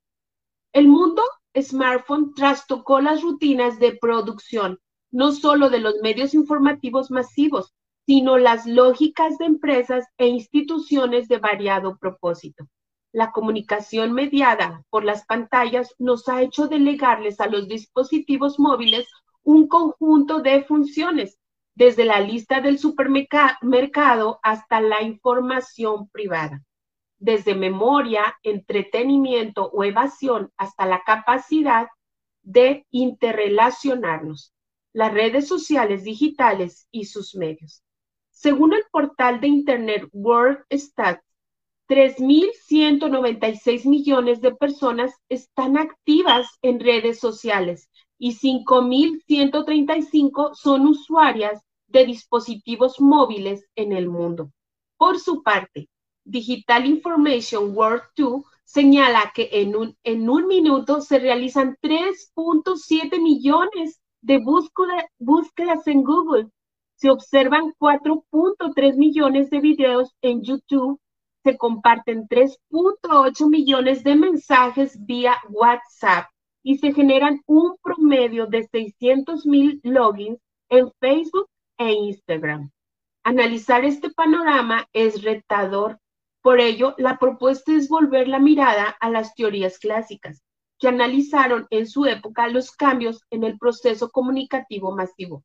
El 0.74 0.88
mundo 0.88 1.22
smartphone 1.56 2.34
trastocó 2.34 3.00
las 3.00 3.22
rutinas 3.22 3.80
de 3.80 3.96
producción, 3.96 4.80
no 5.12 5.32
solo 5.32 5.70
de 5.70 5.80
los 5.80 5.96
medios 6.02 6.34
informativos 6.34 7.12
masivos, 7.12 7.74
sino 8.08 8.40
las 8.40 8.66
lógicas 8.66 9.38
de 9.38 9.46
empresas 9.46 10.06
e 10.18 10.28
instituciones 10.28 11.28
de 11.28 11.38
variado 11.38 11.98
propósito. 11.98 12.68
La 13.14 13.32
comunicación 13.32 14.14
mediada 14.14 14.84
por 14.90 15.06
las 15.06 15.26
pantallas 15.26 15.94
nos 16.00 16.28
ha 16.28 16.42
hecho 16.42 16.68
delegarles 16.68 17.40
a 17.40 17.48
los 17.48 17.68
dispositivos 17.68 18.60
móviles 18.60 19.08
un 19.44 19.68
conjunto 19.68 20.42
de 20.42 20.64
funciones 20.64 21.38
desde 21.76 22.06
la 22.06 22.22
lista 22.22 22.62
del 22.62 22.80
supermercado 22.80 24.40
hasta 24.42 24.80
la 24.80 25.04
información 25.04 26.10
privada, 26.10 26.64
desde 27.18 27.54
memoria, 27.54 28.36
entretenimiento 28.44 29.66
o 29.66 29.84
evasión 29.84 30.52
hasta 30.58 30.86
la 30.86 31.04
capacidad 31.06 31.88
de 32.42 32.86
interrelacionarnos, 32.92 34.54
las 34.94 35.14
redes 35.14 35.48
sociales 35.48 36.06
digitales 36.06 36.88
y 36.92 37.06
sus 37.06 37.36
medios. 37.36 37.84
Según 38.32 38.74
el 38.74 38.84
portal 38.92 39.42
de 39.42 39.48
Internet 39.48 40.08
World 40.14 40.60
Stats, 40.72 41.22
3.196 41.90 43.86
millones 43.86 44.42
de 44.42 44.56
personas 44.56 45.14
están 45.30 45.78
activas 45.78 46.48
en 46.62 46.80
redes 46.80 47.20
sociales 47.20 47.90
y 48.18 48.34
5.135 48.34 50.56
son 50.56 50.88
usuarias 50.88 51.62
de 51.88 52.06
dispositivos 52.06 53.00
móviles 53.00 53.66
en 53.76 53.94
el 53.94 54.10
mundo. 54.10 54.52
Por 54.98 55.20
su 55.20 55.44
parte, 55.44 55.90
Digital 56.24 56.86
Information 56.86 57.76
World 57.76 58.04
2 58.16 58.42
señala 58.64 59.34
que 59.36 59.50
en 59.52 59.76
un, 59.76 59.98
en 60.04 60.30
un 60.30 60.48
minuto 60.48 61.02
se 61.02 61.20
realizan 61.20 61.76
3.7 61.82 63.22
millones 63.22 64.00
de 64.22 64.42
búsquedas 65.20 65.86
en 65.88 66.04
Google. 66.04 66.48
Se 66.96 67.10
observan 67.12 67.74
4.3 67.78 68.96
millones 68.96 69.50
de 69.50 69.60
videos 69.60 70.16
en 70.22 70.42
YouTube. 70.42 71.02
Se 71.44 71.58
comparten 71.58 72.28
3.8 72.28 73.50
millones 73.50 74.04
de 74.04 74.16
mensajes 74.16 74.98
vía 75.06 75.36
WhatsApp 75.50 76.28
y 76.66 76.80
se 76.80 76.94
generan 76.94 77.44
un 77.46 77.78
promedio 77.78 78.48
de 78.48 78.68
600 78.68 79.46
mil 79.46 79.80
logins 79.84 80.40
en 80.70 80.92
Facebook 81.00 81.48
e 81.78 81.92
Instagram. 81.92 82.72
Analizar 83.24 83.86
este 83.86 84.10
panorama 84.10 84.88
es 84.92 85.22
retador. 85.22 86.00
Por 86.42 86.60
ello, 86.60 86.96
la 86.98 87.20
propuesta 87.20 87.72
es 87.72 87.88
volver 87.88 88.28
la 88.28 88.40
mirada 88.40 88.98
a 89.00 89.12
las 89.12 89.36
teorías 89.36 89.78
clásicas, 89.78 90.42
que 90.80 90.88
analizaron 90.88 91.68
en 91.70 91.86
su 91.86 92.08
época 92.08 92.48
los 92.48 92.72
cambios 92.72 93.22
en 93.30 93.44
el 93.44 93.60
proceso 93.60 94.10
comunicativo 94.10 94.96
masivo. 94.96 95.44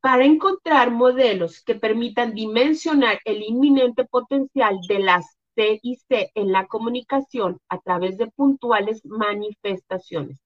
Para 0.00 0.24
encontrar 0.24 0.90
modelos 0.90 1.62
que 1.62 1.74
permitan 1.74 2.32
dimensionar 2.32 3.20
el 3.26 3.42
inminente 3.42 4.06
potencial 4.06 4.78
de 4.88 5.00
las 5.00 5.36
C 5.54 5.80
y 5.82 5.96
C 5.96 6.30
en 6.34 6.52
la 6.52 6.66
comunicación 6.66 7.60
a 7.68 7.78
través 7.80 8.18
de 8.18 8.28
puntuales 8.28 9.04
manifestaciones. 9.04 10.40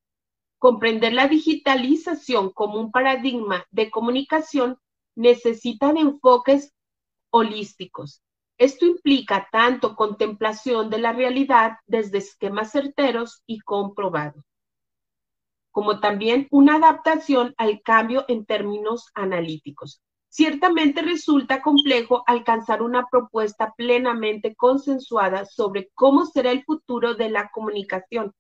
Comprender 0.59 1.13
la 1.13 1.29
digitalización 1.29 2.51
como 2.51 2.81
un 2.81 2.91
paradigma 2.91 3.67
de 3.71 3.91
comunicación 3.91 4.79
necesitan 5.15 5.97
enfoques 5.97 6.73
holísticos. 7.31 8.23
Esto 8.57 8.87
implica 8.87 9.49
tanto 9.51 9.97
contemplación 9.97 10.89
de 10.89 10.99
la 10.99 11.13
realidad 11.13 11.79
desde 11.87 12.19
esquemas 12.19 12.71
certeros 12.71 13.43
y 13.47 13.59
comprobados, 13.61 14.45
como 15.73 15.99
también 15.99 16.47
una 16.51 16.77
adaptación 16.77 17.53
al 17.57 17.83
cambio 17.83 18.25
en 18.29 18.47
términos 18.47 19.11
analíticos. 19.15 20.01
Ciertamente 20.37 21.01
resulta 21.01 21.63
complejo 21.63 22.25
alcanzar 22.27 22.83
una 22.83 23.07
propuesta 23.07 23.73
plenamente 23.77 24.57
consensuada 24.57 25.45
sobre 25.45 25.91
cómo 25.95 26.27
será 26.27 26.51
el 26.51 26.65
futuro 26.65 27.15
de 27.15 27.31
la 27.31 27.53
comunicación. 27.53 28.33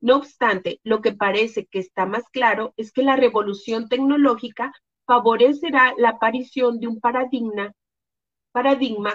No 0.00 0.18
obstante, 0.18 0.78
lo 0.84 1.00
que 1.00 1.10
parece 1.10 1.66
que 1.66 1.80
está 1.80 2.06
más 2.06 2.22
claro 2.30 2.72
es 2.76 2.92
que 2.92 3.02
la 3.02 3.16
revolución 3.16 3.88
tecnológica 3.88 4.72
favorecerá 5.08 5.92
la 5.98 6.10
aparición 6.10 6.78
de 6.78 6.86
un 6.86 7.00
paradigma, 7.00 7.74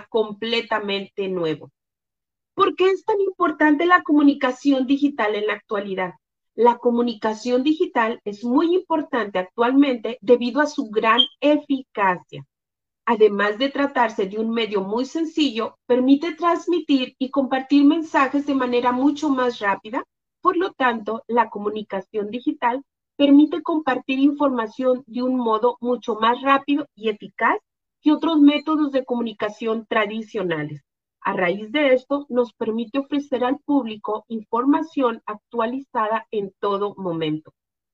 completamente 0.09 1.29
nuevo. 1.29 1.71
¿Por 2.53 2.75
qué 2.75 2.89
es 2.89 3.05
tan 3.05 3.21
importante 3.21 3.85
la 3.85 4.03
comunicación 4.03 4.87
digital 4.87 5.35
en 5.35 5.47
la 5.47 5.53
actualidad? 5.53 6.15
La 6.57 6.77
comunicación 6.77 7.63
digital 7.63 8.21
es 8.23 8.45
muy 8.45 8.73
importante 8.73 9.39
actualmente 9.39 10.17
debido 10.21 10.61
a 10.61 10.67
su 10.67 10.89
gran 10.89 11.19
eficacia. 11.41 12.45
Además 13.05 13.57
de 13.57 13.67
tratarse 13.67 14.25
de 14.25 14.39
un 14.39 14.51
medio 14.51 14.79
muy 14.79 15.03
sencillo, 15.03 15.77
permite 15.85 16.33
transmitir 16.33 17.13
y 17.19 17.29
compartir 17.29 17.83
mensajes 17.83 18.45
de 18.45 18.55
manera 18.55 18.93
mucho 18.93 19.29
más 19.29 19.59
rápida. 19.59 20.05
Por 20.41 20.55
lo 20.55 20.71
tanto, 20.71 21.23
la 21.27 21.49
comunicación 21.49 22.31
digital 22.31 22.81
permite 23.17 23.61
compartir 23.61 24.19
información 24.19 25.03
de 25.07 25.23
un 25.23 25.35
modo 25.35 25.77
mucho 25.81 26.15
más 26.15 26.41
rápido 26.41 26.87
y 26.95 27.09
eficaz 27.09 27.59
que 28.01 28.13
otros 28.13 28.39
métodos 28.39 28.93
de 28.93 29.03
comunicación 29.03 29.85
tradicionales. 29.89 30.81
A 31.25 31.33
raíz 31.33 31.71
de 31.71 31.93
esto, 31.93 32.27
nos 32.29 32.53
permite 32.53 32.99
ofrecer 32.99 33.43
al 33.43 33.57
público 33.57 34.25
información 34.27 35.21
actualizada 35.25 36.27
en 36.29 36.53
todo 36.59 36.93
momento. 36.97 37.51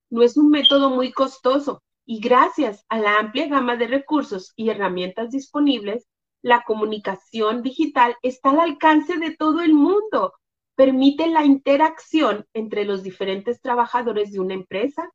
No 0.10 0.22
es 0.22 0.36
un 0.36 0.50
método 0.50 0.90
muy 0.90 1.14
costoso 1.14 1.82
y 2.06 2.20
gracias 2.20 2.86
a 2.90 3.00
la 3.00 3.18
amplia 3.18 3.48
gama 3.48 3.78
de 3.78 3.88
recursos 3.88 4.52
y 4.58 4.70
herramientas 4.70 5.32
disponibles, 5.32 6.06
la 6.42 6.64
comunicación 6.64 7.64
digital 7.64 8.18
está 8.22 8.50
al 8.50 8.60
alcance 8.60 9.18
de 9.18 9.34
todo 9.34 9.62
el 9.62 9.74
mundo 9.74 10.34
permite 10.76 11.28
la 11.28 11.46
interacción 11.46 12.48
entre 12.54 12.86
los 12.86 13.04
diferentes 13.04 13.62
trabajadores 13.62 14.32
de 14.32 14.40
una 14.40 14.56
empresa. 14.56 15.10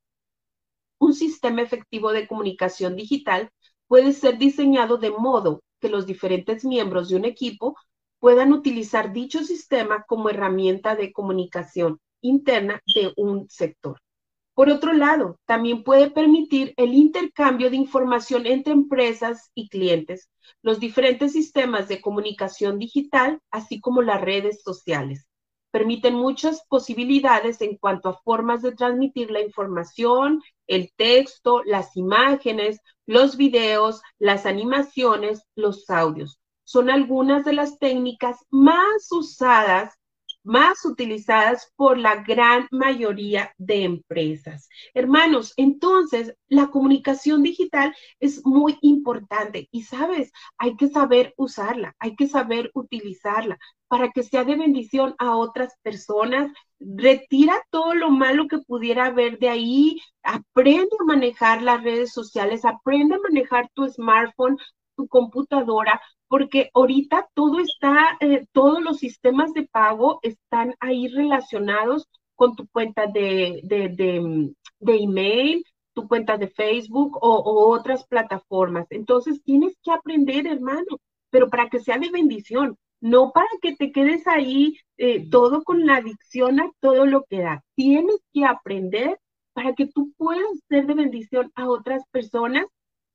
Un 0.98 1.12
sistema 1.12 1.60
efectivo 1.60 2.12
de 2.12 2.26
comunicación 2.26 2.97
digital 2.97 3.51
puede 3.88 4.12
ser 4.12 4.38
diseñado 4.38 4.97
de 4.97 5.10
modo 5.10 5.62
que 5.80 5.88
los 5.88 6.06
diferentes 6.06 6.64
miembros 6.64 7.09
de 7.09 7.16
un 7.16 7.24
equipo 7.24 7.76
puedan 8.18 8.52
utilizar 8.52 9.12
dicho 9.12 9.44
sistema 9.44 10.05
como 10.06 10.30
herramienta 10.30 10.97
de 10.97 11.12
comunicación 11.12 12.01
interna 12.20 12.80
de 12.94 13.12
un 13.16 13.48
sector. 13.48 14.01
Por 14.55 14.70
otro 14.70 14.93
lado, 14.94 15.38
también 15.44 15.84
puede 15.84 16.10
permitir 16.10 16.72
el 16.76 16.94
intercambio 16.94 17.70
de 17.70 17.76
información 17.76 18.47
entre 18.47 18.72
empresas 18.72 19.51
y 19.55 19.68
clientes, 19.68 20.30
los 20.62 20.80
diferentes 20.80 21.32
sistemas 21.32 21.88
de 21.88 22.01
comunicación 22.01 22.78
digital, 22.78 23.40
así 23.51 23.80
como 23.80 24.02
las 24.02 24.20
redes 24.20 24.62
sociales 24.62 25.26
permiten 25.76 26.14
muchas 26.14 26.64
posibilidades 26.70 27.60
en 27.60 27.76
cuanto 27.76 28.09
a 28.09 28.18
formas 28.22 28.62
de 28.62 28.72
transmitir 28.72 29.30
la 29.30 29.43
información, 29.43 30.43
el 30.66 30.90
texto, 30.97 31.62
las 31.64 31.98
imágenes, 31.98 32.80
los 33.05 33.36
videos, 33.36 34.01
las 34.18 34.47
animaciones, 34.47 35.43
los 35.55 35.90
audios. 35.90 36.40
Son 36.66 36.90
algunas 36.90 37.47
de 37.47 37.55
las 37.55 37.78
técnicas 37.78 38.36
más 38.51 39.10
usadas 39.10 39.94
más 40.47 40.84
utilizadas 40.84 41.72
por 41.74 41.98
la 41.98 42.22
gran 42.22 42.68
mayoría 42.70 43.52
de 43.59 43.82
empresas. 43.82 44.68
Hermanos, 44.94 45.52
entonces 45.56 46.34
la 46.47 46.68
comunicación 46.68 47.43
digital 47.43 47.93
es 48.20 48.47
muy 48.47 48.78
importante 48.80 49.68
y 49.72 49.82
sabes, 49.82 50.30
hay 50.56 50.76
que 50.76 50.88
saber 50.88 51.34
usarla, 51.36 51.97
hay 51.98 52.14
que 52.14 52.28
saber 52.28 52.70
utilizarla 52.74 53.59
para 53.88 54.10
que 54.12 54.22
sea 54.22 54.44
de 54.44 54.56
bendición 54.56 55.16
a 55.18 55.36
otras 55.36 55.74
personas. 55.82 56.52
Retira 56.78 57.60
todo 57.70 57.94
lo 57.94 58.10
malo 58.10 58.47
que 58.47 58.59
pudiera 58.59 59.06
haber 59.06 59.38
de 59.40 59.48
ahí, 59.48 60.01
aprende 60.22 60.94
a 61.01 61.05
manejar 61.05 61.62
las 61.62 61.82
redes 61.82 62.12
sociales, 62.12 62.64
aprende 62.64 63.16
a 63.16 63.20
manejar 63.20 63.68
tu 63.74 63.88
smartphone, 63.88 64.59
tu 64.97 65.09
computadora, 65.09 66.01
porque 66.28 66.70
ahorita 66.74 67.28
todo 67.35 67.60
está, 67.60 68.16
eh, 68.20 68.47
todos 68.52 68.82
los 68.82 68.98
sistemas 68.98 69.52
de 69.52 69.64
pago 69.64 70.18
están 70.23 70.74
ahí 70.81 71.09
relacionados 71.09 72.09
con 72.35 72.55
tu 72.56 72.68
cuenta 72.68 73.06
de, 73.06 73.60
de, 73.64 74.52
de, 74.78 74.97
email, 74.97 75.64
tu 75.94 76.06
cuenta 76.06 76.36
de 76.36 76.48
Facebook 76.48 77.18
o, 77.20 77.70
otras 77.70 78.06
plataformas. 78.06 78.86
Entonces 78.90 79.43
tienes 79.43 79.77
que 79.82 79.93
aprender, 79.93 80.47
hermano, 80.47 80.98
pero 81.31 81.48
para 81.48 81.68
que 81.68 81.81
sea 81.81 81.98
de 81.98 82.10
bendición, 82.10 82.77
no 83.01 83.32
para 83.32 83.48
que 83.62 83.74
te 83.77 83.93
quedes 83.93 84.27
ahí 84.27 84.78
eh, 84.98 85.28
todo 85.31 85.62
con 85.64 85.86
la 85.86 85.97
adicción 85.97 86.60
a 86.60 86.70
todo 86.81 87.06
lo 87.06 87.24
que 87.24 87.40
da. 87.40 87.64
Tienes 87.74 88.20
que 88.32 88.44
aprender 88.44 89.18
para 89.55 89.74
que 89.74 89.86
tú 89.86 90.12
puedas 90.18 90.47
ser 90.68 90.86
de 90.86 90.94
bendición 90.94 91.51
a 91.55 91.68
otras 91.68 92.02
personas 92.10 92.66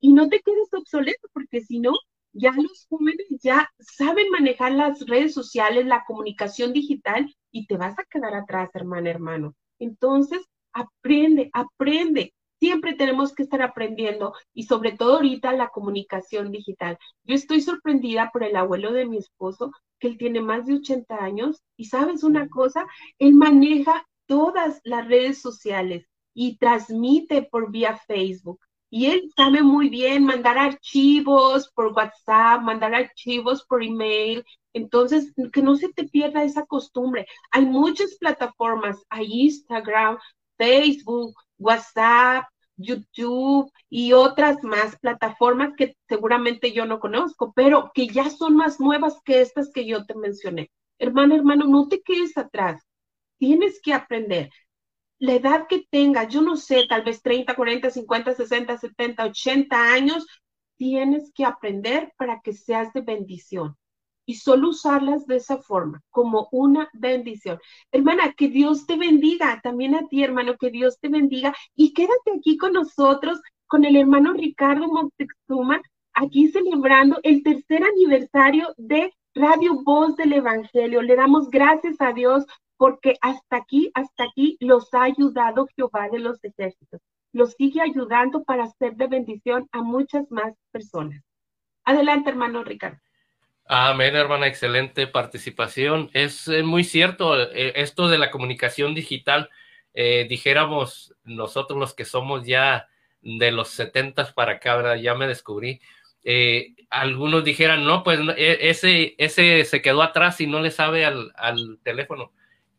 y 0.01 0.13
no 0.13 0.27
te 0.27 0.41
quedes 0.41 0.73
obsoleto, 0.73 1.29
porque 1.31 1.61
si 1.61 1.79
no, 1.79 1.93
ya 2.33 2.51
los 2.53 2.87
jóvenes 2.89 3.27
ya 3.41 3.69
saben 3.79 4.29
manejar 4.29 4.73
las 4.73 5.05
redes 5.05 5.33
sociales, 5.33 5.85
la 5.85 6.03
comunicación 6.05 6.73
digital 6.73 7.33
y 7.51 7.67
te 7.67 7.77
vas 7.77 7.97
a 7.99 8.03
quedar 8.05 8.33
atrás, 8.35 8.71
hermana, 8.73 9.09
hermano. 9.09 9.55
Entonces, 9.79 10.41
aprende, 10.73 11.49
aprende. 11.53 12.33
Siempre 12.59 12.93
tenemos 12.93 13.33
que 13.33 13.43
estar 13.43 13.61
aprendiendo 13.61 14.33
y 14.53 14.63
sobre 14.63 14.91
todo 14.91 15.15
ahorita 15.15 15.51
la 15.53 15.69
comunicación 15.69 16.51
digital. 16.51 16.97
Yo 17.23 17.35
estoy 17.35 17.61
sorprendida 17.61 18.29
por 18.31 18.43
el 18.43 18.55
abuelo 18.55 18.91
de 18.93 19.05
mi 19.07 19.17
esposo, 19.17 19.71
que 19.99 20.07
él 20.07 20.17
tiene 20.17 20.41
más 20.41 20.65
de 20.65 20.75
80 20.75 21.23
años 21.23 21.63
y 21.75 21.85
sabes 21.85 22.23
una 22.23 22.49
cosa, 22.49 22.85
él 23.19 23.33
maneja 23.33 24.05
todas 24.25 24.79
las 24.83 25.07
redes 25.07 25.41
sociales 25.41 26.07
y 26.33 26.57
transmite 26.57 27.43
por 27.43 27.71
vía 27.71 27.97
Facebook 27.97 28.59
y 28.91 29.05
él 29.07 29.31
sabe 29.37 29.63
muy 29.63 29.89
bien 29.89 30.25
mandar 30.25 30.57
archivos 30.57 31.71
por 31.73 31.93
WhatsApp, 31.93 32.61
mandar 32.61 32.93
archivos 32.93 33.63
por 33.65 33.81
email. 33.83 34.43
Entonces, 34.73 35.33
que 35.53 35.61
no 35.61 35.77
se 35.77 35.89
te 35.93 36.03
pierda 36.09 36.43
esa 36.43 36.65
costumbre. 36.65 37.25
Hay 37.51 37.65
muchas 37.65 38.17
plataformas, 38.19 39.01
hay 39.09 39.27
Instagram, 39.45 40.17
Facebook, 40.57 41.33
WhatsApp, 41.57 42.45
YouTube 42.75 43.71
y 43.89 44.11
otras 44.11 44.61
más 44.61 44.99
plataformas 44.99 45.73
que 45.77 45.95
seguramente 46.09 46.73
yo 46.73 46.85
no 46.85 46.99
conozco, 46.99 47.53
pero 47.55 47.91
que 47.93 48.07
ya 48.07 48.29
son 48.29 48.57
más 48.57 48.81
nuevas 48.81 49.15
que 49.23 49.39
estas 49.39 49.71
que 49.71 49.85
yo 49.85 50.05
te 50.05 50.15
mencioné. 50.15 50.69
Hermano, 50.99 51.35
hermano, 51.35 51.65
no 51.65 51.87
te 51.87 52.01
quedes 52.01 52.37
atrás. 52.37 52.83
Tienes 53.37 53.79
que 53.81 53.93
aprender 53.93 54.49
la 55.21 55.35
edad 55.35 55.67
que 55.67 55.85
tenga, 55.91 56.27
yo 56.27 56.41
no 56.41 56.57
sé, 56.57 56.87
tal 56.89 57.03
vez 57.03 57.21
30, 57.21 57.55
40, 57.55 57.91
50, 57.91 58.33
60, 58.33 58.77
70, 58.79 59.25
80 59.25 59.93
años, 59.93 60.25
tienes 60.77 61.31
que 61.35 61.45
aprender 61.45 62.11
para 62.17 62.41
que 62.41 62.53
seas 62.53 62.91
de 62.91 63.01
bendición 63.01 63.77
y 64.25 64.33
solo 64.33 64.69
usarlas 64.69 65.27
de 65.27 65.35
esa 65.35 65.59
forma, 65.59 66.01
como 66.09 66.49
una 66.51 66.89
bendición. 66.93 67.59
Hermana, 67.91 68.33
que 68.33 68.47
Dios 68.47 68.87
te 68.87 68.97
bendiga, 68.97 69.61
también 69.61 69.93
a 69.93 70.07
ti, 70.07 70.23
hermano, 70.23 70.57
que 70.57 70.71
Dios 70.71 70.97
te 70.99 71.07
bendiga 71.07 71.53
y 71.75 71.93
quédate 71.93 72.31
aquí 72.35 72.57
con 72.57 72.73
nosotros, 72.73 73.39
con 73.67 73.85
el 73.85 73.97
hermano 73.97 74.33
Ricardo 74.33 74.87
Montezuma, 74.87 75.83
aquí 76.13 76.47
celebrando 76.47 77.19
el 77.21 77.43
tercer 77.43 77.83
aniversario 77.83 78.73
de 78.75 79.13
Radio 79.35 79.83
Voz 79.83 80.15
del 80.15 80.33
Evangelio. 80.33 81.03
Le 81.03 81.15
damos 81.15 81.51
gracias 81.51 82.01
a 82.01 82.11
Dios 82.11 82.43
porque 82.81 83.13
hasta 83.21 83.57
aquí, 83.57 83.91
hasta 83.93 84.23
aquí 84.23 84.57
los 84.59 84.91
ha 84.95 85.03
ayudado 85.03 85.67
Jehová 85.75 86.09
de 86.11 86.17
los 86.17 86.43
ejércitos. 86.43 86.99
Los 87.31 87.51
sigue 87.51 87.79
ayudando 87.79 88.43
para 88.43 88.65
ser 88.71 88.95
de 88.95 89.05
bendición 89.05 89.69
a 89.71 89.83
muchas 89.83 90.25
más 90.31 90.55
personas. 90.71 91.23
Adelante, 91.83 92.31
hermano 92.31 92.63
Ricardo. 92.63 92.97
Amén, 93.67 94.15
hermana, 94.15 94.47
excelente 94.47 95.05
participación. 95.05 96.09
Es 96.13 96.47
eh, 96.47 96.63
muy 96.63 96.83
cierto 96.83 97.39
eh, 97.39 97.73
esto 97.75 98.07
de 98.07 98.17
la 98.17 98.31
comunicación 98.31 98.95
digital. 98.95 99.51
Eh, 99.93 100.25
dijéramos 100.27 101.13
nosotros 101.23 101.77
los 101.77 101.93
que 101.93 102.03
somos 102.05 102.47
ya 102.47 102.87
de 103.21 103.51
los 103.51 103.67
setentas 103.67 104.33
para 104.33 104.53
acá, 104.53 104.97
ya 104.97 105.13
me 105.13 105.27
descubrí. 105.27 105.79
algunos 106.89 107.43
dijeran, 107.43 107.85
no, 107.85 108.03
pues 108.03 108.19
e, 108.37 108.69
ese, 108.71 109.13
ese 109.19 109.65
se 109.65 109.83
quedó 109.83 110.01
atrás 110.01 110.41
y 110.41 110.47
no 110.47 110.61
le 110.61 110.71
sabe 110.71 111.05
al, 111.05 111.31
al 111.35 111.77
teléfono. 111.83 112.31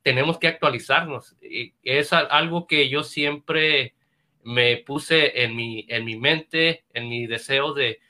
Tenemos 0.02 0.38
que 0.38 0.48
actualizarnos. 0.48 1.36
Y 1.42 1.74
es 1.82 2.12
algo 2.12 2.66
que 2.66 2.88
yo 2.88 3.02
siempre 3.02 3.94
me 4.42 4.78
puse 4.78 5.42
en 5.44 5.54
mi, 5.54 5.86
en 5.88 6.04
mi 6.04 6.16
mente, 6.16 6.84
en 6.92 7.08
mi 7.08 7.26
deseo 7.26 7.72
de, 7.74 8.00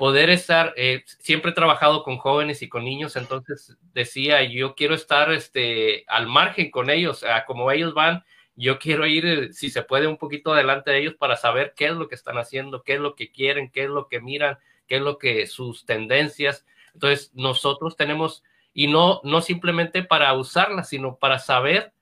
poder 0.00 0.30
estar, 0.30 0.72
eh, 0.78 1.04
siempre 1.04 1.50
he 1.50 1.54
trabajado 1.54 2.02
con 2.04 2.16
jóvenes 2.16 2.62
y 2.62 2.70
con 2.70 2.84
niños, 2.84 3.16
entonces 3.16 3.76
decía, 3.92 4.42
yo 4.42 4.74
quiero 4.74 4.94
estar 4.94 5.30
este, 5.30 6.04
al 6.08 6.26
margen 6.26 6.70
con 6.70 6.88
ellos, 6.88 7.22
a 7.22 7.44
como 7.44 7.70
ellos 7.70 7.92
van, 7.92 8.24
yo 8.56 8.78
quiero 8.78 9.06
ir, 9.06 9.26
eh, 9.26 9.52
si 9.52 9.68
se 9.68 9.82
puede, 9.82 10.06
un 10.06 10.16
poquito 10.16 10.54
adelante 10.54 10.90
de 10.90 11.00
ellos 11.00 11.16
para 11.18 11.36
saber 11.36 11.74
qué 11.76 11.88
es 11.88 11.92
lo 11.92 12.08
que 12.08 12.14
están 12.14 12.38
haciendo, 12.38 12.82
qué 12.82 12.94
es 12.94 13.00
lo 13.00 13.14
que 13.14 13.30
quieren, 13.30 13.70
qué 13.70 13.82
es 13.82 13.90
lo 13.90 14.08
que 14.08 14.22
miran, 14.22 14.58
qué 14.86 14.96
es 14.96 15.02
lo 15.02 15.18
que 15.18 15.46
sus 15.46 15.84
tendencias. 15.84 16.64
Entonces, 16.94 17.30
nosotros 17.34 17.94
tenemos, 17.94 18.42
y 18.72 18.86
no, 18.86 19.20
no 19.24 19.40
simplemente 19.40 20.02
para 20.02 20.32
usarlas, 20.34 20.88
sino 20.88 21.16
para 21.16 21.38
saber 21.38 21.92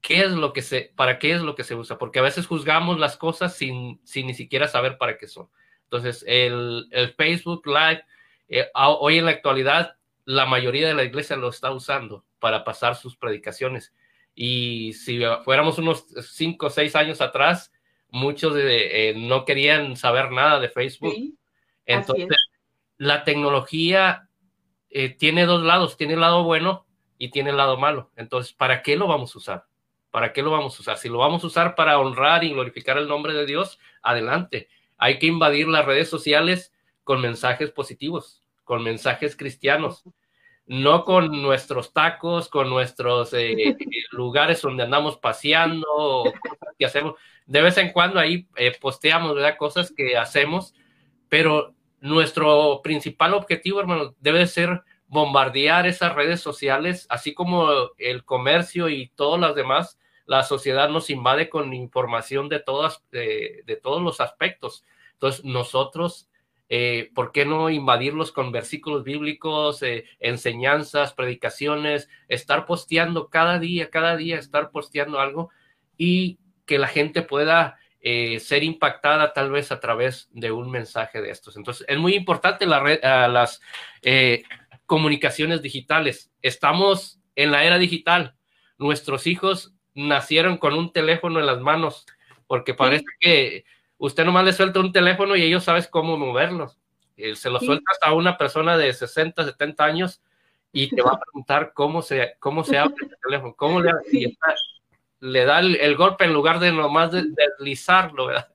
qué 0.00 0.20
es 0.20 0.32
lo 0.32 0.52
que 0.52 0.62
se, 0.62 0.92
para 0.96 1.18
qué 1.18 1.32
es 1.32 1.40
lo 1.40 1.54
que 1.54 1.64
se 1.64 1.74
usa, 1.74 1.98
porque 1.98 2.18
a 2.18 2.22
veces 2.22 2.46
juzgamos 2.46 2.98
las 2.98 3.16
cosas 3.16 3.56
sin, 3.56 4.00
sin 4.04 4.26
ni 4.26 4.34
siquiera 4.34 4.68
saber 4.68 4.98
para 4.98 5.16
qué 5.16 5.28
son. 5.28 5.48
Entonces, 5.84 6.24
el, 6.26 6.88
Facebook 7.16 7.66
Live, 7.66 8.04
eh, 8.48 8.68
hoy 8.74 9.18
en 9.18 9.26
la 9.26 9.30
actualidad, 9.30 9.96
la 10.24 10.46
mayoría 10.46 10.88
de 10.88 10.94
la 10.94 11.04
iglesia 11.04 11.36
lo 11.36 11.48
está 11.48 11.70
usando 11.70 12.24
para 12.38 12.64
pasar 12.64 12.96
sus 12.96 13.16
predicaciones. 13.16 13.92
Y 14.34 14.94
si 14.94 15.20
fuéramos 15.44 15.78
unos 15.78 16.06
cinco 16.32 16.66
o 16.66 16.70
seis 16.70 16.96
años 16.96 17.20
atrás, 17.20 17.72
muchos 18.08 18.54
de, 18.54 19.10
eh, 19.10 19.14
no 19.14 19.44
querían 19.44 19.96
saber 19.96 20.30
nada 20.30 20.58
de 20.60 20.68
Facebook. 20.68 21.14
Entonces, 21.84 22.28
la 22.96 23.24
tecnología 23.24 24.28
eh, 24.92 25.10
tiene 25.10 25.46
dos 25.46 25.62
lados, 25.62 25.96
tiene 25.96 26.14
el 26.14 26.20
lado 26.20 26.44
bueno 26.44 26.86
y 27.18 27.30
tiene 27.30 27.50
el 27.50 27.56
lado 27.56 27.76
malo. 27.76 28.10
Entonces, 28.16 28.52
¿para 28.52 28.82
qué 28.82 28.96
lo 28.96 29.06
vamos 29.06 29.34
a 29.34 29.38
usar? 29.38 29.66
¿Para 30.10 30.32
qué 30.32 30.42
lo 30.42 30.50
vamos 30.50 30.76
a 30.76 30.82
usar? 30.82 30.98
Si 30.98 31.08
lo 31.08 31.18
vamos 31.18 31.42
a 31.42 31.46
usar 31.46 31.74
para 31.74 31.98
honrar 31.98 32.44
y 32.44 32.50
glorificar 32.50 32.98
el 32.98 33.08
nombre 33.08 33.32
de 33.32 33.46
Dios, 33.46 33.78
adelante 34.02 34.68
hay 35.02 35.18
que 35.18 35.26
invadir 35.26 35.66
las 35.66 35.84
redes 35.84 36.08
sociales 36.08 36.72
con 37.02 37.20
mensajes 37.20 37.72
positivos, 37.72 38.40
con 38.62 38.84
mensajes 38.84 39.34
cristianos, 39.36 40.04
no 40.64 41.04
con 41.04 41.42
nuestros 41.42 41.92
tacos, 41.92 42.48
con 42.48 42.70
nuestros 42.70 43.34
eh, 43.34 43.76
lugares 44.12 44.62
donde 44.62 44.84
andamos 44.84 45.16
paseando, 45.16 45.86
cosas 46.40 46.74
que 46.78 46.84
hacemos. 46.86 47.14
De 47.46 47.62
vez 47.62 47.76
en 47.78 47.90
cuando 47.90 48.20
ahí 48.20 48.46
eh, 48.54 48.72
posteamos, 48.80 49.34
¿verdad? 49.34 49.56
Cosas 49.56 49.92
que 49.92 50.16
hacemos, 50.16 50.72
pero 51.28 51.74
nuestro 52.02 52.80
principal 52.82 53.32
objetivo, 53.32 53.80
hermano, 53.80 54.14
debe 54.18 54.46
ser 54.46 54.82
bombardear 55.06 55.86
esas 55.86 56.14
redes 56.14 56.40
sociales, 56.40 57.06
así 57.08 57.32
como 57.32 57.68
el 57.96 58.24
comercio 58.24 58.88
y 58.88 59.12
todas 59.14 59.40
las 59.40 59.54
demás, 59.54 59.98
la 60.26 60.42
sociedad 60.42 60.88
nos 60.88 61.10
invade 61.10 61.48
con 61.48 61.72
información 61.72 62.48
de 62.48 62.58
todas, 62.58 63.04
de 63.10 63.80
todos 63.82 64.02
los 64.02 64.20
aspectos. 64.20 64.84
Entonces, 65.12 65.44
nosotros, 65.44 66.28
eh, 66.68 67.10
¿por 67.14 67.30
qué 67.30 67.44
no 67.44 67.70
invadirlos 67.70 68.32
con 68.32 68.50
versículos 68.50 69.04
bíblicos, 69.04 69.82
eh, 69.84 70.04
enseñanzas, 70.18 71.14
predicaciones, 71.14 72.08
estar 72.26 72.66
posteando 72.66 73.28
cada 73.28 73.60
día, 73.60 73.90
cada 73.90 74.16
día, 74.16 74.38
estar 74.38 74.72
posteando 74.72 75.20
algo 75.20 75.50
y 75.96 76.40
que 76.66 76.78
la 76.78 76.88
gente 76.88 77.22
pueda 77.22 77.78
eh, 78.02 78.40
ser 78.40 78.62
impactada 78.62 79.32
tal 79.32 79.50
vez 79.50 79.72
a 79.72 79.80
través 79.80 80.28
de 80.32 80.52
un 80.52 80.70
mensaje 80.70 81.22
de 81.22 81.30
estos. 81.30 81.56
Entonces, 81.56 81.86
es 81.88 81.98
muy 81.98 82.14
importante 82.14 82.66
la 82.66 82.80
red, 82.80 83.00
las 83.02 83.60
comunicaciones 84.86 85.62
digitales. 85.62 86.30
Estamos 86.42 87.20
en 87.36 87.50
la 87.50 87.64
era 87.64 87.78
digital. 87.78 88.36
Nuestros 88.78 89.26
hijos 89.26 89.74
nacieron 89.94 90.58
con 90.58 90.74
un 90.74 90.92
teléfono 90.92 91.40
en 91.40 91.46
las 91.46 91.60
manos, 91.60 92.06
porque 92.46 92.74
parece 92.74 93.04
que 93.20 93.64
usted 93.98 94.24
nomás 94.24 94.44
le 94.44 94.52
suelta 94.52 94.80
un 94.80 94.92
teléfono 94.92 95.36
y 95.36 95.42
ellos 95.42 95.64
sabes 95.64 95.88
cómo 95.88 96.16
moverlos. 96.16 96.78
Eh, 97.16 97.36
se 97.36 97.50
lo 97.50 97.60
sueltas 97.60 97.98
a 98.02 98.12
una 98.14 98.36
persona 98.36 98.76
de 98.76 98.92
60, 98.92 99.44
70 99.44 99.84
años 99.84 100.22
y 100.72 100.88
te 100.88 101.02
va 101.02 101.12
a 101.12 101.20
preguntar 101.20 101.72
cómo 101.74 102.02
se, 102.02 102.34
cómo 102.38 102.64
se 102.64 102.78
abre 102.78 102.94
el 103.00 103.16
teléfono, 103.22 103.54
cómo 103.54 103.80
le, 103.80 103.92
le 105.22 105.44
da 105.44 105.60
el, 105.60 105.94
golpe 105.94 106.24
en 106.24 106.32
lugar 106.32 106.58
de 106.58 106.72
nomás 106.72 107.12
deslizarlo, 107.12 108.26
¿verdad? 108.26 108.48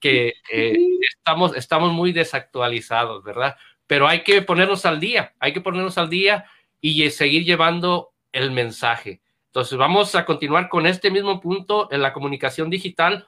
Que 0.00 0.34
eh, 0.50 0.76
estamos, 1.16 1.54
estamos 1.56 1.92
muy 1.92 2.12
desactualizados, 2.12 3.22
¿verdad? 3.22 3.56
Pero 3.86 4.08
hay 4.08 4.24
que 4.24 4.42
ponernos 4.42 4.84
al 4.84 4.98
día, 4.98 5.32
hay 5.38 5.52
que 5.52 5.60
ponernos 5.60 5.96
al 5.96 6.10
día 6.10 6.44
y 6.80 7.08
seguir 7.10 7.44
llevando 7.44 8.10
el 8.32 8.50
mensaje. 8.50 9.20
Entonces, 9.46 9.78
vamos 9.78 10.16
a 10.16 10.24
continuar 10.24 10.68
con 10.68 10.86
este 10.86 11.12
mismo 11.12 11.40
punto 11.40 11.88
en 11.92 12.02
la 12.02 12.12
comunicación 12.12 12.68
digital 12.68 13.24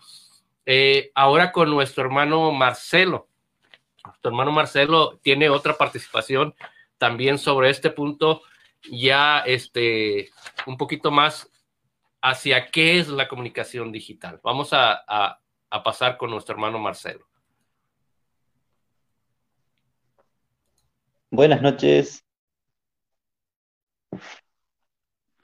eh, 0.67 1.13
ahora 1.15 1.53
con 1.53 1.71
nuestro 1.71 2.03
hermano 2.03 2.51
Marcelo. 2.51 3.29
Nuestro 4.05 4.31
hermano 4.33 4.51
Marcelo 4.51 5.21
tiene 5.23 5.49
otra 5.49 5.79
participación 5.79 6.57
también 6.99 7.39
sobre 7.39 7.71
este 7.71 7.91
punto, 7.91 8.43
ya 8.91 9.45
este, 9.47 10.31
un 10.67 10.77
poquito 10.77 11.13
más 11.13 11.49
hacia 12.23 12.71
qué 12.71 12.99
es 12.99 13.09
la 13.09 13.29
comunicación 13.29 13.93
digital. 13.93 14.41
Vamos 14.43 14.73
a, 14.73 15.03
a 15.71 15.83
pasar 15.83 16.17
con 16.17 16.31
nuestro 16.31 16.55
hermano 16.55 16.79
Marcelo. 16.79 17.27
Buenas 21.31 21.63
noches. 21.63 22.25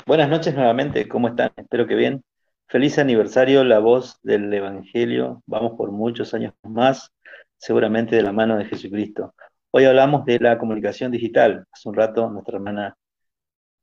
Buenas 0.06 0.28
noches 0.28 0.54
nuevamente, 0.54 1.08
¿cómo 1.08 1.28
están? 1.28 1.50
Espero 1.56 1.86
que 1.86 1.96
bien. 1.96 2.22
Feliz 2.68 2.98
aniversario, 2.98 3.64
la 3.64 3.78
voz 3.80 4.18
del 4.22 4.52
Evangelio. 4.52 5.42
Vamos 5.46 5.72
por 5.76 5.90
muchos 5.92 6.32
años 6.34 6.54
más, 6.62 7.12
seguramente 7.58 8.16
de 8.16 8.22
la 8.22 8.32
mano 8.32 8.56
de 8.56 8.66
Jesucristo. 8.66 9.34
Hoy 9.72 9.84
hablamos 9.84 10.24
de 10.24 10.38
la 10.38 10.58
comunicación 10.58 11.12
digital. 11.12 11.66
Hace 11.72 11.88
un 11.88 11.94
rato 11.94 12.30
nuestra 12.30 12.56
hermana 12.56 12.96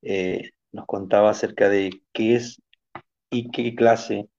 eh, 0.02 0.52
nos 0.72 0.86
contaba 0.86 1.30
acerca 1.30 1.70
de 1.70 1.92
qué 2.14 2.36
es 2.36 2.62
y 3.34 3.50
qué 3.52 3.76
clase 3.76 4.30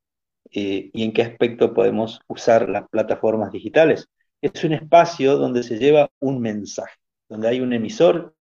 eh, 0.51 0.91
y 0.93 1.03
en 1.05 1.13
qué 1.13 1.23
aspecto 1.23 1.75
podemos 1.75 2.21
usar 2.29 2.69
las 2.69 2.89
plataformas 2.89 3.51
digitales. 3.53 4.09
Es 4.41 4.65
un 4.65 4.73
espacio 4.73 5.37
donde 5.37 5.63
se 5.63 5.79
lleva 5.79 6.11
un 6.21 6.41
mensaje, 6.41 6.97
donde 7.29 7.49
hay 7.49 7.61
un 7.61 7.73
emisor 7.73 8.35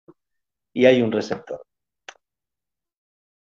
y 0.73 0.87
hay 0.87 1.03
un 1.03 1.11
receptor. 1.13 1.65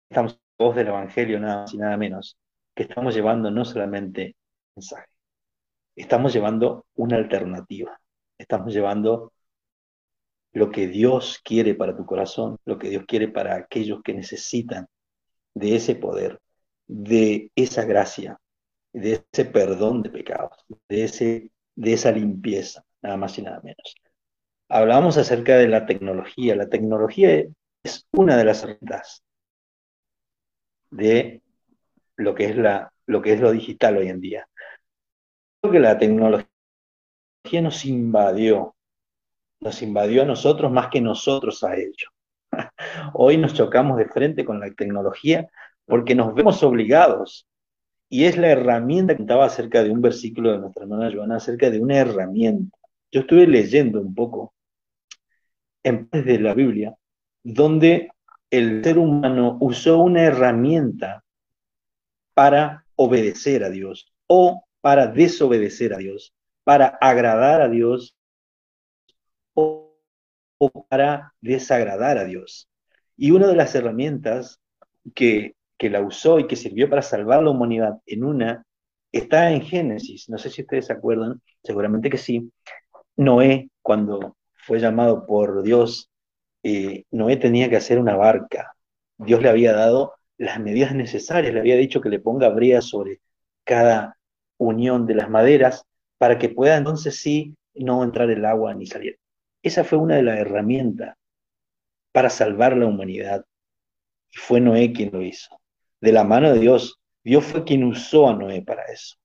Estamos 0.09 0.39
voz 0.57 0.75
del 0.75 0.87
Evangelio, 0.87 1.39
nada 1.39 1.61
más 1.61 1.73
y 1.73 1.77
nada 1.77 1.97
menos 1.97 2.37
que 2.75 2.83
estamos 2.83 3.13
llevando 3.13 3.51
no 3.51 3.65
solamente 3.65 4.35
mensaje, 4.75 5.07
estamos 5.95 6.33
llevando 6.33 6.85
una 6.95 7.17
alternativa, 7.17 7.99
estamos 8.37 8.73
llevando 8.73 9.33
lo 10.53 10.71
que 10.71 10.87
Dios 10.87 11.39
quiere 11.43 11.75
para 11.75 11.95
tu 11.95 12.05
corazón, 12.05 12.57
lo 12.65 12.77
que 12.77 12.89
Dios 12.89 13.03
quiere 13.07 13.27
para 13.27 13.55
aquellos 13.55 14.01
que 14.03 14.13
necesitan 14.13 14.87
de 15.53 15.75
ese 15.75 15.95
poder, 15.95 16.39
de 16.91 17.49
esa 17.55 17.85
gracia, 17.85 18.37
de 18.91 19.25
ese 19.31 19.45
perdón 19.45 20.03
de 20.03 20.09
pecados, 20.09 20.65
de, 20.89 21.05
ese, 21.05 21.51
de 21.73 21.93
esa 21.93 22.11
limpieza, 22.11 22.83
nada 23.01 23.15
más 23.15 23.37
y 23.37 23.41
nada 23.41 23.61
menos. 23.63 23.95
Hablamos 24.67 25.17
acerca 25.17 25.55
de 25.57 25.69
la 25.69 25.85
tecnología. 25.85 26.53
La 26.55 26.67
tecnología 26.67 27.45
es 27.81 28.07
una 28.11 28.35
de 28.35 28.43
las 28.43 28.63
herramientas 28.63 29.23
de 30.89 31.41
lo 32.17 32.35
que 32.35 32.45
es, 32.45 32.57
la, 32.57 32.91
lo, 33.05 33.21
que 33.21 33.33
es 33.33 33.39
lo 33.39 33.51
digital 33.53 33.95
hoy 33.95 34.09
en 34.09 34.19
día. 34.19 34.49
Creo 35.61 35.71
que 35.71 35.79
la 35.79 35.97
tecnología 35.97 36.49
nos 37.61 37.85
invadió, 37.85 38.75
nos 39.61 39.81
invadió 39.81 40.23
a 40.23 40.25
nosotros 40.25 40.69
más 40.69 40.89
que 40.89 40.99
nosotros 40.99 41.63
a 41.63 41.73
ellos. 41.75 42.11
Hoy 43.13 43.37
nos 43.37 43.53
chocamos 43.53 43.97
de 43.97 44.09
frente 44.09 44.43
con 44.43 44.59
la 44.59 44.69
tecnología 44.71 45.49
porque 45.85 46.15
nos 46.15 46.33
vemos 46.33 46.63
obligados. 46.63 47.47
Y 48.09 48.25
es 48.25 48.37
la 48.37 48.49
herramienta 48.49 49.15
que 49.15 49.23
estaba 49.23 49.45
acerca 49.45 49.83
de 49.83 49.89
un 49.89 50.01
versículo 50.01 50.51
de 50.51 50.59
nuestra 50.59 50.83
hermana 50.83 51.11
Joana, 51.13 51.37
acerca 51.37 51.69
de 51.69 51.79
una 51.79 51.97
herramienta. 51.97 52.77
Yo 53.11 53.21
estuve 53.21 53.47
leyendo 53.47 54.01
un 54.01 54.13
poco 54.13 54.53
en 55.83 56.09
de 56.11 56.39
la 56.39 56.53
Biblia, 56.53 56.95
donde 57.43 58.11
el 58.49 58.83
ser 58.83 58.97
humano 58.97 59.57
usó 59.61 59.99
una 59.99 60.23
herramienta 60.23 61.23
para 62.33 62.85
obedecer 62.95 63.63
a 63.63 63.69
Dios 63.69 64.13
o 64.27 64.65
para 64.81 65.07
desobedecer 65.07 65.93
a 65.93 65.97
Dios, 65.97 66.33
para 66.63 66.87
agradar 66.87 67.61
a 67.61 67.69
Dios 67.69 68.15
o 69.53 69.95
para 70.89 71.33
desagradar 71.41 72.17
a 72.17 72.25
Dios. 72.25 72.69
Y 73.17 73.31
una 73.31 73.47
de 73.47 73.55
las 73.55 73.73
herramientas 73.75 74.59
que, 75.15 75.55
que 75.81 75.89
la 75.89 75.99
usó 75.99 76.37
y 76.37 76.45
que 76.45 76.55
sirvió 76.55 76.87
para 76.87 77.01
salvar 77.01 77.41
la 77.41 77.49
humanidad 77.49 77.97
en 78.05 78.23
una 78.23 78.63
está 79.11 79.51
en 79.51 79.63
Génesis. 79.63 80.29
No 80.29 80.37
sé 80.37 80.51
si 80.51 80.61
ustedes 80.61 80.85
se 80.85 80.93
acuerdan, 80.93 81.41
seguramente 81.63 82.11
que 82.11 82.19
sí. 82.19 82.51
Noé, 83.15 83.71
cuando 83.81 84.37
fue 84.53 84.79
llamado 84.79 85.25
por 85.25 85.63
Dios, 85.63 86.11
eh, 86.61 87.05
Noé 87.09 87.37
tenía 87.37 87.67
que 87.67 87.77
hacer 87.77 87.97
una 87.97 88.15
barca. 88.15 88.75
Dios 89.17 89.41
le 89.41 89.49
había 89.49 89.73
dado 89.73 90.13
las 90.37 90.59
medidas 90.59 90.93
necesarias, 90.93 91.51
le 91.51 91.61
había 91.61 91.77
dicho 91.77 91.99
que 91.99 92.09
le 92.09 92.19
ponga 92.19 92.49
brea 92.49 92.83
sobre 92.83 93.19
cada 93.63 94.19
unión 94.57 95.07
de 95.07 95.15
las 95.15 95.31
maderas 95.31 95.87
para 96.19 96.37
que 96.37 96.49
pueda 96.49 96.77
entonces 96.77 97.19
sí 97.19 97.55
no 97.73 98.03
entrar 98.03 98.29
el 98.29 98.45
agua 98.45 98.75
ni 98.75 98.85
salir. 98.85 99.17
Esa 99.63 99.83
fue 99.83 99.97
una 99.97 100.17
de 100.17 100.23
las 100.23 100.37
herramientas 100.37 101.17
para 102.11 102.29
salvar 102.29 102.77
la 102.77 102.85
humanidad. 102.85 103.43
Y 104.29 104.37
fue 104.37 104.61
Noé 104.61 104.93
quien 104.93 105.09
lo 105.11 105.23
hizo. 105.23 105.60
De 106.01 106.11
la 106.11 106.23
mano 106.23 106.51
de 106.51 106.59
Dios, 106.59 106.99
Dios 107.23 107.45
fue 107.45 107.63
quien 107.63 107.83
usó 107.83 108.27
a 108.27 108.35
Noé 108.35 108.63
para 108.63 108.83
eso. 108.85 109.15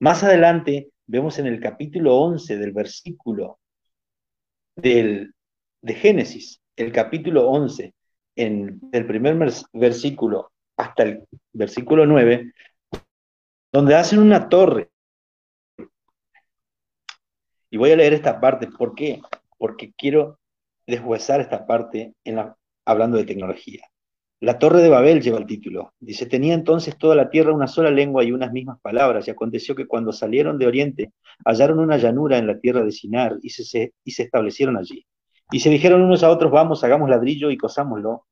Más 0.00 0.22
adelante 0.24 0.90
vemos 1.06 1.38
en 1.38 1.46
el 1.46 1.60
capítulo 1.60 2.16
11 2.16 2.58
del 2.58 2.72
versículo 2.72 3.60
del, 4.76 5.32
de 5.80 5.94
Génesis, 5.94 6.60
el 6.76 6.92
capítulo 6.92 7.48
11, 7.48 7.94
en 8.36 8.80
el 8.92 9.06
primer 9.06 9.36
versículo 9.72 10.50
hasta 10.76 11.04
el 11.04 11.24
versículo 11.52 12.04
9, 12.04 12.52
donde 13.72 13.94
hacen 13.94 14.18
una 14.18 14.48
torre. 14.48 14.90
Y 17.70 17.76
voy 17.76 17.92
a 17.92 17.96
leer 17.96 18.12
esta 18.12 18.40
parte. 18.40 18.68
¿Por 18.68 18.94
qué? 18.94 19.20
Porque 19.56 19.92
quiero 19.96 20.38
deshuesar 20.86 21.40
esta 21.40 21.66
parte 21.66 22.14
en 22.24 22.36
la, 22.36 22.56
hablando 22.84 23.16
de 23.16 23.24
tecnología. 23.24 23.82
La 24.44 24.58
Torre 24.58 24.82
de 24.82 24.90
Babel 24.90 25.22
lleva 25.22 25.38
el 25.38 25.46
título. 25.46 25.94
Dice, 25.98 26.26
tenía 26.26 26.52
entonces 26.52 26.98
toda 26.98 27.16
la 27.16 27.30
tierra 27.30 27.54
una 27.54 27.66
sola 27.66 27.90
lengua 27.90 28.24
y 28.24 28.30
unas 28.30 28.52
mismas 28.52 28.78
palabras, 28.78 29.26
y 29.26 29.30
aconteció 29.30 29.74
que 29.74 29.86
cuando 29.86 30.12
salieron 30.12 30.58
de 30.58 30.66
Oriente, 30.66 31.12
hallaron 31.46 31.78
una 31.78 31.96
llanura 31.96 32.36
en 32.36 32.46
la 32.46 32.58
tierra 32.58 32.84
de 32.84 32.92
Sinar 32.92 33.38
y 33.40 33.48
se, 33.48 33.94
establecieron 34.04 34.76
allí. 34.76 35.06
Y 35.50 35.60
se 35.60 35.70
dijeron 35.70 36.02
unos 36.02 36.22
a 36.22 36.30
otros, 36.30 36.52
vamos, 36.52 36.84
hagamos 36.84 37.08
ladrillo 37.08 37.50
y 37.50 37.56
cosámoslo 37.56 38.26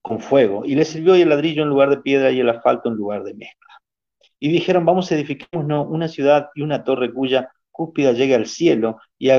con 0.00 0.20
fuego. 0.20 0.64
Y 0.64 0.76
les 0.76 0.86
sirvió 0.86 1.16
el 1.16 1.28
ladrillo 1.28 1.64
en 1.64 1.70
lugar 1.70 1.90
de 1.90 1.96
piedra 1.96 2.30
y 2.30 2.38
el 2.38 2.48
asfalto 2.48 2.88
en 2.88 2.94
lugar 2.94 3.24
de 3.24 3.34
mezcla. 3.34 3.80
Y 4.38 4.48
dijeron, 4.48 4.86
vamos, 4.86 5.10
edifiquemos 5.10 5.88
una 5.88 6.06
ciudad 6.06 6.50
y 6.54 6.62
una 6.62 6.84
torre 6.84 7.12
cuya 7.12 7.50
cúspida 7.72 8.12
llegue 8.12 8.36
al 8.36 8.46
cielo 8.46 8.98
y 9.18 9.30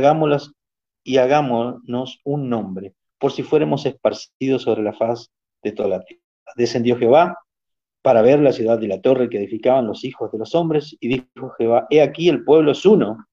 y 1.05 1.17
hagámonos 1.17 2.19
un 2.25 2.49
nombre, 2.49 2.93
por 3.17 3.31
si 3.31 3.41
fuéramos 3.43 3.85
esparcidos 3.85 4.63
sobre 4.63 4.83
la 4.83 4.91
faz 4.91 5.31
de 5.63 5.71
toda 5.71 5.89
la 5.89 6.03
tierra. 6.03 6.21
Descendió 6.55 6.97
Jehová 6.97 7.37
para 8.03 8.21
ver 8.21 8.39
la 8.39 8.51
ciudad 8.51 8.79
y 8.81 8.87
la 8.87 9.01
torre 9.01 9.29
que 9.29 9.37
edificaban 9.37 9.87
los 9.87 10.03
hijos 10.03 10.31
de 10.31 10.37
los 10.37 10.53
hombres, 10.53 10.95
y 10.99 11.07
dijo 11.07 11.51
Jehová, 11.57 11.87
he 11.89 12.01
aquí 12.01 12.27
el 12.29 12.43
pueblo 12.43 12.73
es 12.73 12.85
uno, 12.85 13.25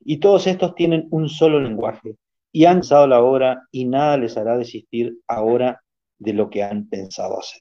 y 0.00 0.18
todos 0.18 0.46
estos 0.48 0.74
tienen 0.74 1.06
un 1.10 1.28
solo 1.28 1.60
lenguaje, 1.60 2.16
y 2.52 2.64
han 2.64 2.78
pensado 2.78 3.06
la 3.06 3.22
obra, 3.22 3.62
y 3.70 3.84
nada 3.84 4.16
les 4.16 4.36
hará 4.36 4.58
desistir 4.58 5.16
ahora 5.28 5.80
de 6.18 6.32
lo 6.32 6.50
que 6.50 6.64
han 6.64 6.88
pensado 6.88 7.38
hacer. 7.38 7.60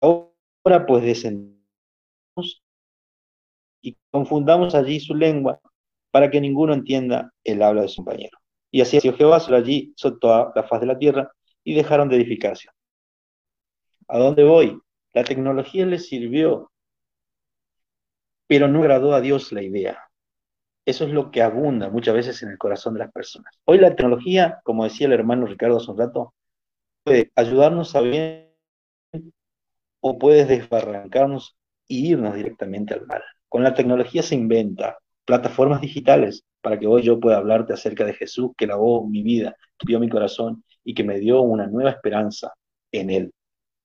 Ahora 0.00 0.86
pues 0.86 1.04
descendemos 1.04 2.64
y 3.82 3.96
confundamos 4.10 4.74
allí 4.74 4.98
su 4.98 5.14
lengua 5.14 5.60
para 6.10 6.30
que 6.30 6.40
ninguno 6.40 6.74
entienda 6.74 7.32
el 7.44 7.62
habla 7.62 7.82
de 7.82 7.88
su 7.88 8.02
compañero. 8.02 8.38
Y 8.72 8.80
así 8.80 9.00
Jehová 9.00 9.40
sobre 9.40 9.58
allí 9.58 9.92
sobre 9.96 10.18
toda 10.20 10.52
la 10.54 10.62
faz 10.64 10.80
de 10.80 10.86
la 10.86 10.98
tierra 10.98 11.30
y 11.70 11.74
dejaron 11.74 12.08
de 12.08 12.16
edificarse. 12.16 12.68
¿A 14.08 14.18
dónde 14.18 14.42
voy? 14.42 14.76
La 15.14 15.22
tecnología 15.22 15.86
les 15.86 16.08
sirvió, 16.08 16.72
pero 18.48 18.66
no 18.66 18.80
agradó 18.80 19.14
a 19.14 19.20
Dios 19.20 19.52
la 19.52 19.62
idea. 19.62 20.10
Eso 20.84 21.04
es 21.04 21.12
lo 21.12 21.30
que 21.30 21.42
abunda 21.42 21.88
muchas 21.88 22.16
veces 22.16 22.42
en 22.42 22.48
el 22.48 22.58
corazón 22.58 22.94
de 22.94 23.00
las 23.00 23.12
personas. 23.12 23.54
Hoy 23.66 23.78
la 23.78 23.94
tecnología, 23.94 24.60
como 24.64 24.82
decía 24.82 25.06
el 25.06 25.12
hermano 25.12 25.46
Ricardo 25.46 25.76
hace 25.76 25.92
un 25.92 25.98
rato, 25.98 26.34
puede 27.04 27.30
ayudarnos 27.36 27.94
a 27.94 28.00
bien 28.00 28.52
o 30.00 30.18
puede 30.18 30.46
desbarrancarnos 30.46 31.56
y 31.86 32.10
irnos 32.10 32.34
directamente 32.34 32.94
al 32.94 33.06
mal. 33.06 33.22
Con 33.48 33.62
la 33.62 33.74
tecnología 33.74 34.24
se 34.24 34.34
inventa 34.34 34.98
plataformas 35.24 35.80
digitales 35.80 36.44
para 36.62 36.80
que 36.80 36.88
hoy 36.88 37.02
yo 37.02 37.20
pueda 37.20 37.36
hablarte 37.36 37.74
acerca 37.74 38.04
de 38.04 38.14
Jesús 38.14 38.50
que 38.58 38.66
lavó 38.66 39.06
mi 39.06 39.22
vida, 39.22 39.54
que 39.78 39.86
vio 39.86 40.00
mi 40.00 40.08
corazón 40.08 40.64
y 40.84 40.94
que 40.94 41.04
me 41.04 41.18
dio 41.18 41.40
una 41.42 41.66
nueva 41.66 41.90
esperanza 41.90 42.54
en 42.92 43.10
Él. 43.10 43.32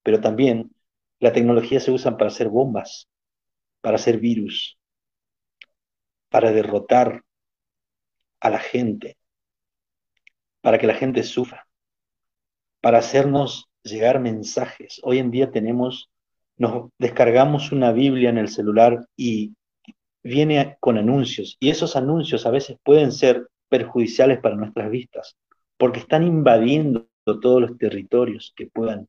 Pero 0.04 0.22
también 0.22 0.72
la 1.20 1.34
tecnología 1.34 1.80
se 1.80 1.92
usa 1.92 2.18
para 2.18 2.30
hacer 2.30 2.50
bombas, 2.50 3.08
para 3.82 3.96
hacer 3.96 4.20
virus, 4.20 4.78
para 6.30 6.52
derrotar 6.52 7.24
a 8.40 8.50
la 8.50 8.60
gente, 8.60 9.18
para 10.62 10.78
que 10.78 10.88
la 10.88 10.96
gente 10.96 11.24
sufra, 11.24 11.68
para 12.82 13.00
hacernos 13.00 13.70
llegar 13.84 14.20
mensajes. 14.20 15.00
Hoy 15.04 15.20
en 15.20 15.32
día 15.32 15.52
tenemos, 15.52 16.10
nos 16.58 16.90
descargamos 16.98 17.72
una 17.72 17.92
Biblia 17.92 18.30
en 18.30 18.38
el 18.38 18.50
celular 18.50 19.08
y 19.16 19.56
viene 20.24 20.78
con 20.80 20.98
anuncios 20.98 21.56
y 21.60 21.70
esos 21.70 21.96
anuncios 21.96 22.46
a 22.46 22.52
veces 22.52 22.78
pueden 22.84 23.12
ser 23.12 23.48
perjudiciales 23.70 24.40
para 24.40 24.56
nuestras 24.56 24.90
vistas 24.90 25.38
porque 25.78 26.00
están 26.00 26.24
invadiendo 26.24 27.08
todos 27.24 27.62
los 27.62 27.78
territorios 27.78 28.54
que 28.56 28.68
puedan 28.68 29.08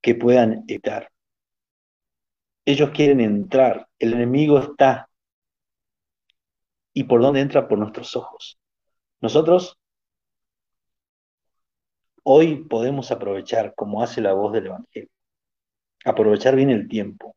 que 0.00 0.14
puedan 0.14 0.64
estar. 0.68 1.10
Ellos 2.66 2.90
quieren 2.90 3.20
entrar, 3.20 3.88
el 3.98 4.12
enemigo 4.12 4.58
está 4.58 5.08
¿Y 6.94 7.04
por 7.04 7.20
dónde 7.20 7.40
entra? 7.40 7.66
Por 7.68 7.78
nuestros 7.78 8.14
ojos. 8.16 8.58
Nosotros 9.20 9.76
hoy 12.22 12.64
podemos 12.64 13.10
aprovechar, 13.10 13.74
como 13.74 14.00
hace 14.02 14.20
la 14.20 14.32
voz 14.32 14.52
del 14.52 14.66
Evangelio, 14.66 15.10
aprovechar 16.04 16.54
bien 16.54 16.70
el 16.70 16.88
tiempo 16.88 17.36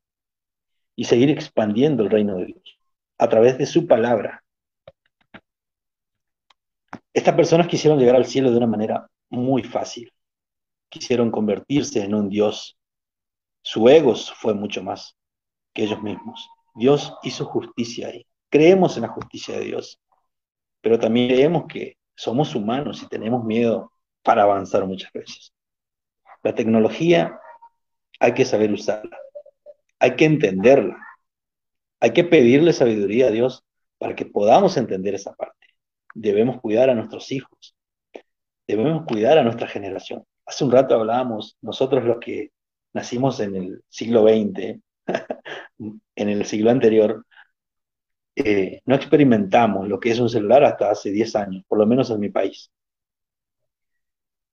y 0.96 1.06
seguir 1.06 1.32
expandiendo 1.32 2.04
el 2.04 2.12
reino 2.12 2.38
de 2.38 2.46
Dios 2.46 2.80
a 3.18 3.28
través 3.28 3.58
de 3.58 3.66
su 3.66 3.88
palabra. 3.88 4.44
Estas 7.18 7.36
personas 7.36 7.68
quisieron 7.68 8.00
llegar 8.00 8.16
al 8.16 8.26
cielo 8.26 8.52
de 8.52 8.58
una 8.58 8.68
manera 8.68 9.08
muy 9.30 9.64
fácil. 9.64 10.12
Quisieron 10.90 11.32
convertirse 11.32 12.04
en 12.04 12.14
un 12.14 12.30
Dios. 12.30 12.78
Su 13.62 13.90
ego 13.90 14.16
fue 14.16 14.54
mucho 14.54 14.84
más 14.84 15.18
que 15.74 15.84
ellos 15.84 16.02
mismos. 16.02 16.48
Dios 16.76 17.14
hizo 17.24 17.46
justicia 17.46 18.10
ahí 18.10 18.26
creemos 18.50 18.96
en 18.96 19.04
la 19.04 19.10
justicia 19.10 19.58
de 19.58 19.66
Dios, 19.66 20.00
pero 20.82 21.00
también 21.00 21.30
creemos 21.30 21.66
que 21.68 21.98
somos 22.16 22.56
humanos 22.56 23.02
y 23.04 23.08
tenemos 23.08 23.44
miedo 23.44 23.92
para 24.24 24.44
avanzar 24.44 24.86
muchas 24.86 25.12
veces. 25.12 25.54
La 26.44 26.56
tecnología 26.56 27.40
hay 28.20 28.34
que 28.34 28.46
saber 28.46 28.72
usarla, 28.72 29.18
hay 30.00 30.16
que 30.16 30.26
entenderla, 30.26 30.98
hay 32.00 32.14
que 32.14 32.24
pedirle 32.24 32.74
sabiduría 32.74 33.28
a 33.28 33.32
Dios 33.32 33.64
para 33.98 34.16
que 34.16 34.26
podamos 34.26 34.78
entender 34.78 35.16
esa 35.16 35.34
parte. 35.34 35.57
Debemos 36.20 36.60
cuidar 36.62 36.90
a 36.90 36.96
nuestros 36.96 37.32
hijos, 37.32 37.76
debemos 38.66 39.06
cuidar 39.06 39.38
a 39.38 39.44
nuestra 39.44 39.68
generación. 39.68 40.24
Hace 40.48 40.64
un 40.64 40.72
rato 40.72 40.96
hablábamos, 40.96 41.58
nosotros 41.62 42.04
los 42.04 42.18
que 42.20 42.52
nacimos 42.94 43.40
en 43.40 43.56
el 43.56 43.84
siglo 43.88 44.24
XX, 44.24 44.80
en 46.16 46.30
el 46.30 46.44
siglo 46.46 46.72
anterior, 46.72 47.24
eh, 48.36 48.82
no 48.86 48.96
experimentamos 48.96 49.88
lo 49.88 50.00
que 50.00 50.10
es 50.10 50.20
un 50.20 50.30
celular 50.30 50.64
hasta 50.64 50.90
hace 50.90 51.12
10 51.12 51.36
años, 51.36 51.64
por 51.68 51.78
lo 51.78 51.86
menos 51.86 52.10
en 52.10 52.20
mi 52.20 52.30
país. 52.30 52.72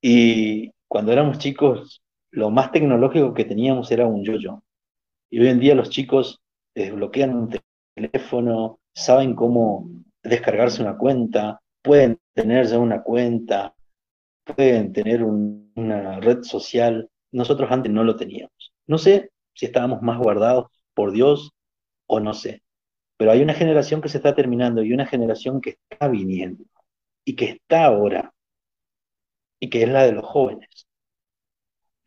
Y 0.02 0.70
cuando 0.86 1.12
éramos 1.12 1.38
chicos, 1.38 2.02
lo 2.30 2.50
más 2.50 2.72
tecnológico 2.72 3.32
que 3.32 3.46
teníamos 3.46 3.90
era 3.90 4.06
un 4.06 4.22
yo-yo. 4.22 4.62
Y 5.30 5.40
hoy 5.40 5.48
en 5.48 5.60
día 5.60 5.74
los 5.74 5.88
chicos 5.88 6.42
desbloquean 6.74 7.34
un 7.34 7.58
teléfono, 7.94 8.80
saben 8.92 9.34
cómo 9.34 9.88
descargarse 10.24 10.82
una 10.82 10.96
cuenta, 10.96 11.60
pueden 11.82 12.18
tener 12.32 12.66
ya 12.66 12.78
una 12.78 13.02
cuenta, 13.02 13.74
pueden 14.44 14.92
tener 14.92 15.22
una 15.22 16.20
red 16.20 16.42
social. 16.42 17.10
Nosotros 17.32 17.70
antes 17.70 17.92
no 17.92 18.04
lo 18.04 18.16
teníamos. 18.16 18.72
No 18.86 18.98
sé 18.98 19.30
si 19.54 19.66
estábamos 19.66 20.02
más 20.02 20.18
guardados 20.18 20.66
por 20.94 21.12
Dios 21.12 21.52
o 22.06 22.20
no 22.20 22.34
sé. 22.34 22.62
Pero 23.16 23.30
hay 23.30 23.42
una 23.42 23.54
generación 23.54 24.00
que 24.00 24.08
se 24.08 24.18
está 24.18 24.34
terminando 24.34 24.82
y 24.82 24.92
una 24.92 25.06
generación 25.06 25.60
que 25.60 25.78
está 25.88 26.08
viniendo 26.08 26.64
y 27.24 27.36
que 27.36 27.44
está 27.46 27.84
ahora 27.84 28.32
y 29.60 29.70
que 29.70 29.82
es 29.82 29.88
la 29.88 30.02
de 30.04 30.12
los 30.12 30.24
jóvenes. 30.24 30.88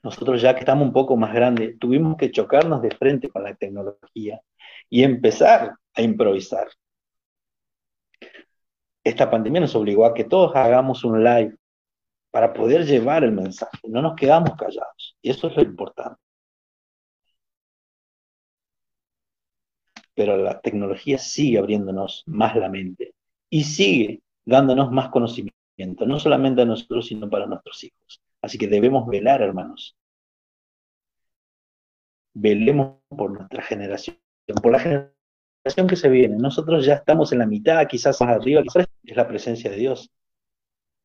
Nosotros 0.03 0.41
ya 0.41 0.53
que 0.53 0.59
estamos 0.59 0.85
un 0.85 0.93
poco 0.93 1.17
más 1.17 1.33
grandes, 1.33 1.77
tuvimos 1.79 2.17
que 2.17 2.31
chocarnos 2.31 2.81
de 2.81 2.91
frente 2.91 3.29
con 3.29 3.43
la 3.43 3.55
tecnología 3.55 4.41
y 4.89 5.03
empezar 5.03 5.75
a 5.93 6.01
improvisar. 6.01 6.67
Esta 9.09 9.29
pandemia 9.29 9.61
nos 9.61 9.75
obligó 9.75 10.05
a 10.05 10.13
que 10.13 10.23
todos 10.23 10.55
hagamos 10.55 11.03
un 11.03 11.23
live 11.23 11.55
para 12.31 12.53
poder 12.53 12.85
llevar 12.85 13.23
el 13.23 13.31
mensaje. 13.31 13.79
No 13.87 14.01
nos 14.01 14.15
quedamos 14.15 14.51
callados. 14.55 15.17
Y 15.21 15.29
eso 15.31 15.47
es 15.47 15.55
lo 15.55 15.63
importante. 15.63 16.19
Pero 20.13 20.37
la 20.37 20.59
tecnología 20.61 21.17
sigue 21.17 21.59
abriéndonos 21.59 22.23
más 22.25 22.55
la 22.55 22.69
mente 22.69 23.13
y 23.49 23.63
sigue 23.63 24.21
dándonos 24.45 24.91
más 24.91 25.09
conocimiento, 25.09 26.05
no 26.05 26.19
solamente 26.19 26.63
a 26.63 26.65
nosotros, 26.65 27.07
sino 27.07 27.29
para 27.29 27.45
nuestros 27.45 27.83
hijos. 27.83 28.21
Así 28.41 28.57
que 28.57 28.67
debemos 28.67 29.07
velar, 29.07 29.41
hermanos. 29.41 29.95
Velemos 32.33 32.97
por 33.09 33.31
nuestra 33.31 33.61
generación, 33.63 34.17
por 34.61 34.71
la 34.71 34.79
generación 34.79 35.16
que 35.75 35.95
se 35.95 36.09
viene. 36.09 36.37
Nosotros 36.37 36.85
ya 36.85 36.95
estamos 36.95 37.31
en 37.31 37.39
la 37.39 37.45
mitad, 37.45 37.85
quizás 37.87 38.19
más 38.21 38.29
arriba, 38.35 38.63
es 39.03 39.15
la 39.15 39.27
presencia 39.27 39.69
de 39.69 39.77
Dios. 39.77 40.11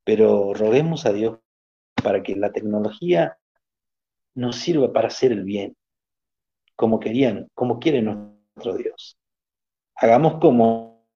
Pero 0.05 0.55
roguemos 0.55 1.07
a 1.07 1.13
Dios 1.13 1.39
para 2.03 2.23
que 2.23 2.37
la 2.37 2.53
tecnología 2.53 3.39
nos 4.35 4.57
sirva 4.57 4.93
para 4.93 5.09
hacer 5.09 5.33
el 5.33 5.45
bien, 5.45 5.77
como 6.77 6.99
querían, 6.99 7.49
como 7.55 7.79
quiere 7.79 8.03
nuestro 8.03 8.77
Dios. 8.77 9.19
Hagamos 9.95 10.41
como 10.41 11.07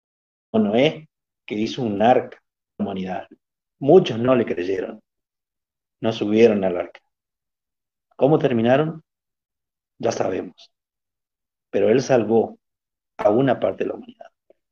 Noé, 0.52 1.08
que 1.44 1.54
hizo 1.54 1.82
un 1.82 2.02
arca 2.02 2.38
a 2.38 2.42
la 2.78 2.84
humanidad. 2.84 3.28
Muchos 3.78 4.18
no 4.18 4.34
le 4.34 4.46
creyeron, 4.46 5.02
no 6.00 6.12
subieron 6.12 6.64
al 6.64 6.76
arca. 6.76 7.00
¿Cómo 8.16 8.38
terminaron? 8.38 9.02
Ya 9.98 10.12
sabemos. 10.12 10.72
Pero 11.70 11.90
Él 11.90 12.02
salvó 12.02 12.58
a 13.16 13.30
una 13.30 13.58
parte 13.60 13.84
de 13.84 13.88
la 13.88 13.96
humanidad. 13.96 14.26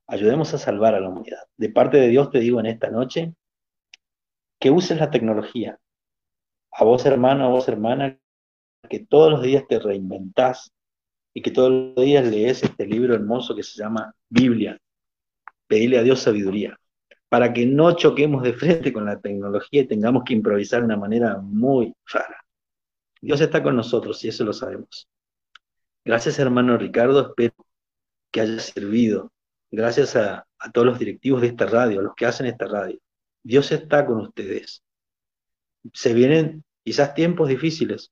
Ayudemos 0.07 0.53
a 0.55 0.59
salvar 0.59 0.95
a 0.95 1.01
la 1.01 1.09
humanidad. 1.09 1.43
De 1.57 1.71
parte 1.71 1.97
de 1.97 2.09
Dios 2.09 2.31
te 2.31 2.41
digo 2.41 2.61
en 2.61 2.67
esta 2.67 2.91
noche 2.91 3.35
que 4.59 4.71
uses 4.71 4.99
la 4.99 5.11
tecnología. 5.11 5.79
A 6.73 6.85
vos 6.85 7.07
hermano, 7.07 7.45
a 7.45 7.49
vos 7.49 7.69
hermana, 7.69 8.19
que 8.89 9.01
todos 9.01 9.31
los 9.31 9.43
días 9.43 9.65
te 9.69 9.79
reinventás 9.79 10.73
y 11.33 11.43
que 11.43 11.51
todos 11.51 11.71
los 11.71 12.05
días 12.05 12.27
lees 12.27 12.63
este 12.63 12.87
libro 12.87 13.15
hermoso 13.15 13.55
que 13.55 13.63
se 13.63 13.83
llama 13.83 14.15
Biblia. 14.29 14.79
Pedirle 15.67 15.99
a 15.99 16.03
Dios 16.03 16.21
sabiduría 16.21 16.79
para 17.35 17.53
que 17.53 17.67
no 17.67 17.97
choquemos 17.97 18.45
de 18.45 18.53
frente 18.53 18.93
con 18.93 19.07
la 19.07 19.19
tecnología 19.19 19.83
y 19.83 19.89
tengamos 19.89 20.23
que 20.23 20.35
improvisar 20.35 20.81
de 20.81 20.87
una 20.87 20.97
manera 20.97 21.39
muy 21.39 21.93
rara. 22.07 22.45
Dios 23.21 23.41
está 23.41 23.61
con 23.61 23.75
nosotros 23.75 24.23
y 24.25 24.29
eso 24.29 24.45
lo 24.45 24.53
sabemos. 24.53 25.09
Gracias 26.05 26.39
hermano 26.39 26.77
Ricardo, 26.77 27.21
espero 27.29 27.55
que 28.35 28.41
haya 28.41 28.59
servido. 28.59 29.33
Gracias 29.71 30.17
a, 30.17 30.45
todos 30.73 30.87
los 30.87 30.99
directivos 30.99 31.41
de 31.41 31.49
esta 31.49 31.67
radio, 31.67 32.01
a 32.01 32.03
los 32.03 32.15
que 32.17 32.27
hacen 32.27 32.47
esta 32.47 32.67
radio. 32.67 32.99
Dios 33.45 33.71
está 33.71 34.05
con 34.05 34.21
ustedes. 34.23 34.83
Se 35.93 36.13
vienen 36.13 36.65
quizás 36.83 37.15
tiempos 37.15 37.49
difíciles, 37.49 38.11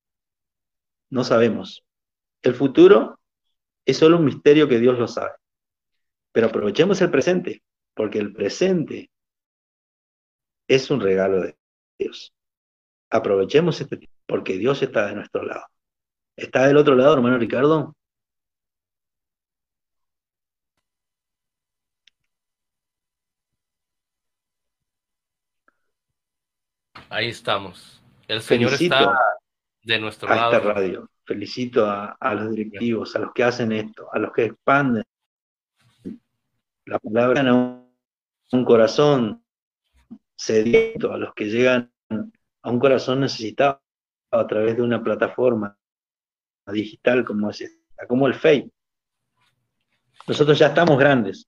no 1.11 1.25
sabemos. 1.25 1.85
El 2.41 2.55
futuro 2.55 3.19
es 3.85 3.97
solo 3.97 4.19
un 4.19 4.27
misterio 4.27 4.69
que 4.69 4.79
Dios 4.79 4.97
lo 4.97 5.09
sabe. 5.09 5.33
Pero 6.31 6.47
aprovechemos 6.47 7.01
el 7.01 7.11
presente, 7.11 7.65
porque 7.93 8.21
el 8.21 8.33
presente 8.33 9.11
es 10.69 10.89
un 10.91 11.01
regalo 11.01 11.41
de 11.41 11.57
Dios. 11.99 12.33
Aprovechemos 13.11 13.81
este 13.81 13.97
tiempo, 13.97 14.17
porque 14.27 14.57
Dios 14.57 14.83
está 14.83 15.09
de 15.09 15.17
nuestro 15.17 15.43
lado. 15.43 15.67
¿Está 16.37 16.69
del 16.69 16.77
otro 16.77 16.95
lado, 16.95 17.15
hermano 17.15 17.39
Ricardo? 17.39 17.97
Ahí 27.13 27.29
estamos. 27.29 28.03
El 28.27 28.41
Señor 28.41 28.73
está 28.73 29.15
de 29.83 29.99
nuestro 29.99 30.31
a 30.31 30.35
lado. 30.35 30.53
Esta 30.57 30.73
radio. 30.73 31.11
Felicito 31.25 31.85
a, 31.85 32.17
a, 32.19 32.35
los 32.35 32.51
directivos, 32.51 33.15
a 33.15 33.19
los 33.19 33.33
que 33.35 33.45
hacen 33.45 33.71
esto, 33.71 34.09
a 34.13 34.19
los 34.19 34.33
que 34.33 34.47
expanden 34.47 35.05
la 36.87 36.99
palabra 36.99 37.43
a 37.43 37.55
un, 37.55 37.95
un 38.53 38.65
corazón 38.65 39.45
sediento, 40.35 41.13
a 41.13 41.19
los 41.19 41.35
que 41.35 41.45
llegan 41.51 41.93
a 42.63 42.71
un 42.71 42.79
corazón 42.79 43.21
necesitado 43.21 43.83
a 44.31 44.47
través 44.47 44.77
de 44.77 44.83
una 44.83 45.03
plataforma 45.03 45.77
digital 46.67 47.27
como 47.27 47.51
es 47.51 47.61
esta, 47.61 48.07
como 48.07 48.27
el 48.27 48.35
Facebook. 48.35 48.73
Nosotros 50.27 50.59
ya 50.59 50.69
estamos 50.69 50.99
grandes. 50.99 51.47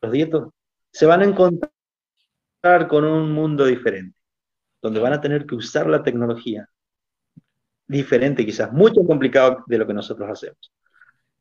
Los 0.00 0.12
dietos 0.12 0.52
se 0.92 1.06
van 1.06 1.22
a 1.22 1.24
encontrar 1.24 1.72
con 2.88 3.04
un 3.04 3.32
mundo 3.32 3.64
diferente, 3.64 4.21
donde 4.82 5.00
van 5.00 5.12
a 5.12 5.20
tener 5.20 5.46
que 5.46 5.54
usar 5.54 5.86
la 5.86 6.02
tecnología 6.02 6.68
diferente, 7.86 8.44
quizás 8.44 8.72
mucho 8.72 9.04
complicado 9.06 9.64
de 9.66 9.78
lo 9.78 9.86
que 9.86 9.94
nosotros 9.94 10.28
hacemos. 10.28 10.72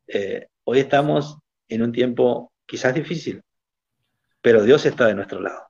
Eh, 0.08 0.48
hoy 0.64 0.80
estamos 0.80 1.38
en 1.68 1.82
un 1.82 1.92
tiempo 1.92 2.54
quizás 2.66 2.94
difícil, 2.94 3.42
pero 4.42 4.64
Dios 4.64 4.86
está 4.86 5.08
de 5.08 5.16
nuestro 5.16 5.42
lado. 5.42 5.64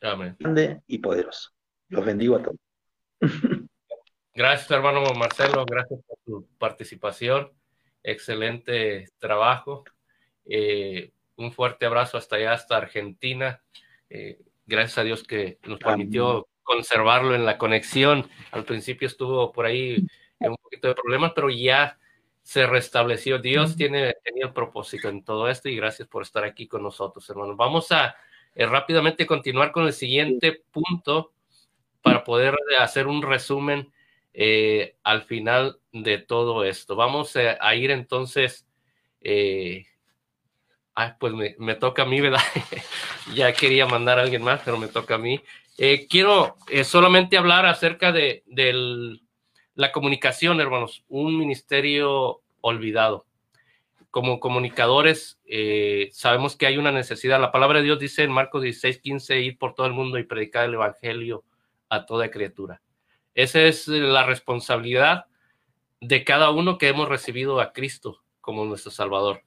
Amén. 0.00 0.36
Grande 0.38 0.82
y 0.86 0.98
poderoso. 0.98 1.50
Los 1.88 2.04
bendigo 2.04 2.36
a 2.36 2.42
todos. 2.42 2.56
Gracias, 4.34 4.70
hermano 4.70 5.02
Marcelo. 5.14 5.66
Gracias 5.66 6.00
por 6.06 6.18
tu 6.24 6.48
participación. 6.58 7.52
Excelente 8.02 9.08
trabajo. 9.18 9.84
Eh, 10.46 11.12
un 11.36 11.52
fuerte 11.52 11.84
abrazo 11.84 12.16
hasta 12.16 12.36
allá, 12.36 12.52
hasta 12.52 12.76
Argentina. 12.76 13.62
Eh, 14.08 14.38
gracias 14.64 14.98
a 14.98 15.04
Dios 15.04 15.22
que 15.22 15.58
nos 15.64 15.78
permitió. 15.78 16.48
Conservarlo 16.62 17.34
en 17.34 17.44
la 17.44 17.58
conexión. 17.58 18.28
Al 18.50 18.64
principio 18.64 19.06
estuvo 19.06 19.52
por 19.52 19.66
ahí 19.66 20.06
un 20.38 20.56
poquito 20.56 20.88
de 20.88 20.94
problemas, 20.94 21.32
pero 21.34 21.50
ya 21.50 21.98
se 22.42 22.66
restableció. 22.66 23.38
Dios 23.38 23.76
tiene, 23.76 24.14
tenía 24.24 24.46
el 24.46 24.52
propósito 24.52 25.08
en 25.08 25.24
todo 25.24 25.48
esto 25.48 25.68
y 25.68 25.76
gracias 25.76 26.08
por 26.08 26.22
estar 26.22 26.44
aquí 26.44 26.66
con 26.66 26.82
nosotros, 26.82 27.28
hermanos. 27.30 27.56
Vamos 27.56 27.92
a 27.92 28.16
eh, 28.54 28.66
rápidamente 28.66 29.26
continuar 29.26 29.72
con 29.72 29.86
el 29.86 29.92
siguiente 29.92 30.62
punto 30.70 31.32
para 32.02 32.24
poder 32.24 32.56
hacer 32.80 33.06
un 33.06 33.22
resumen 33.22 33.92
eh, 34.34 34.96
al 35.04 35.22
final 35.22 35.78
de 35.92 36.18
todo 36.18 36.64
esto. 36.64 36.96
Vamos 36.96 37.36
a, 37.36 37.56
a 37.60 37.74
ir 37.76 37.90
entonces, 37.90 38.66
eh, 39.20 39.86
ah, 40.94 41.16
pues 41.18 41.32
me, 41.32 41.54
me, 41.58 41.74
toca 41.76 42.02
a 42.02 42.06
mí, 42.06 42.20
¿verdad? 42.20 42.40
ya 43.34 43.52
quería 43.52 43.86
mandar 43.86 44.18
a 44.18 44.22
alguien 44.22 44.42
más, 44.42 44.60
pero 44.64 44.78
me 44.78 44.88
toca 44.88 45.14
a 45.14 45.18
mí. 45.18 45.40
Eh, 45.84 46.06
quiero 46.06 46.54
eh, 46.68 46.84
solamente 46.84 47.36
hablar 47.36 47.66
acerca 47.66 48.12
de, 48.12 48.44
la 49.74 49.90
comunicación, 49.90 50.60
hermanos, 50.60 51.04
un 51.08 51.36
ministerio 51.36 52.40
olvidado. 52.60 53.26
Como 54.12 54.38
comunicadores, 54.38 55.40
eh, 55.44 56.08
sabemos 56.12 56.54
que 56.54 56.66
hay 56.66 56.76
una 56.78 56.92
necesidad. 56.92 57.40
La 57.40 57.50
palabra 57.50 57.80
de 57.80 57.86
Dios 57.86 57.98
dice 57.98 58.22
en 58.22 58.30
Marcos 58.30 58.62
16, 58.62 59.00
15, 59.00 59.40
ir 59.40 59.58
por 59.58 59.74
todo 59.74 59.88
el 59.88 59.92
mundo 59.92 60.20
y 60.20 60.22
predicar 60.22 60.66
el 60.66 60.74
evangelio 60.74 61.42
a 61.88 62.06
toda 62.06 62.30
criatura. 62.30 62.80
Esa 63.34 63.62
es 63.62 63.88
la 63.88 64.24
responsabilidad 64.24 65.24
de 66.00 66.22
cada 66.22 66.52
uno 66.52 66.78
que 66.78 66.90
hemos 66.90 67.08
recibido 67.08 67.60
a 67.60 67.72
Cristo 67.72 68.22
como 68.40 68.64
nuestro 68.66 68.92
Salvador. 68.92 69.42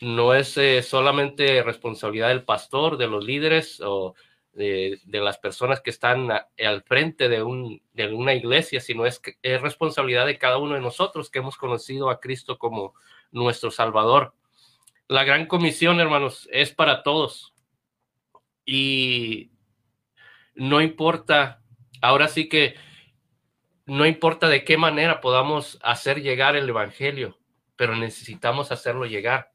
No 0.00 0.34
es 0.34 0.58
solamente 0.84 1.62
responsabilidad 1.62 2.26
del 2.26 2.42
pastor, 2.42 2.96
de 2.96 3.06
los 3.06 3.24
líderes 3.24 3.80
o 3.80 4.16
de, 4.60 5.20
las 5.20 5.38
personas 5.38 5.80
que 5.80 5.90
están 5.90 6.30
al 6.30 6.82
frente 6.82 7.28
de, 7.28 7.42
un, 7.42 7.82
de, 7.94 8.12
una 8.12 8.34
iglesia, 8.34 8.80
sino 8.80 9.06
es, 9.06 9.20
es 9.42 9.60
responsabilidad 9.60 10.26
de 10.26 10.38
cada 10.38 10.58
uno 10.58 10.74
de 10.74 10.80
nosotros 10.80 11.30
que 11.30 11.38
hemos 11.38 11.56
conocido 11.56 12.10
a 12.10 12.20
Cristo 12.20 12.58
como 12.58 12.94
nuestro 13.32 13.70
Salvador. 13.70 14.34
La 15.08 15.24
gran 15.24 15.46
comisión, 15.46 15.98
hermanos, 15.98 16.48
es 16.52 16.72
para 16.72 17.02
todos. 17.02 17.54
Y 18.64 19.50
no 20.54 20.80
importa, 20.80 21.62
ahora 22.02 22.28
sí 22.28 22.48
que 22.48 22.74
no 23.86 24.06
importa 24.06 24.48
de 24.48 24.62
qué 24.62 24.76
manera 24.76 25.20
podamos 25.20 25.78
hacer 25.82 26.22
llegar 26.22 26.54
el 26.54 26.68
Evangelio, 26.68 27.38
pero 27.76 27.96
necesitamos 27.96 28.70
hacerlo 28.70 29.06
llegar, 29.06 29.52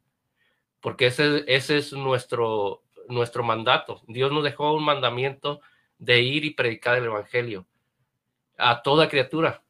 porque 0.81 1.05
ese, 1.05 1.45
ese 1.47 1.77
es 1.77 1.93
nuestro, 1.93 2.84
nuestro 3.07 3.43
mandato. 3.43 4.01
Dios 4.07 4.31
nos 4.31 4.43
dejó 4.43 4.73
un 4.73 4.83
mandamiento 4.83 5.61
de 5.97 6.21
ir 6.21 6.45
y 6.45 6.51
predicar 6.51 6.97
el 6.97 7.05
Evangelio 7.05 7.67
a 8.57 8.81
toda 8.81 9.09
criatura. 9.09 9.63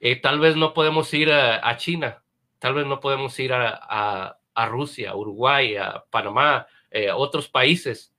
Eh, 0.00 0.16
tal 0.16 0.38
vez 0.38 0.56
no 0.56 0.74
podemos 0.74 1.12
ir 1.14 1.32
a, 1.32 1.76
China, 1.76 2.22
tal 2.58 2.74
vez 2.74 2.86
no 2.86 3.00
podemos 3.00 3.38
ir 3.38 3.52
a, 3.52 3.78
a, 3.82 4.38
a 4.54 4.66
Rusia, 4.66 5.14
Uruguay, 5.14 5.76
a 5.76 6.04
Panamá, 6.10 6.66
eh, 6.90 7.08
a 7.08 7.16
otros 7.16 7.48
países, 7.48 8.14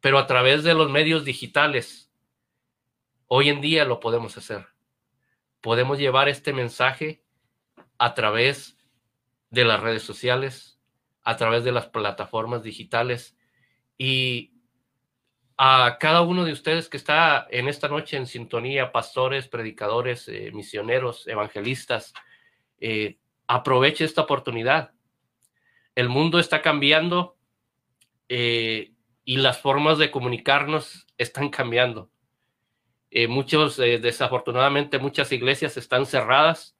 pero 0.00 0.18
a 0.18 0.26
través 0.26 0.64
de 0.64 0.74
los 0.74 0.90
medios 0.90 1.24
digitales, 1.24 2.10
hoy 3.28 3.48
en 3.48 3.60
día 3.60 3.84
lo 3.84 4.00
podemos 4.00 4.36
hacer 4.36 4.66
podemos 5.66 5.98
llevar 5.98 6.28
este 6.28 6.52
mensaje 6.52 7.24
a 7.98 8.14
través 8.14 8.78
de 9.50 9.64
las 9.64 9.80
redes 9.80 10.04
sociales, 10.04 10.78
a 11.24 11.36
través 11.36 11.64
de 11.64 11.72
las 11.72 11.88
plataformas 11.88 12.62
digitales 12.62 13.35
y 13.98 14.52
a 15.58 15.96
cada 15.98 16.20
uno 16.20 16.44
de 16.44 16.52
ustedes 16.52 16.88
que 16.88 16.98
está 16.98 17.46
en 17.50 17.68
esta 17.68 17.88
noche 17.88 18.16
en 18.16 18.26
sintonía, 18.26 18.92
pastores, 18.92 19.48
predicadores, 19.48 20.28
eh, 20.28 20.50
misioneros, 20.52 21.26
evangelistas, 21.26 22.12
eh, 22.78 23.18
aproveche 23.46 24.04
esta 24.04 24.22
oportunidad. 24.22 24.92
El 25.94 26.10
mundo 26.10 26.38
está 26.38 26.60
cambiando 26.60 27.36
eh, 28.28 28.92
y 29.24 29.38
las 29.38 29.58
formas 29.58 29.96
de 29.98 30.10
comunicarnos 30.10 31.06
están 31.16 31.48
cambiando. 31.48 32.10
muchos, 33.28 33.78
desafortunadamente, 33.78 34.98
muchas 34.98 35.32
iglesias 35.32 35.78
están 35.78 36.04
cerradas 36.04 36.76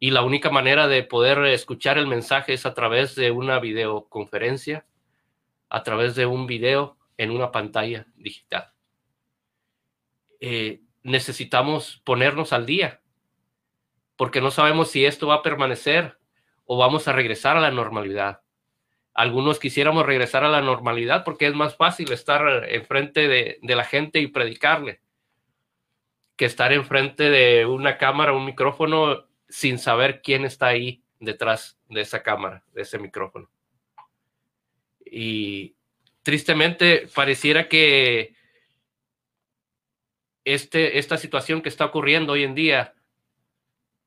y 0.00 0.10
la 0.10 0.22
única 0.22 0.50
manera 0.50 0.88
de 0.88 1.04
poder 1.04 1.44
escuchar 1.46 1.98
el 1.98 2.08
mensaje 2.08 2.52
es 2.52 2.66
a 2.66 2.74
través 2.74 3.14
de 3.14 3.30
una 3.30 3.60
videoconferencia, 3.60 4.86
a 5.68 5.82
través 5.82 6.14
de 6.14 6.26
un 6.26 6.46
video 6.46 6.96
en 7.16 7.30
una 7.30 7.50
pantalla 7.50 8.06
digital. 8.16 8.72
Eh, 10.40 10.82
necesitamos 11.02 12.02
ponernos 12.04 12.52
al 12.52 12.66
día, 12.66 13.00
porque 14.16 14.40
no 14.40 14.50
sabemos 14.50 14.90
si 14.90 15.04
esto 15.04 15.26
va 15.26 15.36
a 15.36 15.42
permanecer 15.42 16.18
o 16.64 16.76
vamos 16.76 17.08
a 17.08 17.12
regresar 17.12 17.56
a 17.56 17.60
la 17.60 17.70
normalidad. 17.70 18.42
Algunos 19.14 19.58
quisiéramos 19.58 20.04
regresar 20.04 20.44
a 20.44 20.48
la 20.48 20.60
normalidad 20.60 21.24
porque 21.24 21.46
es 21.46 21.54
más 21.54 21.76
fácil 21.76 22.12
estar 22.12 22.66
enfrente 22.68 23.28
de, 23.28 23.58
de 23.62 23.76
la 23.76 23.84
gente 23.84 24.20
y 24.20 24.26
predicarle 24.26 25.00
que 26.36 26.44
estar 26.44 26.72
enfrente 26.72 27.30
de 27.30 27.64
una 27.64 27.96
cámara, 27.96 28.34
un 28.34 28.44
micrófono, 28.44 29.24
sin 29.48 29.78
saber 29.78 30.20
quién 30.22 30.44
está 30.44 30.66
ahí 30.66 31.02
detrás 31.18 31.78
de 31.88 32.02
esa 32.02 32.22
cámara, 32.22 32.62
de 32.72 32.82
ese 32.82 32.98
micrófono. 32.98 33.48
Y 35.06 35.76
tristemente 36.22 37.08
pareciera 37.14 37.68
que 37.68 38.34
este, 40.44 40.98
esta 40.98 41.16
situación 41.16 41.62
que 41.62 41.68
está 41.68 41.84
ocurriendo 41.84 42.32
hoy 42.34 42.44
en 42.44 42.54
día 42.54 42.94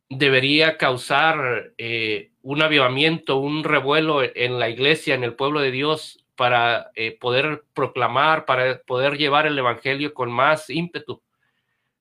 debería 0.09 0.77
causar 0.77 1.73
eh, 1.77 2.31
un 2.41 2.61
avivamiento, 2.61 3.37
un 3.37 3.63
revuelo 3.63 4.21
en 4.23 4.59
la 4.59 4.69
iglesia, 4.69 5.15
en 5.15 5.23
el 5.23 5.35
pueblo 5.35 5.61
de 5.61 5.71
Dios, 5.71 6.25
para 6.35 6.91
eh, 6.95 7.17
poder 7.17 7.65
proclamar, 7.73 8.45
para 8.45 8.81
poder 8.83 9.17
llevar 9.17 9.45
el 9.45 9.57
Evangelio 9.57 10.13
con 10.13 10.31
más 10.31 10.69
ímpetu. 10.69 11.21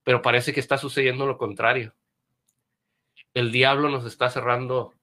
Pero 0.04 0.22
parece 0.22 0.54
que 0.54 0.60
está 0.60 0.78
sucediendo 0.78 1.26
lo 1.26 1.36
contrario. 1.36 1.94
El 3.34 3.52
diablo 3.52 3.88
nos 3.88 4.06
está 4.06 4.30
cerrando 4.30 4.94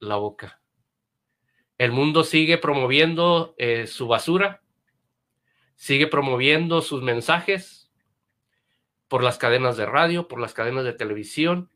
la 0.00 0.16
boca. 0.16 0.57
El 1.78 1.92
mundo 1.92 2.24
sigue 2.24 2.58
promoviendo 2.58 3.54
eh, 3.56 3.86
su 3.86 4.08
basura, 4.08 4.62
sigue 5.76 6.08
promoviendo 6.08 6.82
sus 6.82 7.02
mensajes 7.02 7.88
por 9.06 9.22
las 9.22 9.38
cadenas 9.38 9.76
de 9.76 9.86
radio, 9.86 10.26
por 10.26 10.40
las 10.40 10.54
cadenas 10.54 10.84
de 10.84 10.92
televisión, 10.92 11.70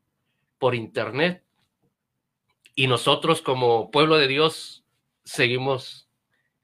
por 0.59 0.75
internet. 0.75 1.45
Y 2.75 2.89
nosotros 2.89 3.43
como 3.43 3.93
pueblo 3.93 4.17
de 4.19 4.27
Dios 4.27 4.85
seguimos 5.25 6.09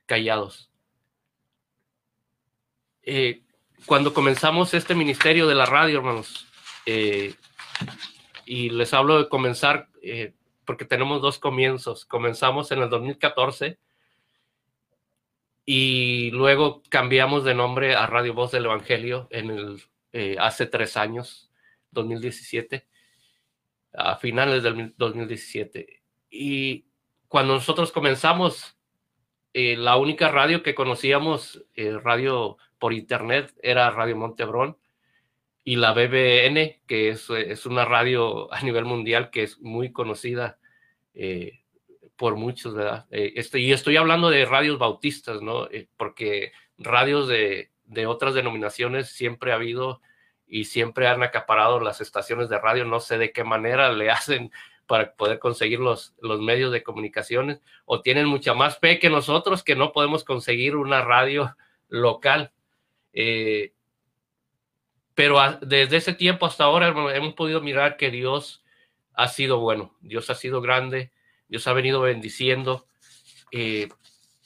callados. 0.06 0.70
Eh, 3.02 3.42
cuando 3.86 4.12
comenzamos 4.12 4.74
este 4.74 4.96
ministerio 4.96 5.46
de 5.46 5.54
la 5.54 5.64
radio, 5.64 5.98
hermanos, 5.98 6.48
eh, 6.86 7.34
y 8.44 8.70
les 8.70 8.92
hablo 8.94 9.22
de 9.22 9.28
comenzar 9.28 9.88
porque 10.68 10.84
tenemos 10.84 11.22
dos 11.22 11.38
comienzos. 11.38 12.04
Comenzamos 12.04 12.70
en 12.72 12.82
el 12.82 12.90
2014 12.90 13.78
y 15.64 16.30
luego 16.32 16.82
cambiamos 16.90 17.42
de 17.44 17.54
nombre 17.54 17.94
a 17.94 18.04
Radio 18.04 18.34
Voz 18.34 18.50
del 18.50 18.66
Evangelio 18.66 19.28
en 19.30 19.48
el, 19.48 19.82
eh, 20.12 20.36
hace 20.38 20.66
tres 20.66 20.98
años, 20.98 21.50
2017, 21.92 22.86
a 23.94 24.16
finales 24.16 24.62
del 24.62 24.92
2017. 24.98 26.02
Y 26.28 26.84
cuando 27.28 27.54
nosotros 27.54 27.90
comenzamos, 27.90 28.76
eh, 29.54 29.74
la 29.74 29.96
única 29.96 30.28
radio 30.28 30.62
que 30.62 30.74
conocíamos, 30.74 31.64
eh, 31.76 31.96
radio 31.96 32.58
por 32.78 32.92
internet, 32.92 33.54
era 33.62 33.88
Radio 33.88 34.18
Montebrón 34.18 34.76
y 35.68 35.76
la 35.76 35.92
BBN, 35.92 36.80
que 36.86 37.10
es, 37.10 37.28
es, 37.28 37.66
una 37.66 37.84
radio 37.84 38.50
a 38.54 38.62
nivel 38.62 38.86
mundial 38.86 39.28
que 39.28 39.42
es 39.42 39.60
muy 39.60 39.92
conocida 39.92 40.58
eh, 41.12 41.60
por 42.16 42.36
muchos, 42.36 42.74
¿verdad? 42.74 43.06
Eh, 43.10 43.34
estoy, 43.36 43.66
y 43.66 43.72
estoy 43.72 43.98
hablando 43.98 44.30
de 44.30 44.46
radios 44.46 44.78
bautistas, 44.78 45.42
¿no? 45.42 45.66
Eh, 45.66 45.86
porque 45.98 46.52
radios 46.78 47.28
de, 47.28 47.70
de, 47.84 48.06
otras 48.06 48.32
denominaciones 48.32 49.10
siempre 49.10 49.52
ha 49.52 49.56
habido 49.56 50.00
y 50.46 50.64
siempre 50.64 51.06
han 51.06 51.22
acaparado 51.22 51.80
las 51.80 52.00
estaciones 52.00 52.48
de 52.48 52.58
radio, 52.58 52.86
no 52.86 52.98
sé 52.98 53.18
de 53.18 53.30
qué 53.30 53.44
manera 53.44 53.92
le 53.92 54.10
hacen 54.10 54.50
para 54.86 55.16
poder 55.16 55.38
conseguir 55.38 55.80
los, 55.80 56.14
los 56.22 56.40
medios 56.40 56.72
de 56.72 56.82
comunicaciones, 56.82 57.60
o 57.84 58.00
tienen 58.00 58.24
mucha 58.24 58.54
más 58.54 58.78
fe 58.78 58.98
que 58.98 59.10
nosotros 59.10 59.62
que 59.62 59.76
no 59.76 59.92
podemos 59.92 60.24
conseguir 60.24 60.76
una 60.76 61.02
radio 61.02 61.54
local. 61.88 62.52
Eh, 63.12 63.74
pero 65.18 65.36
desde 65.62 65.96
ese 65.96 66.14
tiempo 66.14 66.46
hasta 66.46 66.62
ahora 66.62 66.94
hemos 67.12 67.34
podido 67.34 67.60
mirar 67.60 67.96
que 67.96 68.12
Dios 68.12 68.62
ha 69.14 69.26
sido 69.26 69.58
bueno, 69.58 69.96
Dios 70.00 70.30
ha 70.30 70.36
sido 70.36 70.60
grande, 70.60 71.10
Dios 71.48 71.66
ha 71.66 71.72
venido 71.72 72.00
bendiciendo. 72.00 72.86
Eh, 73.50 73.88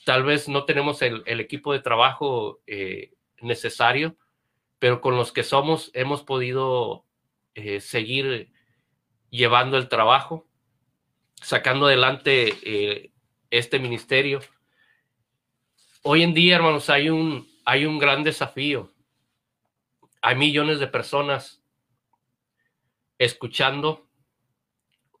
tal 0.03 0.23
vez 0.23 0.49
no 0.49 0.65
tenemos 0.65 1.03
el, 1.03 1.21
equipo 1.27 1.73
de 1.73 1.79
trabajo 1.79 2.59
eh, 2.65 3.13
necesario, 3.39 4.15
pero 4.79 4.99
con 4.99 5.15
los 5.15 5.31
que 5.31 5.43
somos 5.43 5.91
hemos 5.93 6.23
podido 6.23 7.05
eh, 7.53 7.79
seguir 7.79 8.51
llevando 9.29 9.77
el 9.77 9.89
trabajo, 9.89 10.47
sacando 11.35 11.85
adelante 11.85 13.11
este 13.51 13.77
ministerio. 13.77 14.39
Hoy 16.01 16.23
en 16.23 16.33
día, 16.33 16.55
hermanos, 16.55 16.89
hay 16.89 17.11
un, 17.11 17.47
hay 17.63 17.85
un 17.85 17.99
gran 17.99 18.23
desafío 18.23 18.89
hay 20.23 20.37
millones 20.37 20.79
de 20.79 20.87
personas 20.87 21.61
escuchando 23.17 24.07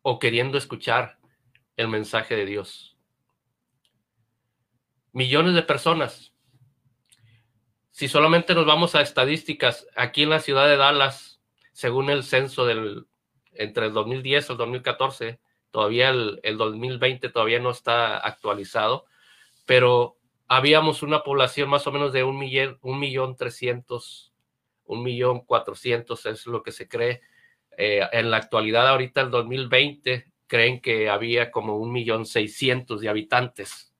o 0.01 0.17
queriendo 0.17 0.57
escuchar 0.57 1.19
el 1.75 1.89
mensaje 1.89 2.37
de 2.37 2.45
Dios. 2.45 2.95
Millones 5.11 5.55
de 5.55 5.61
personas. 5.61 6.33
Si 7.91 8.07
solamente 8.07 8.55
nos 8.55 8.65
vamos 8.65 8.95
a 8.95 9.01
estadísticas, 9.01 9.85
aquí 9.97 10.23
en 10.23 10.29
la 10.29 10.39
ciudad 10.39 10.69
de 10.69 10.77
Dallas, 10.77 11.41
según 11.73 12.09
el 12.09 12.23
censo 12.23 12.65
del 12.65 13.05
entre 13.51 13.87
el 13.87 13.93
2010 13.93 14.47
y 14.47 14.51
el 14.53 14.57
2014, 14.57 15.39
todavía 15.69 16.11
el, 16.11 16.57
2020 16.57 17.27
todavía 17.27 17.59
no 17.59 17.71
está 17.71 18.19
actualizado, 18.19 19.05
pero 19.65 20.15
habíamos 20.47 21.03
una 21.03 21.23
población 21.23 21.67
más 21.69 21.85
o 21.87 21.91
menos 21.91 22.13
de 22.13 22.23
un 22.23 22.39
millón, 22.39 22.79
un 22.81 22.99
millón 22.99 23.35
trescientos 23.35 24.32
un 24.85 25.03
millón 25.03 25.41
cuatrocientos 25.41 26.25
es 26.25 26.45
lo 26.47 26.63
que 26.63 26.71
se 26.71 26.87
cree. 26.87 27.21
Eh, 27.77 28.01
en 28.11 28.29
la 28.29 28.37
actualidad, 28.37 28.87
ahorita 28.87 29.21
el 29.21 29.31
2020, 29.31 30.31
creen 30.47 30.81
que 30.81 31.09
había 31.09 31.51
como 31.51 31.77
un 31.77 31.91
millón 31.91 32.25
seiscientos 32.25 33.01
de 33.01 33.09
habitantes. 33.09 33.93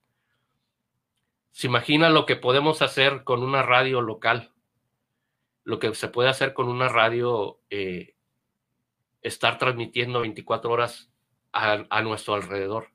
¿Se 1.50 1.66
imagina 1.66 2.10
lo 2.10 2.26
que 2.26 2.36
podemos 2.36 2.82
hacer 2.82 3.24
con 3.24 3.42
una 3.42 3.62
radio 3.62 4.00
local? 4.00 4.52
Lo 5.62 5.78
que 5.78 5.94
se 5.94 6.08
puede 6.08 6.28
hacer 6.28 6.52
con 6.52 6.68
una 6.68 6.88
radio, 6.88 7.60
eh, 7.70 8.14
estar 9.22 9.58
transmitiendo 9.58 10.20
24 10.20 10.70
horas 10.70 11.10
a, 11.52 12.02
nuestro 12.02 12.34
alrededor. 12.34 12.88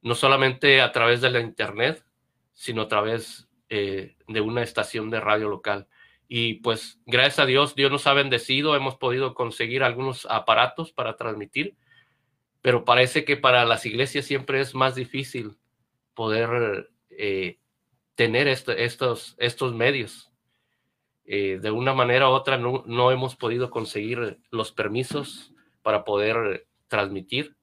No 0.00 0.14
solamente 0.14 0.80
a 0.80 0.90
través 0.90 1.20
de 1.20 1.30
la 1.30 1.40
internet, 1.40 2.04
sino 2.54 2.82
a 2.82 2.88
través 2.88 3.48
eh, 3.68 4.16
de 4.26 4.40
una 4.40 4.62
estación 4.62 5.10
de 5.10 5.20
radio 5.20 5.48
local. 5.48 5.86
Y 6.28 6.54
pues 6.54 7.00
gracias 7.06 7.38
a 7.38 7.46
Dios, 7.46 7.74
Dios 7.74 7.90
nos 7.90 8.06
ha 8.06 8.12
bendecido, 8.12 8.76
hemos 8.76 8.96
podido 8.96 9.34
conseguir 9.34 9.82
algunos 9.82 10.26
aparatos 10.26 10.92
para 10.92 11.16
transmitir, 11.16 11.74
pero 12.60 12.84
parece 12.84 13.24
que 13.24 13.38
para 13.38 13.64
las 13.64 13.86
iglesias 13.86 14.26
siempre 14.26 14.60
es 14.60 14.74
más 14.74 14.94
difícil 14.94 15.56
poder 16.12 16.90
eh, 17.08 17.58
tener 18.14 18.46
estos, 18.46 19.36
estos 19.38 19.74
medios. 19.74 20.30
Eh, 21.24 21.58
de 21.62 21.70
una 21.70 21.94
manera 21.94 22.28
u 22.28 22.32
otra 22.32 22.58
no, 22.58 22.84
no 22.86 23.10
hemos 23.10 23.36
podido 23.36 23.70
conseguir 23.70 24.38
los 24.50 24.72
permisos 24.72 25.54
para 25.82 26.04
poder 26.04 26.66
transmitir. 26.88 27.56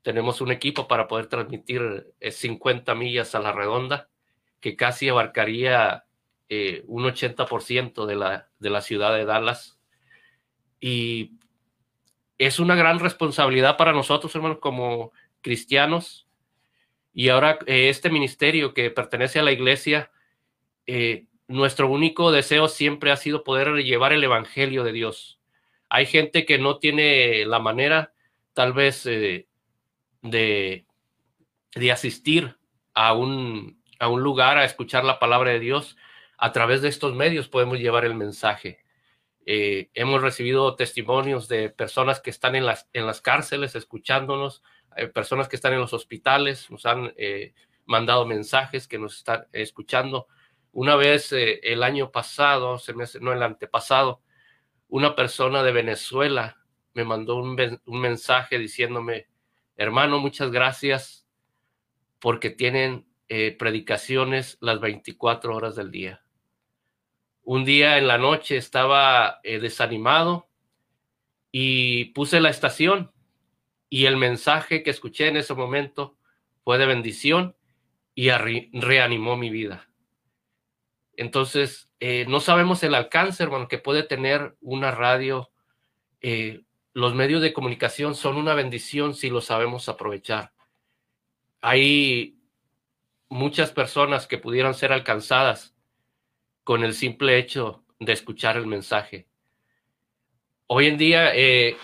Tenemos 0.00 0.40
un 0.40 0.52
equipo 0.52 0.88
para 0.88 1.06
poder 1.08 1.26
transmitir 1.26 2.14
50 2.20 2.92
eh, 2.92 2.94
millas 2.94 3.34
a 3.34 3.40
la 3.40 3.52
redonda, 3.52 4.08
que 4.60 4.76
casi 4.76 5.08
abarcaría 5.10 6.05
eh, 6.48 6.84
un 6.86 7.04
80% 7.04 8.06
de 8.06 8.14
la, 8.14 8.48
de 8.58 8.70
la 8.70 8.80
ciudad 8.80 9.14
de 9.14 9.24
Dallas. 9.24 9.78
Y 10.80 11.32
es 12.38 12.58
una 12.58 12.74
gran 12.74 12.98
responsabilidad 13.00 13.76
para 13.76 13.92
nosotros, 13.92 14.34
hermanos, 14.34 14.58
como 14.60 15.12
cristianos. 15.40 16.26
Y 17.14 17.30
ahora 17.30 17.58
eh, 17.66 17.88
este 17.88 18.10
ministerio 18.10 18.74
que 18.74 18.90
pertenece 18.90 19.38
a 19.38 19.42
la 19.42 19.52
iglesia, 19.52 20.10
eh, 20.86 21.26
nuestro 21.48 21.88
único 21.88 22.30
deseo 22.30 22.68
siempre 22.68 23.10
ha 23.10 23.16
sido 23.16 23.44
poder 23.44 23.82
llevar 23.84 24.12
el 24.12 24.24
Evangelio 24.24 24.84
de 24.84 24.92
Dios. 24.92 25.40
Hay 25.88 26.06
gente 26.06 26.44
que 26.44 26.58
no 26.58 26.78
tiene 26.78 27.46
la 27.46 27.58
manera, 27.58 28.12
tal 28.52 28.72
vez, 28.72 29.04
de, 29.04 29.46
de, 30.22 30.84
asistir 31.92 32.56
a 32.94 33.12
un, 33.14 33.80
a 33.98 34.08
un 34.08 34.22
lugar 34.22 34.58
a 34.58 34.64
escuchar 34.64 35.04
la 35.04 35.18
palabra 35.18 35.52
de 35.52 35.60
Dios. 35.60 35.96
A 36.38 36.52
través 36.52 36.82
de 36.82 36.88
estos 36.88 37.14
medios 37.14 37.48
podemos 37.48 37.78
llevar 37.78 38.04
el 38.04 38.14
mensaje. 38.14 38.84
Eh, 39.46 39.90
hemos 39.94 40.20
recibido 40.22 40.74
testimonios 40.76 41.48
de 41.48 41.70
personas 41.70 42.20
que 42.20 42.30
están 42.30 42.56
en 42.56 42.66
las, 42.66 42.88
en 42.92 43.06
las 43.06 43.20
cárceles 43.20 43.74
escuchándonos, 43.74 44.62
personas 45.14 45.48
que 45.48 45.56
están 45.56 45.72
en 45.72 45.80
los 45.80 45.92
hospitales, 45.92 46.70
nos 46.70 46.84
han 46.84 47.12
eh, 47.16 47.54
mandado 47.84 48.26
mensajes 48.26 48.88
que 48.88 48.98
nos 48.98 49.16
están 49.18 49.46
escuchando. 49.52 50.26
Una 50.72 50.96
vez 50.96 51.32
eh, 51.32 51.60
el 51.62 51.82
año 51.82 52.10
pasado, 52.10 52.78
se 52.78 52.92
me 52.92 53.04
no 53.20 53.32
el 53.32 53.42
antepasado, 53.42 54.20
una 54.88 55.14
persona 55.14 55.62
de 55.62 55.72
Venezuela 55.72 56.58
me 56.94 57.04
mandó 57.04 57.36
un, 57.36 57.80
un 57.84 58.00
mensaje 58.00 58.58
diciéndome, 58.58 59.28
hermano, 59.76 60.18
muchas 60.18 60.50
gracias 60.50 61.26
porque 62.18 62.50
tienen 62.50 63.06
predicaciones 63.58 64.56
las 64.60 64.80
24 64.80 65.54
horas 65.54 65.74
del 65.74 65.90
día 65.90 66.25
un 67.46 67.64
día 67.64 67.96
en 67.96 68.08
la 68.08 68.18
noche 68.18 68.56
estaba 68.56 69.38
eh, 69.44 69.60
desanimado 69.60 70.48
y 71.52 72.06
puse 72.06 72.40
la 72.40 72.50
estación 72.50 73.12
y 73.88 74.06
el 74.06 74.16
mensaje 74.16 74.82
que 74.82 74.90
escuché 74.90 75.28
en 75.28 75.36
ese 75.36 75.54
momento 75.54 76.18
fue 76.64 76.76
de 76.76 76.86
bendición 76.86 77.54
y 78.16 78.30
reanimó 78.30 79.36
mi 79.36 79.50
vida. 79.50 79.88
Entonces, 81.12 81.88
eh, 82.00 82.26
no 82.28 82.40
sabemos 82.40 82.82
el 82.82 82.96
alcance, 82.96 83.44
hermano, 83.44 83.68
que 83.68 83.78
puede 83.78 84.02
tener 84.02 84.56
una 84.60 84.90
radio. 84.90 85.52
Eh, 86.22 86.64
los 86.94 87.14
medios 87.14 87.42
de 87.42 87.52
comunicación 87.52 88.16
son 88.16 88.38
una 88.38 88.54
bendición 88.54 89.14
si 89.14 89.30
lo 89.30 89.40
sabemos 89.40 89.88
aprovechar. 89.88 90.52
Hay 91.60 92.40
muchas 93.28 93.70
personas 93.70 94.26
que 94.26 94.38
pudieran 94.38 94.74
ser 94.74 94.92
alcanzadas 94.92 95.75
con 96.66 96.82
el 96.82 96.94
simple 96.94 97.38
hecho 97.38 97.84
de 98.00 98.12
escuchar 98.12 98.56
el 98.56 98.66
mensaje. 98.66 99.28
Hoy 100.66 100.88
en 100.88 100.98
día, 100.98 101.32
eh, 101.32 101.76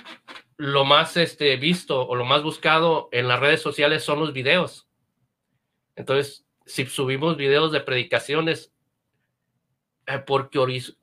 lo 0.56 0.84
más 0.84 1.16
este, 1.16 1.56
visto 1.56 2.04
o 2.04 2.16
lo 2.16 2.24
más 2.24 2.42
buscado 2.42 3.08
en 3.12 3.28
las 3.28 3.38
redes 3.38 3.62
sociales 3.62 4.02
son 4.02 4.18
los 4.18 4.32
videos. 4.32 4.88
Entonces, 5.94 6.48
si 6.66 6.84
subimos 6.86 7.36
videos 7.36 7.70
de 7.70 7.80
predicaciones, 7.80 8.74
eh, 10.08 10.18
por 10.18 10.50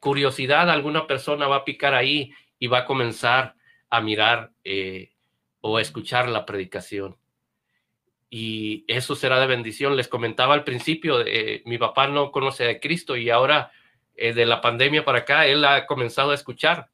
curiosidad, 0.01 0.69
alguna 0.69 1.07
persona 1.07 1.47
va 1.47 1.55
a 1.55 1.65
picar 1.65 1.93
ahí 1.93 2.33
y 2.59 2.67
va 2.67 2.79
a 2.79 2.85
comenzar 2.85 3.55
a 3.89 4.01
mirar 4.01 4.51
eh, 4.65 5.13
o 5.61 5.77
a 5.77 5.81
escuchar 5.81 6.27
la 6.27 6.45
predicación 6.45 7.15
y 8.29 8.85
eso 8.87 9.15
será 9.15 9.39
de 9.39 9.47
bendición. 9.47 9.95
Les 9.95 10.07
comentaba 10.07 10.53
al 10.53 10.63
principio, 10.63 11.21
eh, 11.25 11.63
mi 11.65 11.77
papá 11.77 12.07
no 12.07 12.31
conoce 12.31 12.69
a 12.69 12.79
Cristo 12.79 13.15
y 13.17 13.29
ahora 13.29 13.71
eh, 14.15 14.33
de 14.33 14.45
la 14.45 14.61
pandemia 14.61 15.05
para 15.05 15.19
acá, 15.19 15.47
él 15.47 15.63
ha 15.65 15.85
comenzado 15.85 16.31
a 16.31 16.35
escuchar. 16.35 16.89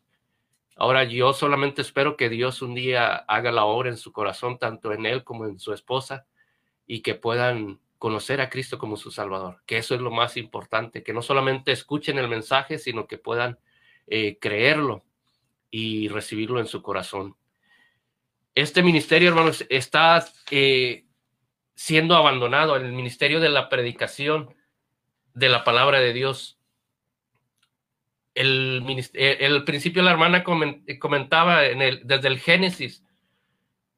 Ahora 0.76 1.03
yo 1.06 1.34
solamente 1.34 1.82
espero 1.82 2.18
que 2.18 2.30
Dios 2.30 2.62
un 2.62 2.76
día 2.76 3.16
haga 3.16 3.52
la 3.52 3.66
obra 3.66 3.90
en 3.90 3.98
su 3.98 4.12
corazón, 4.12 4.60
tanto 4.60 4.94
en 4.94 5.06
él 5.06 5.24
como 5.24 5.45
en 5.45 5.57
su 5.60 5.74
esposa, 5.74 6.28
y 6.86 7.02
que 7.02 7.16
puedan 7.16 7.80
conocer 7.98 8.41
a 8.41 8.49
Cristo 8.49 8.78
como 8.78 8.98
su 8.98 9.10
Salvador, 9.10 9.62
que 9.66 9.78
eso 9.78 9.95
es 9.95 10.02
lo 10.02 10.12
más 10.12 10.38
importante, 10.38 11.02
que 11.02 11.14
no 11.14 11.22
solamente 11.22 11.72
escuchen 11.72 12.20
el 12.20 12.28
mensaje, 12.28 12.78
sino 12.78 13.07
que 13.07 13.18
puedan 13.18 13.57
eh, 14.06 14.38
creerlo 14.40 15.03
y 15.72 16.10
recibirlo 16.10 16.60
en 16.60 16.68
su 16.68 16.84
corazón. 16.84 17.36
Este 18.53 18.84
ministerio, 18.84 19.30
hermanos, 19.30 19.66
está 19.70 20.24
siendo 21.76 22.15
abandonado, 22.15 22.76
el 22.77 22.91
ministerio 22.91 23.39
de 23.39 23.49
la 23.49 23.69
predicación 23.69 24.56
de 25.34 25.49
la 25.49 25.64
palabra 25.64 25.99
de 25.99 26.14
Dios. 26.14 26.57
El, 28.34 28.84
eh, 29.14 29.38
el 29.41 29.64
principio 29.64 30.02
la 30.02 30.11
hermana 30.11 30.43
comentaba 30.43 31.65
en 31.65 31.81
el, 31.81 32.02
desde 32.06 32.30
el 32.30 32.39
Génesis, 32.39 33.03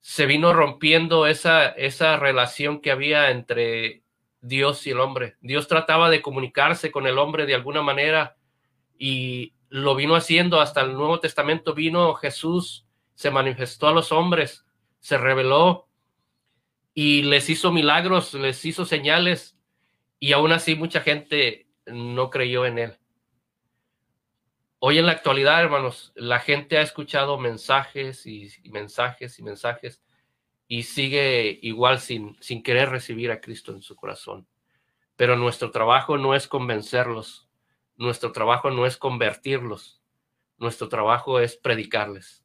se 0.02 0.26
vino 0.26 0.54
rompiendo 0.54 1.28
esa, 1.28 1.68
esa 1.70 2.18
relación 2.18 2.82
que 2.82 2.92
había 2.92 3.30
entre 3.30 4.04
Dios 4.42 4.86
y 4.88 4.92
el 4.92 5.00
hombre. 5.00 5.36
Dios 5.42 5.68
trataba 5.68 6.10
de 6.10 6.22
comunicarse 6.22 6.92
con 6.92 7.08
el 7.08 7.18
hombre 7.18 7.46
de 7.46 7.56
alguna 7.56 7.82
manera 7.82 8.38
y 8.98 9.54
lo 9.70 9.96
vino 9.96 10.16
haciendo 10.16 10.62
hasta 10.62 10.82
el 10.82 10.94
Nuevo 10.94 11.20
Testamento. 11.20 11.74
Vino 11.74 12.14
Jesús, 12.16 12.86
se 13.16 13.32
manifestó 13.32 13.88
a 13.88 13.94
los 13.94 14.12
hombres, 14.12 14.66
se 15.00 15.18
reveló 15.18 15.87
y 17.00 17.22
les 17.22 17.48
hizo 17.52 17.72
milagros, 17.72 18.34
les 18.34 18.66
hizo 18.66 18.84
señales 18.84 19.56
y 20.20 20.34
aún 20.34 20.52
así 20.52 20.74
mucha 20.74 21.02
gente 21.02 21.68
no 21.86 22.32
creyó 22.32 22.66
en 22.66 22.80
él. 22.80 22.98
Hoy 24.80 24.98
en 24.98 25.06
la 25.06 25.12
actualidad, 25.12 25.62
hermanos, 25.62 26.12
la 26.16 26.40
gente 26.40 26.80
ha 26.80 26.82
escuchado 26.82 27.38
mensajes 27.38 28.26
y, 28.26 28.50
mensajes 28.72 29.38
y 29.38 29.44
mensajes 29.44 30.02
y 30.68 30.82
sigue 30.82 31.60
igual 31.62 32.00
sin, 32.00 32.36
sin 32.40 32.64
querer 32.64 32.90
recibir 32.90 33.30
a 33.30 33.42
Cristo 33.42 33.74
en 33.74 33.84
su 33.84 33.96
corazón. 33.96 34.48
Pero 35.16 35.36
nuestro 35.36 35.70
trabajo 35.70 36.18
no 36.18 36.34
es 36.34 36.48
convencerlos, 36.48 37.48
nuestro 37.96 38.32
trabajo 38.32 38.72
no 38.72 38.88
es 38.88 38.98
convertirlos, 38.98 40.02
nuestro 40.58 40.90
trabajo 40.90 41.40
es 41.42 41.58
predicarles 41.58 42.44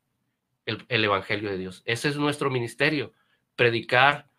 el, 0.66 0.84
el 0.90 1.06
Evangelio 1.06 1.48
de 1.48 1.56
Dios. 1.56 1.80
Ese 1.86 2.10
es 2.10 2.18
nuestro 2.18 2.50
ministerio, 2.50 3.14
predicar 3.56 4.30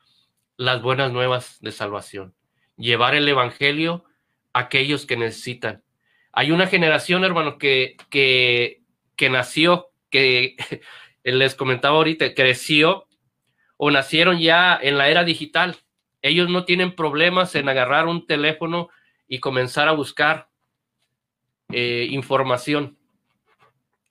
las 0.57 0.81
buenas 0.81 1.11
nuevas 1.11 1.59
de 1.61 1.71
salvación, 1.71 2.35
llevar 2.77 3.15
el 3.15 3.27
Evangelio 3.27 4.05
a 4.53 4.59
aquellos 4.59 5.05
que 5.05 5.17
necesitan. 5.17 5.84
Hay 6.31 6.51
una 6.51 6.67
generación, 6.67 7.23
hermano, 7.23 7.57
que, 7.57 7.97
que, 8.09 8.81
que 9.15 9.30
nació, 9.30 9.89
que 10.09 10.55
les 11.23 11.55
comentaba 11.55 11.97
ahorita, 11.97 12.34
creció 12.34 13.07
o 13.77 13.91
nacieron 13.91 14.39
ya 14.39 14.77
en 14.81 14.97
la 14.97 15.09
era 15.09 15.23
digital. 15.23 15.77
Ellos 16.21 16.49
no 16.49 16.65
tienen 16.65 16.95
problemas 16.95 17.55
en 17.55 17.67
agarrar 17.67 18.07
un 18.07 18.25
teléfono 18.25 18.89
y 19.27 19.39
comenzar 19.39 19.88
a 19.88 19.93
buscar 19.93 20.47
eh, 21.69 22.07
información. 22.09 22.97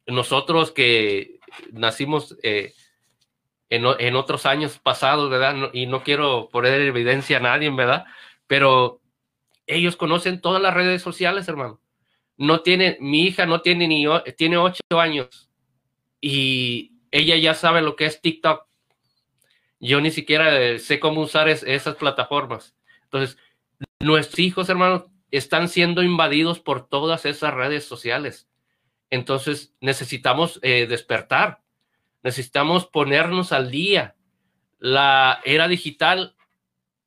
Nosotros 0.06 0.72
que 0.72 1.38
nacimos 1.72 2.36
eh, 2.42 2.74
en, 3.72 4.16
otros 4.16 4.44
años 4.44 4.78
pasados, 4.78 5.30
¿verdad? 5.30 5.70
y 5.72 5.86
no 5.86 6.02
quiero 6.02 6.50
poner 6.50 6.78
evidencia 6.82 7.38
a 7.38 7.40
nadie, 7.40 7.70
¿verdad? 7.70 8.04
Pero 8.46 9.00
ellos 9.66 9.96
conocen 9.96 10.42
todas 10.42 10.60
las 10.60 10.74
redes 10.74 11.00
sociales, 11.00 11.48
hermano. 11.48 11.80
No 12.36 12.60
tiene, 12.60 12.98
mi 13.00 13.22
hija 13.22 13.46
no 13.46 13.62
tiene 13.62 13.88
ni, 13.88 14.04
tiene 14.36 14.58
ocho 14.58 14.82
años 14.90 15.48
y 16.20 16.92
ella 17.10 17.36
ya 17.36 17.54
sabe 17.54 17.80
lo 17.80 17.96
que 17.96 18.04
es 18.04 18.20
TikTok. 18.20 18.66
Yo 19.80 20.02
ni 20.02 20.10
siquiera 20.10 20.78
sé 20.78 21.00
cómo 21.00 21.22
usar 21.22 21.48
esas 21.48 21.96
plataformas. 21.96 22.76
Entonces, 23.04 23.38
nuestros 24.00 24.38
hijos, 24.38 24.68
hermanos, 24.68 25.04
están 25.30 25.68
siendo 25.68 26.02
invadidos 26.02 26.60
por 26.60 26.88
todas 26.88 27.24
esas 27.24 27.54
redes 27.54 27.84
sociales. 27.84 28.48
Entonces, 29.08 29.74
necesitamos 29.80 30.60
eh, 30.62 30.86
despertar 30.86 31.61
necesitamos 32.22 32.86
ponernos 32.86 33.52
al 33.52 33.70
día. 33.70 34.16
La 34.78 35.40
era 35.44 35.68
digital 35.68 36.36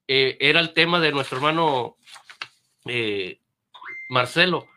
eh, 0.07 0.37
era 0.39 0.59
el 0.59 0.73
tema 0.73 0.99
de 0.99 1.11
nuestro 1.11 1.37
hermano 1.37 1.97
eh, 2.85 3.39
Marcelo, 4.09 4.67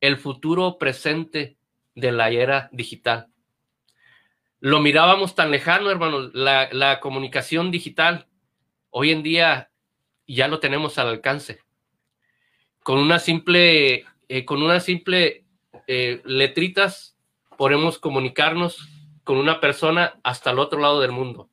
el 0.00 0.18
futuro 0.18 0.78
presente 0.78 1.56
de 1.94 2.12
la 2.12 2.30
era 2.30 2.68
digital. 2.72 3.28
Lo 4.60 4.80
mirábamos 4.80 5.34
tan 5.34 5.50
lejano, 5.50 5.90
hermano, 5.90 6.30
la, 6.32 7.00
comunicación 7.00 7.70
digital. 7.70 8.28
Hoy 8.90 9.10
en 9.10 9.22
día 9.22 9.70
ya 10.26 10.48
lo 10.48 10.60
tenemos 10.60 10.98
al 10.98 11.08
alcance. 11.08 11.60
Con 12.82 12.98
una 12.98 13.18
simple, 13.18 14.04
eh, 14.28 14.44
con 14.44 14.62
una 14.62 14.80
simple 14.80 15.44
letritas 15.86 17.18
podemos 17.58 17.98
comunicarnos 17.98 18.93
con 19.24 19.38
una 19.38 19.60
persona 19.60 20.20
hasta 20.22 20.50
el 20.50 20.58
otro 20.58 20.80
lado 20.80 21.00
del 21.00 21.12
mundo. 21.12 21.48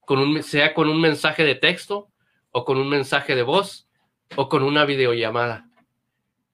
Con 0.00 0.20
un, 0.20 0.42
sea 0.42 0.72
con 0.72 0.88
un 0.88 1.00
mensaje 1.00 1.44
de 1.44 1.56
texto 1.56 2.08
o 2.52 2.64
con 2.64 2.78
un 2.78 2.88
mensaje 2.88 3.34
de 3.34 3.42
voz 3.42 3.88
o 4.36 4.48
con 4.48 4.62
una 4.62 4.84
videollamada. 4.84 5.68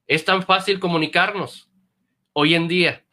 Es 0.06 0.24
tan 0.24 0.43
fácil 0.43 0.81
comunicarnos 0.81 1.70
hoy 2.32 2.55
en 2.55 2.69
día 2.69 3.05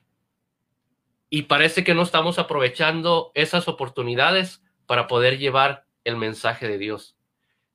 y 1.30 1.44
parece 1.44 1.84
que 1.84 1.94
no 1.94 2.02
estamos 2.02 2.40
aprovechando 2.40 3.32
esas 3.36 3.68
oportunidades 3.68 4.64
para 4.86 5.08
poder 5.08 5.38
llevar 5.38 5.86
el 6.04 6.16
mensaje 6.16 6.68
de 6.68 6.78
Dios. 6.78 7.16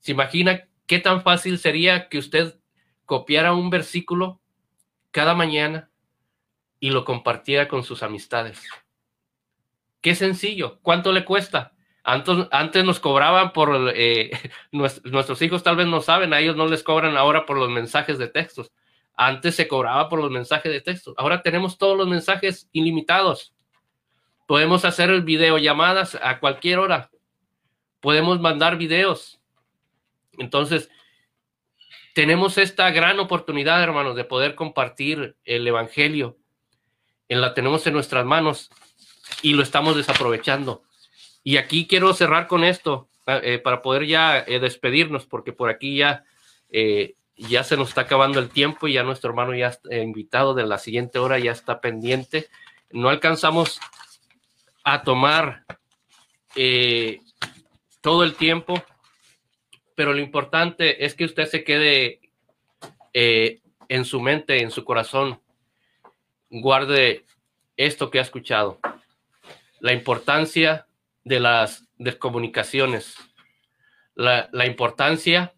¿Se 0.00 0.12
imagina 0.12 0.66
qué 0.86 0.98
tan 0.98 1.22
fácil 1.22 1.58
sería 1.58 2.08
que 2.08 2.18
usted 2.18 2.58
copiara 3.04 3.52
un 3.52 3.70
versículo 3.70 4.40
cada 5.10 5.34
mañana 5.34 5.90
y 6.80 6.90
lo 6.90 7.04
compartiera 7.04 7.68
con 7.68 7.84
sus 7.84 8.02
amistades. 8.02 8.62
Qué 10.04 10.14
sencillo. 10.14 10.80
¿Cuánto 10.82 11.12
le 11.12 11.24
cuesta? 11.24 11.72
Antes, 12.02 12.84
nos 12.84 13.00
cobraban 13.00 13.54
por, 13.54 13.90
eh, 13.96 14.30
nuestros 14.70 15.40
hijos 15.40 15.62
tal 15.62 15.76
vez 15.76 15.86
no 15.86 16.02
saben, 16.02 16.34
a 16.34 16.40
ellos 16.40 16.56
no 16.56 16.66
les 16.66 16.82
cobran 16.82 17.16
ahora 17.16 17.46
por 17.46 17.56
los 17.56 17.70
mensajes 17.70 18.18
de 18.18 18.28
textos. 18.28 18.70
Antes 19.16 19.54
se 19.54 19.66
cobraba 19.66 20.10
por 20.10 20.20
los 20.20 20.30
mensajes 20.30 20.70
de 20.70 20.82
textos. 20.82 21.14
Ahora 21.16 21.40
tenemos 21.40 21.78
todos 21.78 21.96
los 21.96 22.06
mensajes 22.06 22.68
ilimitados. 22.72 23.54
Podemos 24.46 24.84
hacer 24.84 25.22
videollamadas 25.22 26.18
a 26.22 26.38
cualquier 26.38 26.80
hora. 26.80 27.10
Podemos 28.00 28.38
mandar 28.42 28.76
videos. 28.76 29.40
Entonces, 30.36 30.90
tenemos 32.14 32.58
esta 32.58 32.90
gran 32.90 33.20
oportunidad, 33.20 33.82
hermanos, 33.82 34.16
de 34.16 34.24
poder 34.24 34.54
compartir 34.54 35.34
el 35.46 35.66
Evangelio. 35.66 36.36
En 37.26 37.40
la 37.40 37.54
tenemos 37.54 37.86
en 37.86 37.94
nuestras 37.94 38.26
manos 38.26 38.70
y 39.44 39.52
lo 39.52 39.62
estamos 39.62 39.94
desaprovechando. 39.94 40.82
Y 41.44 41.58
aquí 41.58 41.86
quiero 41.86 42.14
cerrar 42.14 42.46
con 42.46 42.64
esto 42.64 43.08
eh, 43.26 43.58
para 43.62 43.82
poder 43.82 44.06
ya 44.06 44.38
eh, 44.38 44.58
despedirnos, 44.58 45.26
porque 45.26 45.52
por 45.52 45.68
aquí 45.68 45.98
ya, 45.98 46.24
eh, 46.70 47.14
ya 47.36 47.62
se 47.62 47.76
nos 47.76 47.90
está 47.90 48.00
acabando 48.00 48.40
el 48.40 48.48
tiempo 48.48 48.88
y 48.88 48.94
ya 48.94 49.02
nuestro 49.02 49.28
hermano 49.28 49.54
ya 49.54 49.78
invitado 49.90 50.54
de 50.54 50.66
la 50.66 50.78
siguiente 50.78 51.18
hora 51.18 51.38
ya 51.38 51.52
está 51.52 51.82
pendiente. 51.82 52.48
No 52.90 53.10
alcanzamos 53.10 53.80
a 54.82 55.02
tomar 55.02 55.66
todo 58.00 58.24
el 58.24 58.34
tiempo, 58.36 58.82
pero 59.94 60.14
lo 60.14 60.20
importante 60.20 61.04
es 61.04 61.14
que 61.14 61.26
usted 61.26 61.48
se 61.48 61.64
quede 61.64 62.20
en 63.12 64.04
su 64.06 64.20
mente, 64.22 64.62
en 64.62 64.70
su 64.70 64.84
corazón, 64.84 65.38
guarde 66.48 67.26
esto 67.76 68.10
que 68.10 68.20
ha 68.20 68.22
escuchado 68.22 68.80
la 69.84 69.92
importancia 69.92 70.86
de 71.24 71.40
las 71.40 71.86
descomunicaciones, 71.98 73.18
la, 74.14 74.48
la 74.50 74.64
importancia 74.64 75.52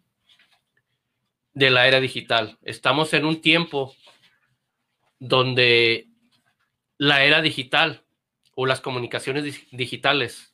de 1.53 1.69
la 1.69 1.87
era 1.87 2.01
digital. 2.01 2.57
Estamos 2.61 3.13
en 3.13 3.23
un 3.23 3.39
tiempo 3.39 3.95
donde 5.17 6.09
la 6.97 7.23
era 7.23 7.41
digital 7.41 8.03
o 8.53 8.65
las 8.65 8.81
comunicaciones 8.81 9.65
digitales 9.71 10.53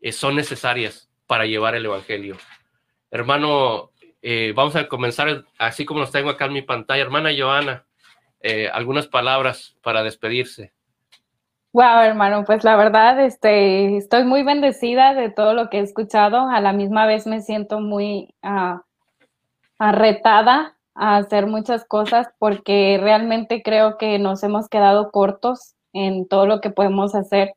eh, 0.00 0.10
son 0.10 0.34
necesarias 0.34 1.08
para 1.28 1.46
llevar 1.46 1.76
el 1.76 1.84
Evangelio. 1.84 2.38
Hermano, 3.12 3.92
eh, 4.20 4.52
vamos 4.56 4.74
a 4.74 4.88
comenzar 4.88 5.44
así 5.58 5.84
como 5.84 6.00
los 6.00 6.10
tengo 6.10 6.30
acá 6.30 6.46
en 6.46 6.54
mi 6.54 6.62
pantalla. 6.62 7.02
Hermana 7.02 7.30
Joana, 7.38 7.86
eh, 8.40 8.68
algunas 8.68 9.06
palabras 9.06 9.76
para 9.80 10.02
despedirse. 10.02 10.72
Wow, 11.78 12.00
hermano, 12.00 12.42
pues 12.44 12.64
la 12.64 12.74
verdad, 12.74 13.24
este, 13.24 13.96
estoy 13.98 14.24
muy 14.24 14.42
bendecida 14.42 15.14
de 15.14 15.30
todo 15.30 15.54
lo 15.54 15.70
que 15.70 15.78
he 15.78 15.80
escuchado. 15.80 16.48
A 16.48 16.60
la 16.60 16.72
misma 16.72 17.06
vez 17.06 17.24
me 17.24 17.40
siento 17.40 17.78
muy 17.78 18.34
uh, 18.42 18.80
arretada 19.78 20.76
a 20.96 21.18
hacer 21.18 21.46
muchas 21.46 21.84
cosas 21.84 22.26
porque 22.40 22.98
realmente 23.00 23.62
creo 23.62 23.96
que 23.96 24.18
nos 24.18 24.42
hemos 24.42 24.68
quedado 24.68 25.12
cortos 25.12 25.76
en 25.92 26.26
todo 26.26 26.46
lo 26.48 26.60
que 26.60 26.70
podemos 26.70 27.14
hacer. 27.14 27.52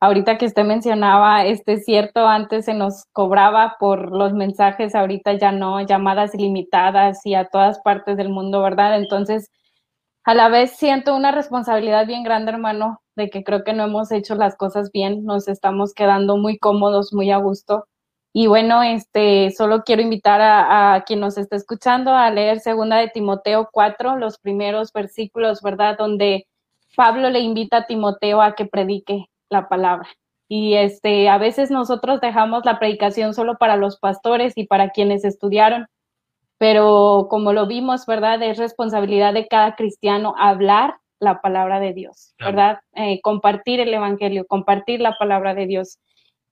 Ahorita 0.00 0.36
que 0.36 0.44
usted 0.44 0.64
mencionaba, 0.66 1.46
este 1.46 1.72
es 1.72 1.86
cierto, 1.86 2.28
antes 2.28 2.66
se 2.66 2.74
nos 2.74 3.06
cobraba 3.14 3.76
por 3.80 4.12
los 4.12 4.34
mensajes, 4.34 4.94
ahorita 4.94 5.32
ya 5.38 5.50
no, 5.50 5.80
llamadas 5.80 6.34
ilimitadas 6.34 7.24
y 7.24 7.32
a 7.32 7.46
todas 7.46 7.80
partes 7.80 8.18
del 8.18 8.28
mundo, 8.28 8.60
¿verdad? 8.60 8.98
Entonces, 8.98 9.50
a 10.24 10.34
la 10.34 10.48
vez 10.48 10.72
siento 10.76 11.16
una 11.16 11.32
responsabilidad 11.32 12.06
bien 12.06 12.22
grande, 12.22 12.52
hermano, 12.52 13.02
de 13.16 13.28
que 13.30 13.44
creo 13.44 13.64
que 13.64 13.72
no 13.72 13.84
hemos 13.84 14.12
hecho 14.12 14.34
las 14.34 14.56
cosas 14.56 14.92
bien, 14.92 15.24
nos 15.24 15.48
estamos 15.48 15.94
quedando 15.94 16.36
muy 16.36 16.58
cómodos, 16.58 17.12
muy 17.12 17.30
a 17.30 17.38
gusto. 17.38 17.86
Y 18.32 18.46
bueno, 18.46 18.82
este, 18.82 19.50
solo 19.50 19.82
quiero 19.82 20.00
invitar 20.00 20.40
a, 20.40 21.02
quien 21.06 21.20
nos 21.20 21.36
está 21.36 21.56
escuchando 21.56 22.12
a 22.12 22.30
leer 22.30 22.60
segunda 22.60 22.96
de 22.96 23.08
Timoteo 23.08 23.68
4, 23.70 24.16
los 24.16 24.38
primeros 24.38 24.92
versículos, 24.92 25.60
¿verdad? 25.60 25.98
Donde 25.98 26.46
Pablo 26.96 27.28
le 27.28 27.40
invita 27.40 27.78
a 27.78 27.86
Timoteo 27.86 28.40
a 28.40 28.54
que 28.54 28.64
predique 28.64 29.26
la 29.50 29.68
palabra. 29.68 30.08
Y 30.48 30.74
este, 30.74 31.28
a 31.28 31.38
veces 31.38 31.70
nosotros 31.70 32.20
dejamos 32.20 32.64
la 32.64 32.78
predicación 32.78 33.34
solo 33.34 33.58
para 33.58 33.76
los 33.76 33.98
pastores 33.98 34.54
y 34.56 34.66
para 34.66 34.90
quienes 34.90 35.24
estudiaron, 35.24 35.86
pero 36.62 37.26
como 37.28 37.52
lo 37.52 37.66
vimos, 37.66 38.06
¿verdad? 38.06 38.40
Es 38.40 38.56
responsabilidad 38.56 39.34
de 39.34 39.48
cada 39.48 39.74
cristiano 39.74 40.32
hablar 40.38 40.94
la 41.18 41.40
palabra 41.40 41.80
de 41.80 41.92
Dios, 41.92 42.36
¿verdad? 42.38 42.78
Eh, 42.94 43.20
compartir 43.20 43.80
el 43.80 43.92
Evangelio, 43.92 44.46
compartir 44.46 45.00
la 45.00 45.18
palabra 45.18 45.54
de 45.54 45.66
Dios. 45.66 45.98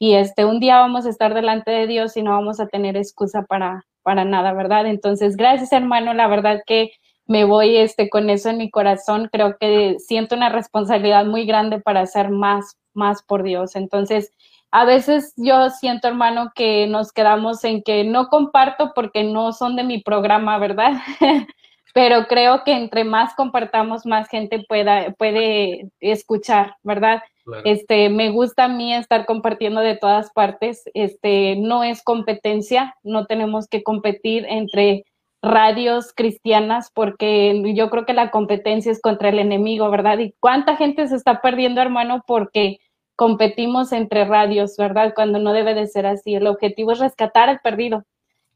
Y 0.00 0.14
este, 0.14 0.44
un 0.44 0.58
día 0.58 0.80
vamos 0.80 1.06
a 1.06 1.10
estar 1.10 1.32
delante 1.32 1.70
de 1.70 1.86
Dios 1.86 2.16
y 2.16 2.24
no 2.24 2.32
vamos 2.32 2.58
a 2.58 2.66
tener 2.66 2.96
excusa 2.96 3.42
para, 3.42 3.86
para 4.02 4.24
nada, 4.24 4.52
¿verdad? 4.52 4.84
Entonces, 4.86 5.36
gracias 5.36 5.70
hermano, 5.70 6.12
la 6.12 6.26
verdad 6.26 6.62
que 6.66 6.90
me 7.26 7.44
voy 7.44 7.76
este, 7.76 8.10
con 8.10 8.30
eso 8.30 8.50
en 8.50 8.58
mi 8.58 8.68
corazón, 8.68 9.28
creo 9.30 9.58
que 9.60 9.94
siento 10.00 10.34
una 10.34 10.48
responsabilidad 10.48 11.24
muy 11.24 11.46
grande 11.46 11.80
para 11.80 12.00
hacer 12.00 12.30
más, 12.30 12.76
más 12.94 13.22
por 13.22 13.44
Dios. 13.44 13.76
Entonces, 13.76 14.32
a 14.70 14.84
veces 14.84 15.32
yo 15.36 15.70
siento, 15.70 16.08
hermano, 16.08 16.52
que 16.54 16.86
nos 16.86 17.12
quedamos 17.12 17.64
en 17.64 17.82
que 17.82 18.04
no 18.04 18.28
comparto 18.28 18.92
porque 18.94 19.24
no 19.24 19.52
son 19.52 19.76
de 19.76 19.82
mi 19.82 20.00
programa, 20.00 20.58
¿verdad? 20.58 20.92
pero 21.94 22.26
creo 22.28 22.62
que 22.64 22.72
entre 22.72 23.04
más 23.04 23.34
compartamos, 23.34 24.06
más 24.06 24.28
gente 24.28 24.64
pueda, 24.68 25.12
puede 25.18 25.90
escuchar, 26.00 26.76
¿verdad? 26.82 27.22
Este, 27.64 28.10
me 28.10 28.30
gusta 28.30 28.64
a 28.64 28.68
mí 28.68 28.94
estar 28.94 29.26
compartiendo 29.26 29.80
de 29.80 29.96
todas 29.96 30.30
partes, 30.32 30.84
este, 30.94 31.56
no 31.56 31.82
es 31.82 32.02
competencia, 32.02 32.94
no 33.02 33.26
tenemos 33.26 33.66
que 33.66 33.82
competir 33.82 34.46
entre 34.48 35.04
radios 35.42 36.12
cristianas 36.14 36.92
porque 36.94 37.60
yo 37.74 37.90
creo 37.90 38.04
que 38.04 38.12
la 38.12 38.30
competencia 38.30 38.92
es 38.92 39.00
contra 39.00 39.30
el 39.30 39.38
enemigo, 39.40 39.90
¿verdad? 39.90 40.18
Y 40.18 40.34
cuánta 40.38 40.76
gente 40.76 41.08
se 41.08 41.16
está 41.16 41.40
perdiendo, 41.40 41.80
hermano, 41.80 42.22
porque 42.26 42.78
competimos 43.20 43.92
entre 43.92 44.24
radios, 44.24 44.78
¿verdad? 44.78 45.12
Cuando 45.14 45.38
no 45.38 45.52
debe 45.52 45.74
de 45.74 45.86
ser 45.86 46.06
así. 46.06 46.36
El 46.36 46.46
objetivo 46.46 46.92
es 46.92 47.00
rescatar 47.00 47.50
al 47.50 47.60
perdido. 47.60 48.06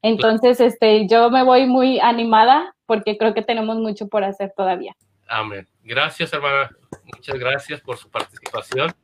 Entonces, 0.00 0.58
este, 0.58 1.06
yo 1.06 1.28
me 1.28 1.44
voy 1.44 1.66
muy 1.66 2.00
animada 2.00 2.74
porque 2.86 3.18
creo 3.18 3.34
que 3.34 3.42
tenemos 3.42 3.76
mucho 3.76 4.08
por 4.08 4.24
hacer 4.24 4.54
todavía. 4.56 4.96
Amén. 5.28 5.68
Gracias, 5.82 6.32
hermana. 6.32 6.70
Muchas 7.14 7.38
gracias 7.38 7.82
por 7.82 7.98
su 7.98 8.10
participación. 8.10 8.94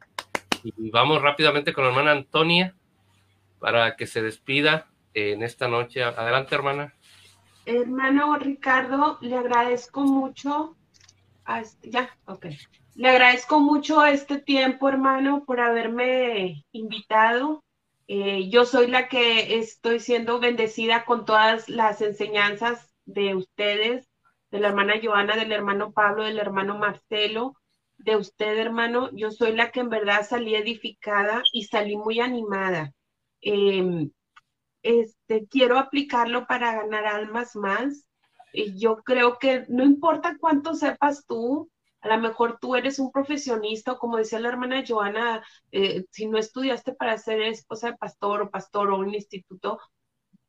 Y 0.65 0.91
vamos 0.91 1.21
rápidamente 1.21 1.75
con 1.75 1.85
la 1.85 1.91
hermana 1.91 2.13
Antonia 2.13 2.75
para 3.59 3.97
que 3.97 4.07
se 4.07 4.23
despida 4.23 4.87
en 5.13 5.43
esta 5.43 5.69
noche. 5.69 6.03
Adelante, 6.03 6.55
hermana. 6.55 6.95
Hermano 7.67 8.35
Ricardo, 8.39 9.19
le 9.21 9.37
agradezco 9.37 10.01
mucho. 10.01 10.75
Este, 11.59 11.91
ya, 11.91 12.11
ok. 12.27 12.47
Le 12.95 13.09
agradezco 13.09 13.61
mucho 13.61 14.05
este 14.05 14.39
tiempo, 14.39 14.89
hermano, 14.89 15.45
por 15.45 15.61
haberme 15.61 16.65
invitado 16.73 17.63
eh, 18.13 18.49
yo 18.51 18.65
soy 18.65 18.89
la 18.89 19.07
que 19.07 19.61
estoy 19.61 20.01
siendo 20.01 20.41
bendecida 20.41 21.05
con 21.05 21.25
todas 21.25 21.69
las 21.69 22.01
enseñanzas 22.01 22.93
de 23.05 23.37
ustedes, 23.37 24.09
de 24.51 24.59
la 24.59 24.67
hermana 24.67 24.95
Joana, 25.01 25.37
del 25.37 25.53
hermano 25.53 25.93
Pablo, 25.93 26.25
del 26.25 26.41
hermano 26.41 26.77
Marcelo, 26.77 27.55
de 27.99 28.17
usted, 28.17 28.59
hermano. 28.59 29.11
Yo 29.13 29.31
soy 29.31 29.53
la 29.53 29.71
que 29.71 29.79
en 29.79 29.91
verdad 29.91 30.27
salí 30.29 30.57
edificada 30.57 31.45
y 31.53 31.67
salí 31.67 31.97
muy 31.97 32.19
animada. 32.19 32.93
Em, 33.43 34.11
este, 34.83 35.47
quiero 35.47 35.79
aplicarlo 35.79 36.49
para 36.49 36.75
ganar 36.83 37.07
almas 37.07 37.55
más. 37.55 38.09
Y 38.53 38.79
yo 38.79 38.97
creo 38.99 39.39
que 39.39 39.65
no 39.69 39.85
importa 39.85 40.37
cuánto 40.39 40.75
sepas 40.75 41.27
tú, 41.27 41.71
a 42.01 42.09
lo 42.09 42.19
mejor 42.19 42.59
tú 42.61 42.77
eres 42.77 42.99
un 42.99 43.13
profesionista 43.13 43.93
o 43.93 43.99
como 43.99 44.17
decía 44.17 44.41
la 44.41 44.49
hermana 44.49 44.85
Joana, 44.87 45.45
eh, 45.73 46.05
si 46.11 46.27
no 46.27 46.39
estudiaste 46.39 46.93
para 46.95 47.19
ser 47.19 47.43
esposa 47.43 47.91
de 47.91 47.97
pastor 47.99 48.43
o 48.43 48.51
pastor 48.51 48.91
o 48.91 48.99
un 48.99 49.15
instituto, 49.15 49.79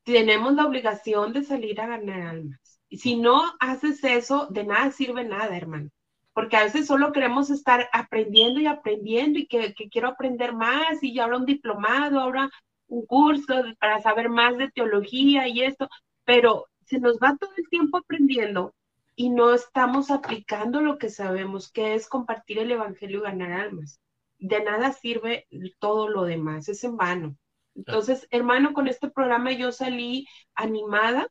tenemos 0.03 0.53
la 0.53 0.65
obligación 0.65 1.33
de 1.33 1.43
salir 1.43 1.79
a 1.81 1.87
ganar 1.87 2.21
almas. 2.21 2.79
Y 2.89 2.97
si 2.97 3.15
no 3.15 3.43
haces 3.59 4.03
eso, 4.03 4.47
de 4.49 4.65
nada 4.65 4.91
sirve 4.91 5.23
nada, 5.23 5.55
hermano. 5.55 5.89
Porque 6.33 6.57
a 6.57 6.63
veces 6.63 6.87
solo 6.87 7.11
queremos 7.11 7.49
estar 7.49 7.89
aprendiendo 7.93 8.59
y 8.59 8.65
aprendiendo 8.67 9.39
y 9.39 9.47
que, 9.47 9.73
que 9.73 9.89
quiero 9.89 10.09
aprender 10.09 10.53
más 10.53 11.03
y 11.03 11.19
ahora 11.19 11.37
un 11.37 11.45
diplomado, 11.45 12.19
ahora 12.19 12.49
un 12.87 13.05
curso 13.05 13.53
para 13.79 14.01
saber 14.01 14.29
más 14.29 14.57
de 14.57 14.71
teología 14.71 15.47
y 15.47 15.61
esto, 15.61 15.89
pero 16.25 16.67
se 16.91 16.99
nos 16.99 17.19
va 17.19 17.37
todo 17.37 17.51
el 17.55 17.69
tiempo 17.69 17.99
aprendiendo 17.99 18.75
y 19.15 19.29
no 19.29 19.53
estamos 19.53 20.11
aplicando 20.11 20.81
lo 20.81 20.97
que 20.97 21.09
sabemos, 21.09 21.71
que 21.71 21.93
es 21.93 22.09
compartir 22.09 22.59
el 22.59 22.69
Evangelio 22.69 23.19
y 23.19 23.23
ganar 23.23 23.53
almas. 23.53 24.01
De 24.39 24.61
nada 24.61 24.91
sirve 24.91 25.47
todo 25.79 26.09
lo 26.09 26.23
demás, 26.23 26.67
es 26.67 26.83
en 26.83 26.97
vano. 26.97 27.37
Entonces, 27.75 28.27
hermano, 28.29 28.73
con 28.73 28.89
este 28.89 29.09
programa 29.09 29.53
yo 29.53 29.71
salí 29.71 30.27
animada 30.53 31.29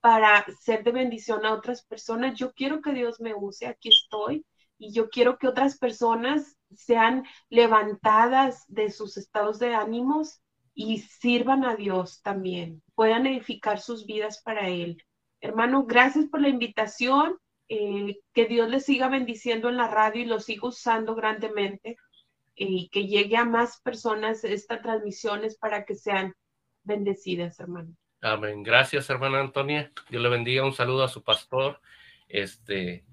para 0.00 0.44
ser 0.60 0.82
de 0.82 0.90
bendición 0.90 1.46
a 1.46 1.54
otras 1.54 1.84
personas. 1.84 2.36
Yo 2.36 2.52
quiero 2.52 2.82
que 2.82 2.92
Dios 2.92 3.20
me 3.20 3.32
use, 3.32 3.68
aquí 3.68 3.90
estoy, 3.90 4.44
y 4.76 4.92
yo 4.92 5.08
quiero 5.08 5.38
que 5.38 5.46
otras 5.46 5.78
personas 5.78 6.56
sean 6.74 7.24
levantadas 7.48 8.64
de 8.66 8.90
sus 8.90 9.16
estados 9.18 9.60
de 9.60 9.72
ánimos 9.72 10.40
y 10.78 10.98
sirvan 10.98 11.64
a 11.64 11.74
Dios 11.74 12.20
también, 12.22 12.82
puedan 12.94 13.26
edificar 13.26 13.80
sus 13.80 14.04
vidas 14.04 14.42
para 14.44 14.68
Él. 14.68 15.02
Hermano, 15.40 15.86
gracias 15.86 16.26
por 16.26 16.42
la 16.42 16.50
invitación. 16.50 17.38
Eh, 17.68 18.20
que 18.32 18.46
Dios 18.46 18.68
les 18.68 18.84
siga 18.84 19.08
bendiciendo 19.08 19.68
en 19.68 19.76
la 19.76 19.88
radio 19.88 20.22
y 20.22 20.26
lo 20.26 20.38
siga 20.38 20.68
usando 20.68 21.16
grandemente 21.16 21.96
y 22.54 22.88
que 22.90 23.08
llegue 23.08 23.36
a 23.36 23.44
más 23.44 23.80
personas 23.80 24.44
estas 24.44 24.82
transmisiones 24.82 25.58
para 25.58 25.84
que 25.84 25.96
sean 25.96 26.32
bendecidas, 26.84 27.58
hermano. 27.58 27.96
Amén. 28.20 28.62
Gracias, 28.62 29.10
hermana 29.10 29.40
Antonia. 29.40 29.90
Dios 30.08 30.22
le 30.22 30.28
bendiga. 30.28 30.64
Un 30.64 30.74
saludo 30.74 31.02
a 31.02 31.08
su 31.08 31.24
pastor 31.24 31.80
este, 32.28 33.04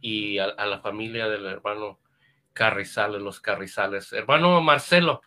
y 0.00 0.38
a, 0.38 0.46
la 0.64 0.80
familia 0.80 1.28
del 1.28 1.44
hermano 1.44 2.00
Carrizales, 2.54 3.20
los 3.20 3.40
Carrizales. 3.40 4.12
Hermano 4.14 4.60
Marcelo, 4.62 5.20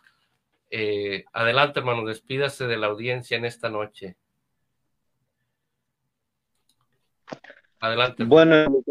eh, 0.74 1.26
adelante, 1.34 1.80
hermano, 1.80 2.06
despídase 2.06 2.66
de 2.66 2.78
la 2.78 2.86
audiencia 2.86 3.36
en 3.36 3.44
esta 3.44 3.68
noche. 3.68 4.16
Adelante. 7.78 8.24
Bueno, 8.24 8.82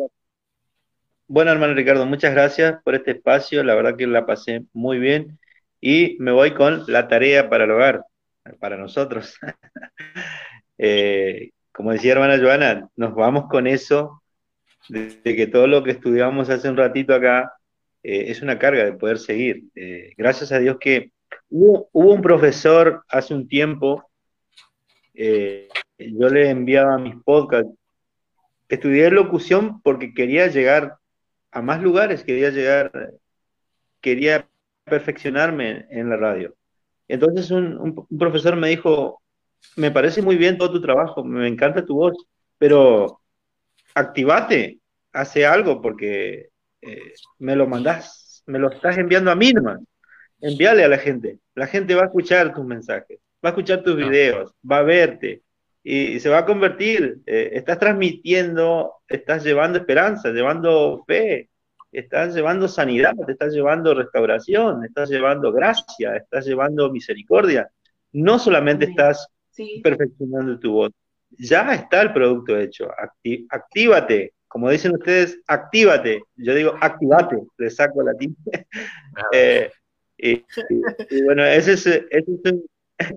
bueno, 1.27 1.51
hermano 1.51 1.73
Ricardo, 1.73 2.05
muchas 2.05 2.35
gracias 2.35 2.79
por 2.83 2.93
este 2.93 3.11
espacio. 3.11 3.63
La 3.63 3.73
verdad 3.73 3.97
que 3.97 4.05
la 4.05 4.27
pasé 4.27 4.63
muy 4.73 4.99
bien. 4.99 5.39
Y 5.79 6.17
me 6.19 6.31
voy 6.31 6.53
con 6.53 6.83
la 6.85 7.07
tarea 7.07 7.49
para 7.49 7.63
el 7.63 7.71
hogar, 7.71 8.05
para 8.59 8.77
nosotros. 8.77 9.37
Eh, 10.83 11.51
como 11.71 11.91
decía 11.91 12.13
hermana 12.13 12.39
Joana, 12.39 12.89
nos 12.95 13.13
vamos 13.13 13.45
con 13.51 13.67
eso 13.67 14.23
de, 14.89 15.21
que 15.23 15.45
todo 15.45 15.67
lo 15.67 15.83
que 15.83 15.91
estudiamos 15.91 16.49
hace 16.49 16.67
un 16.71 16.75
ratito 16.75 17.13
acá 17.13 17.53
eh, 18.01 18.31
es 18.31 18.41
una 18.41 18.57
carga 18.57 18.83
de 18.83 18.93
poder 18.93 19.19
seguir. 19.19 19.65
Gracias 20.17 20.51
a 20.51 20.57
Dios 20.57 20.77
que 20.79 21.11
hubo, 21.51 21.89
un 21.93 22.21
profesor 22.21 23.03
hace 23.07 23.35
un 23.35 23.47
tiempo, 23.47 24.09
yo 25.13 26.29
le 26.29 26.49
enviaba 26.49 26.97
mis 26.97 27.15
podcasts 27.23 27.71
estudié 28.71 29.11
locución 29.11 29.81
porque 29.81 30.13
quería 30.13 30.47
llegar 30.47 30.97
a 31.51 31.61
más 31.61 31.81
lugares, 31.81 32.23
quería 32.23 32.49
llegar, 32.49 32.91
quería 33.99 34.47
perfeccionarme 34.85 35.87
en 35.89 36.09
la 36.09 36.15
radio. 36.15 36.55
Entonces 37.07 37.51
un, 37.51 38.07
profesor 38.17 38.55
me 38.55 38.69
dijo, 38.69 39.21
me 39.75 39.91
parece 39.91 40.21
muy 40.21 40.37
bien 40.37 40.57
todo 40.57 40.71
tu 40.71 40.81
trabajo, 40.81 41.23
me 41.23 41.47
encanta 41.47 41.85
tu 41.85 41.95
voz, 41.95 42.15
pero 42.57 43.21
activate, 43.93 44.79
hace 45.11 45.45
algo 45.45 45.81
porque 45.81 46.49
eh, 46.81 47.13
me 47.39 47.57
lo 47.57 47.67
mandás, 47.67 48.41
me 48.45 48.57
lo 48.57 48.71
estás 48.71 48.97
enviando 48.97 49.31
a 49.31 49.35
mí 49.35 49.51
nomás. 49.51 49.79
Envíale 50.41 50.83
a 50.83 50.87
la 50.87 50.97
gente. 50.97 51.39
La 51.55 51.67
gente 51.67 51.95
va 51.95 52.03
a 52.03 52.05
escuchar 52.05 52.53
tus 52.53 52.65
mensajes, 52.65 53.19
va 53.43 53.49
a 53.49 53.51
escuchar 53.51 53.83
tus 53.83 53.95
videos, 53.95 54.53
va 54.69 54.79
a 54.79 54.83
verte, 54.83 55.43
y 55.83 56.19
se 56.19 56.29
va 56.29 56.39
a 56.39 56.45
convertir. 56.45 57.19
Eh, 57.25 57.51
estás 57.53 57.79
transmitiendo, 57.79 58.95
estás 59.07 59.43
llevando 59.43 59.79
esperanza, 59.79 60.29
llevando 60.29 61.03
fe, 61.07 61.49
estás 61.91 62.33
llevando 62.33 62.67
sanidad, 62.67 63.13
te 63.25 63.33
estás 63.33 63.53
llevando 63.53 63.93
restauración, 63.93 64.85
estás 64.85 65.09
llevando 65.09 65.51
gracia, 65.51 66.15
estás 66.15 66.45
llevando 66.45 66.91
misericordia. 66.91 67.69
No 68.11 68.39
solamente 68.39 68.85
estás 68.85 69.27
perfeccionando 69.83 70.59
tu 70.59 70.73
voz, 70.73 70.91
ya 71.37 71.73
está 71.73 72.01
el 72.01 72.13
producto 72.13 72.57
hecho. 72.57 72.89
actívate, 73.49 74.33
como 74.47 74.69
dicen 74.69 74.93
ustedes, 74.93 75.39
actívate. 75.47 76.21
Yo 76.35 76.53
digo, 76.53 76.75
activate, 76.79 77.37
le 77.57 77.69
saco 77.69 78.03
la 78.03 78.13
tinta. 78.13 78.51
Eh, 79.33 79.69
y, 80.21 81.23
bueno, 81.23 81.43
ese 81.43 81.73
es, 81.73 81.87
ese 81.87 82.05
es 82.11 82.27
un, 82.27 82.65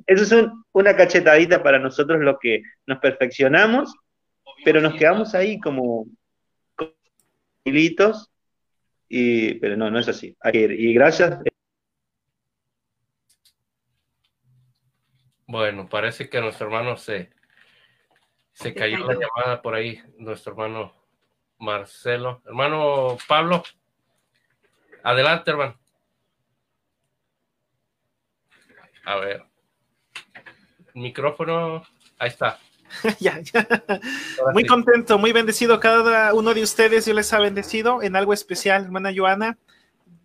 eso 0.06 0.22
es 0.22 0.46
una 0.72 0.96
cachetadita 0.96 1.62
para 1.62 1.78
nosotros 1.78 2.20
los 2.20 2.36
que 2.40 2.62
nos 2.86 2.98
perfeccionamos, 2.98 3.94
pero 4.64 4.80
nos 4.80 4.94
quedamos 4.94 5.34
ahí 5.34 5.60
como 5.60 6.06
hilitos, 7.64 8.30
y, 9.08 9.54
pero 9.56 9.76
no, 9.76 9.90
no 9.90 9.98
es 9.98 10.08
así. 10.08 10.36
Y 10.52 10.94
gracias. 10.94 11.38
Bueno, 15.46 15.88
parece 15.88 16.28
que 16.28 16.40
nuestro 16.40 16.66
hermano 16.66 16.96
se, 16.96 17.30
se 18.52 18.74
cayó 18.74 18.98
la 19.06 19.14
llamada 19.14 19.60
por 19.60 19.74
ahí, 19.74 20.02
nuestro 20.18 20.52
hermano 20.52 20.94
Marcelo. 21.58 22.42
Hermano 22.46 23.18
Pablo, 23.28 23.62
adelante, 25.02 25.50
hermano. 25.50 25.83
A 29.04 29.16
ver 29.16 29.54
micrófono, 30.94 31.82
ahí 32.18 32.28
está. 32.28 32.58
ya, 33.18 33.40
ya. 33.40 33.66
Muy 34.52 34.64
contento, 34.64 35.18
muy 35.18 35.32
bendecido. 35.32 35.80
Cada 35.80 36.32
uno 36.32 36.54
de 36.54 36.62
ustedes, 36.62 37.06
yo 37.06 37.14
les 37.14 37.32
ha 37.32 37.40
bendecido 37.40 38.02
en 38.02 38.16
algo 38.16 38.32
especial, 38.32 38.84
hermana 38.84 39.12
Joana 39.14 39.58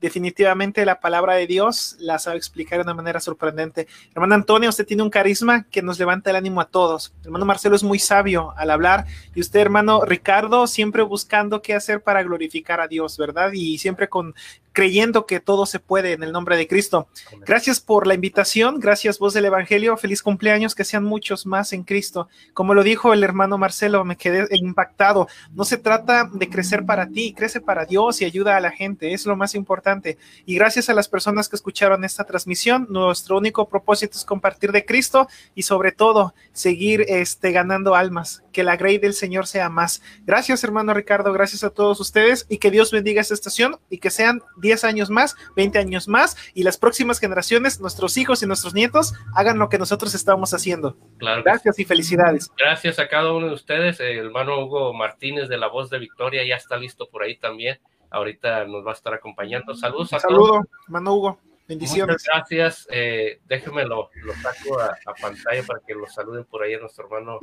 definitivamente 0.02 0.86
la 0.86 1.00
palabra 1.00 1.34
de 1.36 1.48
Dios 1.48 1.96
la 2.00 2.20
sabe 2.20 2.38
explicar 2.38 2.80
de 2.80 2.84
una 2.84 2.94
manera 2.94 3.20
sorprendente. 3.20 3.88
Hermano 4.14 4.36
Antonio, 4.36 4.70
usted 4.70 4.86
tiene 4.86 5.04
un 5.04 5.10
carisma 5.10 5.66
que 5.70 5.82
nos 5.82 6.00
levanta 6.00 6.30
el 6.30 6.36
ánimo 6.36 6.62
a 6.62 6.66
todos. 6.66 7.14
Hermano 7.24 7.46
Marcelo 7.46 7.76
es 7.76 7.84
muy 7.84 8.00
sabio 8.00 8.54
al 8.58 8.72
hablar 8.72 9.06
y 9.36 9.42
usted, 9.42 9.60
hermano 9.60 10.06
Ricardo, 10.06 10.68
siempre 10.68 11.04
buscando 11.04 11.62
qué 11.62 11.74
hacer 11.74 12.02
para 12.02 12.24
glorificar 12.24 12.80
a 12.80 12.88
Dios, 12.88 13.18
¿verdad? 13.18 13.52
Y 13.54 13.78
siempre 13.78 14.08
con 14.08 14.34
creyendo 14.80 15.26
que 15.26 15.42
todo 15.42 15.66
se 15.66 15.82
puede 15.82 16.14
en 16.14 16.24
el 16.24 16.32
nombre 16.32 16.56
de 16.56 16.66
Cristo. 16.66 17.10
Gracias 17.42 17.82
por 17.82 18.08
la 18.08 18.14
invitación, 18.14 18.80
gracias 18.80 19.20
voz 19.20 19.34
del 19.34 19.44
Evangelio, 19.44 19.98
feliz 19.98 20.24
cumpleaños, 20.24 20.74
que 20.74 20.86
sean 20.86 21.04
muchos 21.04 21.46
más 21.46 21.74
en 21.74 21.84
Cristo. 21.84 22.30
Como 22.54 22.74
lo 22.74 22.82
dijo 22.82 23.12
el 23.12 23.22
hermano 23.22 23.58
Marcelo, 23.58 24.06
me 24.06 24.16
quedé 24.16 24.48
impactado. 24.56 25.28
No 25.52 25.66
se 25.66 25.76
trata 25.76 26.30
de 26.32 26.48
crecer 26.48 26.86
para 26.86 27.10
ti, 27.10 27.34
crece 27.34 27.60
para 27.60 27.86
Dios 27.86 28.22
y 28.22 28.26
ayuda 28.26 28.56
a 28.56 28.62
la 28.62 28.72
gente, 28.72 29.14
es 29.14 29.26
lo 29.26 29.36
más 29.36 29.54
importante. 29.54 30.18
Y 30.46 30.56
gracias 30.56 30.90
a 30.90 30.94
las 30.94 31.10
personas 31.10 31.50
que 31.50 31.58
escucharon 31.58 32.06
esta 32.06 32.24
transmisión, 32.24 32.88
nuestro 32.90 33.38
único 33.38 33.68
propósito 33.68 34.18
es 34.18 34.24
compartir 34.24 34.72
de 34.72 34.86
Cristo 34.86 35.28
y 35.56 35.64
sobre 35.64 35.92
todo 35.92 36.34
seguir 36.54 37.04
este, 37.10 37.52
ganando 37.52 37.96
almas, 37.96 38.44
que 38.54 38.64
la 38.64 38.78
grey 38.78 38.98
del 38.98 39.14
Señor 39.14 39.46
sea 39.46 39.68
más. 39.68 40.02
Gracias 40.26 40.64
hermano 40.64 40.94
Ricardo, 40.94 41.34
gracias 41.34 41.66
a 41.66 41.70
todos 41.70 42.00
ustedes 42.00 42.46
y 42.48 42.60
que 42.60 42.72
Dios 42.72 42.94
bendiga 42.94 43.20
esta 43.20 43.34
estación 43.34 43.78
y 43.90 43.98
que 43.98 44.10
sean 44.10 44.42
10 44.62 44.69
años 44.84 45.10
más, 45.10 45.36
20 45.56 45.80
años 45.80 46.08
más 46.08 46.38
y 46.54 46.64
las 46.64 46.78
próximas 46.78 47.20
generaciones, 47.20 47.80
nuestros 47.80 48.18
hijos 48.18 48.44
y 48.44 48.48
nuestros 48.48 48.74
nietos, 48.74 49.14
hagan 49.36 49.60
lo 49.60 49.70
que 49.70 49.78
nosotros 49.78 50.16
estamos 50.16 50.54
haciendo. 50.54 50.98
Gracias 51.20 51.80
y 51.80 51.86
felicidades. 51.86 52.52
Gracias 52.58 53.00
a 53.00 53.08
cada 53.08 53.34
uno 53.34 53.48
de 53.48 53.54
ustedes. 53.54 54.00
El 54.00 54.18
hermano 54.18 54.60
Hugo 54.60 54.94
Martínez 54.94 55.50
de 55.50 55.58
La 55.58 55.68
Voz 55.68 55.90
de 55.90 56.00
Victoria 56.00 56.46
ya 56.46 56.56
está 56.56 56.78
listo 56.78 57.10
por 57.10 57.24
ahí 57.24 57.38
también. 57.38 57.80
Ahorita 58.12 58.66
nos 58.66 58.86
va 58.86 58.92
a 58.92 58.94
estar 58.94 59.14
acompañando. 59.14 59.76
Saludos 59.76 60.14
a 60.14 60.20
Saludo, 60.20 60.62
hermano 60.88 61.14
Hugo. 61.14 61.40
Bendiciones. 61.68 62.16
Muchas 62.16 62.26
gracias. 62.34 62.88
Eh, 62.90 63.40
déjenme 63.48 63.86
lo, 63.86 64.10
saco 64.42 64.80
a, 64.80 65.14
pantalla 65.22 65.62
para 65.64 65.80
que 65.86 65.94
lo 65.94 66.08
saluden 66.08 66.44
por 66.46 66.64
ahí 66.64 66.74
a 66.74 66.80
nuestro 66.80 67.06
hermano. 67.06 67.38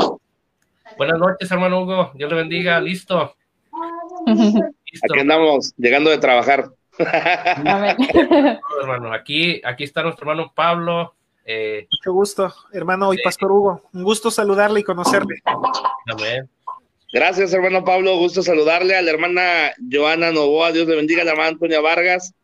Buenas 0.97 1.19
noches, 1.19 1.51
hermano 1.51 1.82
Hugo. 1.82 2.11
Dios 2.15 2.28
le 2.28 2.36
bendiga. 2.36 2.81
Listo. 2.81 3.36
Aquí 4.27 5.20
andamos, 5.20 5.73
llegando 5.77 6.11
de 6.11 6.19
trabajar. 6.19 6.70
hermano, 8.81 9.12
aquí, 9.12 9.60
aquí 9.64 9.85
está 9.85 10.02
nuestro 10.02 10.31
hermano 10.31 10.52
Pablo. 10.55 11.14
Eh, 11.44 11.86
Mucho 11.90 12.12
gusto, 12.12 12.55
hermano 12.73 13.14
y 13.14 13.23
Pastor 13.23 13.52
Hugo. 13.52 13.82
Un 13.93 14.02
gusto 14.02 14.31
saludarle 14.31 14.81
y 14.81 14.85
conocerle. 14.85 15.43
Gracias, 17.12 17.52
hermano 17.52 17.85
Pablo. 17.85 18.16
Gusto 18.16 18.43
saludarle 18.43 18.97
a 18.97 19.02
la 19.02 19.10
hermana 19.10 19.73
Joana 19.90 20.32
Novoa. 20.32 20.73
Dios 20.73 20.89
le 20.89 20.97
bendiga. 20.97 21.23
A 21.23 21.24
la 21.24 21.31
hermana 21.32 21.51
Antonia 21.51 21.81
Vargas. 21.81 22.35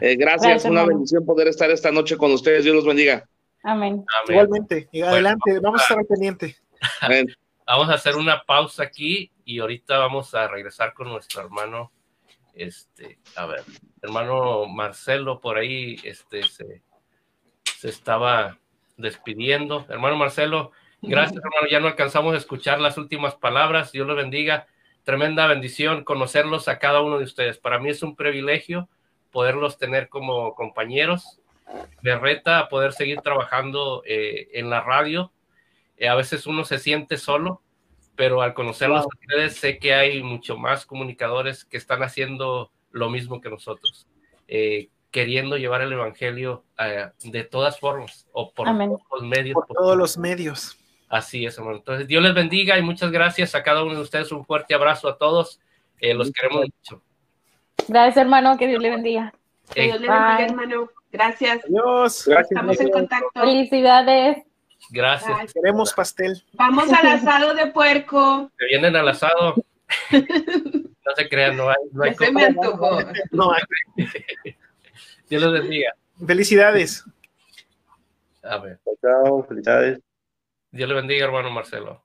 Eh, 0.00 0.16
gracias, 0.16 0.64
una 0.64 0.84
bendición 0.84 1.24
poder 1.26 1.48
estar 1.48 1.70
esta 1.70 1.92
noche 1.92 2.16
con 2.16 2.32
ustedes. 2.32 2.64
Dios 2.64 2.74
los 2.74 2.86
bendiga. 2.86 3.28
Amén. 3.62 4.04
Igualmente. 4.28 4.88
Y 4.92 5.02
adelante, 5.02 5.58
vamos, 5.60 5.80
a 5.82 5.84
estar 5.84 6.06
pendiente. 6.06 6.56
Vamos 7.66 7.90
a 7.90 7.94
hacer 7.94 8.16
una 8.16 8.42
pausa 8.46 8.82
aquí 8.82 9.30
y 9.44 9.58
ahorita 9.58 9.98
vamos 9.98 10.34
a 10.34 10.48
regresar 10.48 10.94
con 10.94 11.08
nuestro 11.10 11.42
hermano 11.42 11.92
este, 12.58 13.18
a 13.36 13.46
ver, 13.46 13.62
hermano 14.02 14.66
Marcelo 14.66 15.40
por 15.40 15.56
ahí 15.56 15.96
este, 16.04 16.42
se, 16.42 16.82
estaba 17.82 18.58
despidiendo. 18.96 19.86
Hermano 19.88 20.16
Marcelo, 20.16 20.72
gracias 21.00 21.42
hermano, 21.42 21.68
ya 21.70 21.80
no 21.80 21.86
alcanzamos 21.86 22.34
a 22.34 22.38
escuchar 22.38 22.80
las 22.80 22.98
últimas 22.98 23.36
palabras. 23.36 23.92
Dios 23.92 24.06
lo 24.06 24.14
bendiga. 24.14 24.66
Tremenda 25.04 25.46
bendición 25.46 26.04
conocerlos 26.04 26.68
a 26.68 26.78
cada 26.78 27.00
uno 27.00 27.18
de 27.18 27.24
ustedes. 27.24 27.58
Para 27.58 27.78
mí 27.78 27.88
es 27.88 28.02
un 28.02 28.16
privilegio 28.16 28.88
poderlos 29.30 29.78
tener 29.78 30.08
como 30.08 30.54
compañeros. 30.54 31.40
Me 32.02 32.16
reta 32.16 32.68
poder 32.68 32.92
seguir 32.92 33.20
trabajando 33.20 34.02
eh, 34.06 34.48
en 34.52 34.70
la 34.70 34.80
radio. 34.80 35.32
Eh, 35.96 36.08
a 36.08 36.14
veces 36.14 36.46
uno 36.46 36.64
se 36.64 36.78
siente 36.78 37.16
solo, 37.16 37.62
pero 38.18 38.42
al 38.42 38.52
conocerlos 38.52 39.04
a 39.04 39.06
ustedes 39.06 39.58
sé 39.58 39.78
que 39.78 39.94
hay 39.94 40.24
mucho 40.24 40.56
más 40.56 40.84
comunicadores 40.84 41.64
que 41.64 41.76
están 41.76 42.02
haciendo 42.02 42.72
lo 42.90 43.10
mismo 43.10 43.40
que 43.40 43.48
nosotros, 43.48 44.08
eh, 44.48 44.88
queriendo 45.12 45.56
llevar 45.56 45.82
el 45.82 45.92
Evangelio 45.92 46.64
eh, 46.80 47.10
de 47.22 47.44
todas 47.44 47.78
formas 47.78 48.26
o 48.32 48.52
por 48.52 48.66
todos 48.66 49.00
los 49.12 49.22
medios. 49.22 49.54
Por 49.54 49.66
todos 49.68 49.96
los 49.96 50.18
medios. 50.18 50.76
Así 51.08 51.46
es, 51.46 51.56
hermano. 51.58 51.76
Entonces, 51.76 52.08
Dios 52.08 52.20
les 52.20 52.34
bendiga 52.34 52.76
y 52.76 52.82
muchas 52.82 53.12
gracias 53.12 53.54
a 53.54 53.62
cada 53.62 53.84
uno 53.84 53.94
de 53.94 54.00
ustedes. 54.00 54.32
Un 54.32 54.44
fuerte 54.44 54.74
abrazo 54.74 55.06
a 55.06 55.16
todos. 55.16 55.60
Eh, 56.00 56.12
los 56.12 56.32
queremos 56.32 56.64
mucho. 56.64 57.00
Gracias, 57.86 58.16
hermano. 58.16 58.58
Que 58.58 58.66
Dios 58.66 58.82
le 58.82 58.90
bendiga. 58.90 59.32
Que 59.72 59.82
Dios 59.82 60.00
le 60.00 60.08
bendiga, 60.08 60.44
hermano. 60.44 60.90
Gracias. 61.12 61.60
Adiós. 61.64 62.26
Estamos 62.26 62.80
en 62.80 62.90
contacto. 62.90 63.28
Felicidades. 63.32 64.47
Gracias. 64.90 65.52
Queremos 65.52 65.92
pastel. 65.92 66.42
Vamos 66.52 66.92
al 66.92 67.06
asado 67.06 67.54
de 67.54 67.66
puerco. 67.68 68.50
Se 68.58 68.66
vienen 68.66 68.96
al 68.96 69.08
asado. 69.08 69.54
no 70.12 71.14
se 71.16 71.28
crean, 71.28 71.56
no 71.56 71.68
hay. 71.68 71.76
No 71.92 72.04
hay 72.04 72.14
se 72.14 72.32
me 72.32 72.44
antojó. 72.44 73.00
No 73.30 73.52
hay. 73.52 73.62
Dios 75.28 75.42
los 75.42 75.52
bendiga. 75.52 75.94
Felicidades. 76.26 77.04
A 78.42 78.58
ver. 78.58 78.78
Chao, 79.02 79.44
felicidades. 79.46 80.00
Dios 80.70 80.88
le 80.88 80.94
bendiga, 80.94 81.26
hermano 81.26 81.50
Marcelo. 81.50 82.02